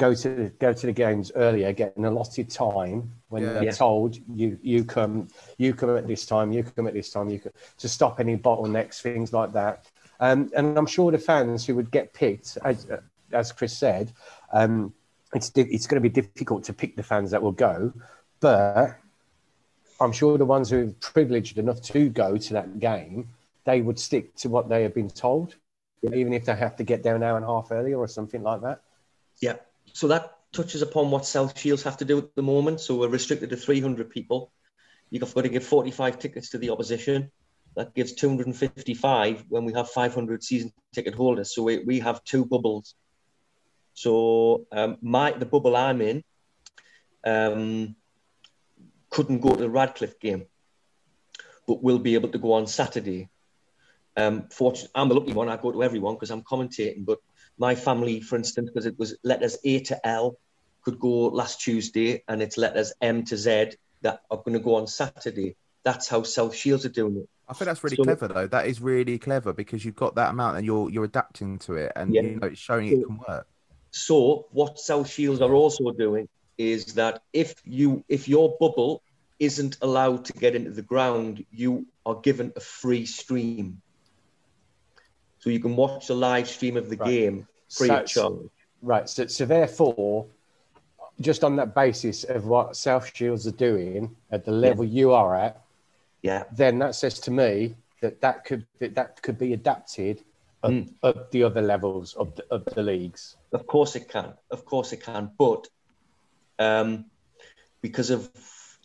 go 0.00 0.14
to 0.14 0.50
go 0.58 0.72
to 0.72 0.86
the 0.86 0.92
games 0.92 1.30
earlier, 1.34 1.72
get 1.72 1.94
an 1.98 2.06
allotted 2.06 2.48
time 2.50 3.12
when 3.28 3.42
yeah. 3.42 3.52
they're 3.52 3.64
yeah. 3.64 3.70
told 3.70 4.18
you 4.34 4.58
you 4.62 4.82
come 4.82 5.28
you 5.58 5.74
come 5.74 5.94
at 5.96 6.06
this 6.06 6.24
time, 6.24 6.50
you 6.52 6.62
come 6.64 6.86
at 6.86 6.94
this 6.94 7.10
time, 7.10 7.28
you 7.28 7.38
come, 7.38 7.52
to 7.78 7.88
stop 7.88 8.18
any 8.18 8.36
bottlenecks, 8.36 9.02
things 9.02 9.32
like 9.32 9.52
that. 9.52 9.84
Um, 10.18 10.50
and 10.56 10.76
I'm 10.78 10.86
sure 10.86 11.12
the 11.12 11.18
fans 11.18 11.66
who 11.66 11.74
would 11.76 11.90
get 11.90 12.12
picked, 12.14 12.58
as, 12.64 12.86
as 13.32 13.52
Chris 13.52 13.76
said, 13.76 14.12
um, 14.52 14.92
it's 15.34 15.52
it's 15.54 15.86
going 15.86 16.02
to 16.02 16.08
be 16.08 16.14
difficult 16.20 16.64
to 16.64 16.72
pick 16.72 16.96
the 16.96 17.02
fans 17.02 17.30
that 17.30 17.42
will 17.42 17.52
go, 17.52 17.92
but 18.40 18.98
I'm 20.00 20.12
sure 20.12 20.38
the 20.38 20.46
ones 20.46 20.70
who 20.70 20.88
are 20.88 20.92
privileged 21.00 21.58
enough 21.58 21.82
to 21.92 22.08
go 22.08 22.38
to 22.38 22.52
that 22.54 22.80
game, 22.80 23.28
they 23.64 23.82
would 23.82 23.98
stick 23.98 24.34
to 24.36 24.48
what 24.48 24.68
they 24.70 24.82
have 24.82 24.94
been 24.94 25.10
told, 25.10 25.56
even 26.02 26.32
if 26.32 26.46
they 26.46 26.56
have 26.56 26.76
to 26.76 26.84
get 26.84 27.02
there 27.02 27.16
an 27.16 27.22
hour 27.22 27.36
and 27.36 27.44
a 27.44 27.48
half 27.48 27.68
earlier 27.70 27.98
or 27.98 28.08
something 28.08 28.42
like 28.42 28.62
that. 28.62 28.80
Yeah, 29.40 29.56
so 29.92 30.08
that 30.08 30.36
touches 30.52 30.82
upon 30.82 31.10
what 31.10 31.24
South 31.24 31.58
Shields 31.58 31.82
have 31.84 31.98
to 31.98 32.04
do 32.04 32.18
at 32.18 32.34
the 32.34 32.42
moment. 32.42 32.80
So 32.80 32.96
we're 32.96 33.08
restricted 33.08 33.50
to 33.50 33.56
300 33.56 34.10
people. 34.10 34.52
You've 35.10 35.34
got 35.34 35.42
to 35.42 35.48
give 35.48 35.64
45 35.64 36.18
tickets 36.18 36.50
to 36.50 36.58
the 36.58 36.70
opposition. 36.70 37.30
That 37.76 37.94
gives 37.94 38.14
255 38.14 39.44
when 39.48 39.64
we 39.64 39.72
have 39.74 39.88
500 39.88 40.42
season 40.42 40.72
ticket 40.92 41.14
holders. 41.14 41.54
So 41.54 41.62
we, 41.62 41.78
we 41.78 42.00
have 42.00 42.22
two 42.24 42.44
bubbles. 42.44 42.94
So 43.94 44.66
um, 44.72 44.98
my 45.02 45.32
the 45.32 45.46
bubble 45.46 45.76
I'm 45.76 46.00
in 46.00 46.24
um, 47.24 47.96
couldn't 49.10 49.40
go 49.40 49.54
to 49.54 49.60
the 49.60 49.70
Radcliffe 49.70 50.18
game, 50.18 50.46
but 51.66 51.82
will 51.82 51.98
be 51.98 52.14
able 52.14 52.30
to 52.30 52.38
go 52.38 52.54
on 52.54 52.66
Saturday. 52.66 53.28
Um, 54.16 54.48
fortunately, 54.50 54.90
I'm 54.94 55.10
a 55.10 55.14
lucky 55.14 55.32
one. 55.32 55.48
I 55.48 55.56
go 55.56 55.72
to 55.72 55.82
everyone 55.82 56.14
because 56.14 56.30
I'm 56.30 56.42
commentating, 56.42 57.04
but 57.04 57.18
my 57.60 57.74
family, 57.74 58.20
for 58.20 58.36
instance, 58.36 58.70
because 58.70 58.86
it 58.86 58.98
was 58.98 59.16
letters 59.22 59.58
A 59.64 59.80
to 59.80 60.06
L, 60.06 60.38
could 60.82 60.98
go 60.98 61.26
last 61.26 61.60
Tuesday, 61.60 62.24
and 62.26 62.40
it's 62.40 62.56
letters 62.56 62.94
M 63.02 63.22
to 63.26 63.36
Z 63.36 63.72
that 64.00 64.22
are 64.30 64.38
going 64.38 64.54
to 64.54 64.64
go 64.64 64.76
on 64.76 64.86
Saturday. 64.86 65.56
That's 65.84 66.08
how 66.08 66.22
South 66.22 66.54
Shields 66.54 66.86
are 66.86 66.90
doing 66.90 67.18
it. 67.18 67.28
I 67.46 67.52
think 67.52 67.66
that's 67.66 67.84
really 67.84 67.96
so, 67.96 68.04
clever, 68.04 68.28
though. 68.28 68.46
That 68.46 68.66
is 68.66 68.80
really 68.80 69.18
clever 69.18 69.52
because 69.52 69.84
you've 69.84 69.94
got 69.94 70.14
that 70.14 70.30
amount 70.30 70.56
and 70.56 70.64
you're 70.64 70.88
you're 70.88 71.04
adapting 71.04 71.58
to 71.60 71.74
it, 71.74 71.92
and 71.94 72.14
yeah. 72.14 72.22
you 72.22 72.40
know, 72.40 72.46
it's 72.46 72.58
showing 72.58 72.88
so, 72.88 72.96
it 72.96 73.04
can 73.04 73.20
work. 73.28 73.46
So, 73.90 74.46
what 74.52 74.78
South 74.78 75.10
Shields 75.10 75.42
are 75.42 75.52
also 75.52 75.90
doing 75.90 76.28
is 76.56 76.94
that 76.94 77.22
if 77.34 77.54
you 77.64 78.04
if 78.08 78.26
your 78.26 78.56
bubble 78.58 79.02
isn't 79.38 79.76
allowed 79.82 80.24
to 80.26 80.32
get 80.32 80.54
into 80.54 80.70
the 80.70 80.82
ground, 80.82 81.44
you 81.50 81.86
are 82.06 82.14
given 82.14 82.52
a 82.56 82.60
free 82.60 83.04
stream 83.04 83.82
so 85.40 85.48
you 85.48 85.58
can 85.58 85.74
watch 85.74 86.06
the 86.06 86.14
live 86.14 86.48
stream 86.48 86.76
of 86.76 86.88
the 86.88 86.96
right. 86.96 87.10
game 87.10 87.48
free 87.70 87.88
so, 87.88 87.96
of 87.96 88.06
charge. 88.06 88.48
Right. 88.82 89.08
So, 89.08 89.26
so 89.26 89.44
therefore, 89.44 90.26
just 91.20 91.44
on 91.44 91.56
that 91.56 91.74
basis 91.74 92.24
of 92.24 92.46
what 92.46 92.76
South 92.76 93.10
Shields 93.14 93.46
are 93.46 93.52
doing 93.52 94.16
at 94.30 94.44
the 94.44 94.52
level 94.52 94.84
yeah. 94.84 95.00
you 95.00 95.12
are 95.12 95.36
at, 95.36 95.62
yeah, 96.22 96.44
then 96.52 96.78
that 96.80 96.94
says 96.94 97.18
to 97.20 97.30
me 97.30 97.74
that 98.02 98.20
that 98.20 98.44
could 98.44 98.66
that, 98.78 98.94
that 98.94 99.22
could 99.22 99.38
be 99.38 99.52
adapted 99.52 100.22
at, 100.62 100.70
mm. 100.70 100.88
at 101.02 101.30
the 101.30 101.44
other 101.44 101.62
levels 101.62 102.14
of 102.14 102.34
the, 102.36 102.44
of 102.50 102.64
the 102.66 102.82
leagues. 102.82 103.36
Of 103.52 103.66
course 103.66 103.96
it 103.96 104.08
can. 104.08 104.34
Of 104.50 104.64
course 104.64 104.92
it 104.92 105.02
can. 105.02 105.30
But 105.38 105.68
um, 106.58 107.06
because 107.80 108.10
of 108.10 108.30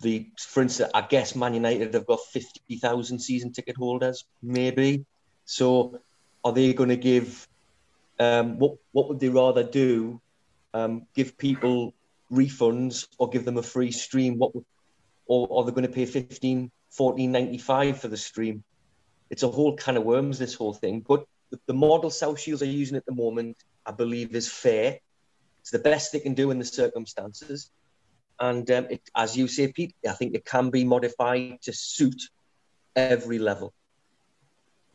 the, 0.02 0.30
for 0.38 0.62
instance, 0.64 0.92
I 0.94 1.02
guess 1.02 1.36
Man 1.36 1.54
United 1.54 1.94
have 1.94 2.06
got 2.06 2.20
50,000 2.32 3.20
season 3.20 3.52
ticket 3.52 3.78
holders, 3.78 4.26
maybe. 4.42 5.06
So 5.46 6.00
are 6.44 6.54
they 6.54 6.74
going 6.74 6.90
to 6.90 6.98
give, 6.98 7.48
um, 8.20 8.60
what, 8.60 8.78
what 8.92 9.10
would 9.10 9.20
they 9.20 9.30
rather 9.30 9.64
do? 9.64 10.22
Um, 10.74 11.08
give 11.16 11.38
people 11.38 11.94
refunds 12.32 13.08
or 13.18 13.30
give 13.30 13.46
them 13.46 13.58
a 13.58 13.64
free 13.64 13.92
stream? 13.92 14.38
What 14.38 14.56
would, 14.56 14.66
or 15.28 15.48
are 15.52 15.66
they 15.66 15.72
going 15.72 15.88
to 15.88 15.94
pay 15.94 16.06
15, 16.06 16.72
14.95 16.98 17.98
for 17.98 18.08
the 18.08 18.18
stream? 18.18 18.64
It's 19.30 19.44
a 19.44 19.50
whole 19.50 19.76
can 19.76 19.98
of 19.98 20.04
worms, 20.04 20.38
this 20.38 20.54
whole 20.54 20.74
thing. 20.74 21.04
But 21.08 21.26
the, 21.50 21.60
the 21.66 21.74
model 21.74 22.10
South 22.10 22.40
Shields 22.40 22.62
are 22.62 22.68
using 22.68 22.98
at 22.98 23.06
the 23.06 23.14
moment, 23.14 23.58
I 23.86 23.92
believe, 23.92 24.36
is 24.36 24.52
fair. 24.52 25.00
It's 25.62 25.72
the 25.72 25.80
best 25.80 26.12
they 26.12 26.20
can 26.20 26.36
do 26.36 26.52
in 26.52 26.60
the 26.60 26.66
circumstances. 26.66 27.72
And 28.40 28.70
um, 28.70 28.88
it, 28.90 29.02
as 29.16 29.36
you 29.36 29.48
say, 29.48 29.72
Pete, 29.72 29.96
I 30.08 30.12
think 30.12 30.36
it 30.36 30.46
can 30.46 30.70
be 30.70 30.84
modified 30.84 31.62
to 31.64 31.74
suit 31.74 32.22
every 32.96 33.40
level. 33.40 33.74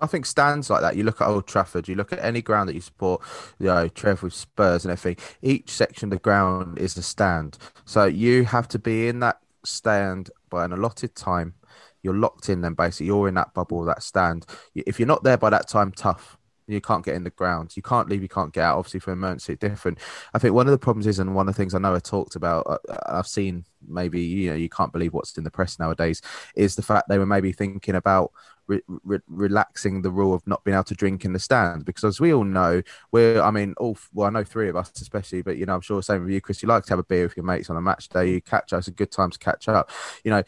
I 0.01 0.07
think 0.07 0.27
stands 0.27 0.71
like 0.71 0.81
that. 0.83 0.97
You 0.97 1.05
look 1.05 1.21
at 1.21 1.29
Old 1.29 1.47
Trafford, 1.47 1.89
you 1.89 1.95
look 1.95 2.13
at 2.13 2.25
any 2.25 2.43
ground 2.43 2.69
that 2.69 2.75
you 2.75 2.81
support, 2.81 3.23
you 3.59 3.67
know, 3.67 3.89
Trev 3.89 4.23
with 4.23 4.33
Spurs 4.33 4.85
and 4.85 4.93
everything. 4.93 5.23
Each 5.43 5.71
section 5.71 6.07
of 6.07 6.11
the 6.11 6.23
ground 6.23 6.79
is 6.79 6.97
a 6.97 7.03
stand. 7.03 7.59
So 7.85 8.05
you 8.07 8.45
have 8.45 8.69
to 8.69 8.79
be 8.79 9.09
in 9.09 9.21
that 9.21 9.41
stand 9.65 10.31
by 10.49 10.65
an 10.65 10.73
allotted 10.73 11.15
time. 11.15 11.55
You're 12.03 12.15
locked 12.15 12.49
in 12.49 12.63
then 12.63 12.75
basically. 12.75 13.07
You're 13.07 13.29
in 13.29 13.35
that 13.35 13.53
bubble, 13.53 13.85
that 13.85 14.03
stand. 14.03 14.47
If 14.75 14.99
you're 14.99 15.07
not 15.07 15.23
there 15.23 15.37
by 15.37 15.51
that 15.51 15.69
time, 15.69 15.93
tough 15.93 16.39
you 16.71 16.81
can't 16.81 17.05
get 17.05 17.15
in 17.15 17.25
the 17.25 17.31
ground. 17.31 17.77
You 17.77 17.83
can't 17.83 18.09
leave. 18.09 18.23
You 18.23 18.29
can't 18.29 18.53
get 18.53 18.65
out. 18.65 18.79
Obviously, 18.79 19.01
for 19.01 19.13
emergency, 19.13 19.57
different. 19.57 19.99
I 20.33 20.39
think 20.39 20.55
one 20.55 20.67
of 20.67 20.73
the 20.73 20.79
problems 20.79 21.07
is, 21.07 21.19
and 21.19 21.35
one 21.35 21.49
of 21.49 21.55
the 21.55 21.61
things 21.61 21.75
I 21.75 21.79
know 21.79 21.95
I 21.95 21.99
talked 21.99 22.37
about, 22.37 22.67
uh, 22.67 22.79
uh, 22.89 22.99
I've 23.07 23.27
seen 23.27 23.65
maybe 23.87 24.21
you 24.21 24.51
know 24.51 24.57
you 24.57 24.69
can't 24.69 24.93
believe 24.93 25.13
what's 25.13 25.37
in 25.37 25.45
the 25.45 25.51
press 25.51 25.79
nowadays, 25.79 26.23
is 26.55 26.77
the 26.77 26.83
fact 26.83 27.09
they 27.09 27.19
were 27.19 27.27
maybe 27.27 27.53
thinking 27.53 27.95
about 27.95 28.33
re- 28.71 28.83
re- 29.05 29.19
relaxing 29.29 30.03
the 30.03 30.11
rule 30.11 30.33
of 30.33 30.47
not 30.47 30.65
being 30.65 30.75
able 30.75 30.85
to 30.85 30.95
drink 30.95 31.25
in 31.25 31.33
the 31.33 31.39
stand 31.39 31.85
because 31.85 32.05
as 32.05 32.21
we 32.21 32.33
all 32.33 32.45
know, 32.45 32.83
we're 33.13 33.43
I 33.43 33.51
mean, 33.51 33.75
all 33.79 33.99
well, 34.15 34.29
I 34.29 34.31
know 34.31 34.45
three 34.45 34.69
of 34.69 34.77
us 34.77 34.93
especially, 35.01 35.43
but 35.43 35.57
you 35.57 35.67
know, 35.67 35.75
I'm 35.75 35.81
sure 35.81 35.99
the 35.99 36.03
same 36.03 36.23
with 36.23 36.33
you, 36.33 36.41
Chris. 36.41 36.63
You 36.63 36.69
like 36.69 36.85
to 36.85 36.91
have 36.91 36.99
a 36.99 37.05
beer 37.05 37.25
with 37.25 37.37
your 37.37 37.45
mates 37.45 37.69
on 37.69 37.77
a 37.77 37.81
match 37.81 38.09
day. 38.09 38.31
You 38.31 38.41
catch 38.41 38.73
us 38.73 38.87
a 38.87 38.93
good 38.93 39.11
time 39.11 39.31
to 39.31 39.39
catch 39.39 39.69
up. 39.69 39.91
You 40.25 40.31
know, 40.31 40.43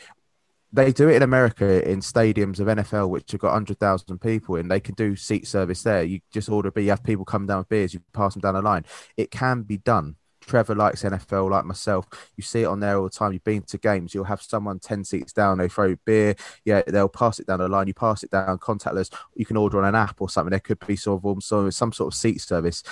they 0.72 0.92
do 0.92 1.08
it 1.08 1.16
in 1.16 1.22
America 1.22 1.88
in 1.88 2.00
stadiums 2.00 2.60
of 2.60 2.66
NFL, 2.66 3.10
which 3.10 3.32
have 3.32 3.40
got 3.40 3.52
hundred 3.52 3.78
thousand 3.78 4.18
people 4.20 4.56
in. 4.56 4.68
They 4.68 4.80
can 4.80 4.94
do 4.94 5.16
seat 5.16 5.46
service 5.46 5.82
there. 5.82 6.02
You 6.02 6.20
just 6.32 6.48
order 6.48 6.68
a 6.68 6.72
beer. 6.72 6.84
You 6.84 6.90
have 6.90 7.04
people 7.04 7.24
come 7.24 7.46
down 7.46 7.58
with 7.58 7.68
beers. 7.68 7.92
You 7.92 8.00
pass 8.12 8.34
them 8.34 8.40
down 8.40 8.54
the 8.54 8.62
line. 8.62 8.84
It 9.16 9.30
can 9.30 9.62
be 9.62 9.78
done. 9.78 10.16
Trevor 10.46 10.74
likes 10.74 11.02
NFL, 11.02 11.50
like 11.50 11.64
myself. 11.64 12.06
You 12.36 12.42
see 12.42 12.62
it 12.62 12.66
on 12.66 12.80
there 12.80 12.96
all 12.96 13.04
the 13.04 13.10
time. 13.10 13.32
You've 13.32 13.44
been 13.44 13.62
to 13.62 13.78
games. 13.78 14.14
You'll 14.14 14.24
have 14.24 14.42
someone 14.42 14.78
ten 14.78 15.04
seats 15.04 15.32
down. 15.32 15.58
They 15.58 15.68
throw 15.68 15.96
beer. 16.04 16.34
Yeah, 16.64 16.82
they'll 16.86 17.08
pass 17.08 17.38
it 17.38 17.46
down 17.46 17.60
the 17.60 17.68
line. 17.68 17.88
You 17.88 17.94
pass 17.94 18.22
it 18.22 18.30
down 18.30 18.58
contactless. 18.58 19.12
You 19.34 19.46
can 19.46 19.56
order 19.56 19.78
on 19.78 19.84
an 19.84 19.94
app 19.94 20.20
or 20.20 20.28
something. 20.28 20.50
There 20.50 20.60
could 20.60 20.84
be 20.86 20.96
sort 20.96 21.24
of 21.24 21.42
some 21.42 21.70
some 21.70 21.92
sort 21.92 22.12
of 22.12 22.18
seat 22.18 22.40
service. 22.40 22.82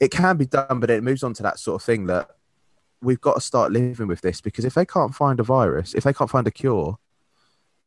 It 0.00 0.10
can 0.10 0.36
be 0.36 0.46
done, 0.46 0.80
but 0.80 0.90
it 0.90 1.02
moves 1.02 1.22
on 1.22 1.34
to 1.34 1.42
that 1.42 1.58
sort 1.58 1.80
of 1.80 1.86
thing 1.86 2.06
that 2.06 2.30
we've 3.00 3.20
got 3.20 3.34
to 3.34 3.40
start 3.40 3.72
living 3.72 4.08
with 4.08 4.20
this 4.20 4.40
because 4.40 4.64
if 4.64 4.74
they 4.74 4.84
can't 4.84 5.14
find 5.14 5.40
a 5.40 5.42
virus, 5.42 5.94
if 5.94 6.04
they 6.04 6.12
can't 6.12 6.30
find 6.30 6.46
a 6.46 6.50
cure, 6.50 6.98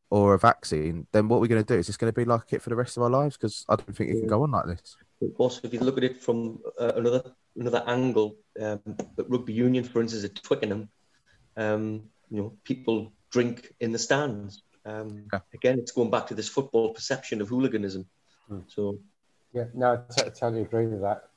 or 0.09 0.33
a 0.33 0.39
vaccine, 0.39 1.07
then 1.11 1.27
what 1.27 1.39
we're 1.39 1.47
going 1.47 1.63
to 1.63 1.73
do 1.73 1.79
is 1.79 1.87
it's 1.87 1.97
going 1.97 2.11
to 2.11 2.19
be 2.19 2.25
like 2.25 2.51
it 2.51 2.61
for 2.61 2.69
the 2.69 2.75
rest 2.75 2.97
of 2.97 3.03
our 3.03 3.09
lives 3.09 3.37
because 3.37 3.65
I 3.69 3.75
don't 3.75 3.95
think 3.95 4.09
it 4.09 4.19
can 4.19 4.27
go 4.27 4.43
on 4.43 4.51
like 4.51 4.65
this. 4.65 4.97
Also, 5.37 5.61
if 5.63 5.73
you 5.73 5.79
look 5.79 5.97
at 5.97 6.03
it 6.03 6.17
from 6.21 6.59
uh, 6.79 6.93
another 6.95 7.23
another 7.57 7.83
angle, 7.87 8.37
um, 8.61 8.79
but 9.15 9.29
rugby 9.29 9.53
union, 9.53 9.83
for 9.83 10.01
instance, 10.01 10.23
at 10.23 10.35
Twickenham, 10.41 10.89
um, 11.57 12.03
you 12.29 12.41
know, 12.41 12.53
people 12.63 13.11
drink 13.31 13.73
in 13.79 13.91
the 13.91 13.99
stands. 13.99 14.63
Um, 14.85 15.25
yeah. 15.31 15.39
Again, 15.53 15.79
it's 15.79 15.91
going 15.91 16.09
back 16.09 16.27
to 16.27 16.35
this 16.35 16.47
football 16.47 16.93
perception 16.93 17.41
of 17.41 17.49
hooliganism. 17.49 18.05
Hmm. 18.47 18.59
So, 18.67 18.99
yeah, 19.53 19.65
no, 19.73 19.93
I 19.93 20.23
t- 20.23 20.29
totally 20.29 20.61
agree 20.61 20.87
with 20.87 21.01
that. 21.01 21.29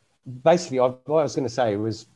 Basically, 0.44 0.78
I, 0.78 0.86
what 0.86 1.20
I 1.20 1.22
was 1.24 1.34
going 1.34 1.48
to 1.48 1.54
say 1.54 1.76
was 1.76 2.06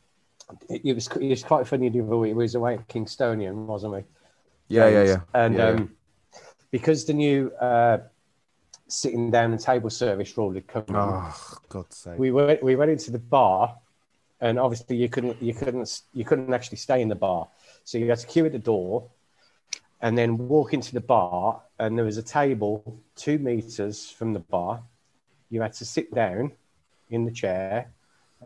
it, 0.69 0.81
it, 0.85 0.93
was 0.93 1.07
it 1.07 1.29
was 1.29 1.43
quite 1.43 1.67
funny 1.67 1.89
the 1.89 2.01
other 2.01 2.15
week. 2.15 2.33
We 2.35 2.43
was 2.43 2.55
away 2.55 2.75
at 2.75 2.87
Kingstonian, 2.87 3.65
wasn't 3.65 3.93
we? 3.93 4.03
Yeah, 4.69 4.87
yeah, 4.87 5.03
yeah. 5.03 5.19
And 5.33 5.55
yeah, 5.55 5.67
um, 5.67 5.95
because 6.71 7.05
the 7.05 7.13
new 7.13 7.51
uh, 7.59 7.99
sitting 8.87 9.31
down 9.31 9.51
and 9.51 9.59
table 9.59 9.89
service 9.89 10.37
rule 10.37 10.53
had 10.53 10.67
come. 10.67 10.85
Oh, 10.89 11.35
God's 11.69 11.97
sake! 11.97 12.17
We 12.17 12.31
went 12.31 12.63
we 12.63 12.75
went 12.75 12.91
into 12.91 13.11
the 13.11 13.19
bar, 13.19 13.77
and 14.41 14.59
obviously 14.59 14.95
you 14.95 15.09
couldn't 15.09 15.41
you 15.41 15.53
couldn't 15.53 16.01
you 16.13 16.25
couldn't 16.25 16.53
actually 16.53 16.77
stay 16.77 17.01
in 17.01 17.09
the 17.09 17.15
bar, 17.15 17.47
so 17.83 17.97
you 17.97 18.09
had 18.09 18.19
to 18.19 18.27
queue 18.27 18.45
at 18.45 18.51
the 18.51 18.59
door, 18.59 19.09
and 20.01 20.17
then 20.17 20.37
walk 20.37 20.73
into 20.73 20.93
the 20.93 21.01
bar, 21.01 21.61
and 21.79 21.97
there 21.97 22.05
was 22.05 22.17
a 22.17 22.23
table 22.23 23.01
two 23.15 23.39
meters 23.39 24.09
from 24.09 24.33
the 24.33 24.39
bar. 24.39 24.83
You 25.49 25.61
had 25.61 25.73
to 25.73 25.85
sit 25.85 26.13
down 26.13 26.51
in 27.09 27.25
the 27.25 27.31
chair, 27.31 27.91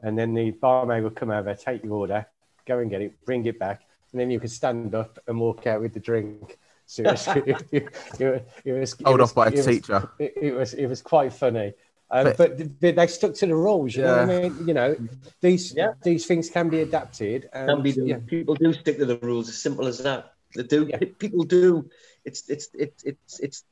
and 0.03 0.18
then 0.18 0.34
the 0.34 0.51
barmaid 0.51 1.03
would 1.03 1.15
come 1.15 1.31
over, 1.31 1.53
take 1.55 1.84
your 1.84 1.93
order, 1.93 2.26
go 2.65 2.80
and 2.80 2.89
get 2.89 3.01
it, 3.01 3.26
bring 3.26 3.45
it 3.45 3.57
back, 3.59 3.81
and 4.11 4.22
then 4.22 4.30
you 4.30 4.39
could 4.39 4.51
stand 4.51 4.93
up 4.95 5.19
and 5.27 5.39
walk 5.39 5.68
out 5.68 5.81
with 5.81 5.93
the 5.93 5.99
drink. 5.99 6.57
So 6.91 7.03
it 7.05 7.11
was, 7.11 7.27
it, 7.72 7.88
it, 8.19 8.47
it 8.65 8.73
was 8.73 8.95
Hold 9.05 9.22
off 9.22 9.34
by 9.34 9.47
a 9.47 9.51
was, 9.51 9.65
teacher. 9.65 10.09
It, 10.19 10.53
was 10.53 10.73
it 10.73 10.88
was 10.88 11.01
quite 11.01 11.31
funny. 11.31 11.73
Um, 12.09 12.34
but, 12.35 12.57
but, 12.57 12.95
they 12.97 13.07
stuck 13.07 13.34
to 13.35 13.45
the 13.45 13.55
rules. 13.55 13.95
You 13.95 14.03
yeah. 14.03 14.09
know 14.09 14.27
what 14.27 14.35
I 14.35 14.49
mean? 14.49 14.68
You 14.68 14.73
know, 14.73 14.95
these 15.39 15.73
yeah. 15.73 15.93
these 16.03 16.26
things 16.26 16.49
can 16.49 16.68
be 16.68 16.81
adapted. 16.81 17.49
And, 17.53 17.69
can 17.69 17.81
be 17.81 17.91
yeah. 17.91 18.18
People 18.27 18.55
do 18.55 18.73
stick 18.73 18.97
to 18.97 19.05
the 19.05 19.18
rules. 19.19 19.47
As 19.47 19.61
simple 19.61 19.88
as 19.88 19.99
that. 19.99 20.34
They 20.53 20.63
do. 20.63 20.85
Yeah. 20.89 20.97
People 21.18 21.45
do. 21.45 21.89
It's 22.26 22.49
it's 22.49 22.68
it's 22.73 23.03
it's 23.05 23.39
it's 23.39 23.63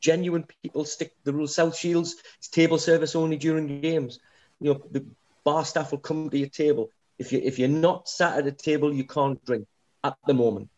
genuine. 0.00 0.46
People 0.62 0.86
stick 0.86 1.10
to 1.10 1.24
the 1.24 1.34
rules. 1.34 1.54
South 1.54 1.76
Shields. 1.76 2.16
It's 2.38 2.48
table 2.48 2.78
service 2.78 3.14
only 3.14 3.36
during 3.36 3.82
games. 3.82 4.18
You 4.60 4.72
know, 4.72 4.82
the 4.90 5.04
bar 5.44 5.66
staff 5.66 5.90
will 5.90 5.98
come 5.98 6.30
to 6.30 6.38
your 6.38 6.48
table. 6.48 6.88
If 7.18 7.32
you 7.32 7.40
if 7.44 7.58
you're 7.58 7.68
not 7.68 8.08
sat 8.08 8.38
at 8.38 8.46
a 8.46 8.52
table, 8.52 8.94
you 8.94 9.04
can't 9.04 9.44
drink 9.44 9.66
at 10.02 10.16
the 10.26 10.32
moment. 10.32 10.70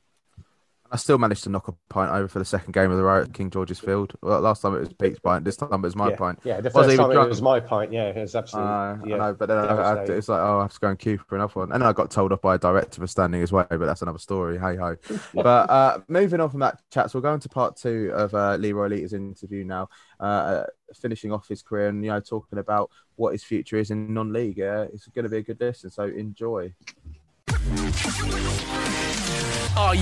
I 0.94 0.96
still 0.96 1.18
managed 1.18 1.42
to 1.42 1.50
knock 1.50 1.66
a 1.66 1.72
pint 1.90 2.12
over 2.12 2.28
for 2.28 2.38
the 2.38 2.44
second 2.44 2.72
game 2.72 2.92
of 2.92 2.96
the 2.96 3.02
row 3.02 3.22
at 3.22 3.34
King 3.34 3.50
George's 3.50 3.80
Field. 3.80 4.12
Well, 4.22 4.40
last 4.40 4.62
time 4.62 4.76
it 4.76 4.78
was 4.78 4.92
Pete's 4.92 5.18
pint. 5.18 5.44
This 5.44 5.56
time 5.56 5.72
it 5.72 5.80
was 5.80 5.96
my 5.96 6.10
yeah. 6.10 6.16
pint. 6.16 6.38
Yeah, 6.44 6.60
the 6.60 6.70
first 6.70 6.96
time 6.96 7.10
drunk. 7.10 7.26
it 7.26 7.28
was 7.30 7.42
my 7.42 7.58
pint. 7.58 7.92
Yeah, 7.92 8.10
it 8.10 8.16
was 8.16 8.36
absolutely. 8.36 8.70
Uh, 8.70 8.96
yeah, 9.04 9.14
I 9.16 9.18
know, 9.18 9.34
but 9.34 9.46
then 9.46 9.58
I, 9.58 10.02
I 10.02 10.04
to, 10.06 10.12
it's 10.12 10.28
like, 10.28 10.40
oh, 10.40 10.60
I 10.60 10.62
have 10.62 10.72
to 10.72 10.78
go 10.78 10.90
and 10.90 10.96
queue 10.96 11.18
for 11.18 11.34
another 11.34 11.52
one. 11.52 11.72
And 11.72 11.82
I 11.82 11.92
got 11.92 12.12
told 12.12 12.30
off 12.30 12.42
by 12.42 12.54
a 12.54 12.58
director 12.58 13.00
for 13.00 13.08
standing 13.08 13.40
his 13.40 13.50
way, 13.50 13.64
but 13.68 13.80
that's 13.80 14.02
another 14.02 14.20
story. 14.20 14.56
Hey 14.56 14.76
ho. 14.76 14.94
but 15.34 15.68
uh, 15.68 15.98
moving 16.06 16.40
on 16.40 16.48
from 16.48 16.60
that 16.60 16.80
chat, 16.92 17.10
so 17.10 17.18
we'll 17.18 17.28
go 17.28 17.34
into 17.34 17.48
part 17.48 17.74
two 17.74 18.12
of 18.14 18.32
uh, 18.32 18.54
Leroy 18.54 18.86
Lita's 18.86 19.14
interview 19.14 19.64
now, 19.64 19.88
uh, 20.20 20.62
finishing 20.94 21.32
off 21.32 21.48
his 21.48 21.60
career 21.60 21.88
and 21.88 22.04
you 22.04 22.12
know 22.12 22.20
talking 22.20 22.60
about 22.60 22.88
what 23.16 23.32
his 23.32 23.42
future 23.42 23.78
is 23.78 23.90
in 23.90 24.14
non-league. 24.14 24.58
Yeah, 24.58 24.82
it's 24.82 25.08
going 25.08 25.24
to 25.24 25.28
be 25.28 25.38
a 25.38 25.42
good 25.42 25.60
listen, 25.60 25.90
so 25.90 26.04
enjoy. 26.04 26.72
Are 29.76 29.94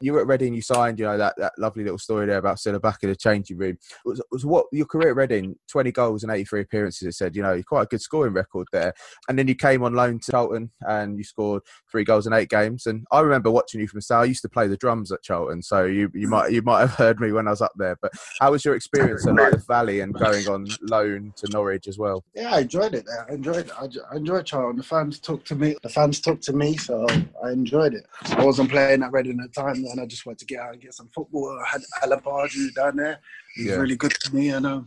you 0.00 0.12
were 0.12 0.20
at 0.20 0.26
Reading, 0.26 0.54
you 0.54 0.62
signed, 0.62 0.98
you 0.98 1.04
know, 1.04 1.16
that, 1.18 1.34
that 1.38 1.52
lovely 1.58 1.84
little 1.84 1.98
story 1.98 2.26
there 2.26 2.38
about 2.38 2.58
still 2.58 2.78
back 2.78 3.02
in 3.02 3.08
the 3.08 3.16
changing 3.16 3.58
room. 3.58 3.78
Was, 4.04 4.20
was 4.30 4.44
what 4.44 4.66
your 4.72 4.86
career 4.86 5.10
at 5.10 5.16
Reading, 5.16 5.56
20 5.70 5.92
goals 5.92 6.22
and 6.22 6.32
83 6.32 6.62
appearances, 6.62 7.08
it 7.08 7.12
said, 7.12 7.36
you 7.36 7.42
know, 7.42 7.62
quite 7.62 7.82
a 7.82 7.86
good 7.86 8.00
scoring 8.00 8.32
record 8.32 8.68
there. 8.72 8.92
And 9.28 9.38
then 9.38 9.48
you 9.48 9.54
came 9.54 9.82
on 9.82 9.94
loan 9.94 10.18
to 10.20 10.30
Charlton 10.30 10.70
and 10.82 11.18
you 11.18 11.24
scored 11.24 11.62
three 11.90 12.04
goals 12.04 12.26
in 12.26 12.32
eight 12.32 12.50
games. 12.50 12.86
And 12.86 13.06
I 13.12 13.20
remember 13.20 13.50
watching 13.50 13.80
you 13.80 13.88
from 13.88 14.00
the 14.00 14.14
I 14.14 14.24
used 14.24 14.42
to 14.42 14.48
play 14.48 14.68
the 14.68 14.76
drums 14.76 15.10
at 15.10 15.22
Charlton, 15.22 15.62
so 15.62 15.84
you, 15.84 16.10
you 16.14 16.28
might 16.28 16.52
you 16.52 16.62
might 16.62 16.80
have 16.80 16.94
heard 16.94 17.20
me 17.20 17.32
when 17.32 17.46
I 17.46 17.50
was 17.50 17.60
up 17.60 17.72
there. 17.76 17.96
But 18.00 18.12
how 18.40 18.52
was 18.52 18.64
your 18.64 18.74
experience 18.74 19.26
at 19.26 19.34
the 19.34 19.62
Valley 19.66 20.00
and 20.00 20.14
going 20.14 20.46
on 20.48 20.66
loan 20.82 21.32
to 21.36 21.50
Norwich 21.50 21.88
as 21.88 21.98
well? 21.98 22.24
Yeah, 22.34 22.54
I 22.54 22.60
enjoyed 22.60 22.94
it. 22.94 23.06
I 23.28 23.32
enjoyed 23.32 23.66
it. 23.66 23.70
I 23.78 24.16
enjoyed 24.16 24.46
Charlton. 24.46 24.76
The 24.76 24.82
fans 24.82 25.18
talked 25.18 25.46
to 25.48 25.54
me. 25.54 25.76
The 25.82 25.88
fans 25.88 26.20
talked 26.20 26.42
to 26.44 26.52
me, 26.52 26.76
so 26.76 27.06
I 27.44 27.50
enjoyed 27.50 27.94
it. 27.94 28.06
I 28.22 28.44
wasn't 28.44 28.70
playing 28.70 29.02
at 29.02 29.12
Reading 29.12 29.40
at 29.40 29.52
the 29.52 29.60
time 29.60 29.83
and 29.86 30.00
I 30.00 30.06
just 30.06 30.26
wanted 30.26 30.40
to 30.40 30.46
get 30.46 30.60
out 30.60 30.72
and 30.72 30.82
get 30.82 30.94
some 30.94 31.10
football. 31.14 31.58
I 31.64 31.68
had 31.68 32.10
Pardew 32.22 32.74
down 32.74 32.96
there. 32.96 33.18
He 33.54 33.64
was 33.64 33.70
yeah. 33.70 33.76
really 33.76 33.96
good 33.96 34.12
to 34.12 34.34
me, 34.34 34.50
and 34.50 34.66
um, 34.66 34.86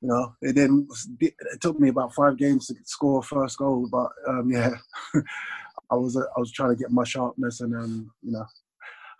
you 0.00 0.08
know, 0.08 0.34
it 0.42 0.54
didn't. 0.54 0.88
It 1.20 1.60
took 1.60 1.78
me 1.78 1.88
about 1.88 2.14
five 2.14 2.36
games 2.36 2.66
to 2.68 2.74
score 2.84 3.22
first 3.22 3.58
goal, 3.58 3.88
but 3.90 4.10
um, 4.28 4.50
yeah, 4.50 4.70
I 5.90 5.94
was 5.94 6.16
I 6.16 6.40
was 6.40 6.52
trying 6.52 6.70
to 6.70 6.80
get 6.80 6.90
my 6.90 7.04
sharpness, 7.04 7.60
and 7.60 7.74
um, 7.74 8.12
you 8.22 8.32
know, 8.32 8.46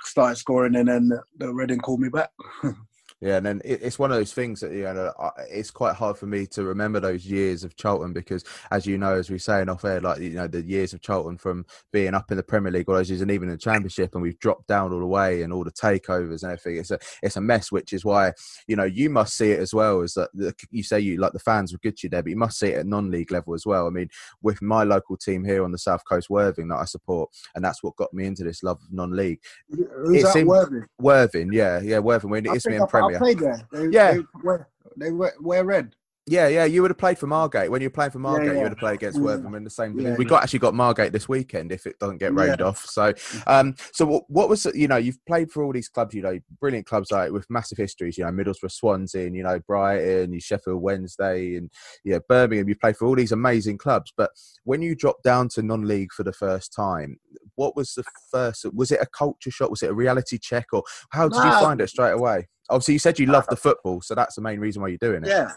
started 0.02 0.36
scoring, 0.36 0.76
and 0.76 0.88
then 0.88 1.12
the 1.38 1.52
Reading 1.52 1.80
called 1.80 2.00
me 2.00 2.08
back. 2.08 2.30
Yeah, 3.20 3.36
and 3.36 3.44
then 3.44 3.60
it, 3.66 3.82
it's 3.82 3.98
one 3.98 4.10
of 4.10 4.16
those 4.16 4.32
things 4.32 4.60
that 4.60 4.72
you 4.72 4.84
know 4.84 5.12
it's 5.50 5.70
quite 5.70 5.94
hard 5.94 6.16
for 6.16 6.24
me 6.24 6.46
to 6.48 6.64
remember 6.64 7.00
those 7.00 7.26
years 7.26 7.64
of 7.64 7.76
Charlton 7.76 8.14
because, 8.14 8.44
as 8.70 8.86
you 8.86 8.96
know, 8.96 9.14
as 9.14 9.28
we 9.28 9.36
say 9.38 9.60
in 9.60 9.68
off 9.68 9.84
air, 9.84 10.00
like 10.00 10.20
you 10.20 10.30
know 10.30 10.46
the 10.46 10.62
years 10.62 10.94
of 10.94 11.02
Charlton 11.02 11.36
from 11.36 11.66
being 11.92 12.14
up 12.14 12.30
in 12.30 12.38
the 12.38 12.42
Premier 12.42 12.72
League 12.72 12.88
all 12.88 12.94
those 12.94 13.10
years 13.10 13.20
and 13.20 13.30
even 13.30 13.48
in 13.50 13.56
the 13.56 13.58
Championship, 13.58 14.14
and 14.14 14.22
we've 14.22 14.38
dropped 14.38 14.68
down 14.68 14.90
all 14.90 15.00
the 15.00 15.06
way 15.06 15.42
and 15.42 15.52
all 15.52 15.64
the 15.64 15.70
takeovers 15.70 16.42
and 16.44 16.52
everything. 16.52 16.78
It's 16.78 16.92
a 16.92 16.98
it's 17.22 17.36
a 17.36 17.42
mess, 17.42 17.70
which 17.70 17.92
is 17.92 18.06
why 18.06 18.32
you 18.66 18.74
know 18.76 18.84
you 18.84 19.10
must 19.10 19.36
see 19.36 19.50
it 19.50 19.60
as 19.60 19.74
well 19.74 20.00
as 20.00 20.14
that. 20.14 20.30
The, 20.32 20.54
you 20.70 20.82
say 20.82 21.00
you 21.00 21.18
like 21.18 21.32
the 21.34 21.38
fans 21.40 21.72
were 21.72 21.78
good 21.82 21.98
to 21.98 22.06
you 22.06 22.10
there, 22.10 22.22
but 22.22 22.30
you 22.30 22.38
must 22.38 22.58
see 22.58 22.68
it 22.68 22.78
at 22.78 22.86
non-league 22.86 23.32
level 23.32 23.52
as 23.52 23.66
well. 23.66 23.86
I 23.86 23.90
mean, 23.90 24.08
with 24.42 24.62
my 24.62 24.82
local 24.82 25.18
team 25.18 25.44
here 25.44 25.62
on 25.62 25.72
the 25.72 25.78
south 25.78 26.04
coast, 26.08 26.30
Worthing, 26.30 26.68
that 26.68 26.78
I 26.78 26.86
support, 26.86 27.28
and 27.54 27.62
that's 27.62 27.82
what 27.82 27.96
got 27.96 28.14
me 28.14 28.24
into 28.24 28.44
this 28.44 28.62
love 28.62 28.78
of 28.82 28.90
non-league. 28.90 29.40
Who's 29.68 30.20
It 30.20 30.22
that? 30.22 30.32
seemed- 30.32 30.48
Worthing? 30.48 30.86
Worthing, 30.98 31.52
yeah, 31.52 31.80
yeah, 31.80 31.98
Worthing. 31.98 32.30
When 32.30 32.46
it's 32.46 32.66
me 32.66 32.76
in 32.76 32.86
Premier. 32.86 33.09
I 33.16 33.18
played 33.18 33.38
there. 33.38 33.68
They, 33.72 33.86
Yeah. 33.88 34.12
they 34.14 34.20
wear, 34.42 34.68
they 34.96 35.10
wear, 35.40 35.64
red. 35.64 35.94
Yeah, 36.26 36.46
yeah, 36.46 36.64
you 36.64 36.82
would 36.82 36.92
have 36.92 36.98
played 36.98 37.18
for 37.18 37.26
Margate 37.26 37.70
when 37.70 37.80
you 37.80 37.86
were 37.88 37.92
playing 37.92 38.12
for 38.12 38.20
Margate. 38.20 38.48
You 38.48 38.54
yeah. 38.54 38.62
would 38.62 38.72
have 38.72 38.78
played 38.78 38.94
against 38.94 39.18
Yeah. 39.18 39.24
Worthing 39.24 39.54
in 39.54 39.64
the 39.64 39.70
same. 39.70 39.98
Yeah. 39.98 40.14
We 40.16 40.24
got 40.24 40.44
actually 40.44 40.60
got 40.60 40.74
Margate 40.74 41.12
this 41.12 41.28
weekend 41.28 41.72
if 41.72 41.86
it 41.86 41.98
doesn't 41.98 42.18
get 42.18 42.34
rained 42.34 42.60
Yeah. 42.60 42.66
off. 42.66 42.84
So, 42.84 43.12
um, 43.48 43.74
so 43.92 44.04
what, 44.06 44.24
what 44.28 44.48
was 44.48 44.64
you 44.66 44.86
know 44.86 44.96
you've 44.96 45.18
played 45.26 45.50
for 45.50 45.64
all 45.64 45.72
these 45.72 45.88
clubs, 45.88 46.14
you 46.14 46.22
know, 46.22 46.38
brilliant 46.60 46.86
clubs 46.86 47.10
like 47.10 47.32
with 47.32 47.50
massive 47.50 47.78
histories. 47.78 48.16
You 48.16 48.26
know, 48.26 48.30
Middlesbrough, 48.30 48.70
Swansea, 48.70 49.26
and, 49.26 49.34
you 49.34 49.42
know, 49.42 49.58
Brighton, 49.66 50.32
you 50.32 50.40
Sheffield 50.40 50.80
Wednesday, 50.80 51.56
and 51.56 51.68
yeah, 52.04 52.18
Birmingham. 52.28 52.68
You 52.68 52.76
played 52.76 52.96
for 52.96 53.06
all 53.06 53.16
these 53.16 53.32
amazing 53.32 53.78
clubs, 53.78 54.12
but 54.16 54.30
when 54.62 54.82
you 54.82 54.94
dropped 54.94 55.24
down 55.24 55.48
to 55.48 55.62
non-league 55.62 56.12
for 56.12 56.22
the 56.22 56.32
first 56.32 56.72
time, 56.72 57.18
what 57.56 57.74
was 57.74 57.94
the 57.94 58.04
first? 58.30 58.66
Was 58.72 58.92
it 58.92 59.00
a 59.00 59.06
culture 59.06 59.50
shock? 59.50 59.70
Was 59.70 59.82
it 59.82 59.90
a 59.90 59.94
reality 59.94 60.38
check, 60.38 60.66
or 60.72 60.84
how 61.10 61.28
did 61.28 61.42
you 61.42 61.50
find 61.50 61.80
it 61.80 61.88
straight 61.88 62.12
away? 62.12 62.46
Obviously, 62.70 62.94
you 62.94 62.98
said 63.00 63.18
you 63.18 63.26
love 63.26 63.46
the 63.48 63.56
football, 63.56 64.00
so 64.00 64.14
that's 64.14 64.36
the 64.36 64.40
main 64.40 64.60
reason 64.60 64.80
why 64.80 64.88
you're 64.88 64.98
doing 64.98 65.24
it. 65.24 65.28
Yeah, 65.28 65.50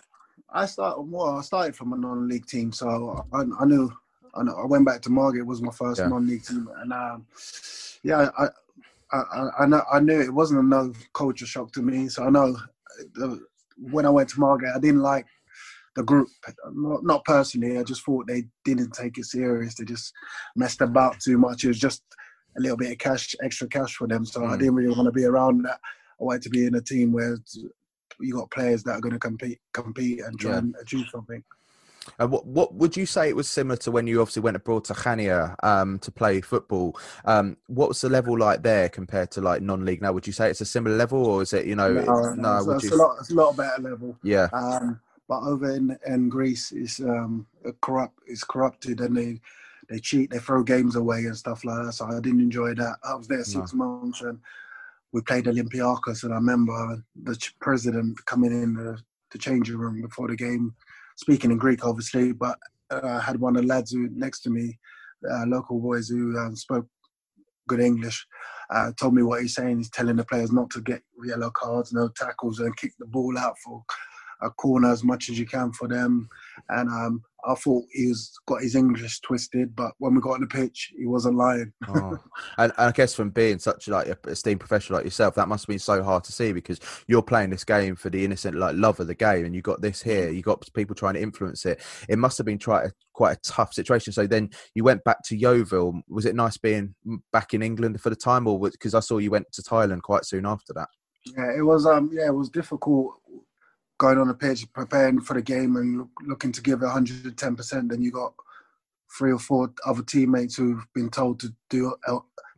I 0.50 0.66
started. 0.66 1.02
Well, 1.04 1.38
I 1.38 1.42
started 1.42 1.76
from 1.76 1.94
a 1.94 1.98
non-league 1.98 2.48
team, 2.48 2.72
so 2.72 3.24
I, 3.32 3.42
I 3.60 3.66
knew. 3.66 3.92
I, 4.36 4.42
know, 4.42 4.56
I 4.56 4.66
went 4.66 4.84
back 4.84 5.00
to 5.04 5.12
Margate 5.12 5.46
was 5.46 5.62
my 5.62 5.72
first 5.72 6.00
Yeah. 6.02 6.08
non-league 6.08 6.44
team, 6.44 6.68
and 6.78 6.92
um, 6.92 7.28
yeah, 8.02 8.30
I, 8.38 8.48
I, 9.12 9.18
I, 9.18 9.48
I, 9.60 9.66
know, 9.68 9.84
I 9.92 10.00
knew 10.00 10.20
it 10.20 10.34
wasn't 10.34 10.62
a 10.62 10.64
no 10.64 10.92
culture 11.14 11.46
shock 11.46 11.72
to 11.74 11.84
me. 11.84 12.10
So 12.10 12.24
I 12.24 12.32
know 12.32 12.58
the, 13.14 13.40
when 13.78 14.08
I 14.08 14.10
went 14.10 14.30
to 14.30 14.40
Margate, 14.40 14.74
I 14.76 14.80
didn't 14.80 15.02
like 15.02 15.28
the 15.96 16.02
group. 16.02 16.30
Not, 16.74 17.04
not 17.04 17.26
personally, 17.26 17.78
I 17.78 17.84
just 17.84 18.04
thought 18.04 18.26
they 18.26 18.46
didn't 18.66 18.92
take 18.94 19.20
it 19.20 19.26
serious. 19.26 19.76
They 19.76 19.86
just 19.86 20.12
messed 20.56 20.82
about 20.82 21.20
too 21.20 21.38
much. 21.38 21.64
It 21.64 21.68
was 21.68 21.80
just 21.80 22.02
a 22.58 22.62
little 22.62 22.78
bit 22.78 22.92
of 22.92 22.98
cash, 22.98 23.36
extra 23.44 23.68
cash 23.68 23.96
for 23.96 24.08
them. 24.08 24.26
So 24.26 24.44
I 24.46 24.56
Mm. 24.56 24.60
didn't 24.60 24.76
really 24.76 24.96
want 24.96 25.06
to 25.06 25.12
be 25.12 25.26
around 25.26 25.62
that. 25.66 25.80
I 26.20 26.24
wanted 26.24 26.42
to 26.44 26.50
be 26.50 26.66
in 26.66 26.76
a 26.76 26.82
team 26.82 27.12
where 27.12 27.38
you 28.20 28.34
got 28.34 28.52
players 28.52 28.84
that 28.84 28.94
are 28.94 29.02
going 29.02 29.14
to 29.14 29.20
compete, 29.20 29.60
compete 29.74 30.22
and 30.22 30.40
try 30.40 30.52
Yeah. 30.52 30.58
and 30.60 30.76
achieve 30.82 31.08
something. 31.12 31.44
And 32.20 32.32
what 32.32 32.46
what 32.46 32.74
would 32.76 32.98
you 32.98 33.06
say 33.06 33.30
it 33.30 33.36
was 33.36 33.48
similar 33.48 33.78
to 33.78 33.92
when 33.92 34.08
you 34.08 34.20
obviously 34.20 34.42
went 34.42 34.58
abroad 34.58 34.84
to 34.86 34.94
Khania 34.94 35.56
um, 35.64 36.00
to 36.00 36.12
play 36.12 36.42
football? 36.42 37.00
Um, 37.24 37.56
what 37.68 37.88
was 37.88 38.02
the 38.02 38.10
level 38.10 38.38
like 38.38 38.62
there 38.62 38.90
compared 38.90 39.32
to 39.32 39.42
like 39.42 39.62
non-league 39.62 40.02
now? 40.02 40.12
Would 40.12 40.28
you 40.28 40.34
say 40.34 40.50
it's 40.50 40.60
a 40.60 40.66
similar 40.66 40.98
level, 40.98 41.26
or 41.26 41.42
is 41.42 41.54
it 41.54 41.66
you 41.66 41.76
know? 41.78 41.94
no, 41.94 42.02
it- 42.02 42.06
no, 42.08 42.34
no, 42.36 42.58
it's, 42.74 42.84
it's 42.84 42.92
you? 42.92 42.98
a 42.98 43.02
lot, 43.02 43.18
it's 43.20 43.32
a 43.32 43.36
lot 43.36 43.56
better 43.56 43.82
level. 43.82 44.18
Yeah, 44.22 44.50
Um, 44.52 45.00
but 45.30 45.44
over 45.44 45.74
in, 45.74 45.98
in 46.06 46.28
Greece, 46.28 46.74
it's 46.74 47.00
um, 47.00 47.48
corrupt. 47.80 48.20
It's 48.28 48.44
corrupted, 48.44 49.00
and 49.00 49.16
they 49.16 49.40
they 49.90 50.00
cheat. 50.00 50.30
They 50.30 50.40
throw 50.40 50.62
games 50.62 50.98
away 50.98 51.20
and 51.26 51.38
stuff 51.38 51.64
like 51.64 51.86
that. 51.86 51.94
So 51.94 52.06
I 52.06 52.20
didn't 52.20 52.42
enjoy 52.42 52.74
that. 52.76 52.98
I 53.04 53.16
was 53.16 53.28
there 53.30 53.46
six 53.46 53.74
months, 53.74 54.22
and 54.22 54.40
we 55.14 55.22
played 55.22 55.46
Olympiacos, 55.46 56.24
and 56.24 56.34
I 56.34 56.38
remember 56.38 57.04
the 57.24 57.40
president 57.62 58.18
coming 58.26 58.52
in 58.52 58.74
the, 58.74 58.98
the 59.32 59.38
changing 59.38 59.78
room 59.78 60.02
before 60.02 60.28
the 60.28 60.36
game, 60.36 60.74
speaking 61.16 61.52
in 61.52 61.58
Greek, 61.58 61.86
obviously, 61.86 62.34
but 62.34 62.58
uh, 62.90 63.02
I 63.04 63.22
had 63.22 63.40
one 63.40 63.56
of 63.56 63.62
the 63.62 63.68
lads 63.68 63.92
who 63.92 64.10
next 64.12 64.42
to 64.42 64.50
me, 64.50 64.78
uh, 65.32 65.46
local 65.46 65.80
boys 65.80 66.10
who 66.10 66.38
um, 66.38 66.56
spoke 66.56 66.88
good 67.68 67.80
English, 67.80 68.26
uh, 68.72 68.92
told 69.00 69.14
me 69.14 69.22
what 69.22 69.42
he's 69.42 69.54
saying. 69.54 69.78
He's 69.78 69.90
telling 69.90 70.16
the 70.16 70.26
players 70.26 70.52
not 70.52 70.70
to 70.72 70.82
get 70.82 71.02
yellow 71.24 71.52
cards, 71.52 71.94
no 71.94 72.10
tackles, 72.10 72.60
and 72.60 72.76
kick 72.76 72.92
the 72.98 73.06
ball 73.06 73.38
out 73.38 73.56
for 73.64 73.84
a 74.44 74.50
corner 74.52 74.92
as 74.92 75.04
much 75.04 75.30
as 75.30 75.40
you 75.40 75.46
can 75.46 75.72
for 75.72 75.88
them. 75.88 76.28
And 76.70 76.90
um, 76.90 77.24
I 77.46 77.56
thought 77.56 77.84
he 77.92 78.08
was 78.08 78.32
got 78.46 78.62
his 78.62 78.76
English 78.76 79.20
twisted, 79.22 79.76
but 79.76 79.92
when 79.98 80.16
we 80.16 80.22
got 80.22 80.36
on 80.36 80.42
the 80.42 80.48
pitch, 80.48 80.94
he 80.98 81.06
wasn't 81.06 81.36
lying. 81.36 81.74
oh. 81.90 82.18
and, 82.58 82.72
and 82.78 82.90
I 82.90 82.92
guess 82.92 83.14
from 83.14 83.32
being 83.32 83.60
such 83.60 83.88
like 83.88 84.08
a 84.08 84.18
esteemed 84.30 84.60
professional 84.60 84.98
like 84.98 85.06
yourself, 85.06 85.36
that 85.36 85.48
must 85.48 85.64
have 85.64 85.68
been 85.70 85.80
so 85.80 86.04
hard 86.04 86.24
to 86.26 86.32
see 86.32 86.54
because 86.54 86.80
you're 87.08 87.22
playing 87.22 87.50
this 87.50 87.64
game 87.64 87.96
for 87.96 88.10
the 88.10 88.24
innocent 88.24 88.56
like 88.56 88.76
love 88.76 89.00
of 89.00 89.08
the 89.08 89.16
game, 89.16 89.46
and 89.46 89.56
you 89.56 89.62
got 89.62 89.82
this 89.82 90.02
here, 90.02 90.30
you 90.30 90.42
got 90.42 90.66
people 90.74 90.96
trying 90.96 91.16
to 91.16 91.22
influence 91.22 91.66
it. 91.66 91.82
It 92.08 92.18
must 92.18 92.38
have 92.38 92.46
been 92.46 92.60
quite 92.60 92.86
a, 92.86 92.92
quite 93.14 93.38
a 93.38 93.42
tough 93.42 93.74
situation. 93.74 94.14
So 94.14 94.26
then 94.26 94.50
you 94.74 94.84
went 94.84 95.04
back 95.04 95.24
to 95.26 95.36
Yeovil. 95.36 96.02
Was 96.08 96.26
it 96.26 96.36
nice 96.36 96.58
being 96.58 96.96
back 97.32 97.54
in 97.54 97.62
England 97.62 98.00
for 98.00 98.10
the 98.10 98.16
time, 98.16 98.48
or 98.48 98.60
because 98.60 98.94
I 98.94 99.00
saw 99.02 99.18
you 99.18 99.32
went 99.32 99.52
to 99.54 99.62
Thailand 99.62 100.02
quite 100.02 100.26
soon 100.26 100.46
after 100.46 100.74
that? 100.74 100.90
Yeah, 101.26 101.52
it 101.58 101.62
was. 101.62 101.86
Um, 101.86 102.10
yeah, 102.12 102.28
it 102.28 102.36
was 102.36 102.50
difficult 102.50 103.16
going 104.04 104.18
on 104.18 104.28
the 104.28 104.34
pitch, 104.34 104.66
preparing 104.74 105.22
for 105.22 105.34
the 105.34 105.42
game, 105.42 105.78
and 105.78 105.98
look, 105.98 106.10
looking 106.28 106.52
to 106.52 106.62
give 106.62 106.82
it 106.82 106.86
110. 106.86 107.56
percent 107.56 107.90
Then 107.90 108.02
you 108.02 108.12
got 108.12 108.34
three 109.18 109.32
or 109.32 109.40
four 109.40 109.74
other 109.86 110.04
teammates 110.04 110.58
who've 110.58 110.86
been 110.94 111.10
told 111.10 111.40
to 111.40 111.54
do 111.70 111.96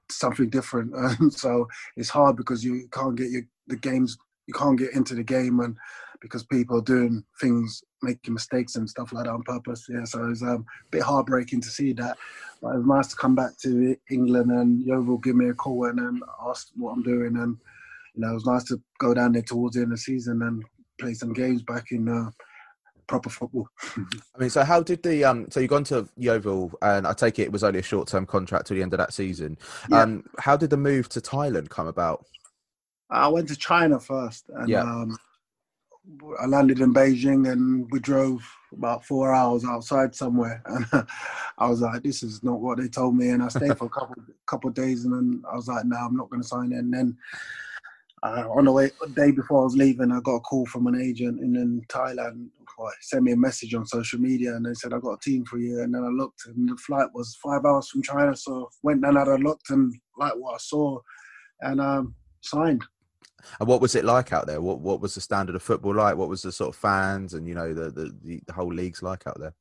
something 0.09 0.49
different, 0.49 0.91
and 1.19 1.31
so 1.31 1.67
it's 1.97 2.09
hard 2.09 2.35
because 2.35 2.63
you 2.63 2.87
can't 2.91 3.15
get 3.15 3.29
your, 3.29 3.43
the 3.67 3.75
games. 3.75 4.17
You 4.47 4.55
can't 4.55 4.79
get 4.79 4.93
into 4.93 5.13
the 5.13 5.23
game, 5.23 5.59
and 5.59 5.77
because 6.19 6.43
people 6.43 6.79
are 6.79 6.93
doing 6.95 7.23
things, 7.39 7.83
making 8.01 8.33
mistakes 8.33 8.75
and 8.75 8.89
stuff 8.89 9.13
like 9.13 9.25
that 9.25 9.33
on 9.33 9.43
purpose. 9.43 9.85
Yeah, 9.87 10.05
so 10.05 10.27
it's 10.31 10.41
um, 10.41 10.65
a 10.87 10.89
bit 10.89 11.03
heartbreaking 11.03 11.61
to 11.61 11.69
see 11.69 11.93
that. 11.93 12.17
But 12.59 12.69
it 12.69 12.77
was 12.77 12.87
nice 12.87 13.07
to 13.09 13.15
come 13.15 13.35
back 13.35 13.55
to 13.59 13.95
England 14.09 14.49
and 14.49 14.83
Yeovil 14.83 15.19
give 15.19 15.35
me 15.35 15.49
a 15.49 15.53
call 15.53 15.85
and 15.85 15.99
then 15.99 16.21
ask 16.47 16.69
what 16.75 16.93
I'm 16.93 17.03
doing 17.03 17.37
and 17.37 17.57
you 18.15 18.21
know, 18.21 18.31
it 18.31 18.33
was 18.33 18.45
nice 18.45 18.63
to 18.65 18.81
go 18.97 19.13
down 19.13 19.33
there 19.33 19.41
towards 19.41 19.75
the 19.75 19.81
end 19.81 19.91
of 19.91 19.97
the 19.97 20.01
season 20.01 20.41
and 20.41 20.63
play 20.97 21.13
some 21.13 21.33
games 21.33 21.61
back 21.61 21.91
in 21.91 22.07
uh, 22.07 22.29
proper 23.07 23.29
football. 23.29 23.67
I 23.97 24.39
mean, 24.39 24.49
so 24.49 24.63
how 24.63 24.81
did 24.81 25.03
the 25.03 25.23
um? 25.23 25.47
So 25.49 25.59
you 25.59 25.67
gone 25.67 25.83
to 25.85 26.07
Yeovil, 26.17 26.73
and 26.81 27.07
I 27.07 27.13
take 27.13 27.39
it 27.39 27.43
it 27.43 27.51
was 27.51 27.63
only 27.63 27.79
a 27.79 27.83
short 27.83 28.07
term 28.07 28.25
contract 28.25 28.67
till 28.67 28.75
the 28.75 28.83
end 28.83 28.93
of 28.93 28.99
that 28.99 29.13
season. 29.13 29.57
Yeah. 29.89 30.01
Um, 30.01 30.23
how 30.39 30.57
did 30.57 30.69
the 30.69 30.77
move 30.77 31.09
to 31.09 31.21
Thailand 31.21 31.69
come 31.69 31.87
about? 31.87 32.25
I 33.09 33.27
went 33.27 33.47
to 33.49 33.55
China 33.55 33.99
first, 33.99 34.49
and 34.49 34.67
Yeah. 34.67 34.81
um, 34.81 35.15
I 36.39 36.45
landed 36.45 36.79
in 36.79 36.93
Beijing, 36.93 37.51
and 37.51 37.89
we 37.91 37.99
drove 37.99 38.43
about 38.71 39.05
four 39.05 39.33
hours 39.33 39.63
outside 39.65 40.13
somewhere, 40.15 40.61
and 40.67 41.07
I 41.57 41.67
was 41.67 41.81
like, 41.81 42.03
"This 42.03 42.23
is 42.23 42.43
not 42.43 42.59
what 42.59 42.77
they 42.79 42.87
told 42.87 43.15
me." 43.15 43.29
And 43.29 43.43
I 43.43 43.47
stayed 43.49 43.77
for 43.77 43.85
a 43.85 43.89
couple 43.89 44.15
couple 44.47 44.69
of 44.69 44.75
days, 44.75 45.05
and 45.05 45.13
then 45.13 45.43
I 45.51 45.55
was 45.55 45.67
like, 45.67 45.85
"No, 45.85 45.97
I'm 45.97 46.15
not 46.15 46.29
going 46.29 46.41
to 46.41 46.47
sign 46.47 46.71
it." 46.71 46.77
And 46.79 46.93
then 46.93 47.17
uh, 48.25 48.47
on 48.49 48.65
the 48.65 48.71
way, 48.71 48.89
the 48.99 49.09
day 49.09 49.31
before 49.31 49.61
I 49.61 49.63
was 49.65 49.77
leaving, 49.77 50.11
I 50.11 50.19
got 50.19 50.37
a 50.37 50.39
call 50.39 50.65
from 50.65 50.87
an 50.87 50.99
agent 50.99 51.41
in, 51.41 51.55
in 51.55 51.81
Thailand. 51.87 52.49
Well, 52.77 52.91
sent 53.01 53.23
me 53.23 53.31
a 53.33 53.37
message 53.37 53.75
on 53.75 53.85
social 53.85 54.19
media, 54.19 54.55
and 54.55 54.65
they 54.65 54.73
said, 54.73 54.93
"I 54.93 54.99
got 54.99 55.13
a 55.13 55.19
team 55.19 55.45
for 55.45 55.59
you." 55.59 55.81
And 55.81 55.93
then 55.93 56.03
I 56.03 56.07
looked, 56.07 56.45
and 56.47 56.67
the 56.67 56.75
flight 56.75 57.07
was 57.13 57.35
five 57.35 57.63
hours 57.65 57.87
from 57.89 58.01
China, 58.01 58.35
so 58.35 58.69
went 58.83 59.03
down 59.03 59.15
and 59.15 59.29
I 59.29 59.35
looked 59.35 59.69
and 59.69 59.93
like 60.17 60.33
what 60.33 60.55
I 60.55 60.57
saw, 60.57 60.99
and 61.61 61.79
um, 61.79 62.15
signed. 62.41 62.83
And 63.59 63.69
what 63.69 63.79
was 63.79 63.93
it 63.93 64.03
like 64.03 64.33
out 64.33 64.47
there? 64.47 64.59
What 64.59 64.79
what 64.79 65.01
was 65.01 65.13
the 65.13 65.21
standard 65.21 65.55
of 65.55 65.61
football 65.61 65.93
like? 65.93 66.17
What 66.17 66.29
was 66.29 66.41
the 66.41 66.51
sort 66.51 66.75
of 66.75 66.81
fans 66.81 67.35
and 67.35 67.47
you 67.47 67.53
know 67.53 67.73
the 67.73 67.91
the, 67.91 68.41
the, 68.47 68.53
whole 68.53 68.73
leagues 68.73 69.03
like 69.03 69.27
out 69.27 69.39
there? 69.39 69.53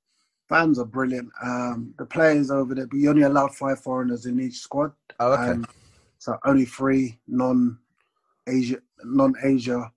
fans 0.48 0.78
are 0.78 0.84
brilliant. 0.84 1.30
Um, 1.42 1.94
the 1.98 2.06
players 2.06 2.50
over 2.50 2.74
there, 2.74 2.86
but 2.86 2.98
you 2.98 3.10
only 3.10 3.22
allowed 3.22 3.54
five 3.54 3.80
foreigners 3.80 4.26
in 4.26 4.40
each 4.40 4.58
squad. 4.58 4.92
Oh, 5.20 5.32
okay. 5.32 5.52
Um, 5.52 5.66
so 6.18 6.38
only 6.44 6.64
three 6.64 7.18
non-Asia, 8.46 8.78
non-Asia 9.04 9.90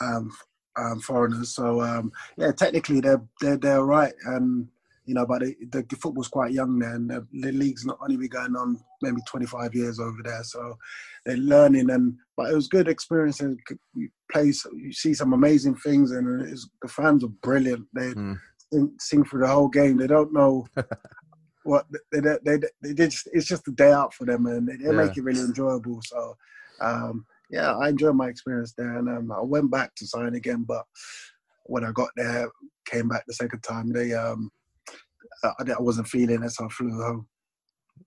um, 0.00 0.30
um, 0.76 1.00
foreigners. 1.00 1.54
So 1.54 1.80
um, 1.80 2.12
yeah, 2.36 2.52
technically 2.52 3.00
they're 3.00 3.22
they're 3.40 3.56
they're 3.56 3.84
right, 3.84 4.12
and 4.26 4.68
you 5.06 5.14
know, 5.14 5.26
but 5.26 5.42
the, 5.42 5.54
the 5.70 5.96
football's 5.96 6.28
quite 6.28 6.52
young 6.52 6.78
there, 6.78 6.94
and 6.94 7.10
the, 7.10 7.26
the 7.32 7.52
league's 7.52 7.84
not 7.84 7.98
only 8.00 8.16
been 8.16 8.28
going 8.28 8.56
on 8.56 8.80
maybe 9.02 9.18
25 9.28 9.74
years 9.74 10.00
over 10.00 10.16
there. 10.24 10.42
So 10.44 10.78
they're 11.26 11.36
learning, 11.36 11.90
and 11.90 12.16
but 12.36 12.50
it 12.50 12.54
was 12.54 12.68
good 12.68 12.88
experience. 12.88 13.40
And 13.40 13.58
you 13.94 14.08
play, 14.32 14.46
you 14.46 14.92
see 14.92 15.12
some 15.14 15.34
amazing 15.34 15.76
things, 15.76 16.10
and 16.10 16.40
it's, 16.42 16.68
the 16.80 16.88
fans 16.88 17.24
are 17.24 17.32
brilliant. 17.42 17.86
They 17.94 18.14
Mm. 18.14 18.38
sing, 18.72 18.94
sing 18.98 19.24
through 19.24 19.42
the 19.42 19.48
whole 19.48 19.68
game. 19.68 19.98
They 19.98 20.06
don't 20.06 20.32
know 20.32 20.66
what 21.64 21.86
they 22.12 22.20
they 22.20 22.38
they, 22.44 22.58
they 22.82 22.94
just 22.94 23.28
it's 23.32 23.46
just 23.46 23.68
a 23.68 23.72
day 23.72 23.92
out 23.92 24.14
for 24.14 24.24
them, 24.24 24.46
and 24.46 24.66
they, 24.66 24.76
they 24.76 24.92
make 24.92 25.16
it 25.16 25.22
really 25.22 25.40
enjoyable. 25.40 26.00
So 26.02 26.36
um, 26.80 27.26
yeah, 27.50 27.76
I 27.76 27.88
enjoyed 27.88 28.16
my 28.16 28.28
experience 28.28 28.74
there, 28.76 28.98
and 28.98 29.08
um, 29.08 29.32
I 29.32 29.40
went 29.42 29.70
back 29.70 29.94
to 29.96 30.06
sign 30.06 30.34
again, 30.34 30.64
but 30.66 30.84
when 31.64 31.84
I 31.84 31.92
got 31.92 32.10
there, 32.16 32.48
came 32.86 33.08
back 33.08 33.24
the 33.26 33.34
second 33.34 33.60
time, 33.60 33.92
they 33.92 34.12
um, 34.12 34.50
I, 35.42 35.52
I 35.60 35.80
wasn't 35.80 36.08
feeling 36.08 36.42
it, 36.42 36.50
so 36.50 36.66
I 36.66 36.68
flew 36.68 36.90
home. 36.90 37.26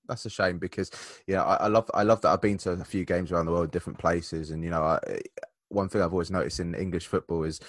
That's 0.07 0.25
a 0.25 0.29
shame 0.29 0.57
because 0.57 0.91
know 1.35 1.43
I, 1.43 1.55
I 1.55 1.67
love 1.67 1.89
I 1.93 2.03
love 2.03 2.21
that 2.21 2.29
I've 2.29 2.41
been 2.41 2.57
to 2.59 2.71
a 2.71 2.83
few 2.83 3.05
games 3.05 3.31
around 3.31 3.45
the 3.45 3.51
world, 3.51 3.71
different 3.71 3.99
places, 3.99 4.51
and 4.51 4.63
you 4.63 4.69
know 4.69 4.81
I 4.81 4.99
one 5.69 5.89
thing 5.89 6.01
I've 6.01 6.13
always 6.13 6.31
noticed 6.31 6.59
in 6.59 6.75
English 6.75 7.07
football 7.07 7.43
is 7.43 7.59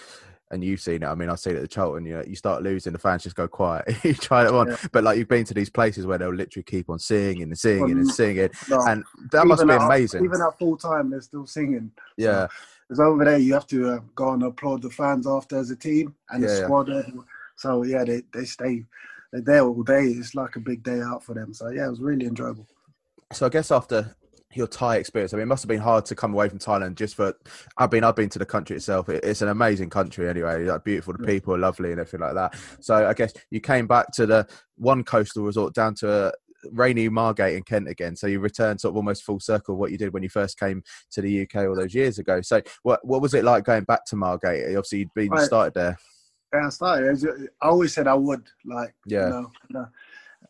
and 0.50 0.64
you've 0.64 0.80
seen 0.80 1.02
it. 1.02 1.06
I 1.06 1.14
mean, 1.14 1.28
I've 1.28 1.38
seen 1.40 1.54
it 1.54 1.56
at 1.56 1.62
the 1.62 1.68
Charlton. 1.68 2.06
You 2.06 2.16
know, 2.18 2.24
you 2.26 2.36
start 2.36 2.62
losing, 2.62 2.92
the 2.92 2.98
fans 2.98 3.22
just 3.22 3.36
go 3.36 3.46
quiet. 3.48 3.84
you 4.04 4.14
try 4.14 4.44
it 4.46 4.50
on, 4.52 4.68
Yeah. 4.68 4.76
but 4.92 5.04
like 5.04 5.18
you've 5.18 5.28
been 5.28 5.44
to 5.44 5.54
these 5.54 5.70
places 5.70 6.06
where 6.06 6.18
they'll 6.18 6.34
literally 6.34 6.64
keep 6.64 6.88
on 6.90 6.98
singing 6.98 7.42
and 7.42 7.58
singing 7.58 7.82
Well, 7.82 7.98
and 7.98 8.08
singing, 8.10 8.50
no, 8.68 8.80
and 8.86 9.04
that 9.32 9.46
must 9.46 9.66
be 9.66 9.74
amazing. 9.74 10.24
Even 10.24 10.40
at 10.40 10.58
full 10.58 10.76
time, 10.76 11.10
they're 11.10 11.20
still 11.20 11.46
singing. 11.46 11.90
yeah, 12.16 12.46
Because 12.88 13.00
over 13.00 13.24
there, 13.24 13.38
you 13.38 13.52
have 13.54 13.66
to 13.68 13.90
uh, 13.90 14.00
go 14.14 14.32
and 14.32 14.42
applaud 14.42 14.82
the 14.82 14.90
fans 14.90 15.26
after 15.26 15.56
as 15.58 15.70
a 15.70 15.76
team 15.76 16.14
and 16.30 16.42
Yeah, 16.42 16.48
the 16.48 16.56
squad. 16.56 16.90
everyone. 16.90 17.26
So 17.56 17.82
yeah, 17.84 18.04
they, 18.04 18.22
they 18.32 18.44
stay 18.44 18.84
they're 19.32 19.42
there 19.42 19.60
all 19.62 19.82
day. 19.82 20.04
It's 20.06 20.34
like 20.34 20.56
a 20.56 20.60
big 20.60 20.82
day 20.82 21.00
out 21.02 21.22
for 21.22 21.34
them. 21.34 21.52
So 21.52 21.68
yeah, 21.68 21.86
it 21.86 21.90
was 21.90 22.00
really 22.00 22.26
enjoyable. 22.26 22.66
so 23.32 23.44
I 23.46 23.48
guess 23.50 23.70
after 23.70 24.14
your 24.54 24.66
Thai 24.66 24.96
experience, 24.96 25.32
I 25.34 25.36
mean, 25.36 25.42
it 25.42 25.46
must 25.46 25.62
have 25.62 25.68
been 25.68 25.80
hard 25.80 26.04
to 26.06 26.14
come 26.14 26.32
away 26.32 26.48
from 26.48 26.58
Thailand 26.58 26.94
just 26.94 27.14
for. 27.14 27.34
I've 27.76 27.90
been, 27.90 28.04
I've 28.04 28.16
been 28.16 28.30
to 28.30 28.38
the 28.38 28.46
country 28.46 28.76
itself. 28.76 29.08
It, 29.08 29.22
it's 29.24 29.42
an 29.42 29.48
amazing 29.48 29.90
country 29.90 30.28
anyway. 30.28 30.64
Like 30.64 30.84
beautiful, 30.84 31.14
the 31.18 31.26
people 31.26 31.54
are 31.54 31.58
lovely 31.58 31.90
and 31.92 32.00
everything 32.00 32.20
like 32.20 32.34
that. 32.34 32.58
So 32.80 33.06
I 33.06 33.12
guess 33.14 33.32
you 33.50 33.60
came 33.60 33.86
back 33.86 34.10
to 34.12 34.26
the 34.26 34.46
one 34.76 35.04
coastal 35.04 35.44
resort 35.44 35.74
down 35.74 35.94
to 35.96 36.10
uh, 36.10 36.30
rainy 36.72 37.08
Margate 37.08 37.56
in 37.56 37.62
Kent 37.62 37.88
again. 37.88 38.16
So 38.16 38.26
you 38.26 38.40
returned 38.40 38.80
sort 38.80 38.92
of 38.92 38.96
almost 38.96 39.22
full 39.24 39.40
circle 39.40 39.76
what 39.76 39.90
you 39.90 39.98
did 39.98 40.12
when 40.12 40.22
you 40.22 40.28
first 40.28 40.58
came 40.58 40.82
to 41.12 41.20
the 41.20 41.42
UK 41.42 41.66
all 41.68 41.76
those 41.76 41.94
years 41.94 42.18
ago. 42.18 42.40
So 42.40 42.62
what 42.82 43.04
what 43.06 43.20
was 43.20 43.34
it 43.34 43.44
like 43.44 43.64
going 43.64 43.84
back 43.84 44.04
to 44.06 44.16
Margate? 44.16 44.64
Obviously, 44.66 45.00
you'd 45.00 45.14
been 45.14 45.28
Right. 45.30 45.44
started 45.44 45.74
there. 45.74 45.98
Yeah, 46.54 46.66
I 46.66 46.70
started. 46.70 47.48
I 47.60 47.66
always 47.68 47.92
said 47.92 48.06
I 48.06 48.14
would. 48.14 48.46
Like, 48.64 48.94
Yeah. 49.06 49.24
you 49.26 49.30
know, 49.30 49.50
no, 49.70 49.86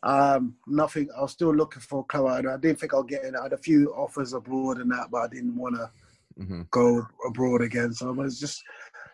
um, 0.03 0.55
nothing. 0.67 1.09
I 1.17 1.21
was 1.21 1.31
still 1.31 1.53
looking 1.53 1.81
for 1.81 2.01
a 2.01 2.03
club. 2.03 2.45
I, 2.45 2.57
didn't 2.57 2.79
think 2.79 2.93
I'll 2.93 3.03
get 3.03 3.25
in. 3.25 3.35
I 3.35 3.43
had 3.43 3.53
a 3.53 3.57
few 3.57 3.93
offers 3.93 4.33
abroad 4.33 4.77
and 4.77 4.91
that, 4.91 5.07
but 5.11 5.23
I 5.23 5.27
didn't 5.27 5.55
want 5.55 5.75
to 5.75 5.91
hmm 6.37 6.61
go 6.71 7.05
abroad 7.27 7.61
again. 7.61 7.93
So 7.93 8.07
I 8.07 8.11
was 8.11 8.39
just, 8.39 8.61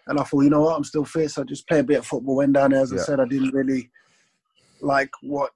and 0.07 0.19
I 0.19 0.23
thought, 0.23 0.41
you 0.41 0.49
know 0.49 0.61
what, 0.61 0.75
I'm 0.75 0.83
still 0.83 1.05
fit. 1.05 1.31
So 1.31 1.41
I 1.41 1.45
just 1.45 1.67
play 1.67 1.79
a 1.79 1.83
bit 1.83 1.99
of 1.99 2.05
football. 2.05 2.35
Went 2.35 2.53
down 2.53 2.71
there, 2.71 2.81
as 2.81 2.91
Yeah. 2.91 3.01
I 3.01 3.03
said, 3.03 3.19
I 3.19 3.25
didn't 3.25 3.53
really 3.53 3.89
like 4.81 5.09
what 5.21 5.51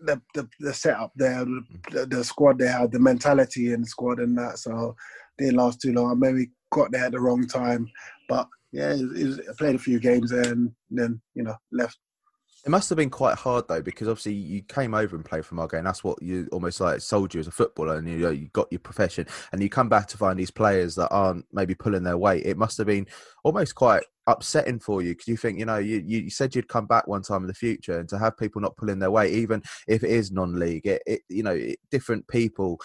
the 0.00 0.20
the, 0.34 0.48
the 0.60 0.74
setup 0.74 1.12
there, 1.14 1.44
the, 1.90 2.06
the 2.06 2.24
squad 2.24 2.58
they 2.58 2.66
had, 2.66 2.90
the 2.90 2.98
mentality 2.98 3.72
in 3.72 3.82
the 3.82 3.86
squad 3.86 4.18
and 4.18 4.36
that. 4.36 4.58
So 4.58 4.96
didn't 5.38 5.56
last 5.56 5.80
too 5.80 5.92
long. 5.92 6.10
I 6.10 6.14
maybe 6.14 6.50
got 6.72 6.90
there 6.90 7.04
at 7.04 7.12
the 7.12 7.20
wrong 7.20 7.46
time, 7.46 7.88
but 8.28 8.48
yeah, 8.72 8.92
it, 8.92 9.00
it 9.00 9.26
was, 9.26 9.38
I 9.40 9.52
played 9.58 9.74
a 9.74 9.78
few 9.78 10.00
games 10.00 10.30
there 10.30 10.50
and 10.50 10.72
then 10.90 11.20
you 11.34 11.44
know 11.44 11.56
left. 11.70 11.98
It 12.64 12.70
must 12.70 12.88
have 12.90 12.96
been 12.96 13.10
quite 13.10 13.34
hard 13.36 13.66
though, 13.66 13.82
because 13.82 14.06
obviously 14.06 14.34
you 14.34 14.62
came 14.62 14.94
over 14.94 15.16
and 15.16 15.24
played 15.24 15.44
for 15.44 15.56
Margate, 15.56 15.78
and 15.78 15.86
that's 15.86 16.04
what 16.04 16.22
you 16.22 16.48
almost 16.52 16.80
like 16.80 17.00
sold 17.00 17.34
you 17.34 17.40
as 17.40 17.48
a 17.48 17.52
footballer, 17.52 17.96
and 17.96 18.08
you 18.08 18.18
know 18.18 18.30
you 18.30 18.48
got 18.52 18.68
your 18.70 18.78
profession, 18.78 19.26
and 19.50 19.60
you 19.60 19.68
come 19.68 19.88
back 19.88 20.06
to 20.08 20.16
find 20.16 20.38
these 20.38 20.52
players 20.52 20.94
that 20.94 21.08
aren't 21.08 21.44
maybe 21.52 21.74
pulling 21.74 22.04
their 22.04 22.18
weight. 22.18 22.46
It 22.46 22.56
must 22.56 22.78
have 22.78 22.86
been 22.86 23.08
almost 23.42 23.74
quite 23.74 24.04
upsetting 24.28 24.78
for 24.78 25.02
you 25.02 25.10
because 25.10 25.26
you 25.26 25.36
think, 25.36 25.58
you 25.58 25.64
know, 25.64 25.78
you, 25.78 25.98
you 25.98 26.30
said 26.30 26.54
you'd 26.54 26.68
come 26.68 26.86
back 26.86 27.08
one 27.08 27.22
time 27.22 27.40
in 27.42 27.48
the 27.48 27.54
future, 27.54 27.98
and 27.98 28.08
to 28.10 28.18
have 28.18 28.38
people 28.38 28.60
not 28.62 28.76
pulling 28.76 29.00
their 29.00 29.10
weight, 29.10 29.32
even 29.32 29.60
if 29.88 30.04
it 30.04 30.10
is 30.10 30.30
non-league, 30.30 30.86
it, 30.86 31.02
it 31.04 31.22
you 31.28 31.42
know, 31.42 31.54
it, 31.54 31.80
different 31.90 32.26
people. 32.28 32.78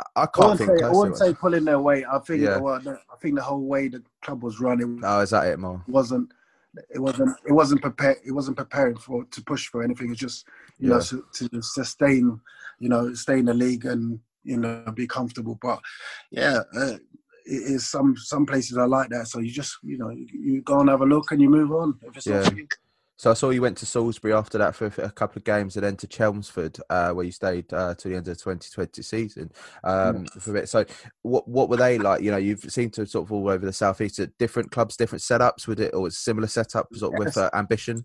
I- 0.00 0.04
I 0.16 0.22
I 0.22 0.26
can't 0.26 0.36
wouldn't, 0.50 0.58
think. 0.58 0.78
say, 0.80 0.84
I 0.86 0.90
wouldn't 0.90 1.18
say 1.18 1.34
pulling 1.34 1.64
their 1.66 1.78
weight. 1.78 2.04
I 2.10 2.18
think 2.18 2.42
Yeah. 2.42 2.56
well, 2.58 2.80
the- 2.80 2.98
I 3.12 3.16
think 3.20 3.36
the 3.36 3.42
whole 3.42 3.60
way 3.62 3.86
the 3.86 4.02
club 4.22 4.42
was 4.42 4.58
running 4.58 5.00
Oh, 5.04 5.20
is 5.20 5.30
that 5.30 5.46
it 5.46 5.60
more? 5.60 5.84
wasn't 5.86 6.32
it 6.90 6.98
wasn't 6.98 7.36
it 7.46 7.52
wasn't 7.52 7.80
prepared 7.80 8.16
it 8.24 8.32
wasn't 8.32 8.56
preparing 8.56 8.96
for 8.96 9.24
to 9.26 9.42
push 9.44 9.68
for 9.68 9.82
anything 9.82 10.10
it's 10.10 10.20
just 10.20 10.46
you 10.78 10.88
know 10.88 11.00
to, 11.00 11.24
to 11.34 11.48
sustain 11.60 12.40
you 12.78 12.88
know 12.88 13.12
stay 13.14 13.38
in 13.38 13.44
the 13.44 13.54
league 13.54 13.84
and 13.84 14.18
you 14.42 14.56
know 14.56 14.84
be 14.94 15.06
comfortable 15.06 15.58
but 15.60 15.78
yeah 16.30 16.60
uh, 16.76 16.96
it 17.44 17.62
is 17.74 17.90
some 17.90 18.16
some 18.16 18.46
places 18.46 18.76
are 18.76 18.88
like 18.88 19.08
that 19.10 19.26
so 19.26 19.38
you 19.40 19.50
just 19.50 19.76
you 19.82 19.98
know 19.98 20.10
you, 20.10 20.26
you 20.32 20.62
go 20.62 20.80
and 20.80 20.88
have 20.88 21.02
a 21.02 21.06
look 21.06 21.30
and 21.30 21.40
you 21.42 21.50
move 21.50 21.72
on 21.72 21.98
if 22.02 22.16
it's 22.16 22.26
Yeah. 22.26 22.48
you. 22.50 22.66
So 23.16 23.30
I 23.30 23.34
saw 23.34 23.50
you 23.50 23.62
went 23.62 23.76
to 23.78 23.86
Salisbury 23.86 24.32
after 24.32 24.58
that 24.58 24.74
for 24.74 24.86
a 24.86 25.10
couple 25.10 25.38
of 25.38 25.44
games, 25.44 25.76
and 25.76 25.84
then 25.84 25.96
to 25.96 26.06
Chelmsford, 26.06 26.78
uh, 26.90 27.12
where 27.12 27.24
you 27.24 27.30
stayed 27.30 27.72
uh, 27.72 27.94
to 27.94 28.08
the 28.08 28.16
end 28.16 28.26
of 28.26 28.36
the 28.36 28.42
2020 28.42 29.02
season 29.02 29.52
um, 29.84 30.26
for 30.26 30.50
a 30.50 30.54
bit. 30.54 30.68
So, 30.68 30.84
what 31.22 31.46
what 31.46 31.68
were 31.68 31.76
they 31.76 31.98
like? 31.98 32.22
You 32.22 32.30
know, 32.32 32.36
you've 32.36 32.64
seemed 32.72 32.94
to 32.94 33.06
sort 33.06 33.26
of 33.26 33.32
all 33.32 33.48
over 33.48 33.64
the 33.64 33.72
southeast 33.72 34.18
at 34.18 34.36
different 34.38 34.70
clubs, 34.72 34.96
different 34.96 35.22
setups. 35.22 35.68
With 35.68 35.78
it, 35.80 35.94
or 35.94 36.02
was 36.02 36.18
similar 36.18 36.48
setup, 36.48 36.88
sort 36.94 37.14
of 37.14 37.18
with 37.18 37.36
uh, 37.36 37.50
ambition? 37.54 38.04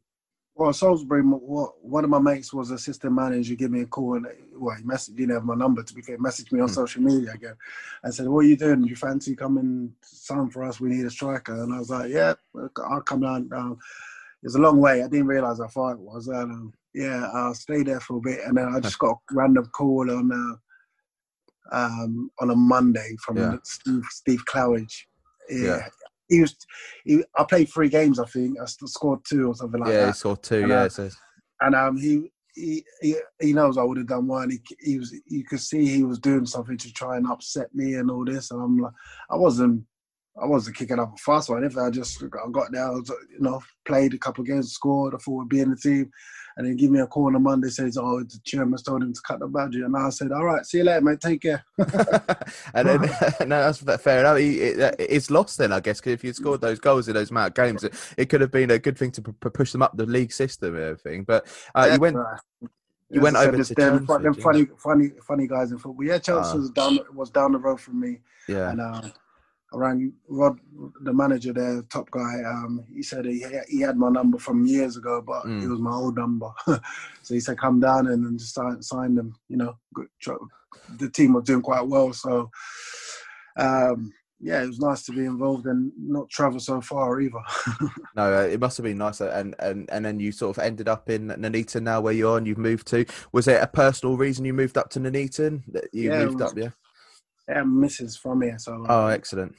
Well, 0.55 0.73
Salisbury, 0.73 1.21
what- 1.21 1.83
one 1.83 2.03
of 2.03 2.09
my 2.09 2.17
mates 2.19 2.51
was 2.51 2.71
assistant 2.71 3.13
manager. 3.13 3.55
Give 3.55 3.71
me 3.71 3.81
a 3.81 3.85
call, 3.85 4.15
and 4.15 4.27
well, 4.55 4.75
he 4.75 4.83
messaged, 4.83 5.15
didn't 5.15 5.35
have 5.35 5.45
my 5.45 5.55
number 5.55 5.83
to 5.83 5.93
be 5.93 6.01
fair. 6.01 6.17
Messaged 6.17 6.51
me 6.51 6.59
on 6.59 6.67
Hmm. 6.67 6.73
social 6.73 7.01
media 7.01 7.31
again. 7.33 7.55
I 8.03 8.09
said, 8.09 8.27
"What 8.27 8.39
are 8.39 8.47
you 8.47 8.57
doing? 8.57 8.83
You 8.83 8.95
fancy 8.95 9.35
coming 9.35 9.93
sign 10.01 10.49
for 10.49 10.63
us? 10.63 10.79
We 10.79 10.89
need 10.89 11.05
a 11.05 11.09
striker." 11.09 11.53
And 11.63 11.73
I 11.73 11.79
was 11.79 11.89
like, 11.89 12.11
"Yeah, 12.11 12.33
I'll 12.85 13.01
come 13.01 13.21
down." 13.21 13.49
Um, 13.53 13.77
it's 14.47 14.55
a 14.55 14.59
long 14.59 14.79
way. 14.79 15.03
I 15.03 15.09
didn't 15.09 15.27
realize 15.27 15.59
how 15.59 15.67
far 15.67 15.91
it 15.91 15.99
was. 15.99 16.29
Um, 16.29 16.73
yeah, 16.93 17.29
I'll 17.33 17.53
stay 17.53 17.83
there 17.83 17.99
for 17.99 18.15
a 18.15 18.21
bit, 18.21 18.39
and 18.45 18.57
then 18.57 18.73
I 18.73 18.79
just 18.79 18.97
got 18.97 19.11
a 19.11 19.33
random 19.33 19.65
call 19.75 20.09
on 20.09 20.31
uh, 20.31 21.75
um, 21.75 22.31
on 22.39 22.51
a 22.51 22.55
Monday 22.55 23.17
from 23.25 23.35
Yeah. 23.35 23.55
Steve 23.65 24.03
Steve 24.09 24.45
Claridge. 24.45 24.93
Yeah. 25.49 25.65
Yeah. 25.65 25.87
He 26.29 26.39
was. 26.39 26.55
He, 27.03 27.25
I 27.37 27.43
played 27.43 27.69
three 27.69 27.89
games. 27.89 28.21
I 28.21 28.25
think 28.25 28.57
I 28.57 28.65
scored 28.65 29.19
two 29.27 29.49
or 29.49 29.53
something 29.53 29.81
like 29.81 29.89
that. 29.89 29.93
yeah, 29.93 30.01
that 30.05 30.07
he 30.07 30.13
scored 30.13 30.41
two. 30.43 30.61
And, 30.61 30.69
yeah, 30.69 30.81
uh, 30.81 30.85
it 30.85 30.91
says. 30.93 31.17
and 31.59 31.75
um, 31.75 31.97
he, 31.97 32.31
he 32.55 32.85
he 33.01 33.15
he 33.41 33.51
knows 33.51 33.77
I 33.77 33.83
would 33.83 33.97
have 33.97 34.07
done 34.07 34.27
one. 34.27 34.49
He, 34.49 34.61
he 34.79 34.97
was 34.97 35.13
you 35.25 35.43
could 35.43 35.59
see 35.59 35.85
he 35.89 36.05
was 36.05 36.19
doing 36.19 36.45
something 36.45 36.77
to 36.77 36.93
try 36.93 37.17
and 37.17 37.27
upset 37.27 37.75
me 37.75 37.95
and 37.95 38.09
all 38.09 38.23
this, 38.23 38.51
and 38.51 38.61
I'm 38.61 38.77
like, 38.77 38.93
I 39.29 39.35
wasn't. 39.35 39.83
I 40.41 40.45
wasn't 40.45 40.75
kicking 40.77 40.99
up 40.99 41.13
a 41.13 41.17
fuss 41.17 41.49
or 41.49 41.57
anything. 41.57 41.79
I 41.81 41.89
just 41.89 42.21
I 42.23 42.49
got 42.51 42.71
there, 42.71 42.91
was, 42.91 43.09
you 43.31 43.39
know, 43.39 43.61
played 43.85 44.13
a 44.13 44.17
couple 44.17 44.41
of 44.41 44.47
games, 44.47 44.71
scored. 44.71 45.13
I 45.15 45.17
thought 45.17 45.33
would 45.37 45.49
be 45.49 45.61
in 45.61 45.71
the 45.71 45.75
team, 45.75 46.11
and 46.55 46.67
then 46.67 46.75
give 46.75 46.91
me 46.91 46.99
a 46.99 47.07
call 47.07 47.25
on 47.27 47.35
a 47.35 47.39
Monday. 47.39 47.69
Says, 47.69 47.97
"Oh, 47.97 48.19
the 48.19 48.39
chairman's 48.43 48.83
told 48.83 49.01
him 49.03 49.13
to 49.13 49.21
cut 49.25 49.39
the 49.39 49.47
budget," 49.47 49.81
and 49.83 49.95
I 49.97 50.09
said, 50.09 50.31
"All 50.31 50.45
right, 50.45 50.65
see 50.65 50.77
you 50.79 50.83
later, 50.83 51.01
mate. 51.01 51.19
Take 51.21 51.41
care." 51.41 51.63
and 52.73 52.87
then, 52.87 53.01
no, 53.47 53.71
that's 53.71 54.03
fair 54.03 54.19
enough. 54.19 54.37
It's 54.99 55.31
lost 55.31 55.57
then, 55.57 55.71
I 55.73 55.79
guess, 55.79 55.99
because 55.99 56.13
if 56.13 56.23
you 56.23 56.33
scored 56.33 56.61
those 56.61 56.79
goals 56.79 57.07
in 57.07 57.15
those 57.15 57.31
amount 57.31 57.49
of 57.49 57.53
games, 57.55 57.83
it, 57.83 57.93
it 58.17 58.25
could 58.29 58.41
have 58.41 58.51
been 58.51 58.71
a 58.71 58.79
good 58.79 58.97
thing 58.97 59.11
to 59.11 59.21
push 59.21 59.71
them 59.71 59.81
up 59.81 59.97
the 59.97 60.05
league 60.05 60.31
system 60.31 60.75
and 60.75 60.83
everything. 60.83 61.23
But 61.23 61.47
uh, 61.73 61.89
you 61.93 61.99
went, 61.99 62.15
Right. 62.15 62.39
you 63.09 63.21
went 63.21 63.37
over 63.37 63.63
to 63.63 63.73
them, 63.73 64.05
Chelmsford. 64.05 64.23
them 64.23 64.33
funny, 64.35 64.67
funny, 64.77 65.09
funny 65.25 65.47
guys 65.47 65.71
in 65.71 65.77
football. 65.79 66.05
Yeah, 66.05 66.19
Chelsea 66.19 66.51
Ah. 66.53 66.57
was 66.57 66.69
down 66.71 66.99
was 67.13 67.29
down 67.31 67.53
the 67.53 67.59
road 67.59 67.79
from 67.81 67.99
me. 67.99 68.19
Yeah, 68.47 68.69
And 68.71 68.81
uh, 68.81 69.01
I 69.73 69.77
rang 69.77 70.13
Rod, 70.29 70.57
the 71.01 71.13
manager 71.13 71.51
there, 71.51 71.81
top 71.89 72.09
guy. 72.11 72.35
Um, 72.47 72.85
he 72.93 73.03
said 73.03 73.25
he, 73.25 73.43
he 73.67 73.81
had 73.81 73.97
my 73.97 74.09
number 74.09 74.37
from 74.37 74.65
years 74.65 74.95
ago, 74.95 75.21
but 75.21 75.45
Mm. 75.45 75.61
it 75.63 75.67
was 75.67 75.79
my 75.81 75.91
old 75.91 76.15
number. 76.15 76.49
so 77.21 77.33
he 77.33 77.39
said, 77.41 77.57
come 77.57 77.79
down 77.81 78.07
and 78.07 78.25
then 78.25 78.37
just 78.37 78.53
sign, 78.55 78.81
sign 78.81 79.13
them. 79.15 79.35
You 79.49 79.57
know, 79.57 79.77
Good 79.93 80.07
the 80.97 81.09
team 81.09 81.33
was 81.33 81.43
doing 81.43 81.61
quite 81.61 81.85
well. 81.85 82.13
So, 82.13 82.49
um, 83.57 84.11
yeah, 84.39 84.61
it 84.63 84.67
was 84.67 84.79
nice 84.79 85.03
to 85.03 85.11
be 85.11 85.25
involved 85.25 85.65
and 85.65 85.91
not 85.97 86.29
travel 86.29 86.59
so 86.59 86.79
far 86.79 87.19
either. 87.19 87.39
no, 88.15 88.37
uh, 88.37 88.43
it 88.43 88.59
must 88.59 88.77
have 88.77 88.83
been 88.83 88.99
nice. 88.99 89.19
And, 89.19 89.55
and 89.59 89.89
and 89.91 90.05
then 90.05 90.19
you 90.19 90.31
sort 90.31 90.55
of 90.57 90.63
ended 90.63 90.87
up 90.87 91.09
in 91.09 91.27
Nuneaton 91.27 91.83
now, 91.83 91.99
where 92.01 92.13
you 92.13 92.29
are, 92.29 92.37
and 92.37 92.45
you've 92.45 92.57
moved 92.59 92.87
to. 92.87 93.05
Was 93.31 93.47
it 93.47 93.61
a 93.61 93.67
personal 93.67 94.15
reason 94.15 94.45
you 94.45 94.53
moved 94.53 94.77
up 94.77 94.89
to 94.91 94.99
Nuneaton? 94.99 95.63
That 95.73 95.85
you 95.91 96.11
Yeah, 96.11 96.25
moved 96.25 96.39
was- 96.39 96.51
up, 96.51 96.57
yeah. 96.57 96.69
Yeah, 97.47 97.63
Mrs. 97.63 98.17
from 98.19 98.41
here, 98.41 98.57
so 98.59 98.85
Oh, 98.87 99.07
excellent. 99.07 99.55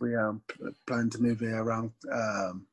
we 0.00 0.14
um 0.16 0.42
p- 0.48 0.64
plan 0.86 1.10
to 1.10 1.20
move 1.22 1.40
here 1.40 1.62
around 1.62 1.92
um 2.12 2.66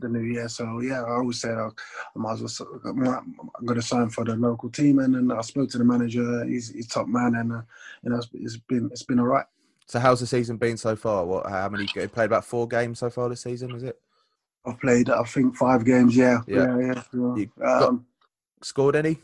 the 0.00 0.08
new 0.08 0.20
year. 0.20 0.48
So 0.48 0.80
yeah, 0.80 1.02
I 1.02 1.10
always 1.12 1.40
said 1.40 1.56
I, 1.56 1.66
I 1.68 1.70
might 2.16 2.32
as 2.40 2.60
well. 2.60 2.80
I'm 2.84 3.34
going 3.64 3.80
to 3.80 3.82
sign 3.82 4.10
for 4.10 4.24
the 4.24 4.36
local 4.36 4.68
team, 4.70 4.98
and 4.98 5.14
then 5.14 5.30
I 5.36 5.40
spoke 5.42 5.70
to 5.70 5.78
the 5.78 5.84
manager. 5.84 6.44
He's, 6.44 6.70
he's 6.70 6.86
top 6.88 7.06
man, 7.08 7.34
and 7.36 7.52
uh, 7.52 7.62
you 8.02 8.10
know 8.10 8.16
it's, 8.18 8.28
it's 8.34 8.56
been 8.56 8.88
it's 8.92 9.02
been 9.02 9.18
all 9.18 9.26
right. 9.26 9.46
So 9.86 9.98
how's 9.98 10.20
the 10.20 10.26
season 10.26 10.56
been 10.58 10.76
so 10.76 10.94
far? 10.96 11.24
What? 11.24 11.46
How 11.48 11.68
many? 11.68 11.88
You 11.94 12.08
played 12.08 12.26
about 12.26 12.44
four 12.44 12.66
games 12.68 12.98
so 12.98 13.10
far 13.10 13.28
this 13.28 13.42
season, 13.42 13.74
is 13.74 13.82
it? 13.82 13.98
I've 14.66 14.78
played 14.80 15.10
I 15.10 15.22
think 15.24 15.56
five 15.56 15.84
games. 15.84 16.16
Yeah, 16.16 16.40
Yeah. 16.46 16.76
yeah, 16.78 17.02
yeah. 17.12 17.34
You 17.36 17.50
got- 17.58 17.82
Um, 17.88 18.06
Scored 18.62 18.94
any? 18.94 19.18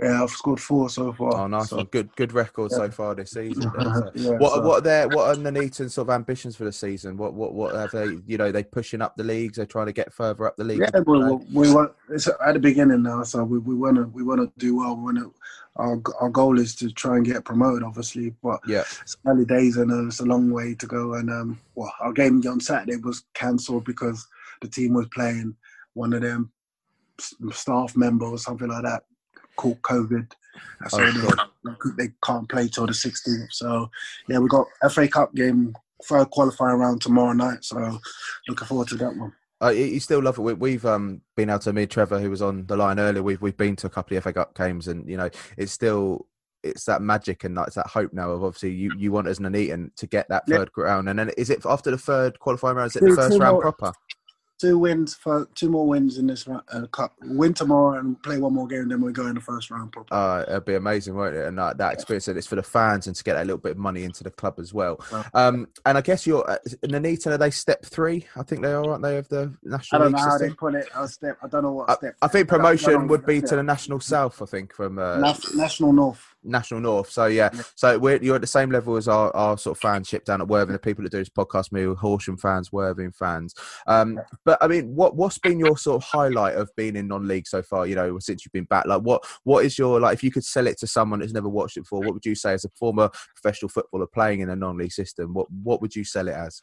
Yeah, 0.00 0.22
I've 0.22 0.30
scored 0.30 0.60
four 0.60 0.88
so 0.88 1.12
far. 1.12 1.34
Oh, 1.34 1.46
nice 1.48 1.70
So. 1.70 1.82
Good, 1.82 2.14
good 2.14 2.32
record 2.32 2.70
so 2.70 2.88
far 2.90 3.16
this 3.16 3.32
season. 3.32 3.62
so. 3.62 4.10
yeah, 4.14 4.30
What, 4.38 4.52
so- 4.54 4.60
what 4.62 4.78
are 4.78 4.80
their, 4.80 5.08
what 5.08 5.26
are 5.26 5.34
the 5.34 5.50
Nuneaton's 5.50 5.94
sort 5.94 6.08
of 6.08 6.14
ambitions 6.14 6.54
for 6.54 6.64
the 6.64 6.72
season? 6.72 7.16
What, 7.16 7.34
what, 7.34 7.52
what 7.52 7.74
have 7.74 7.90
they? 7.90 8.18
You 8.26 8.38
know, 8.38 8.52
they 8.52 8.62
pushing 8.62 9.02
up 9.02 9.16
the 9.16 9.24
leagues. 9.24 9.56
They're 9.56 9.66
trying 9.66 9.86
to 9.86 9.92
get 9.92 10.12
further 10.12 10.46
up 10.46 10.56
the 10.56 10.62
league. 10.64 10.78
Yeah, 10.80 11.00
we, 11.04 11.18
we, 11.18 11.36
we 11.52 11.74
want. 11.74 11.92
It's 12.10 12.28
at 12.28 12.52
the 12.54 12.60
beginning 12.60 13.02
now, 13.02 13.24
so 13.24 13.42
we, 13.42 13.58
we 13.58 13.74
want 13.74 13.96
to 13.96 14.04
we 14.04 14.22
want 14.22 14.40
to 14.40 14.52
do 14.58 14.76
well. 14.76 14.96
We 14.96 15.02
want 15.02 15.18
to. 15.18 15.34
Our 15.76 16.00
our 16.20 16.28
goal 16.30 16.58
is 16.60 16.74
to 16.76 16.90
try 16.90 17.16
and 17.16 17.24
get 17.26 17.44
promoted, 17.44 17.82
obviously, 17.82 18.34
but 18.42 18.60
Yeah. 18.66 18.82
it's 19.02 19.16
early 19.26 19.44
days 19.44 19.76
and 19.78 19.90
uh, 19.92 20.06
it's 20.06 20.20
a 20.20 20.24
long 20.24 20.50
way 20.50 20.74
to 20.74 20.86
go. 20.86 21.14
And 21.14 21.28
um, 21.30 21.60
well, 21.74 21.92
our 22.00 22.12
game 22.12 22.40
on 22.48 22.60
Saturday 22.60 22.96
was 22.96 23.24
cancelled 23.34 23.84
because 23.84 24.26
the 24.60 24.68
team 24.68 24.94
was 24.94 25.06
playing 25.14 25.54
one 25.94 26.12
of 26.12 26.22
them 26.22 26.50
staff 27.50 27.96
member 27.96 28.26
or 28.26 28.38
something 28.38 28.68
like 28.68 28.84
that 28.84 29.02
caught 29.58 29.82
COVID, 29.82 30.32
so 30.88 30.98
Oh, 31.02 31.46
they, 31.64 32.06
they 32.06 32.12
can't 32.24 32.48
play 32.48 32.68
till 32.68 32.86
the 32.86 32.92
16th. 32.92 33.52
So 33.52 33.90
yeah, 34.28 34.38
we 34.38 34.48
got 34.48 34.66
FA 34.90 35.06
Cup 35.06 35.34
game 35.34 35.74
third 36.04 36.30
qualifying 36.30 36.78
round 36.78 37.02
tomorrow 37.02 37.32
night. 37.32 37.64
So 37.64 37.98
looking 38.48 38.66
forward 38.66 38.88
to 38.88 38.94
that 38.96 39.16
one. 39.16 39.32
Uh, 39.60 39.70
you 39.70 39.98
still 39.98 40.22
love 40.22 40.38
it. 40.38 40.42
We, 40.42 40.54
we've 40.54 40.86
um, 40.86 41.20
been 41.36 41.50
able 41.50 41.58
to 41.60 41.72
meet 41.72 41.90
Trevor, 41.90 42.20
who 42.20 42.30
was 42.30 42.40
on 42.40 42.64
the 42.66 42.76
line 42.76 43.00
earlier. 43.00 43.24
We've 43.24 43.42
we've 43.42 43.56
been 43.56 43.74
to 43.76 43.88
a 43.88 43.90
couple 43.90 44.16
of 44.16 44.22
FA 44.22 44.32
Cup 44.32 44.54
games, 44.56 44.86
and 44.86 45.08
you 45.08 45.16
know, 45.16 45.28
it's 45.56 45.72
still 45.72 46.26
it's 46.62 46.84
that 46.84 47.02
magic 47.02 47.44
and 47.44 47.56
it's 47.58 47.76
that 47.76 47.86
hope 47.86 48.12
now 48.12 48.30
of 48.30 48.42
obviously 48.42 48.72
you, 48.72 48.92
you 48.96 49.12
want 49.12 49.28
as 49.28 49.38
an 49.38 49.44
Nuneaton 49.44 49.92
to 49.96 50.06
get 50.06 50.28
that 50.28 50.44
Yeah. 50.46 50.58
third 50.58 50.70
round, 50.76 51.08
and 51.08 51.18
then 51.18 51.30
is 51.36 51.50
it 51.50 51.64
after 51.66 51.90
the 51.90 51.98
third 51.98 52.38
qualifying 52.38 52.76
round? 52.76 52.90
Is 52.90 52.96
it 52.96 53.04
the 53.04 53.16
first 53.16 53.38
round 53.38 53.60
proper? 53.60 53.92
Two 54.60 54.76
wins 54.76 55.14
for 55.14 55.48
two 55.54 55.70
more 55.70 55.86
wins 55.86 56.18
in 56.18 56.26
this 56.26 56.48
round, 56.48 56.62
uh, 56.72 56.84
cup. 56.88 57.14
Win 57.22 57.54
tomorrow 57.54 57.96
and 58.00 58.20
play 58.24 58.38
one 58.38 58.52
more 58.54 58.66
game, 58.66 58.88
then 58.88 59.00
we 59.00 59.12
go 59.12 59.28
in 59.28 59.36
the 59.36 59.40
first 59.40 59.70
round 59.70 59.92
proper. 59.92 60.12
Uh, 60.12 60.42
it'd 60.48 60.64
be 60.64 60.74
amazing, 60.74 61.14
won't 61.14 61.36
it? 61.36 61.46
And 61.46 61.56
that, 61.58 61.78
that 61.78 61.92
experience, 61.92 62.26
and 62.26 62.36
it's 62.36 62.48
for 62.48 62.56
the 62.56 62.62
fans 62.64 63.06
and 63.06 63.14
to 63.14 63.22
get 63.22 63.36
a 63.36 63.40
little 63.40 63.56
bit 63.58 63.72
of 63.72 63.78
money 63.78 64.02
into 64.02 64.24
the 64.24 64.32
club 64.32 64.54
as 64.58 64.74
well. 64.74 65.00
Um, 65.32 65.68
and 65.86 65.96
I 65.96 66.00
guess 66.00 66.26
you're 66.26 66.48
uh, 66.50 66.58
Nuneaton. 66.82 67.30
Are 67.32 67.38
they 67.38 67.52
step 67.52 67.84
three? 67.84 68.26
I 68.34 68.42
think 68.42 68.62
they 68.62 68.72
are, 68.72 68.84
aren't 68.84 69.02
they? 69.04 69.16
Of 69.18 69.28
the 69.28 69.54
national. 69.62 70.00
I 70.02 70.04
don't 70.04 70.12
league 70.12 70.16
know 70.20 70.24
how 70.24 70.30
system. 70.32 70.48
they 70.48 70.54
put 70.56 70.74
it. 70.74 70.88
A 70.96 71.06
step. 71.06 71.38
I 71.40 71.46
don't 71.46 71.62
know 71.62 71.72
what 71.72 71.90
I, 71.90 71.94
step. 71.94 72.16
I 72.20 72.26
think 72.26 72.52
I 72.52 72.56
don't- 72.56 72.64
I 72.66 72.68
promotion 72.70 73.06
would 73.06 73.26
be 73.26 73.40
to 73.40 73.54
the 73.54 73.62
national 73.62 74.00
south. 74.00 74.42
I 74.42 74.46
think 74.46 74.74
from 74.74 74.98
uh, 74.98 75.18
Nas- 75.18 75.54
National 75.54 75.92
North. 75.92 76.34
National 76.42 76.80
North. 76.80 77.10
So 77.10 77.26
yeah, 77.26 77.50
so 77.74 77.98
we're, 77.98 78.22
you're 78.22 78.36
at 78.36 78.40
the 78.40 78.46
same 78.46 78.70
level 78.70 78.96
as 78.96 79.08
our, 79.08 79.34
our 79.34 79.58
sort 79.58 79.76
of 79.76 79.82
fanship 79.82 80.24
down 80.24 80.40
at 80.40 80.48
Worthing. 80.48 80.72
The 80.72 80.78
people 80.78 81.02
that 81.04 81.10
do 81.10 81.18
this 81.18 81.28
podcast, 81.28 81.72
me, 81.72 81.94
Horsham 81.94 82.36
fans, 82.36 82.72
Worthing 82.72 83.12
fans. 83.12 83.54
Um, 83.86 84.20
but 84.44 84.58
I 84.62 84.68
mean, 84.68 84.94
what 84.94 85.16
what's 85.16 85.38
been 85.38 85.58
your 85.58 85.76
sort 85.76 86.02
of 86.02 86.08
highlight 86.08 86.54
of 86.56 86.70
being 86.76 86.96
in 86.96 87.08
non-league 87.08 87.46
so 87.46 87.62
far? 87.62 87.86
You 87.86 87.94
know, 87.94 88.18
since 88.18 88.44
you've 88.44 88.52
been 88.52 88.64
back, 88.64 88.86
like 88.86 89.02
what 89.02 89.24
what 89.44 89.64
is 89.64 89.78
your 89.78 90.00
like? 90.00 90.14
If 90.14 90.22
you 90.22 90.30
could 90.30 90.44
sell 90.44 90.66
it 90.66 90.78
to 90.78 90.86
someone 90.86 91.20
that's 91.20 91.32
never 91.32 91.48
watched 91.48 91.76
it 91.76 91.82
before, 91.82 92.00
what 92.00 92.14
would 92.14 92.26
you 92.26 92.34
say 92.34 92.52
as 92.52 92.64
a 92.64 92.70
former 92.70 93.10
professional 93.34 93.68
footballer 93.68 94.06
playing 94.06 94.40
in 94.40 94.50
a 94.50 94.56
non-league 94.56 94.92
system? 94.92 95.34
What 95.34 95.50
what 95.50 95.80
would 95.80 95.94
you 95.94 96.04
sell 96.04 96.28
it 96.28 96.34
as? 96.34 96.62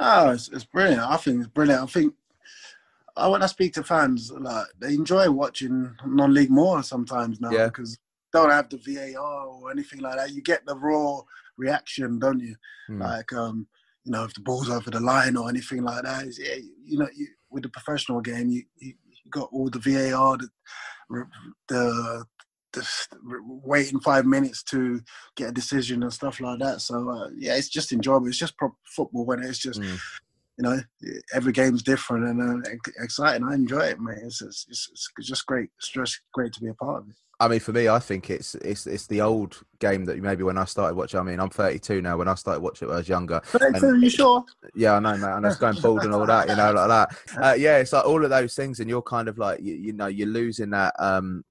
Oh, 0.00 0.30
it's, 0.30 0.48
it's 0.48 0.64
brilliant. 0.64 1.02
I 1.02 1.16
think 1.16 1.40
it's 1.40 1.48
brilliant. 1.48 1.82
I 1.82 1.86
think 1.86 2.14
I, 3.16 3.28
when 3.28 3.42
I 3.42 3.46
speak 3.46 3.74
to 3.74 3.84
fans, 3.84 4.30
like 4.32 4.66
they 4.78 4.94
enjoy 4.94 5.30
watching 5.30 5.94
non-league 6.04 6.50
more 6.50 6.82
sometimes 6.82 7.40
now 7.40 7.50
because 7.50 7.98
don't 8.32 8.50
have 8.50 8.68
the 8.68 8.78
VAR 8.78 9.46
or 9.46 9.70
anything 9.70 10.00
like 10.00 10.16
that. 10.16 10.32
You 10.32 10.42
get 10.42 10.64
the 10.66 10.76
raw 10.76 11.20
reaction, 11.56 12.18
don't 12.18 12.40
you? 12.40 12.54
Hmm. 12.88 13.02
Like, 13.02 13.32
um, 13.32 13.66
you 14.04 14.12
know, 14.12 14.24
if 14.24 14.34
the 14.34 14.40
ball's 14.40 14.68
over 14.70 14.90
the 14.90 15.00
line 15.00 15.36
or 15.36 15.48
anything 15.48 15.82
like 15.82 16.04
that. 16.04 16.26
It's, 16.26 16.38
yeah, 16.38 16.56
you 16.84 16.98
know, 16.98 17.08
you, 17.16 17.26
with 17.50 17.62
the 17.64 17.68
professional 17.68 18.20
game, 18.20 18.48
you, 18.48 18.62
you 18.78 18.92
you 19.24 19.30
got 19.30 19.48
all 19.52 19.68
the 19.68 19.78
VAR, 19.80 20.38
the 21.08 21.26
the, 21.68 22.24
the 22.72 22.86
waiting 23.64 24.00
five 24.00 24.26
minutes 24.26 24.62
to 24.64 25.00
get 25.36 25.48
a 25.48 25.52
decision 25.52 26.02
and 26.02 26.12
stuff 26.12 26.40
like 26.40 26.58
that. 26.60 26.80
So 26.80 27.08
uh, 27.10 27.30
yeah, 27.36 27.56
it's 27.56 27.68
just 27.68 27.92
enjoyable. 27.92 28.28
It's 28.28 28.38
just 28.38 28.56
proper 28.56 28.76
football 28.84 29.24
when 29.24 29.42
it's 29.42 29.58
just 29.58 29.80
Mm. 29.80 29.98
you 30.58 30.62
know 30.62 30.80
every 31.34 31.52
game's 31.52 31.82
different 31.82 32.26
and 32.26 32.66
uh, 32.66 32.70
exciting. 33.02 33.46
I 33.48 33.54
enjoy 33.54 33.80
it, 33.80 34.00
mate. 34.00 34.18
It's, 34.22 34.40
it's, 34.42 34.66
it's, 34.68 35.10
it's 35.18 35.26
just 35.26 35.46
great. 35.46 35.70
It's 35.78 35.90
just 35.90 36.20
great 36.32 36.52
to 36.54 36.60
be 36.60 36.68
a 36.68 36.74
part 36.74 37.02
of 37.02 37.08
it. 37.08 37.16
I 37.38 37.48
mean, 37.48 37.60
for 37.60 37.72
me, 37.72 37.86
I 37.88 37.98
think 37.98 38.30
it's 38.30 38.54
it's 38.56 38.86
it's 38.86 39.06
the 39.08 39.20
old 39.20 39.60
game 39.78 40.06
that 40.06 40.18
maybe 40.22 40.42
when 40.42 40.56
I 40.56 40.64
started 40.64 40.94
watching. 40.96 41.20
I 41.20 41.22
mean, 41.22 41.38
I'm 41.38 41.50
32 41.50 42.00
now. 42.00 42.16
When 42.16 42.28
I 42.28 42.34
started 42.34 42.60
watching 42.60 42.86
it, 42.86 42.88
when 42.88 42.96
I 42.96 43.00
was 43.00 43.08
younger. 43.10 43.42
and- 43.74 43.84
Are 43.84 43.96
you 43.96 44.08
sure? 44.08 44.42
Yeah, 44.74 44.94
I 44.94 45.00
know, 45.00 45.16
mate. 45.18 45.26
I 45.26 45.40
know 45.40 45.48
it's 45.48 45.58
going 45.58 45.76
bald 45.82 46.02
and 46.04 46.14
all 46.14 46.24
that, 46.26 46.48
you 46.48 46.56
know, 46.56 46.72
like 46.72 46.88
that. 46.88 47.42
Uh, 47.42 47.54
yeah, 47.54 47.76
it's 47.76 47.92
like 47.92 48.06
all 48.06 48.24
of 48.24 48.30
those 48.30 48.54
things, 48.54 48.80
and 48.80 48.88
you're 48.88 49.02
kind 49.02 49.28
of 49.28 49.36
like, 49.36 49.60
you, 49.60 49.74
you 49.74 49.92
know, 49.92 50.06
you're 50.06 50.28
losing 50.28 50.70
that 50.70 50.94
um 50.98 51.44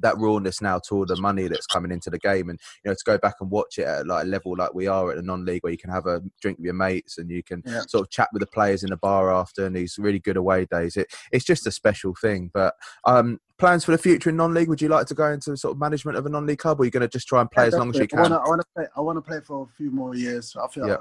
that 0.00 0.18
rawness 0.18 0.60
now 0.60 0.78
to 0.88 0.94
all 0.96 1.06
the 1.06 1.16
money 1.16 1.48
that's 1.48 1.66
coming 1.66 1.90
into 1.92 2.10
the 2.10 2.18
game, 2.18 2.48
and 2.50 2.58
you 2.84 2.90
know, 2.90 2.94
to 2.94 3.04
go 3.04 3.18
back 3.18 3.36
and 3.40 3.50
watch 3.50 3.78
it 3.78 3.84
at 3.86 4.06
like 4.06 4.24
a 4.24 4.28
level 4.28 4.56
like 4.56 4.74
we 4.74 4.86
are 4.86 5.10
at 5.10 5.16
the 5.16 5.22
non-league, 5.22 5.62
where 5.62 5.72
you 5.72 5.78
can 5.78 5.90
have 5.90 6.06
a 6.06 6.22
drink 6.40 6.58
with 6.58 6.64
your 6.64 6.74
mates 6.74 7.18
and 7.18 7.30
you 7.30 7.42
can 7.42 7.62
Yeah. 7.66 7.82
sort 7.88 8.02
of 8.06 8.10
chat 8.10 8.28
with 8.32 8.40
the 8.40 8.46
players 8.46 8.82
in 8.82 8.90
the 8.90 8.96
bar 8.96 9.32
after, 9.32 9.66
and 9.66 9.76
these 9.76 9.98
really 9.98 10.18
good 10.18 10.36
away 10.36 10.66
days. 10.66 10.96
It 10.96 11.08
it's 11.32 11.44
just 11.44 11.66
a 11.66 11.70
special 11.70 12.14
thing. 12.20 12.50
But 12.52 12.74
um, 13.04 13.40
plans 13.58 13.84
for 13.84 13.92
the 13.92 13.98
future 13.98 14.30
in 14.30 14.36
non-league? 14.36 14.68
Would 14.68 14.82
you 14.82 14.88
like 14.88 15.06
to 15.06 15.14
go 15.14 15.26
into 15.30 15.56
sort 15.56 15.72
of 15.74 15.78
management 15.80 16.16
of 16.18 16.26
a 16.26 16.28
non-league 16.28 16.58
club, 16.58 16.80
or 16.80 16.82
are 16.82 16.84
you 16.86 16.90
going 16.90 17.02
to 17.02 17.08
just 17.08 17.28
try 17.28 17.40
and 17.40 17.50
play 17.50 17.66
as 17.66 17.74
long 17.74 17.90
as 17.90 17.96
you 17.96 18.06
can? 18.08 18.18
I 18.32 18.38
want 18.38 18.60
to 18.60 18.66
play. 18.74 18.86
I 18.96 19.00
want 19.00 19.16
to 19.18 19.22
play 19.22 19.40
for 19.40 19.68
a 19.70 19.76
few 19.76 19.90
more 19.90 20.14
years. 20.14 20.56
I 20.60 20.66
feel. 20.68 20.88
Yeah. 20.88 20.96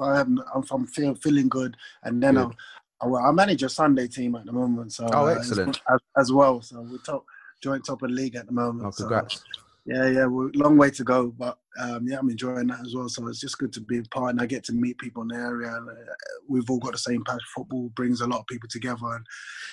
I 0.00 0.20
am. 0.20 0.42
I'm, 0.54 0.64
I'm 0.70 0.86
feel, 0.86 1.14
feeling 1.14 1.48
good, 1.48 1.76
and 2.02 2.22
then 2.22 2.34
Good. 2.34 2.54
I'll, 3.00 3.16
I, 3.16 3.28
I 3.28 3.32
manage 3.32 3.62
a 3.62 3.68
Sunday 3.68 4.08
team 4.08 4.34
at 4.36 4.46
the 4.46 4.52
moment. 4.52 4.92
So 4.92 5.06
Oh, 5.12 5.26
uh, 5.26 5.34
excellent. 5.34 5.80
as, 5.92 6.00
as 6.16 6.32
well. 6.32 6.60
So 6.62 6.80
we're 6.80 6.98
top 6.98 7.24
joint 7.62 7.84
top 7.84 8.02
of 8.02 8.10
the 8.10 8.14
league 8.14 8.36
at 8.36 8.46
the 8.46 8.52
moment. 8.52 8.86
Oh, 8.86 8.90
so, 8.90 9.04
congrats. 9.04 9.42
yeah, 9.86 10.08
yeah, 10.08 10.26
we're 10.26 10.50
long 10.54 10.76
way 10.76 10.90
to 10.90 11.04
go, 11.04 11.28
but 11.28 11.58
um, 11.80 12.06
yeah, 12.06 12.18
I'm 12.18 12.28
enjoying 12.28 12.66
that 12.66 12.80
as 12.80 12.94
well. 12.94 13.08
So 13.08 13.26
it's 13.28 13.40
just 13.40 13.58
good 13.58 13.72
to 13.72 13.80
be 13.80 13.98
a 13.98 14.02
part, 14.04 14.30
and 14.30 14.40
I 14.40 14.46
get 14.46 14.64
to 14.64 14.72
meet 14.72 14.98
people 14.98 15.22
in 15.22 15.28
the 15.28 15.36
area. 15.36 15.74
And, 15.74 15.88
uh, 15.88 15.94
we've 16.48 16.68
all 16.68 16.78
got 16.78 16.92
the 16.92 16.98
same 16.98 17.24
passion. 17.24 17.40
Football 17.54 17.90
brings 17.94 18.20
a 18.20 18.26
lot 18.26 18.40
of 18.40 18.46
people 18.46 18.68
together, 18.68 19.06
and 19.14 19.26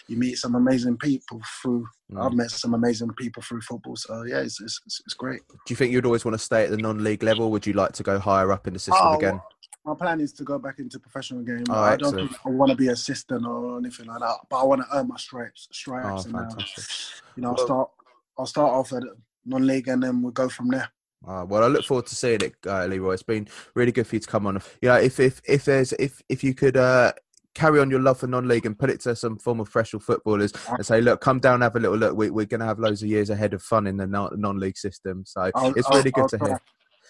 you 0.08 0.16
meet 0.18 0.38
some 0.38 0.56
amazing 0.56 0.98
people 0.98 1.42
through. 1.62 1.86
Mm. 2.12 2.26
I've 2.26 2.34
met 2.34 2.52
some 2.52 2.74
amazing 2.74 3.10
people 3.18 3.44
through 3.44 3.62
football. 3.62 3.96
So 3.96 4.24
yeah, 4.24 4.40
it's 4.40 4.62
it's, 4.62 4.80
it's, 4.86 5.02
it's 5.06 5.14
great. 5.14 5.42
Do 5.50 5.58
you 5.74 5.76
think 5.76 5.92
you'd 5.92 6.06
always 6.06 6.24
want 6.24 6.36
to 6.36 6.44
stay 6.44 6.64
at 6.64 6.70
the 6.70 6.78
non-league 6.78 7.24
level? 7.24 7.52
Would 7.52 7.68
you 7.68 7.74
like 7.74 7.92
to 7.94 8.04
go 8.04 8.18
higher 8.20 8.52
up 8.52 8.66
in 8.68 8.74
the 8.74 8.80
system 8.80 9.02
Oh, 9.02 9.18
again? 9.18 9.42
My 9.86 9.96
plan 9.96 10.20
is 10.20 10.34
to 10.34 10.44
go 10.44 10.60
back 10.60 10.80
into 10.80 11.00
professional 11.00 11.42
game. 11.42 11.64
Oh, 11.70 11.74
I 11.74 11.96
don't 11.96 12.14
think 12.14 12.32
I 12.46 12.50
want 12.50 12.70
to 12.72 12.76
be 12.78 12.90
assistant 12.90 13.46
or 13.46 13.78
anything 13.78 14.08
like 14.08 14.20
that, 14.20 14.38
but 14.50 14.58
I 14.60 14.64
want 14.64 14.82
to 14.82 14.98
earn 14.98 15.08
my 15.08 15.18
stripes. 15.18 15.68
Oh, 15.70 15.74
Stripes, 15.74 16.26
and 16.26 16.36
uh, 16.36 16.50
you 17.36 17.42
know, 17.44 17.50
I'll 17.52 17.58
start. 17.66 17.90
I'll 18.38 18.46
start 18.46 18.72
off 18.72 18.94
at 18.94 19.04
non-league, 19.46 19.88
and 19.88 20.04
then 20.04 20.22
we'll 20.22 20.32
go 20.32 20.50
from 20.50 20.68
there. 20.70 20.90
Uh, 21.28 21.46
well, 21.48 21.64
I 21.64 21.68
look 21.68 21.84
forward 21.86 22.06
to 22.08 22.16
seeing 22.16 22.42
it, 22.42 22.56
uh, 22.66 22.86
Leroy. 22.86 23.14
It's 23.14 23.24
been 23.24 23.48
really 23.76 23.92
good 23.92 24.08
for 24.08 24.16
you 24.16 24.20
to 24.22 24.28
come 24.28 24.48
on. 24.48 24.62
Yeah, 24.82 24.98
if 25.00 25.20
if 25.20 25.42
if 25.48 25.66
there's 25.66 25.94
if 25.94 26.22
if 26.30 26.44
you 26.44 26.54
could 26.54 26.78
uh, 26.78 27.14
carry 27.56 27.80
on 27.80 27.90
your 27.90 28.00
love 28.00 28.20
for 28.20 28.28
non-league 28.28 28.66
and 28.66 28.78
put 28.78 28.90
it 28.90 29.00
to 29.02 29.16
some 29.16 29.38
form 29.38 29.60
of 29.60 29.70
professional 29.72 30.02
footballers 30.02 30.54
and 30.70 30.86
say, 30.86 31.02
look, 31.02 31.20
come 31.20 31.40
down, 31.40 31.62
have 31.62 31.76
a 31.76 31.80
little 31.80 31.98
look. 31.98 32.16
We, 32.16 32.30
we're 32.30 32.46
going 32.46 32.60
to 32.62 32.66
have 32.66 32.80
loads 32.80 33.02
of 33.02 33.10
years 33.10 33.30
ahead 33.30 33.54
of 33.54 33.62
fun 33.64 33.88
in 33.88 33.98
the 33.98 34.08
non- 34.08 34.40
non-league 34.40 34.78
system. 34.78 35.24
So 35.26 35.50
I'll- 35.56 35.74
it's 35.76 35.88
I'll- 35.88 35.98
really 35.98 36.12
good 36.12 36.22
I'll 36.24 36.30
to 36.30 36.38
try. 36.38 36.48
hear. 36.50 36.62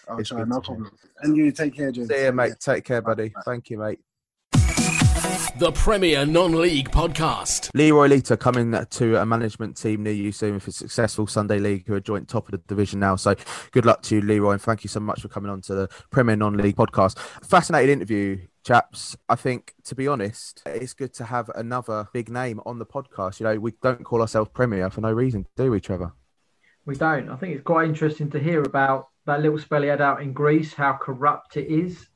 I'll 0.08 0.18
It's 0.18 0.28
try, 0.30 0.44
no 0.44 0.60
problem. 0.60 0.90
And 1.22 1.36
you 1.36 1.52
take 1.52 1.74
care, 1.74 1.92
James. 1.92 2.08
See 2.08 2.24
you, 2.24 2.32
mate. 2.32 2.54
Take 2.60 2.84
care, 2.84 3.02
buddy. 3.02 3.32
Thank 3.44 3.70
you, 3.70 3.78
mate. 3.78 4.00
The 5.58 5.72
Premier 5.72 6.24
Non-League 6.24 6.90
Podcast. 6.90 7.70
Leroy 7.74 8.06
Lita 8.06 8.36
coming 8.36 8.72
to 8.72 9.16
a 9.16 9.26
management 9.26 9.76
team 9.76 10.02
near 10.02 10.12
you 10.12 10.32
soon 10.32 10.58
for 10.58 10.70
successful 10.70 11.26
Sunday 11.26 11.58
League, 11.58 11.86
who 11.86 11.94
are 11.94 12.00
joint 12.00 12.28
top 12.28 12.46
of 12.46 12.52
the 12.52 12.58
division 12.66 13.00
now. 13.00 13.16
So 13.16 13.34
good 13.72 13.84
luck 13.84 14.02
to 14.02 14.16
you, 14.16 14.22
Leroy, 14.22 14.52
and 14.52 14.62
thank 14.62 14.84
you 14.84 14.88
so 14.88 15.00
much 15.00 15.20
for 15.20 15.28
coming 15.28 15.50
on 15.50 15.60
to 15.62 15.74
the 15.74 15.88
Premier 16.10 16.36
Non-League 16.36 16.76
podcast. 16.76 17.18
Fascinating 17.44 17.92
interview, 17.92 18.38
chaps. 18.64 19.16
I 19.28 19.34
think, 19.34 19.74
to 19.84 19.94
be 19.94 20.08
honest, 20.08 20.62
it's 20.64 20.94
good 20.94 21.12
to 21.14 21.24
have 21.24 21.50
another 21.54 22.08
big 22.12 22.30
name 22.30 22.60
on 22.64 22.78
the 22.78 22.86
podcast. 22.86 23.40
You 23.40 23.44
know, 23.44 23.58
we 23.58 23.72
don't 23.82 24.04
call 24.04 24.22
ourselves 24.22 24.50
Premier 24.54 24.88
for 24.88 25.02
no 25.02 25.12
reason, 25.12 25.46
do 25.56 25.70
we, 25.70 25.80
Trevor? 25.80 26.14
We 26.90 26.96
don't. 26.96 27.28
I 27.28 27.36
think 27.36 27.54
it's 27.54 27.62
quite 27.62 27.88
interesting 27.88 28.32
to 28.32 28.40
hear 28.40 28.64
about 28.64 29.10
that 29.24 29.40
little 29.40 29.60
spell 29.60 29.82
he 29.82 29.86
had 29.86 30.00
out 30.00 30.22
in 30.22 30.32
Greece, 30.32 30.74
how 30.74 30.94
corrupt 30.94 31.56
it 31.56 31.68
is. 31.68 32.08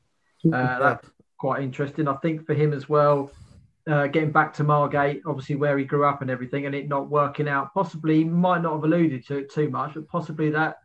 Uh, 0.51 0.79
that's 0.79 1.09
quite 1.37 1.63
interesting. 1.63 2.09
I 2.09 2.15
think 2.17 2.45
for 2.45 2.53
him 2.53 2.73
as 2.73 2.89
well, 2.89 3.31
uh, 3.89 4.07
getting 4.07 4.33
back 4.33 4.53
to 4.55 4.65
Margate, 4.65 5.21
obviously 5.25 5.55
where 5.55 5.77
he 5.77 5.85
grew 5.85 6.03
up 6.03 6.21
and 6.21 6.29
everything, 6.29 6.65
and 6.65 6.75
it 6.75 6.89
not 6.89 7.09
working 7.09 7.47
out. 7.47 7.73
Possibly 7.73 8.17
he 8.17 8.23
might 8.25 8.63
not 8.63 8.73
have 8.73 8.83
alluded 8.83 9.25
to 9.27 9.37
it 9.37 9.49
too 9.49 9.69
much, 9.69 9.93
but 9.93 10.09
possibly 10.09 10.49
that 10.49 10.75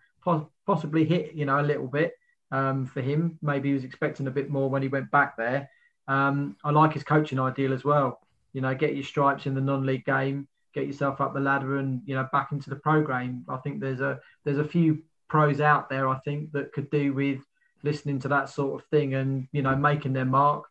possibly 0.67 1.05
hit 1.05 1.35
you 1.35 1.45
know 1.45 1.59
a 1.59 1.63
little 1.63 1.89
bit 1.89 2.13
um, 2.53 2.87
for 2.87 3.01
him. 3.01 3.41
Maybe 3.43 3.71
he 3.71 3.75
was 3.75 3.83
expecting 3.83 4.29
a 4.29 4.31
bit 4.31 4.51
more 4.51 4.71
when 4.71 4.83
he 4.83 4.89
went 4.89 5.11
back 5.11 5.37
there. 5.37 5.69
Um, 6.07 6.57
I 6.63 6.71
like 6.71 6.93
his 6.93 7.03
coaching 7.03 7.41
ideal 7.41 7.73
as 7.73 7.83
well. 7.83 8.21
You 8.53 8.61
know, 8.61 8.73
get 8.73 8.95
your 8.95 9.03
stripes 9.03 9.47
in 9.47 9.55
the 9.57 9.61
non-league 9.61 10.05
game, 10.05 10.47
get 10.75 10.87
yourself 10.87 11.21
up 11.21 11.35
the 11.35 11.41
ladder, 11.41 11.79
and 11.79 12.03
you 12.05 12.15
know 12.15 12.29
back 12.33 12.53
into 12.53 12.71
the 12.71 12.77
pro 12.77 13.07
game. 13.07 13.45
I 13.49 13.57
think 13.59 13.81
there's 13.81 14.01
a 14.01 14.21
there's 14.45 14.59
a 14.59 14.65
few 14.65 15.03
pros 15.29 15.61
out 15.61 15.89
there. 15.89 16.09
I 16.09 16.19
think 16.19 16.53
that 16.53 16.73
could 16.73 16.91
do 16.91 17.13
with 17.13 17.41
listening 17.83 18.19
to 18.21 18.29
that 18.29 18.51
sort 18.51 18.81
of 18.81 18.87
thing 18.89 19.15
and 19.15 19.49
you 19.53 19.63
know 19.63 19.77
making 19.77 20.13
their 20.13 20.25
mark, 20.25 20.65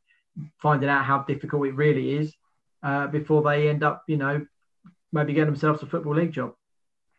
finding 0.62 0.90
out 0.90 1.06
how 1.06 1.20
difficult 1.20 1.68
it 1.68 1.76
really 1.76 2.18
is 2.18 2.34
uh, 2.84 3.08
before 3.08 3.42
they 3.42 3.70
end 3.70 3.84
up 3.84 4.04
you 4.08 4.18
know 4.18 4.46
maybe 5.12 5.34
getting 5.34 5.52
themselves 5.52 5.82
a 5.84 5.86
football 5.86 6.16
league 6.16 6.32
job. 6.32 6.54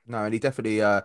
No, 0.06 0.24
and 0.24 0.32
he 0.32 0.40
definitely. 0.40 0.82
Uh, 0.82 1.02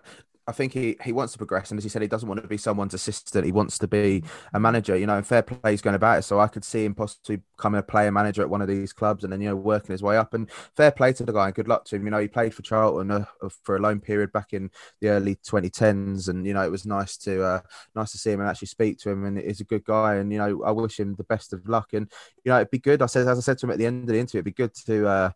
I 0.48 0.52
think 0.52 0.72
he, 0.72 0.96
he 1.02 1.12
wants 1.12 1.32
to 1.32 1.38
progress, 1.38 1.70
and 1.70 1.78
as 1.78 1.84
he 1.84 1.90
said, 1.90 2.02
he 2.02 2.08
doesn't 2.08 2.28
want 2.28 2.40
to 2.40 2.46
be 2.46 2.56
someone's 2.56 2.94
assistant. 2.94 3.44
He 3.44 3.50
wants 3.50 3.78
to 3.78 3.88
be 3.88 4.22
a 4.54 4.60
manager. 4.60 4.96
You 4.96 5.06
know, 5.06 5.16
and 5.16 5.26
fair 5.26 5.42
play 5.42 5.74
is 5.74 5.82
going 5.82 5.96
about 5.96 6.20
it. 6.20 6.22
So 6.22 6.38
I 6.38 6.46
could 6.46 6.64
see 6.64 6.84
him 6.84 6.94
possibly 6.94 7.42
becoming 7.56 7.80
a 7.80 7.82
player 7.82 8.12
manager 8.12 8.42
at 8.42 8.50
one 8.50 8.62
of 8.62 8.68
these 8.68 8.92
clubs, 8.92 9.24
and 9.24 9.32
then 9.32 9.40
you 9.40 9.48
know 9.48 9.56
working 9.56 9.92
his 9.92 10.02
way 10.02 10.16
up. 10.16 10.34
And 10.34 10.48
fair 10.76 10.92
play 10.92 11.12
to 11.14 11.24
the 11.24 11.32
guy, 11.32 11.46
and 11.46 11.54
good 11.54 11.66
luck 11.66 11.84
to 11.86 11.96
him. 11.96 12.04
You 12.04 12.10
know, 12.10 12.20
he 12.20 12.28
played 12.28 12.54
for 12.54 12.62
Charlton 12.62 13.10
uh, 13.10 13.24
for 13.64 13.76
a 13.76 13.80
loan 13.80 14.00
period 14.00 14.30
back 14.32 14.52
in 14.52 14.70
the 15.00 15.08
early 15.08 15.34
2010s, 15.36 16.28
and 16.28 16.46
you 16.46 16.54
know 16.54 16.62
it 16.62 16.70
was 16.70 16.86
nice 16.86 17.16
to 17.18 17.42
uh, 17.42 17.60
nice 17.96 18.12
to 18.12 18.18
see 18.18 18.30
him 18.30 18.40
and 18.40 18.48
actually 18.48 18.68
speak 18.68 18.98
to 19.00 19.10
him. 19.10 19.24
And 19.24 19.38
he's 19.38 19.60
a 19.60 19.64
good 19.64 19.84
guy, 19.84 20.16
and 20.16 20.32
you 20.32 20.38
know 20.38 20.62
I 20.64 20.70
wish 20.70 21.00
him 21.00 21.16
the 21.16 21.24
best 21.24 21.52
of 21.54 21.68
luck. 21.68 21.92
And 21.92 22.10
you 22.44 22.50
know 22.50 22.56
it'd 22.58 22.70
be 22.70 22.78
good. 22.78 23.02
I 23.02 23.06
said 23.06 23.26
as 23.26 23.38
I 23.38 23.40
said 23.40 23.58
to 23.58 23.66
him 23.66 23.72
at 23.72 23.78
the 23.78 23.86
end 23.86 24.08
of 24.08 24.14
the 24.14 24.20
interview, 24.20 24.38
it'd 24.38 24.44
be 24.44 24.52
good 24.52 24.74
to. 24.86 25.08
Uh, 25.08 25.30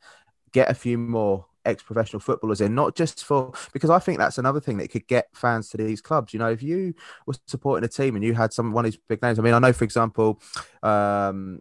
get 0.53 0.71
a 0.71 0.75
few 0.75 0.99
more 0.99 1.47
ex-professional 1.65 2.21
footballers 2.21 2.61
in, 2.61 2.75
not 2.75 2.95
just 2.95 3.25
for 3.25 3.53
because 3.73 3.91
I 3.91 3.99
think 3.99 4.19
that's 4.19 4.39
another 4.39 4.61
thing 4.61 4.79
that 4.79 4.91
could 4.91 5.07
get 5.07 5.29
fans 5.35 5.69
to 5.71 5.77
these 5.77 6.01
clubs. 6.01 6.33
You 6.33 6.39
know, 6.39 6.51
if 6.51 6.63
you 6.63 6.95
were 7.27 7.35
supporting 7.47 7.85
a 7.85 7.89
team 7.89 8.17
and 8.17 8.25
you 8.25 8.35
had 8.35 8.53
some 8.53 8.73
one 8.73 8.85
of 8.85 8.93
these 8.93 9.01
big 9.09 9.23
names, 9.23 9.39
I 9.39 9.43
mean, 9.43 9.55
I 9.55 9.59
know 9.59 9.73
for 9.73 9.85
example, 9.85 10.41
um, 10.83 11.61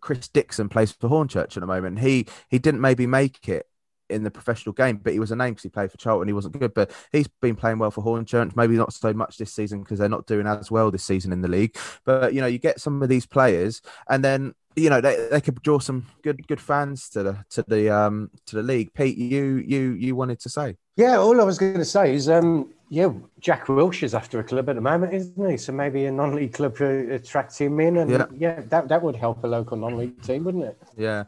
Chris 0.00 0.28
Dixon 0.28 0.68
plays 0.68 0.92
for 0.92 1.08
Hornchurch 1.08 1.56
at 1.56 1.60
the 1.60 1.66
moment. 1.66 2.00
He 2.00 2.26
he 2.48 2.58
didn't 2.58 2.80
maybe 2.80 3.06
make 3.06 3.48
it 3.48 3.66
in 4.10 4.22
the 4.22 4.30
professional 4.30 4.72
game, 4.72 4.98
but 5.02 5.12
he 5.12 5.18
was 5.18 5.30
a 5.30 5.36
name 5.36 5.54
because 5.54 5.62
he 5.62 5.68
played 5.68 5.90
for 5.90 5.96
Charlton. 5.96 6.28
He 6.28 6.34
wasn't 6.34 6.58
good, 6.58 6.74
but 6.74 6.90
he's 7.10 7.28
been 7.40 7.56
playing 7.56 7.78
well 7.78 7.90
for 7.90 8.04
Hornchurch. 8.04 8.54
Maybe 8.54 8.76
not 8.76 8.92
so 8.92 9.12
much 9.12 9.38
this 9.38 9.52
season 9.52 9.80
because 9.80 9.98
they're 9.98 10.08
not 10.08 10.26
doing 10.26 10.46
as 10.46 10.70
well 10.70 10.90
this 10.90 11.04
season 11.04 11.32
in 11.32 11.40
the 11.40 11.48
league. 11.48 11.76
But 12.04 12.34
you 12.34 12.40
know, 12.40 12.46
you 12.46 12.58
get 12.58 12.80
some 12.80 13.02
of 13.02 13.08
these 13.08 13.26
players, 13.26 13.80
and 14.08 14.22
then 14.22 14.54
you 14.76 14.90
know 14.90 15.00
they, 15.00 15.28
they 15.30 15.40
could 15.40 15.62
draw 15.62 15.78
some 15.78 16.06
good 16.22 16.46
good 16.46 16.60
fans 16.60 17.08
to 17.10 17.22
the 17.22 17.44
to 17.50 17.64
the 17.66 17.94
um 17.94 18.30
to 18.46 18.56
the 18.56 18.62
league. 18.62 18.92
Pete, 18.94 19.16
you 19.16 19.56
you 19.66 19.92
you 19.92 20.16
wanted 20.16 20.40
to 20.40 20.48
say? 20.48 20.76
Yeah, 20.96 21.18
all 21.18 21.40
I 21.40 21.44
was 21.44 21.58
going 21.58 21.74
to 21.74 21.84
say 21.84 22.14
is, 22.14 22.28
um, 22.28 22.72
yeah, 22.88 23.12
Jack 23.40 23.66
Wilshere's 23.66 24.14
after 24.14 24.38
a 24.38 24.44
club 24.44 24.68
at 24.68 24.76
the 24.76 24.80
moment, 24.80 25.12
isn't 25.12 25.50
he? 25.50 25.56
So 25.56 25.72
maybe 25.72 26.06
a 26.06 26.12
non-league 26.12 26.52
club 26.52 26.76
to 26.76 27.14
attract 27.14 27.58
him 27.58 27.80
in, 27.80 27.96
and 27.96 28.10
yeah, 28.10 28.26
yeah 28.36 28.60
that 28.68 28.88
that 28.88 29.02
would 29.02 29.16
help 29.16 29.42
a 29.44 29.46
local 29.46 29.76
non-league 29.76 30.22
team, 30.22 30.44
wouldn't 30.44 30.64
it? 30.64 30.78
Yeah, 30.96 31.24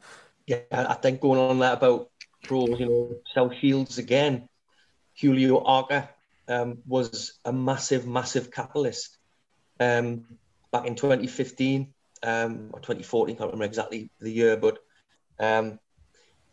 yeah. 0.46 0.60
I 0.70 0.94
think 0.94 1.20
going 1.20 1.40
on 1.40 1.58
that 1.60 1.74
about 1.78 2.10
pros, 2.44 2.78
you 2.78 2.86
know, 2.86 3.16
South 3.34 3.54
Shields 3.56 3.98
again, 3.98 4.48
Julio 5.20 5.64
Arca 5.64 6.08
um, 6.48 6.78
was 6.86 7.38
a 7.44 7.52
massive, 7.52 8.06
massive 8.06 8.50
catalyst 8.50 9.16
um, 9.80 10.24
back 10.70 10.86
in 10.86 10.94
2015 10.94 11.92
um, 12.22 12.70
or 12.72 12.80
2014. 12.80 13.34
I 13.34 13.38
Can't 13.38 13.50
remember 13.50 13.64
exactly 13.64 14.10
the 14.20 14.30
year, 14.32 14.56
but 14.56 14.78
um, 15.38 15.78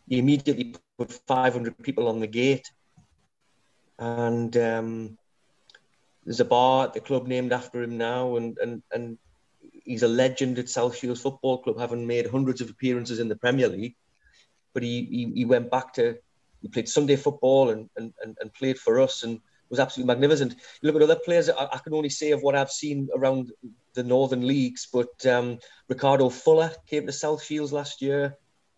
he 0.08 0.18
immediately 0.18 0.74
put 0.98 1.12
500 1.26 1.78
people 1.82 2.08
on 2.08 2.20
the 2.20 2.26
gate 2.26 2.70
and 3.98 4.56
um, 4.56 5.18
there's 6.24 6.40
a 6.40 6.44
bar 6.44 6.86
at 6.86 6.94
the 6.94 7.00
club 7.00 7.26
named 7.26 7.52
after 7.52 7.82
him 7.82 7.98
now, 7.98 8.36
and 8.36 8.58
and 8.58 8.82
and 8.92 9.18
he's 9.84 10.02
a 10.02 10.08
legend 10.08 10.58
at 10.58 10.68
South 10.68 10.96
Shields 10.96 11.20
Football 11.20 11.58
Club, 11.62 11.78
having 11.78 12.06
made 12.06 12.26
hundreds 12.26 12.60
of 12.60 12.70
appearances 12.70 13.20
in 13.20 13.28
the 13.28 13.36
Premier 13.36 13.68
League. 13.68 13.94
But 14.72 14.82
he 14.82 15.04
he, 15.04 15.32
he 15.34 15.44
went 15.44 15.70
back 15.70 15.92
to 15.94 16.16
he 16.62 16.68
played 16.68 16.88
Sunday 16.88 17.16
football 17.16 17.70
and, 17.70 17.88
and 17.96 18.12
and 18.22 18.36
and 18.40 18.52
played 18.54 18.78
for 18.78 19.00
us 19.00 19.22
and 19.22 19.40
was 19.70 19.78
absolutely 19.80 20.12
magnificent. 20.12 20.52
You 20.52 20.86
look 20.90 20.96
at 20.96 21.02
other 21.02 21.20
players. 21.24 21.48
I, 21.48 21.68
I 21.72 21.78
can 21.78 21.94
only 21.94 22.10
say 22.10 22.32
of 22.32 22.42
what 22.42 22.56
I've 22.56 22.70
seen 22.70 23.08
around 23.14 23.52
the 23.94 24.02
northern 24.02 24.46
leagues, 24.46 24.88
but 24.92 25.24
um, 25.26 25.58
Ricardo 25.88 26.28
Fuller 26.28 26.72
came 26.88 27.06
to 27.06 27.12
South 27.12 27.42
Shields 27.42 27.72
last 27.72 28.02
year. 28.02 28.36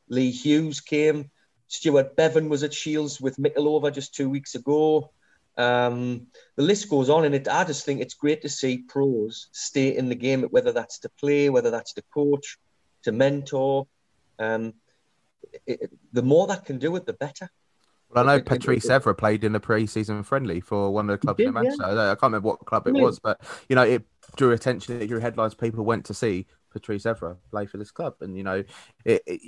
Lee 0.09 0.31
Hughes 0.31 0.81
came. 0.81 1.31
Stuart 1.69 2.15
Bevan 2.17 2.49
was 2.49 2.63
at 2.63 2.73
Shields 2.73 3.21
with 3.21 3.37
Mickleover 3.39 3.93
just 3.93 4.15
two 4.15 4.31
weeks 4.31 4.55
ago. 4.55 5.11
Um, 5.57 6.27
the 6.57 6.63
list 6.63 6.89
goes 6.89 7.09
on, 7.09 7.25
and 7.25 7.35
it, 7.35 7.49
I 7.49 7.65
just 7.65 7.85
think 7.85 8.01
it's 8.01 8.15
great 8.15 8.43
to 8.43 8.49
see 8.49 8.79
pros 8.79 9.49
stay 9.53 9.97
in 9.97 10.09
the 10.09 10.15
game, 10.15 10.43
whether 10.45 10.73
that's 10.73 10.99
to 11.01 11.09
play, 11.09 11.49
whether 11.51 11.71
that's 11.71 11.95
to 11.95 12.03
coach, 12.13 12.59
to 13.03 13.13
mentor. 13.13 13.87
Um, 14.39 14.75
it, 15.67 15.91
the 16.13 16.23
more 16.23 16.47
that 16.49 16.67
can 16.67 16.79
do 16.79 16.95
it, 16.97 17.07
the 17.07 17.15
better. 17.15 17.51
Well, 18.11 18.29
I 18.29 18.37
know 18.37 18.43
Patrice 18.43 18.87
Evra 18.87 19.17
played 19.17 19.43
in 19.43 19.55
a 19.55 19.61
pre-season 19.61 20.23
friendly 20.23 20.61
for 20.61 20.91
one 20.91 21.11
of 21.11 21.19
the 21.19 21.27
clubs 21.27 21.39
did, 21.39 21.49
in 21.49 21.55
Manchester. 21.55 21.83
Yeah. 21.83 22.13
I 22.13 22.15
can't 22.15 22.23
remember 22.23 22.49
what 22.49 22.59
club 22.61 22.87
it 22.87 22.95
was, 22.95 23.19
but 23.19 23.41
you 23.69 23.75
know, 23.75 23.83
it 23.83 24.05
drew 24.37 24.53
attention. 24.53 25.07
Drew 25.07 25.21
headlines. 25.21 25.55
People 25.55 25.85
went 25.85 26.05
to 26.07 26.15
see 26.15 26.47
Patrice 26.73 27.05
Evra 27.05 27.37
play 27.51 27.67
for 27.67 27.79
this 27.79 27.91
club, 27.91 28.15
and 28.21 28.37
you 28.37 28.43
know, 28.43 28.65
it, 29.05 29.23
it, 29.27 29.41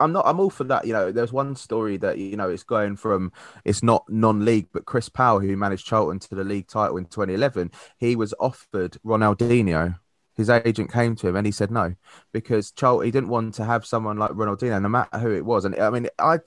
I'm 0.00 0.12
not. 0.12 0.26
I'm 0.26 0.40
all 0.40 0.50
for 0.50 0.64
that. 0.64 0.86
You 0.86 0.92
know, 0.92 1.12
there's 1.12 1.32
one 1.32 1.56
story 1.56 1.96
that 1.98 2.18
you 2.18 2.36
know 2.36 2.48
it's 2.48 2.62
going 2.62 2.96
from 2.96 3.32
it's 3.64 3.82
not 3.82 4.04
non-league, 4.08 4.68
but 4.72 4.84
Chris 4.84 5.08
Powell, 5.08 5.40
who 5.40 5.56
managed 5.56 5.86
Charlton 5.86 6.18
to 6.20 6.34
the 6.34 6.44
league 6.44 6.68
title 6.68 6.96
in 6.96 7.06
2011, 7.06 7.70
he 7.98 8.16
was 8.16 8.34
offered 8.38 8.98
Ronaldinho. 9.04 9.98
His 10.34 10.50
agent 10.50 10.92
came 10.92 11.16
to 11.16 11.28
him 11.28 11.36
and 11.36 11.46
he 11.46 11.52
said 11.52 11.70
no 11.70 11.94
because 12.30 12.70
Charlton 12.70 13.06
he 13.06 13.10
didn't 13.10 13.30
want 13.30 13.54
to 13.54 13.64
have 13.64 13.86
someone 13.86 14.18
like 14.18 14.32
Ronaldinho, 14.32 14.82
no 14.82 14.88
matter 14.88 15.18
who 15.18 15.32
it 15.34 15.46
was. 15.46 15.64
And 15.64 15.74
I 15.78 15.88
mean, 15.88 16.08
I 16.18 16.40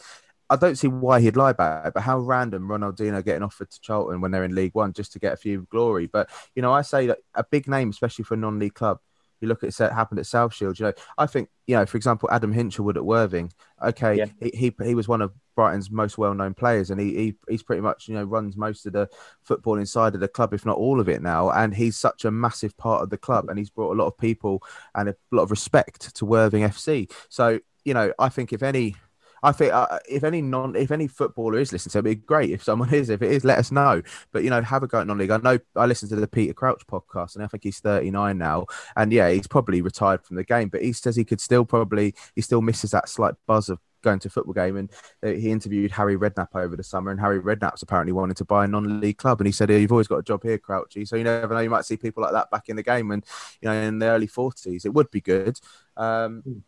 I 0.49 0.55
don't 0.55 0.77
see 0.77 0.87
why 0.87 1.21
he'd 1.21 1.35
lie 1.35 1.51
about 1.51 1.87
it, 1.87 1.93
but 1.93 2.01
how 2.01 2.19
random 2.19 2.67
Ronaldinho 2.67 3.23
getting 3.23 3.43
offered 3.43 3.69
to 3.69 3.81
Charlton 3.81 4.21
when 4.21 4.31
they're 4.31 4.43
in 4.43 4.55
League 4.55 4.73
One 4.73 4.93
just 4.93 5.13
to 5.13 5.19
get 5.19 5.33
a 5.33 5.37
few 5.37 5.67
glory. 5.69 6.07
But 6.07 6.29
you 6.55 6.61
know, 6.61 6.73
I 6.73 6.81
say 6.81 7.07
that 7.07 7.19
a 7.35 7.43
big 7.43 7.67
name, 7.67 7.89
especially 7.89 8.23
for 8.23 8.33
a 8.33 8.37
non-league 8.37 8.73
club, 8.73 8.99
you 9.41 9.47
look 9.47 9.63
at 9.63 9.79
it 9.79 9.93
happened 9.93 10.19
at 10.19 10.25
South 10.25 10.53
Shield. 10.53 10.79
You 10.79 10.87
know, 10.87 10.93
I 11.17 11.25
think 11.25 11.49
you 11.67 11.75
know, 11.75 11.85
for 11.85 11.97
example, 11.97 12.29
Adam 12.31 12.53
Hinshelwood 12.53 12.97
at 12.97 13.05
Worthing. 13.05 13.51
Okay, 13.81 14.17
yeah. 14.17 14.25
he, 14.39 14.51
he 14.53 14.75
he 14.83 14.95
was 14.95 15.07
one 15.07 15.21
of 15.21 15.31
Brighton's 15.55 15.91
most 15.91 16.17
well-known 16.17 16.53
players, 16.53 16.89
and 16.89 16.99
he, 16.99 17.15
he 17.15 17.35
he's 17.47 17.63
pretty 17.63 17.81
much 17.81 18.07
you 18.07 18.15
know 18.15 18.23
runs 18.23 18.57
most 18.57 18.85
of 18.85 18.93
the 18.93 19.07
football 19.43 19.77
inside 19.77 20.15
of 20.15 20.21
the 20.21 20.27
club, 20.27 20.53
if 20.53 20.65
not 20.65 20.77
all 20.77 20.99
of 20.99 21.07
it 21.07 21.21
now. 21.21 21.51
And 21.51 21.73
he's 21.73 21.97
such 21.97 22.25
a 22.25 22.31
massive 22.31 22.75
part 22.77 23.03
of 23.03 23.09
the 23.09 23.17
club, 23.17 23.49
and 23.49 23.57
he's 23.57 23.69
brought 23.69 23.93
a 23.93 23.99
lot 23.99 24.07
of 24.07 24.17
people 24.17 24.63
and 24.95 25.09
a 25.09 25.15
lot 25.31 25.43
of 25.43 25.51
respect 25.51 26.15
to 26.15 26.25
Worthing 26.25 26.63
FC. 26.63 27.11
So 27.29 27.59
you 27.85 27.93
know, 27.93 28.11
I 28.19 28.29
think 28.29 28.51
if 28.51 28.61
any 28.61 28.95
I 29.43 29.51
think 29.51 29.73
uh, 29.73 29.99
if 30.09 30.23
any 30.23 30.41
non, 30.41 30.75
if 30.75 30.91
any 30.91 31.07
footballer 31.07 31.59
is 31.59 31.71
listening 31.71 31.91
to 31.91 31.97
it, 31.99 32.11
it'd 32.11 32.21
be 32.21 32.25
great 32.25 32.51
if 32.51 32.63
someone 32.63 32.93
is. 32.93 33.09
If 33.09 33.21
it 33.21 33.31
is, 33.31 33.43
let 33.43 33.59
us 33.59 33.71
know. 33.71 34.01
But 34.31 34.43
you 34.43 34.49
know, 34.49 34.61
have 34.61 34.83
a 34.83 34.87
go 34.87 34.99
at 34.99 35.07
non-league. 35.07 35.31
I 35.31 35.37
know 35.37 35.59
I 35.75 35.85
listened 35.85 36.09
to 36.09 36.15
the 36.15 36.27
Peter 36.27 36.53
Crouch 36.53 36.85
podcast, 36.87 37.35
and 37.35 37.43
I 37.43 37.47
think 37.47 37.63
he's 37.63 37.79
39 37.79 38.37
now, 38.37 38.65
and 38.95 39.11
yeah, 39.11 39.29
he's 39.29 39.47
probably 39.47 39.81
retired 39.81 40.23
from 40.23 40.35
the 40.35 40.43
game. 40.43 40.69
But 40.69 40.83
he 40.83 40.93
says 40.93 41.15
he 41.15 41.25
could 41.25 41.41
still 41.41 41.65
probably 41.65 42.15
he 42.35 42.41
still 42.41 42.61
misses 42.61 42.91
that 42.91 43.09
slight 43.09 43.35
buzz 43.47 43.69
of 43.69 43.79
going 44.01 44.19
to 44.19 44.27
a 44.27 44.31
football 44.31 44.53
game 44.53 44.77
and 44.77 44.89
uh, 45.23 45.27
he 45.27 45.51
interviewed 45.51 45.91
Harry 45.91 46.17
Redknapp 46.17 46.55
over 46.55 46.75
the 46.75 46.83
summer 46.83 47.11
and 47.11 47.19
Harry 47.19 47.41
Redknapp's 47.41 47.81
apparently 47.81 48.13
wanted 48.13 48.37
to 48.37 48.45
buy 48.45 48.65
a 48.65 48.67
non-league 48.67 49.17
club 49.17 49.41
and 49.41 49.47
he 49.47 49.51
said 49.51 49.69
you've 49.69 49.91
always 49.91 50.07
got 50.07 50.17
a 50.19 50.23
job 50.23 50.43
here 50.43 50.57
Crouchy 50.57 51.05
so 51.05 51.15
you 51.15 51.23
never 51.23 51.53
know 51.53 51.59
you 51.59 51.69
might 51.69 51.85
see 51.85 51.97
people 51.97 52.23
like 52.23 52.31
that 52.31 52.49
back 52.49 52.69
in 52.69 52.75
the 52.75 52.83
game 52.83 53.11
and 53.11 53.25
you 53.61 53.67
know 53.67 53.73
in 53.73 53.99
the 53.99 54.05
early 54.05 54.27
40s 54.27 54.85
it 54.85 54.93
would 54.93 55.11
be 55.11 55.21
good 55.21 55.59
um, 55.97 56.41
hmm 56.45 56.59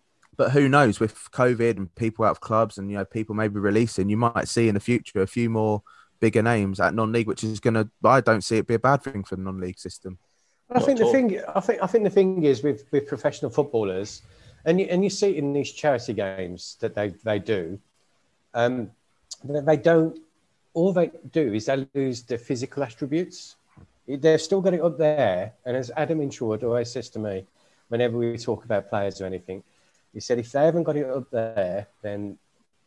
but 0.42 0.54
who 0.54 0.68
knows 0.68 1.00
with 1.00 1.30
COVID 1.34 1.78
and 1.78 1.94
people 1.94 2.26
out 2.26 2.32
of 2.32 2.42
clubs 2.42 2.80
and 2.80 2.90
you 2.90 2.98
know 2.98 3.06
people 3.06 3.36
maybe 3.36 3.60
releasing, 3.60 4.10
you 4.10 4.18
might 4.18 4.48
see 4.48 4.68
in 4.68 4.74
the 4.74 4.80
future 4.80 5.22
a 5.22 5.28
few 5.28 5.52
more 5.52 5.84
bigger 6.20 6.42
names 6.42 6.80
at 6.80 6.96
non-league, 6.96 7.28
which 7.28 7.44
is 7.44 7.60
going 7.60 7.76
to. 7.76 7.88
I 8.04 8.22
don't 8.22 8.44
see 8.44 8.58
it 8.58 8.66
be 8.66 8.74
a 8.74 8.80
bad 8.80 9.04
thing 9.04 9.24
for 9.24 9.36
the 9.36 9.44
non-league 9.44 9.78
system. 9.78 10.18
I 10.72 10.80
think 10.80 10.98
the 10.98 11.06
thing. 11.12 11.40
I 11.56 11.60
think. 11.60 11.84
I 11.84 11.86
think 11.86 12.06
the 12.06 12.10
thing 12.10 12.42
is 12.42 12.64
with 12.64 12.86
with 12.90 13.06
professional 13.06 13.52
footballers, 13.52 14.24
and 14.66 14.80
you, 14.80 14.88
and 14.90 15.04
you 15.04 15.12
see 15.12 15.30
it 15.30 15.36
in 15.36 15.54
these 15.54 15.72
charity 15.74 16.14
games 16.14 16.78
that 16.80 16.96
they 16.96 17.10
they 17.24 17.38
do. 17.38 17.78
Um, 18.56 18.90
they 19.44 19.78
don't. 19.78 20.18
All 20.74 20.92
they 20.92 21.12
do 21.32 21.54
is 21.54 21.68
they 21.68 21.88
lose 21.94 22.24
the 22.24 22.40
physical 22.40 22.82
attributes. 22.82 23.58
They've 24.08 24.42
still 24.42 24.62
got 24.62 24.74
it 24.74 24.82
up 24.82 24.98
there, 24.98 25.54
and 25.68 25.78
as 25.78 25.92
Adam 25.96 26.18
Hinshelwood 26.18 26.64
always 26.64 26.92
says 26.92 27.10
to 27.12 27.20
me, 27.20 27.46
whenever 27.90 28.18
we 28.18 28.36
talk 28.40 28.66
about 28.66 28.90
players 28.90 29.22
or 29.22 29.28
anything, 29.28 29.62
he 30.14 30.20
said 30.20 30.40
if 30.40 30.52
they 30.52 30.66
haven't 30.66 30.84
got 30.84 30.98
it 30.98 31.10
up 31.10 31.30
there, 31.32 31.88
then 32.02 32.38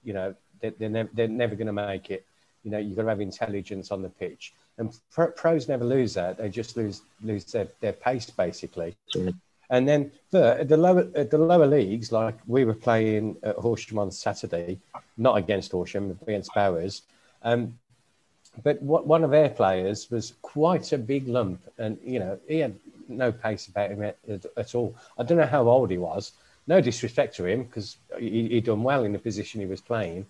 you 0.02 0.12
know 0.12 0.34
they're, 0.60 0.72
they're, 0.78 0.88
ne- 0.88 1.08
they're 1.12 1.28
never 1.28 1.54
going 1.54 1.66
to 1.66 1.72
make 1.72 2.10
it. 2.10 2.24
You 2.62 2.70
know, 2.70 2.78
you've 2.78 2.96
got 2.96 3.02
to 3.02 3.08
have 3.08 3.20
intelligence 3.20 3.90
on 3.90 4.02
the 4.02 4.08
pitch, 4.08 4.54
and 4.78 4.96
pros 5.10 5.68
never 5.68 5.84
lose 5.84 6.14
that. 6.14 6.38
They 6.38 6.48
just 6.48 6.76
lose 6.76 7.02
lose 7.22 7.44
their, 7.44 7.68
their 7.80 7.92
pace 7.92 8.30
basically. 8.30 8.96
And 9.70 9.88
then 9.88 10.12
the, 10.30 10.64
the 10.68 10.76
lower 10.76 11.04
the 11.04 11.38
lower 11.38 11.66
leagues, 11.66 12.12
like 12.12 12.36
we 12.46 12.64
were 12.64 12.74
playing 12.74 13.36
at 13.42 13.56
Horsham 13.56 13.98
on 13.98 14.10
Saturday, 14.10 14.78
not 15.16 15.36
against 15.36 15.72
Horsham, 15.72 16.18
against 16.22 16.54
Bowers. 16.54 17.02
Um, 17.42 17.78
but 18.62 18.80
what, 18.82 19.06
one 19.06 19.24
of 19.24 19.30
their 19.30 19.48
players 19.48 20.10
was 20.10 20.34
quite 20.42 20.92
a 20.92 20.98
big 20.98 21.28
lump, 21.28 21.60
and 21.78 21.98
you 22.04 22.18
know 22.18 22.38
he 22.46 22.58
had 22.58 22.74
no 23.08 23.32
pace 23.32 23.66
about 23.66 23.90
him 23.90 24.02
at, 24.02 24.16
at 24.56 24.74
all. 24.74 24.94
I 25.18 25.22
don't 25.24 25.38
know 25.38 25.46
how 25.46 25.68
old 25.68 25.90
he 25.90 25.98
was, 25.98 26.32
no 26.66 26.80
disrespect 26.80 27.36
to 27.36 27.46
him 27.46 27.64
because 27.64 27.98
he, 28.18 28.48
he 28.48 28.60
done 28.60 28.82
well 28.82 29.04
in 29.04 29.12
the 29.12 29.18
position 29.18 29.60
he 29.60 29.66
was 29.66 29.80
playing, 29.80 30.26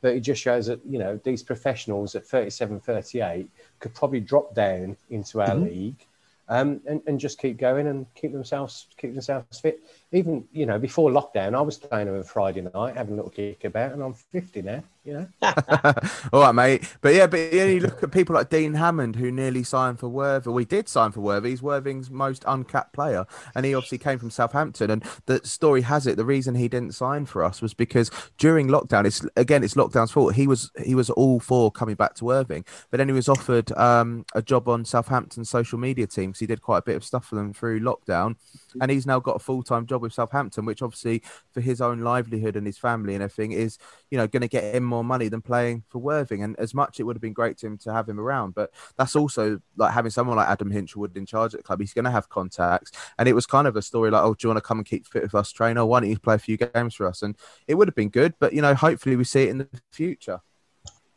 but 0.00 0.14
it 0.14 0.20
just 0.20 0.40
shows 0.40 0.66
that 0.66 0.80
you 0.86 0.98
know 0.98 1.18
these 1.24 1.42
professionals 1.42 2.14
at 2.14 2.26
37, 2.26 2.80
38 2.80 3.48
could 3.80 3.94
probably 3.94 4.20
drop 4.20 4.54
down 4.54 4.96
into 5.10 5.40
our 5.40 5.48
mm-hmm. 5.48 5.64
league 5.64 6.06
um, 6.48 6.80
and, 6.86 7.02
and 7.06 7.20
just 7.20 7.40
keep 7.40 7.58
going 7.58 7.86
and 7.86 8.06
keep 8.14 8.32
themselves 8.32 8.86
keep 8.96 9.12
themselves 9.12 9.60
fit. 9.60 9.80
Even 10.12 10.48
you 10.52 10.64
know 10.64 10.78
before 10.78 11.10
lockdown, 11.10 11.54
I 11.54 11.60
was 11.60 11.76
playing 11.76 12.08
on 12.08 12.16
a 12.16 12.24
Friday 12.24 12.62
night, 12.62 12.96
having 12.96 13.14
a 13.14 13.16
little 13.16 13.30
kick 13.30 13.64
about, 13.64 13.92
and 13.92 14.02
I'm 14.02 14.14
50 14.14 14.62
now. 14.62 14.82
You 15.04 15.14
know. 15.14 15.26
All 16.32 16.40
right, 16.40 16.54
mate. 16.54 16.94
But 17.00 17.14
yeah, 17.14 17.26
but 17.26 17.52
yeah, 17.52 17.64
you 17.64 17.80
look 17.80 18.02
at 18.02 18.12
people 18.12 18.34
like 18.34 18.50
Dean 18.50 18.74
Hammond, 18.74 19.16
who 19.16 19.30
nearly 19.30 19.62
signed 19.62 19.98
for 19.98 20.08
Worthing. 20.08 20.52
We 20.52 20.64
did 20.64 20.88
sign 20.88 21.12
for 21.12 21.20
Worthing. 21.20 21.50
He's 21.50 21.62
Worthing's 21.62 22.10
most 22.10 22.44
uncapped 22.46 22.92
player, 22.92 23.26
and 23.54 23.64
he 23.64 23.74
obviously 23.74 23.98
came 23.98 24.18
from 24.18 24.30
Southampton. 24.30 24.90
And 24.90 25.04
the 25.26 25.40
story 25.44 25.82
has 25.82 26.06
it, 26.06 26.16
the 26.16 26.24
reason 26.24 26.54
he 26.54 26.68
didn't 26.68 26.92
sign 26.94 27.26
for 27.26 27.44
us 27.44 27.62
was 27.62 27.74
because 27.74 28.10
during 28.36 28.68
lockdown, 28.68 29.06
it's 29.06 29.24
again, 29.36 29.64
it's 29.64 29.74
lockdown's 29.74 30.10
fault. 30.10 30.34
He 30.34 30.46
was 30.46 30.70
he 30.84 30.94
was 30.94 31.10
all 31.10 31.40
for 31.40 31.70
coming 31.70 31.94
back 31.94 32.14
to 32.16 32.24
Worthing, 32.24 32.64
but 32.90 32.98
then 32.98 33.08
he 33.08 33.14
was 33.14 33.28
offered 33.28 33.72
um, 33.72 34.24
a 34.34 34.42
job 34.42 34.68
on 34.68 34.84
Southampton's 34.84 35.48
social 35.48 35.78
media 35.78 36.06
team 36.06 36.34
So 36.34 36.40
he 36.40 36.46
did 36.46 36.62
quite 36.62 36.78
a 36.78 36.82
bit 36.82 36.96
of 36.96 37.04
stuff 37.04 37.26
for 37.26 37.36
them 37.36 37.52
through 37.52 37.80
lockdown. 37.80 38.36
And 38.80 38.90
he's 38.90 39.06
now 39.06 39.20
got 39.20 39.36
a 39.36 39.40
full 39.40 39.62
time 39.62 39.86
job 39.86 40.02
with 40.02 40.12
Southampton, 40.12 40.64
which 40.64 40.82
obviously 40.82 41.22
for 41.52 41.60
his 41.60 41.80
own 41.80 42.00
livelihood 42.00 42.56
and 42.56 42.66
his 42.66 42.78
family 42.78 43.14
and 43.14 43.22
everything 43.22 43.52
is 43.52 43.78
you 44.10 44.18
know 44.18 44.26
going 44.26 44.42
to 44.42 44.48
get 44.48 44.74
him 44.74 44.84
more 44.84 45.04
money 45.04 45.28
than 45.28 45.40
playing 45.40 45.84
for 45.88 45.98
Worthing. 45.98 46.42
And 46.42 46.58
as 46.58 46.74
much 46.74 47.00
it 47.00 47.04
would 47.04 47.16
have 47.16 47.22
been 47.22 47.32
great 47.32 47.58
to 47.58 47.66
him 47.66 47.78
to 47.78 47.92
have 47.92 48.08
him 48.08 48.20
around, 48.20 48.54
but 48.54 48.72
that's 48.96 49.16
also 49.16 49.60
like 49.76 49.92
having 49.92 50.10
someone 50.10 50.36
like 50.36 50.48
Adam 50.48 50.70
Hinshelwood 50.70 51.16
in 51.16 51.26
charge 51.26 51.54
at 51.54 51.60
the 51.60 51.64
club. 51.64 51.80
He's 51.80 51.94
going 51.94 52.04
to 52.04 52.10
have 52.10 52.28
contacts, 52.28 52.92
and 53.18 53.28
it 53.28 53.34
was 53.34 53.46
kind 53.46 53.66
of 53.66 53.76
a 53.76 53.82
story 53.82 54.10
like, 54.10 54.22
oh, 54.22 54.34
do 54.34 54.46
you 54.46 54.48
want 54.50 54.58
to 54.58 54.66
come 54.66 54.78
and 54.78 54.86
keep 54.86 55.06
fit 55.06 55.22
with 55.22 55.34
us, 55.34 55.52
trainer? 55.52 55.84
Why 55.84 56.00
don't 56.00 56.10
you 56.10 56.18
play 56.18 56.34
a 56.34 56.38
few 56.38 56.56
games 56.56 56.94
for 56.94 57.06
us? 57.06 57.22
And 57.22 57.36
it 57.66 57.74
would 57.74 57.88
have 57.88 57.94
been 57.94 58.10
good, 58.10 58.34
but 58.38 58.52
you 58.52 58.62
know, 58.62 58.74
hopefully 58.74 59.16
we 59.16 59.24
see 59.24 59.44
it 59.44 59.50
in 59.50 59.58
the 59.58 59.68
future. 59.92 60.40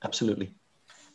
Absolutely. 0.04 0.54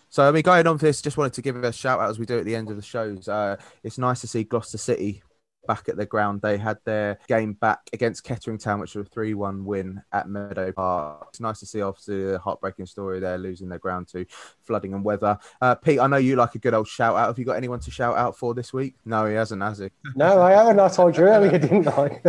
So, 0.08 0.26
I 0.26 0.30
mean, 0.30 0.42
going 0.42 0.66
on 0.66 0.78
for 0.78 0.86
this, 0.86 1.02
just 1.02 1.16
wanted 1.16 1.34
to 1.34 1.42
give 1.42 1.62
a 1.62 1.72
shout 1.72 2.00
out 2.00 2.08
as 2.08 2.18
we 2.18 2.26
do 2.26 2.38
at 2.38 2.44
the 2.44 2.54
end 2.54 2.70
of 2.70 2.76
the 2.76 2.82
shows. 2.82 3.28
Uh, 3.28 3.56
it's 3.82 3.98
nice 3.98 4.20
to 4.22 4.26
see 4.26 4.44
Gloucester 4.44 4.78
City 4.78 5.22
back 5.66 5.88
at 5.88 5.96
the 5.96 6.06
ground. 6.06 6.40
They 6.40 6.58
had 6.58 6.78
their 6.84 7.18
game 7.28 7.54
back 7.54 7.80
against 7.92 8.24
Kettering 8.24 8.58
Town, 8.58 8.80
which 8.80 8.94
was 8.94 9.06
a 9.06 9.10
3 9.10 9.34
1 9.34 9.64
win 9.64 10.02
at 10.12 10.28
Meadow 10.28 10.72
Park. 10.72 11.26
It's 11.30 11.40
nice 11.40 11.60
to 11.60 11.66
see, 11.66 11.82
obviously, 11.82 12.24
the 12.24 12.38
heartbreaking 12.38 12.86
story 12.86 13.20
there, 13.20 13.38
losing 13.38 13.68
their 13.68 13.78
ground 13.78 14.08
to 14.08 14.26
flooding 14.62 14.94
and 14.94 15.04
weather. 15.04 15.38
Uh, 15.60 15.74
Pete, 15.74 16.00
I 16.00 16.06
know 16.06 16.16
you 16.16 16.36
like 16.36 16.54
a 16.54 16.58
good 16.58 16.74
old 16.74 16.88
shout 16.88 17.16
out. 17.16 17.28
Have 17.28 17.38
you 17.38 17.44
got 17.44 17.56
anyone 17.56 17.80
to 17.80 17.90
shout 17.90 18.16
out 18.16 18.36
for 18.36 18.54
this 18.54 18.72
week? 18.72 18.94
No, 19.04 19.26
he 19.26 19.34
hasn't, 19.34 19.62
has 19.62 19.78
he? 19.78 19.90
No, 20.14 20.40
I 20.40 20.52
haven't. 20.52 20.80
I 20.80 20.88
told 20.88 21.16
you 21.16 21.24
earlier, 21.24 21.58
didn't 21.58 21.88
I? 21.88 22.20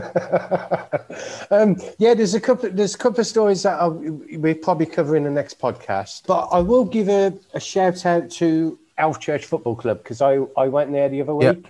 um, 1.52 1.78
yeah, 2.00 2.14
there's 2.14 2.34
a 2.34 2.42
couple. 2.42 2.70
There's 2.70 2.96
a 2.96 2.98
couple 2.98 3.22
of 3.22 3.28
stories 3.28 3.64
that 3.64 3.80
I'll, 3.80 3.92
we'll 3.92 4.56
probably 4.56 4.86
cover 4.86 5.16
in 5.16 5.24
the 5.24 5.32
next 5.32 5.60
podcast. 5.60 6.24
But 6.28 6.48
I 6.52 6.60
will 6.60 6.84
give 6.84 7.08
a, 7.08 7.34
a 7.54 7.60
shout 7.60 8.06
out 8.06 8.30
to 8.32 8.78
Alvechurch 9.00 9.46
Football 9.46 9.76
Club 9.76 10.00
because 10.00 10.22
I, 10.22 10.40
I 10.58 10.68
went 10.68 10.92
there 10.92 11.08
the 11.08 11.22
other 11.22 11.36
week. 11.36 11.46
Yep 11.46 11.68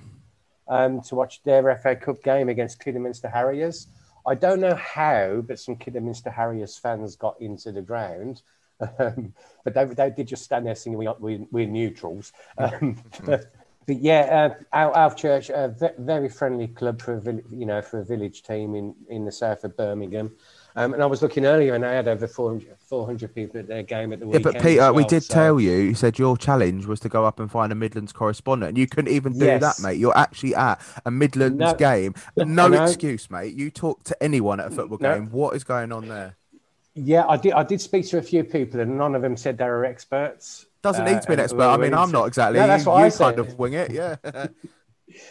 um, 0.70 1.02
to 1.02 1.16
watch 1.16 1.42
their 1.44 1.76
FA 1.78 1.96
Cup 1.96 2.22
game 2.24 2.50
against 2.50 2.84
Kidderminster 2.84 3.30
Harriers. 3.30 3.88
I 4.26 4.36
don't 4.36 4.60
know 4.60 4.76
how, 4.76 5.42
but 5.48 5.60
some 5.60 5.78
Kidderminster 5.78 6.30
Harriers 6.30 6.78
fans 6.78 7.16
got 7.16 7.40
into 7.42 7.72
the 7.72 7.82
ground. 7.82 8.42
Um, 9.00 9.34
but 9.64 9.74
they, 9.74 9.86
they 9.86 10.12
did 10.12 10.28
just 10.28 10.44
stand 10.44 10.68
there 10.68 10.76
singing, 10.76 11.00
we, 11.00 11.10
we, 11.20 11.48
we're 11.50 11.66
neutrals. 11.66 12.32
Um, 12.60 13.02
but, 13.26 13.52
but, 13.88 14.00
yeah, 14.00 14.52
uh, 14.52 14.64
our, 14.72 14.94
Alvechurch, 14.94 15.50
a 15.50 15.94
very 15.98 16.30
friendly 16.30 16.68
club 16.68 17.02
for 17.02 17.18
a, 17.18 17.24
you 17.52 17.66
know, 17.66 17.82
for 17.82 18.02
a 18.02 18.06
village 18.06 18.44
team 18.44 18.76
in, 18.76 18.94
in 19.10 19.26
the 19.26 19.32
south 19.32 19.64
of 19.64 19.76
Birmingham. 19.76 20.32
Um, 20.78 20.94
and 20.94 21.02
I 21.02 21.08
was 21.08 21.24
looking 21.24 21.46
earlier, 21.46 21.74
and 21.74 21.84
I 21.84 21.92
had 21.92 22.08
over 22.08 22.28
400, 22.28 22.78
400 22.88 23.34
people 23.34 23.60
at 23.60 23.68
their 23.68 23.82
game 23.82 24.14
at 24.14 24.20
the 24.20 24.28
weekend. 24.28 24.46
Yeah, 24.46 24.52
but 24.52 24.62
Peter, 24.62 24.82
well, 24.82 24.94
we 24.94 25.06
did 25.06 25.24
so. 25.24 25.34
tell 25.34 25.60
you. 25.60 25.72
You 25.72 25.96
said 25.96 26.20
your 26.20 26.38
challenge 26.38 26.86
was 26.86 27.00
to 27.00 27.10
go 27.10 27.26
up 27.26 27.40
and 27.40 27.50
find 27.52 27.72
a 27.72 27.76
Midlands 27.76 28.14
correspondent, 28.14 28.70
and 28.70 28.78
you 28.78 28.86
couldn't 28.86 29.12
even 29.12 29.34
do 29.34 29.46
Yes. 29.46 29.62
that, 29.62 29.84
mate. 29.84 29.98
You're 29.98 30.16
actually 30.16 30.54
at 30.54 30.80
a 31.04 31.10
Midlands 31.10 31.58
No. 31.60 31.74
game. 31.74 32.14
I 32.40 32.44
No 32.44 32.72
excuse, 32.72 33.30
mate. 33.32 33.56
You 33.56 33.72
talk 33.72 34.04
to 34.04 34.24
anyone 34.24 34.60
at 34.60 34.68
a 34.68 34.70
football 34.70 35.00
No. 35.02 35.16
game. 35.16 35.30
What 35.32 35.56
is 35.56 35.64
going 35.64 35.92
on 35.92 36.08
there? 36.08 36.36
Yeah, 36.94 37.26
I 37.28 37.38
did. 37.38 37.54
I 37.54 37.64
did 37.64 37.82
speak 37.82 38.08
to 38.10 38.20
a 38.20 38.22
few 38.22 38.44
people, 38.44 38.80
and 38.80 38.98
none 39.00 39.16
of 39.16 39.24
them 39.24 39.36
said 39.36 39.58
they 39.58 39.66
were 39.66 39.84
experts. 39.86 40.68
Doesn't 40.84 41.08
Uh, 41.08 41.14
need 41.14 41.22
to 41.24 41.28
be 41.28 41.34
an 41.34 41.40
expert. 41.40 41.62
I 41.64 41.78
mean, 41.78 41.96
I'm 41.96 42.12
not 42.12 42.26
exactly. 42.26 42.60
No, 42.60 42.68
that's 42.68 42.86
you 42.86 42.92
what 42.92 43.02
I 43.02 43.06
you 43.06 43.12
said. 43.12 43.36
kind 43.36 43.40
of 43.40 43.58
wing 43.58 43.74
it, 43.74 43.92
yeah. 43.92 44.16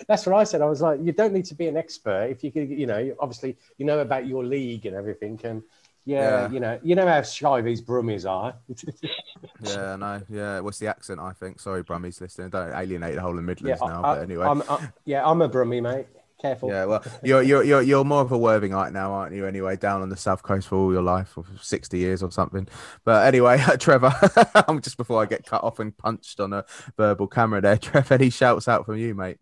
That's 0.09 0.27
what 0.27 0.35
I 0.35 0.45
said. 0.45 0.63
I 0.63 0.67
was 0.67 0.81
like, 0.81 1.01
you 1.03 1.13
don't 1.13 1.33
need 1.33 1.45
to 1.47 1.55
be 1.55 1.69
an 1.69 1.77
expert 1.77 2.29
if 2.31 2.43
you 2.43 2.51
could, 2.51 2.69
you 2.71 2.87
know, 2.87 3.15
obviously 3.21 3.57
you 3.79 3.87
know 3.87 4.01
about 4.01 4.27
your 4.27 4.45
league 4.45 4.87
and 4.87 4.97
everything, 4.97 5.41
and 5.45 5.63
yeah, 6.07 6.43
Yeah. 6.43 6.51
you 6.51 6.61
know, 6.61 6.79
you 6.83 6.95
know 6.95 7.07
how 7.07 7.21
shy 7.23 7.61
these 7.61 7.83
Brummies 7.83 8.29
are. 8.31 8.55
yeah, 9.63 9.97
no, 9.97 10.23
yeah. 10.29 10.61
What's 10.61 10.79
the 10.79 10.87
accent? 10.87 11.21
I 11.21 11.33
think. 11.33 11.61
Sorry, 11.61 11.83
Brummies 11.83 12.21
listening. 12.21 12.51
Don't 12.51 12.73
alienate 12.73 13.17
the 13.17 13.21
whole 13.21 13.33
of 13.33 13.37
yeah, 13.39 13.41
Midlands 13.43 13.81
now. 13.81 14.05
I, 14.05 14.15
but 14.15 14.23
anyway, 14.23 14.47
I'm, 14.47 14.63
I, 14.69 14.89
yeah, 15.05 15.29
I'm 15.29 15.43
a 15.43 15.49
Brummie, 15.49 15.83
mate. 15.83 16.07
Careful. 16.41 16.69
Yeah, 16.69 16.85
well, 16.85 17.03
you're 17.25 17.43
you're 17.43 17.65
you're 17.65 17.83
you're 17.83 18.05
more 18.05 18.21
of 18.21 18.31
a 18.31 18.39
Worthingite 18.39 18.93
now, 18.93 19.13
aren't 19.13 19.35
you? 19.35 19.47
Anyway, 19.47 19.77
down 19.77 20.03
on 20.03 20.11
the 20.11 20.17
south 20.19 20.43
coast 20.43 20.69
for 20.69 20.77
all 20.77 20.93
your 20.93 21.03
life, 21.03 21.29
for 21.31 21.45
sixty 21.63 21.99
years 21.99 22.23
or 22.23 22.31
something. 22.31 22.69
But 23.05 23.27
anyway, 23.27 23.59
Trevor, 23.79 24.13
I'm 24.69 24.83
just 24.83 24.99
before 24.99 25.23
I 25.23 25.27
get 25.27 25.47
cut 25.47 25.65
off 25.65 25.79
and 25.79 25.97
punched 25.97 26.39
on 26.39 26.53
a 26.53 26.67
verbal 26.97 27.27
camera 27.27 27.63
there. 27.63 27.79
Trevor, 27.79 28.15
any 28.15 28.29
shouts 28.29 28.69
out 28.69 28.85
from 28.85 28.99
you, 28.99 29.15
mate? 29.15 29.39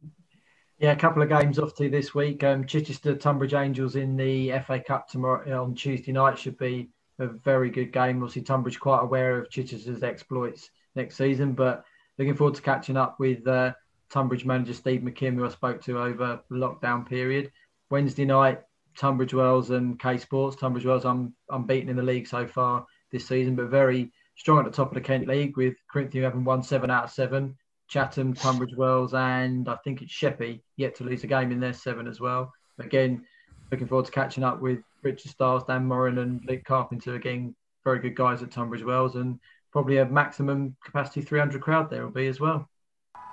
Yeah, 0.84 0.92
a 0.92 0.96
couple 0.96 1.22
of 1.22 1.30
games 1.30 1.58
off 1.58 1.74
to 1.76 1.88
this 1.88 2.14
week. 2.14 2.44
Um, 2.44 2.66
Chichester 2.66 3.14
Tonbridge 3.14 3.54
Angels 3.54 3.96
in 3.96 4.18
the 4.18 4.52
FA 4.66 4.78
Cup 4.78 5.08
tomorrow 5.08 5.62
on 5.64 5.74
Tuesday 5.74 6.12
night 6.12 6.38
should 6.38 6.58
be 6.58 6.90
a 7.18 7.26
very 7.26 7.70
good 7.70 7.90
game. 7.90 8.22
Obviously, 8.22 8.42
Tonbridge 8.42 8.78
quite 8.78 9.00
aware 9.00 9.38
of 9.38 9.48
Chichester's 9.48 10.02
exploits 10.02 10.68
next 10.94 11.16
season, 11.16 11.54
but 11.54 11.86
looking 12.18 12.34
forward 12.34 12.56
to 12.56 12.60
catching 12.60 12.98
up 12.98 13.18
with 13.18 13.48
uh, 13.48 13.72
Tonbridge 14.10 14.44
manager 14.44 14.74
Steve 14.74 15.00
McKimm, 15.00 15.36
who 15.36 15.46
I 15.46 15.48
spoke 15.48 15.80
to 15.84 15.98
over 15.98 16.40
the 16.50 16.56
lockdown 16.56 17.08
period. 17.08 17.50
Wednesday 17.88 18.26
night, 18.26 18.60
Tunbridge 18.94 19.32
Wells 19.32 19.70
and 19.70 19.98
K 19.98 20.18
Sports. 20.18 20.56
Tunbridge 20.56 20.84
Wells, 20.84 21.06
I'm 21.06 21.32
unbeaten 21.48 21.88
in 21.88 21.96
the 21.96 22.02
league 22.02 22.26
so 22.26 22.46
far 22.46 22.84
this 23.10 23.26
season, 23.26 23.56
but 23.56 23.70
very 23.70 24.12
strong 24.36 24.58
at 24.58 24.66
the 24.66 24.70
top 24.70 24.88
of 24.88 24.94
the 24.96 25.00
Kent 25.00 25.28
League 25.28 25.56
with 25.56 25.76
Corinthian 25.90 26.24
having 26.24 26.44
won 26.44 26.62
seven 26.62 26.90
out 26.90 27.04
of 27.04 27.10
seven. 27.10 27.56
Chatham, 27.88 28.34
Tunbridge 28.34 28.76
Wells, 28.76 29.14
and 29.14 29.68
I 29.68 29.76
think 29.84 30.02
it's 30.02 30.12
Sheppey 30.12 30.62
yet 30.76 30.94
to 30.96 31.04
lose 31.04 31.24
a 31.24 31.26
game 31.26 31.52
in 31.52 31.60
their 31.60 31.72
seven 31.72 32.06
as 32.06 32.20
well. 32.20 32.52
Again, 32.78 33.24
looking 33.70 33.86
forward 33.86 34.06
to 34.06 34.12
catching 34.12 34.44
up 34.44 34.60
with 34.60 34.80
Richard 35.02 35.30
Stiles, 35.30 35.64
Dan 35.64 35.86
Moran, 35.86 36.18
and 36.18 36.44
Luke 36.46 36.64
Carpenter. 36.64 37.14
Again, 37.14 37.54
very 37.84 37.98
good 37.98 38.16
guys 38.16 38.42
at 38.42 38.50
Tunbridge 38.50 38.84
Wells, 38.84 39.16
and 39.16 39.38
probably 39.72 39.98
a 39.98 40.06
maximum 40.06 40.76
capacity 40.84 41.20
300 41.20 41.60
crowd 41.60 41.90
there 41.90 42.04
will 42.04 42.12
be 42.12 42.26
as 42.26 42.40
well. 42.40 42.68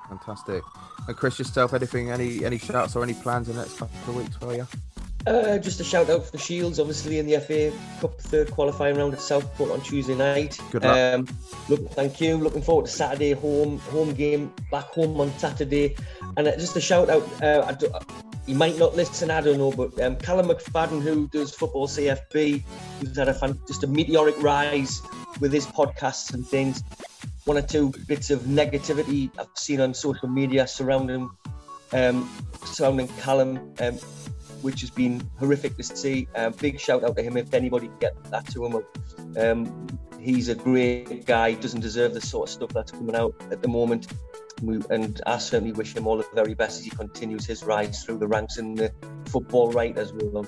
Fantastic. 0.10 0.64
And 1.08 1.16
Chris, 1.16 1.40
yourself, 1.40 1.74
anything, 1.74 2.12
any 2.12 2.44
any 2.44 2.58
shouts 2.58 2.96
or 2.96 3.04
any 3.04 3.14
plans 3.14 3.48
in 3.48 3.56
the 3.56 3.62
next 3.62 3.78
couple 3.78 3.98
of 4.10 4.16
weeks 4.16 4.36
for 4.36 4.54
you? 4.54 4.68
Uh, 5.28 5.58
just 5.60 5.80
a 5.80 5.84
shout 5.84 6.10
out 6.10 6.26
for 6.26 6.32
the 6.32 6.38
Shields, 6.38 6.80
obviously 6.80 7.20
in 7.20 7.28
the 7.28 7.40
FA 7.40 7.72
Cup 8.00 8.20
third 8.20 8.50
qualifying 8.50 8.98
round 8.98 9.14
at 9.14 9.22
Southport 9.22 9.70
on 9.70 9.82
Tuesday 9.82 10.16
night. 10.16 10.60
Good 10.72 10.84
luck. 10.84 10.98
Um, 10.98 11.28
look, 11.70 11.92
thank 11.92 12.20
you. 12.20 12.38
Looking 12.38 12.62
forward 12.62 12.88
to 12.88 12.92
Saturday 12.92 13.34
home 13.34 13.78
home 13.80 14.14
game 14.14 14.52
back 14.72 14.86
home 14.86 15.20
on 15.22 15.32
Saturday, 15.38 15.96
and 16.38 16.48
uh, 16.48 16.58
just 16.58 16.76
a 16.76 16.82
shout 16.82 17.10
out. 17.10 17.24
Uh, 17.42 17.64
I 17.68 17.74
do, 17.74 17.92
he 18.48 18.54
might 18.56 18.78
not 18.80 18.96
listen, 18.96 19.30
I 19.30 19.42
don't 19.42 19.60
know, 19.60 19.72
but 19.72 20.00
um, 20.02 20.16
Callum 20.16 20.48
McFadden, 20.48 21.02
who 21.02 21.28
does 21.28 21.54
football 21.54 21.88
CFB, 21.88 22.64
who's 23.00 23.16
had 23.16 23.30
a 23.30 23.34
fan, 23.34 23.60
just 23.68 23.84
a 23.84 23.88
meteoric 23.88 24.42
rise 24.42 25.02
with 25.40 25.54
his 25.54 25.68
podcasts 25.68 26.34
and 26.34 26.46
things. 26.46 26.84
One 27.46 27.58
or 27.58 27.62
two 27.62 27.94
bits 28.08 28.32
of 28.32 28.42
negativity 28.42 29.30
I've 29.38 29.48
seen 29.56 29.82
on 29.82 29.94
social 29.94 30.28
media 30.28 30.68
surrounding 30.68 31.30
um, 31.94 32.30
surrounding 32.66 33.08
Callum. 33.20 33.74
Um, 33.80 34.00
which 34.62 34.82
has 34.82 34.90
been 34.90 35.22
horrific 35.40 35.76
to 35.78 35.84
see. 35.84 36.28
Um, 36.36 36.54
big 36.60 36.80
shout 36.80 37.04
out 37.04 37.16
to 37.18 37.24
him 37.24 37.38
if 37.38 37.54
anybody 37.54 37.88
can 37.88 37.98
get 38.00 38.24
that 38.32 38.48
to 38.52 38.66
him. 38.66 38.84
Um, 39.38 39.88
he's 40.20 40.50
a 40.50 40.56
great 40.56 41.26
guy, 41.26 41.54
doesn't 41.54 41.82
deserve 41.82 42.14
the 42.14 42.22
sort 42.22 42.50
of 42.50 42.54
stuff 42.54 42.70
that's 42.74 42.92
coming 42.92 43.16
out 43.16 43.36
at 43.52 43.62
the 43.62 43.68
moment. 43.68 44.08
We, 44.62 44.80
and 44.90 45.20
I 45.26 45.38
certainly 45.40 45.74
wish 45.74 45.96
him 45.96 46.06
all 46.06 46.18
the 46.18 46.28
very 46.36 46.54
best 46.54 46.80
as 46.80 46.86
he 46.86 46.92
continues 46.92 47.46
his 47.46 47.64
rise 47.64 48.04
through 48.04 48.20
the 48.20 48.28
ranks 48.28 48.58
in 48.58 48.76
the 48.76 48.94
football 49.26 49.72
writers 49.72 50.14
world. 50.14 50.34
Well, 50.34 50.48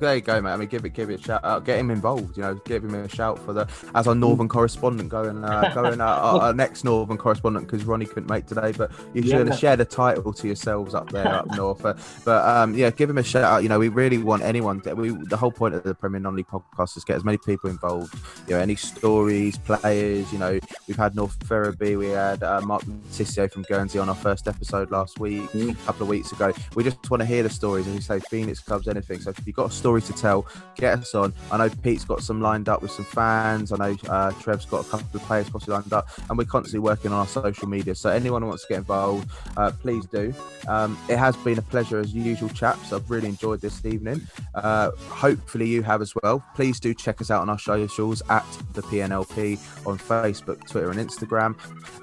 there 0.00 0.14
you 0.14 0.20
go, 0.20 0.40
mate. 0.40 0.50
I 0.52 0.56
mean, 0.56 0.68
give 0.68 0.84
it, 0.84 0.90
give 0.94 1.10
it 1.10 1.20
a 1.20 1.22
shout 1.22 1.44
out. 1.44 1.64
Get 1.64 1.78
him 1.78 1.90
involved. 1.90 2.36
You 2.36 2.42
know, 2.42 2.54
give 2.64 2.84
him 2.84 2.94
a 2.94 3.08
shout 3.08 3.38
for 3.38 3.52
the 3.52 3.68
as 3.94 4.06
our 4.06 4.14
northern 4.14 4.48
correspondent 4.48 5.08
going, 5.08 5.44
uh, 5.44 5.70
going 5.74 6.00
uh, 6.00 6.04
our, 6.06 6.40
our 6.40 6.52
next 6.54 6.84
northern 6.84 7.16
correspondent 7.18 7.66
because 7.66 7.84
Ronnie 7.84 8.06
couldn't 8.06 8.28
make 8.30 8.46
today. 8.46 8.72
But 8.72 8.90
you 9.14 9.22
should 9.22 9.46
Yeah. 9.48 9.54
share 9.56 9.76
the 9.76 9.84
title 9.84 10.32
to 10.32 10.46
yourselves 10.46 10.94
up 10.94 11.10
there 11.10 11.26
up 11.28 11.46
north. 11.56 11.84
Uh, 11.84 11.94
but 12.24 12.44
um, 12.48 12.74
yeah, 12.74 12.90
give 12.90 13.10
him 13.10 13.18
a 13.18 13.22
shout 13.22 13.44
out. 13.44 13.62
You 13.62 13.68
know, 13.68 13.78
we 13.78 13.88
really 13.88 14.18
want 14.18 14.42
anyone. 14.42 14.80
That 14.84 14.96
we 14.96 15.10
the 15.10 15.36
whole 15.36 15.52
point 15.52 15.74
of 15.74 15.82
the 15.82 15.94
Premier 15.94 16.20
Non-League 16.20 16.46
podcast 16.48 16.96
is 16.96 17.04
get 17.04 17.16
as 17.16 17.24
many 17.24 17.38
people 17.38 17.68
involved. 17.70 18.14
You 18.48 18.54
know, 18.54 18.60
any 18.60 18.76
stories, 18.76 19.58
players. 19.58 20.32
You 20.32 20.38
know, 20.38 20.58
we've 20.88 20.96
had 20.96 21.14
North 21.14 21.36
Ferriby, 21.46 21.96
we 21.96 22.08
had 22.08 22.42
uh, 22.42 22.60
Mark 22.62 22.82
Tissio 23.12 23.50
from 23.50 23.62
Guernsey 23.62 23.98
on 23.98 24.08
our 24.08 24.14
first 24.14 24.48
episode 24.48 24.90
last 24.90 25.18
week, 25.18 25.52
a 25.54 25.74
couple 25.86 26.02
of 26.02 26.08
weeks 26.08 26.32
ago. 26.32 26.52
We 26.74 26.84
just 26.84 27.10
want 27.10 27.20
to 27.20 27.26
hear 27.26 27.42
the 27.42 27.50
stories, 27.50 27.86
as 27.86 27.94
you 27.94 28.00
say, 28.00 28.20
Phoenix 28.30 28.60
clubs, 28.60 28.88
anything. 28.88 29.20
So 29.20 29.30
if 29.30 29.46
you've 29.46 29.56
got 29.56 29.70
a 29.70 29.74
story 29.82 30.00
to 30.00 30.12
tell, 30.12 30.46
get 30.76 30.96
us 30.96 31.12
on. 31.12 31.34
I 31.50 31.58
know 31.58 31.68
Pete's 31.82 32.04
got 32.04 32.22
some 32.22 32.40
lined 32.40 32.68
up 32.68 32.82
with 32.82 32.92
some 32.92 33.04
fans. 33.04 33.72
I 33.72 33.76
know 33.78 33.96
uh, 34.08 34.30
Trev's 34.40 34.64
got 34.64 34.86
a 34.86 34.88
couple 34.88 35.08
of 35.12 35.22
players 35.26 35.50
possibly 35.50 35.74
lined 35.74 35.92
up, 35.92 36.08
and 36.28 36.38
we're 36.38 36.44
constantly 36.44 36.78
working 36.78 37.10
on 37.10 37.18
our 37.18 37.26
social 37.26 37.68
media. 37.68 37.96
So 37.96 38.08
anyone 38.08 38.42
who 38.42 38.48
wants 38.48 38.62
to 38.62 38.68
get 38.68 38.78
involved, 38.78 39.28
uh, 39.56 39.72
please 39.72 40.06
do. 40.06 40.32
Um, 40.68 40.96
it 41.08 41.18
has 41.18 41.36
been 41.38 41.58
a 41.58 41.62
pleasure 41.62 41.98
as 41.98 42.14
usual, 42.14 42.48
chaps. 42.50 42.92
I've 42.92 43.10
really 43.10 43.28
enjoyed 43.28 43.60
this 43.60 43.84
evening. 43.84 44.20
Uh, 44.54 44.92
hopefully 45.08 45.66
you 45.66 45.82
have 45.82 46.00
as 46.00 46.14
well. 46.22 46.44
Please 46.54 46.78
do 46.78 46.94
check 46.94 47.20
us 47.20 47.32
out 47.32 47.42
on 47.42 47.50
our 47.50 47.58
socials 47.58 48.22
at 48.30 48.46
the 48.74 48.82
PNLP 48.82 49.58
on 49.84 49.98
Facebook, 49.98 50.64
Twitter, 50.68 50.92
and 50.92 51.00
Instagram. 51.00 51.56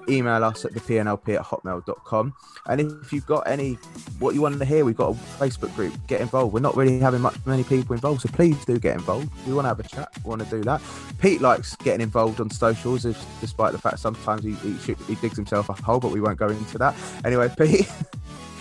Email 0.09 0.43
us 0.43 0.65
at 0.65 0.73
the 0.73 0.81
PNLP 0.81 1.35
at 1.35 1.45
hotmail.com. 1.45 2.33
And 2.67 2.81
if 2.81 3.13
you've 3.13 3.25
got 3.25 3.47
any 3.47 3.75
what 4.19 4.35
you 4.35 4.41
want 4.41 4.59
to 4.59 4.65
hear, 4.65 4.83
we've 4.83 4.97
got 4.97 5.11
a 5.11 5.13
Facebook 5.39 5.73
group. 5.75 5.93
Get 6.07 6.19
involved. 6.19 6.53
We're 6.53 6.59
not 6.59 6.75
really 6.75 6.99
having 6.99 7.21
much 7.21 7.37
people 7.63 7.93
involved, 7.93 8.21
so 8.21 8.29
please 8.29 8.63
do 8.65 8.79
get 8.79 8.95
involved. 8.95 9.29
We 9.47 9.53
want 9.53 9.65
to 9.65 9.69
have 9.69 9.79
a 9.79 9.83
chat. 9.83 10.09
We 10.23 10.29
want 10.29 10.43
to 10.43 10.49
do 10.49 10.61
that. 10.63 10.81
Pete 11.19 11.41
likes 11.41 11.75
getting 11.77 12.01
involved 12.01 12.39
on 12.39 12.49
socials, 12.49 13.05
if- 13.05 13.25
despite 13.41 13.71
the 13.71 13.77
fact 13.77 13.99
sometimes 13.99 14.43
he, 14.43 14.53
he, 14.53 14.93
he 15.07 15.15
digs 15.15 15.35
himself 15.35 15.69
a 15.69 15.73
hole, 15.73 15.99
but 15.99 16.11
we 16.11 16.21
won't 16.21 16.37
go 16.39 16.47
into 16.47 16.77
that. 16.77 16.95
Anyway, 17.25 17.51
Pete. 17.57 17.89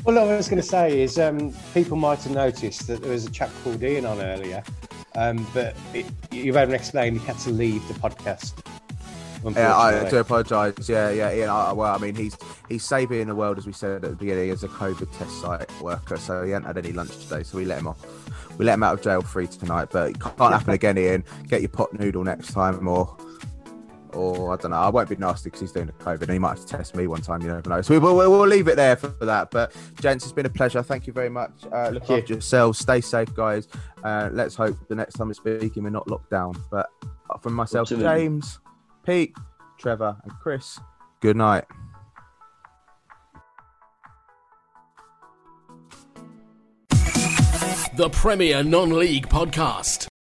All 0.06 0.18
I 0.18 0.24
was 0.24 0.48
going 0.48 0.62
to 0.62 0.66
say 0.66 1.00
is 1.02 1.18
um, 1.18 1.52
people 1.74 1.96
might 1.96 2.22
have 2.22 2.32
noticed 2.32 2.86
that 2.86 3.02
there 3.02 3.10
was 3.12 3.26
a 3.26 3.30
chap 3.30 3.50
called 3.62 3.82
Iain 3.82 4.06
on 4.06 4.20
earlier, 4.20 4.62
um, 5.16 5.46
but 5.52 5.76
it, 5.92 6.06
you've 6.30 6.54
had 6.56 6.72
explained 6.72 7.20
he 7.20 7.26
had 7.26 7.38
to 7.40 7.50
leave 7.50 7.86
the 7.88 7.94
podcast. 7.94 8.54
Yeah, 9.54 9.76
I 9.76 10.08
do 10.10 10.16
apologise. 10.18 10.88
Yeah, 10.88 11.10
yeah, 11.10 11.28
Iain. 11.28 11.48
I, 11.48 11.72
well, 11.72 11.94
I 11.94 11.98
mean, 11.98 12.14
he's 12.14 12.36
he's 12.68 12.84
saving 12.84 13.28
the 13.28 13.34
world, 13.34 13.58
as 13.58 13.66
we 13.66 13.72
said 13.72 14.04
at 14.04 14.10
the 14.10 14.16
beginning, 14.16 14.50
as 14.50 14.64
a 14.64 14.68
COVID 14.68 15.16
test 15.16 15.40
site 15.40 15.70
worker. 15.80 16.16
So 16.16 16.42
he 16.44 16.50
hadn't 16.50 16.66
had 16.66 16.78
any 16.78 16.92
lunch 16.92 17.16
today, 17.18 17.42
so 17.44 17.58
we 17.58 17.64
let 17.64 17.78
him 17.78 17.86
off. 17.88 18.04
We 18.59 18.64
let 18.64 18.74
him 18.74 18.82
out 18.82 18.94
of 18.94 19.02
jail 19.02 19.22
free 19.22 19.47
tonight, 19.47 19.89
but 19.90 20.10
it 20.10 20.20
can't 20.20 20.52
happen 20.52 20.74
again, 20.74 20.98
Iain. 20.98 21.24
Get 21.47 21.62
your 21.62 21.70
pot 21.70 21.98
noodle 21.98 22.24
next 22.24 22.52
time, 22.52 22.86
or 22.86 23.16
or 24.12 24.52
I 24.52 24.56
don't 24.56 24.72
know. 24.72 24.78
I 24.78 24.89
won't 24.89 25.09
be 25.09 25.16
nasty 25.16 25.48
because 25.48 25.60
he's 25.60 25.72
doing 25.72 25.86
the 25.86 25.93
COVID, 25.93 26.22
and 26.22 26.32
he 26.32 26.39
might 26.39 26.59
have 26.59 26.60
to 26.60 26.66
test 26.66 26.97
me 26.97 27.06
one 27.06 27.20
time. 27.22 27.40
You 27.40 27.48
never 27.48 27.68
know. 27.68 27.82
So 27.82 27.94
we, 27.94 28.01
will 28.01 28.16
we'll 28.16 28.47
leave 28.47 28.68
it 28.68 28.76
there 28.76 28.97
for, 28.97 29.09
that. 29.20 29.51
But 29.51 29.72
gents, 30.01 30.24
it's 30.24 30.32
been 30.32 30.47
a 30.47 30.51
pleasure. 30.51 30.82
Thank 30.82 31.06
you 31.06 31.12
very 31.12 31.28
much. 31.28 31.52
Uh, 31.72 31.90
look 31.90 32.05
Thank 32.05 32.22
after 32.22 32.32
you. 32.32 32.36
yourselves. 32.36 32.78
Stay 32.78 33.01
safe, 33.01 33.32
guys. 33.35 33.68
Uh, 34.02 34.30
let's 34.32 34.55
hope 34.55 34.76
the 34.89 34.94
next 34.94 35.14
time 35.14 35.28
we're 35.28 35.35
speaking, 35.35 35.85
we're 35.85 35.90
not 35.90 36.09
locked 36.10 36.30
down. 36.30 36.55
But 36.70 36.89
from 37.40 37.55
myself. 37.55 37.89
James. 37.89 38.59
Pete, 39.05 39.35
Trevor, 39.78 40.16
and 40.24 40.32
Chris. 40.40 40.78
Good 41.20 41.36
night. 41.36 41.64
The 47.98 48.08
Premier 48.10 48.62
Non 48.62 48.90
League 48.90 49.28
Podcast. 49.28 50.08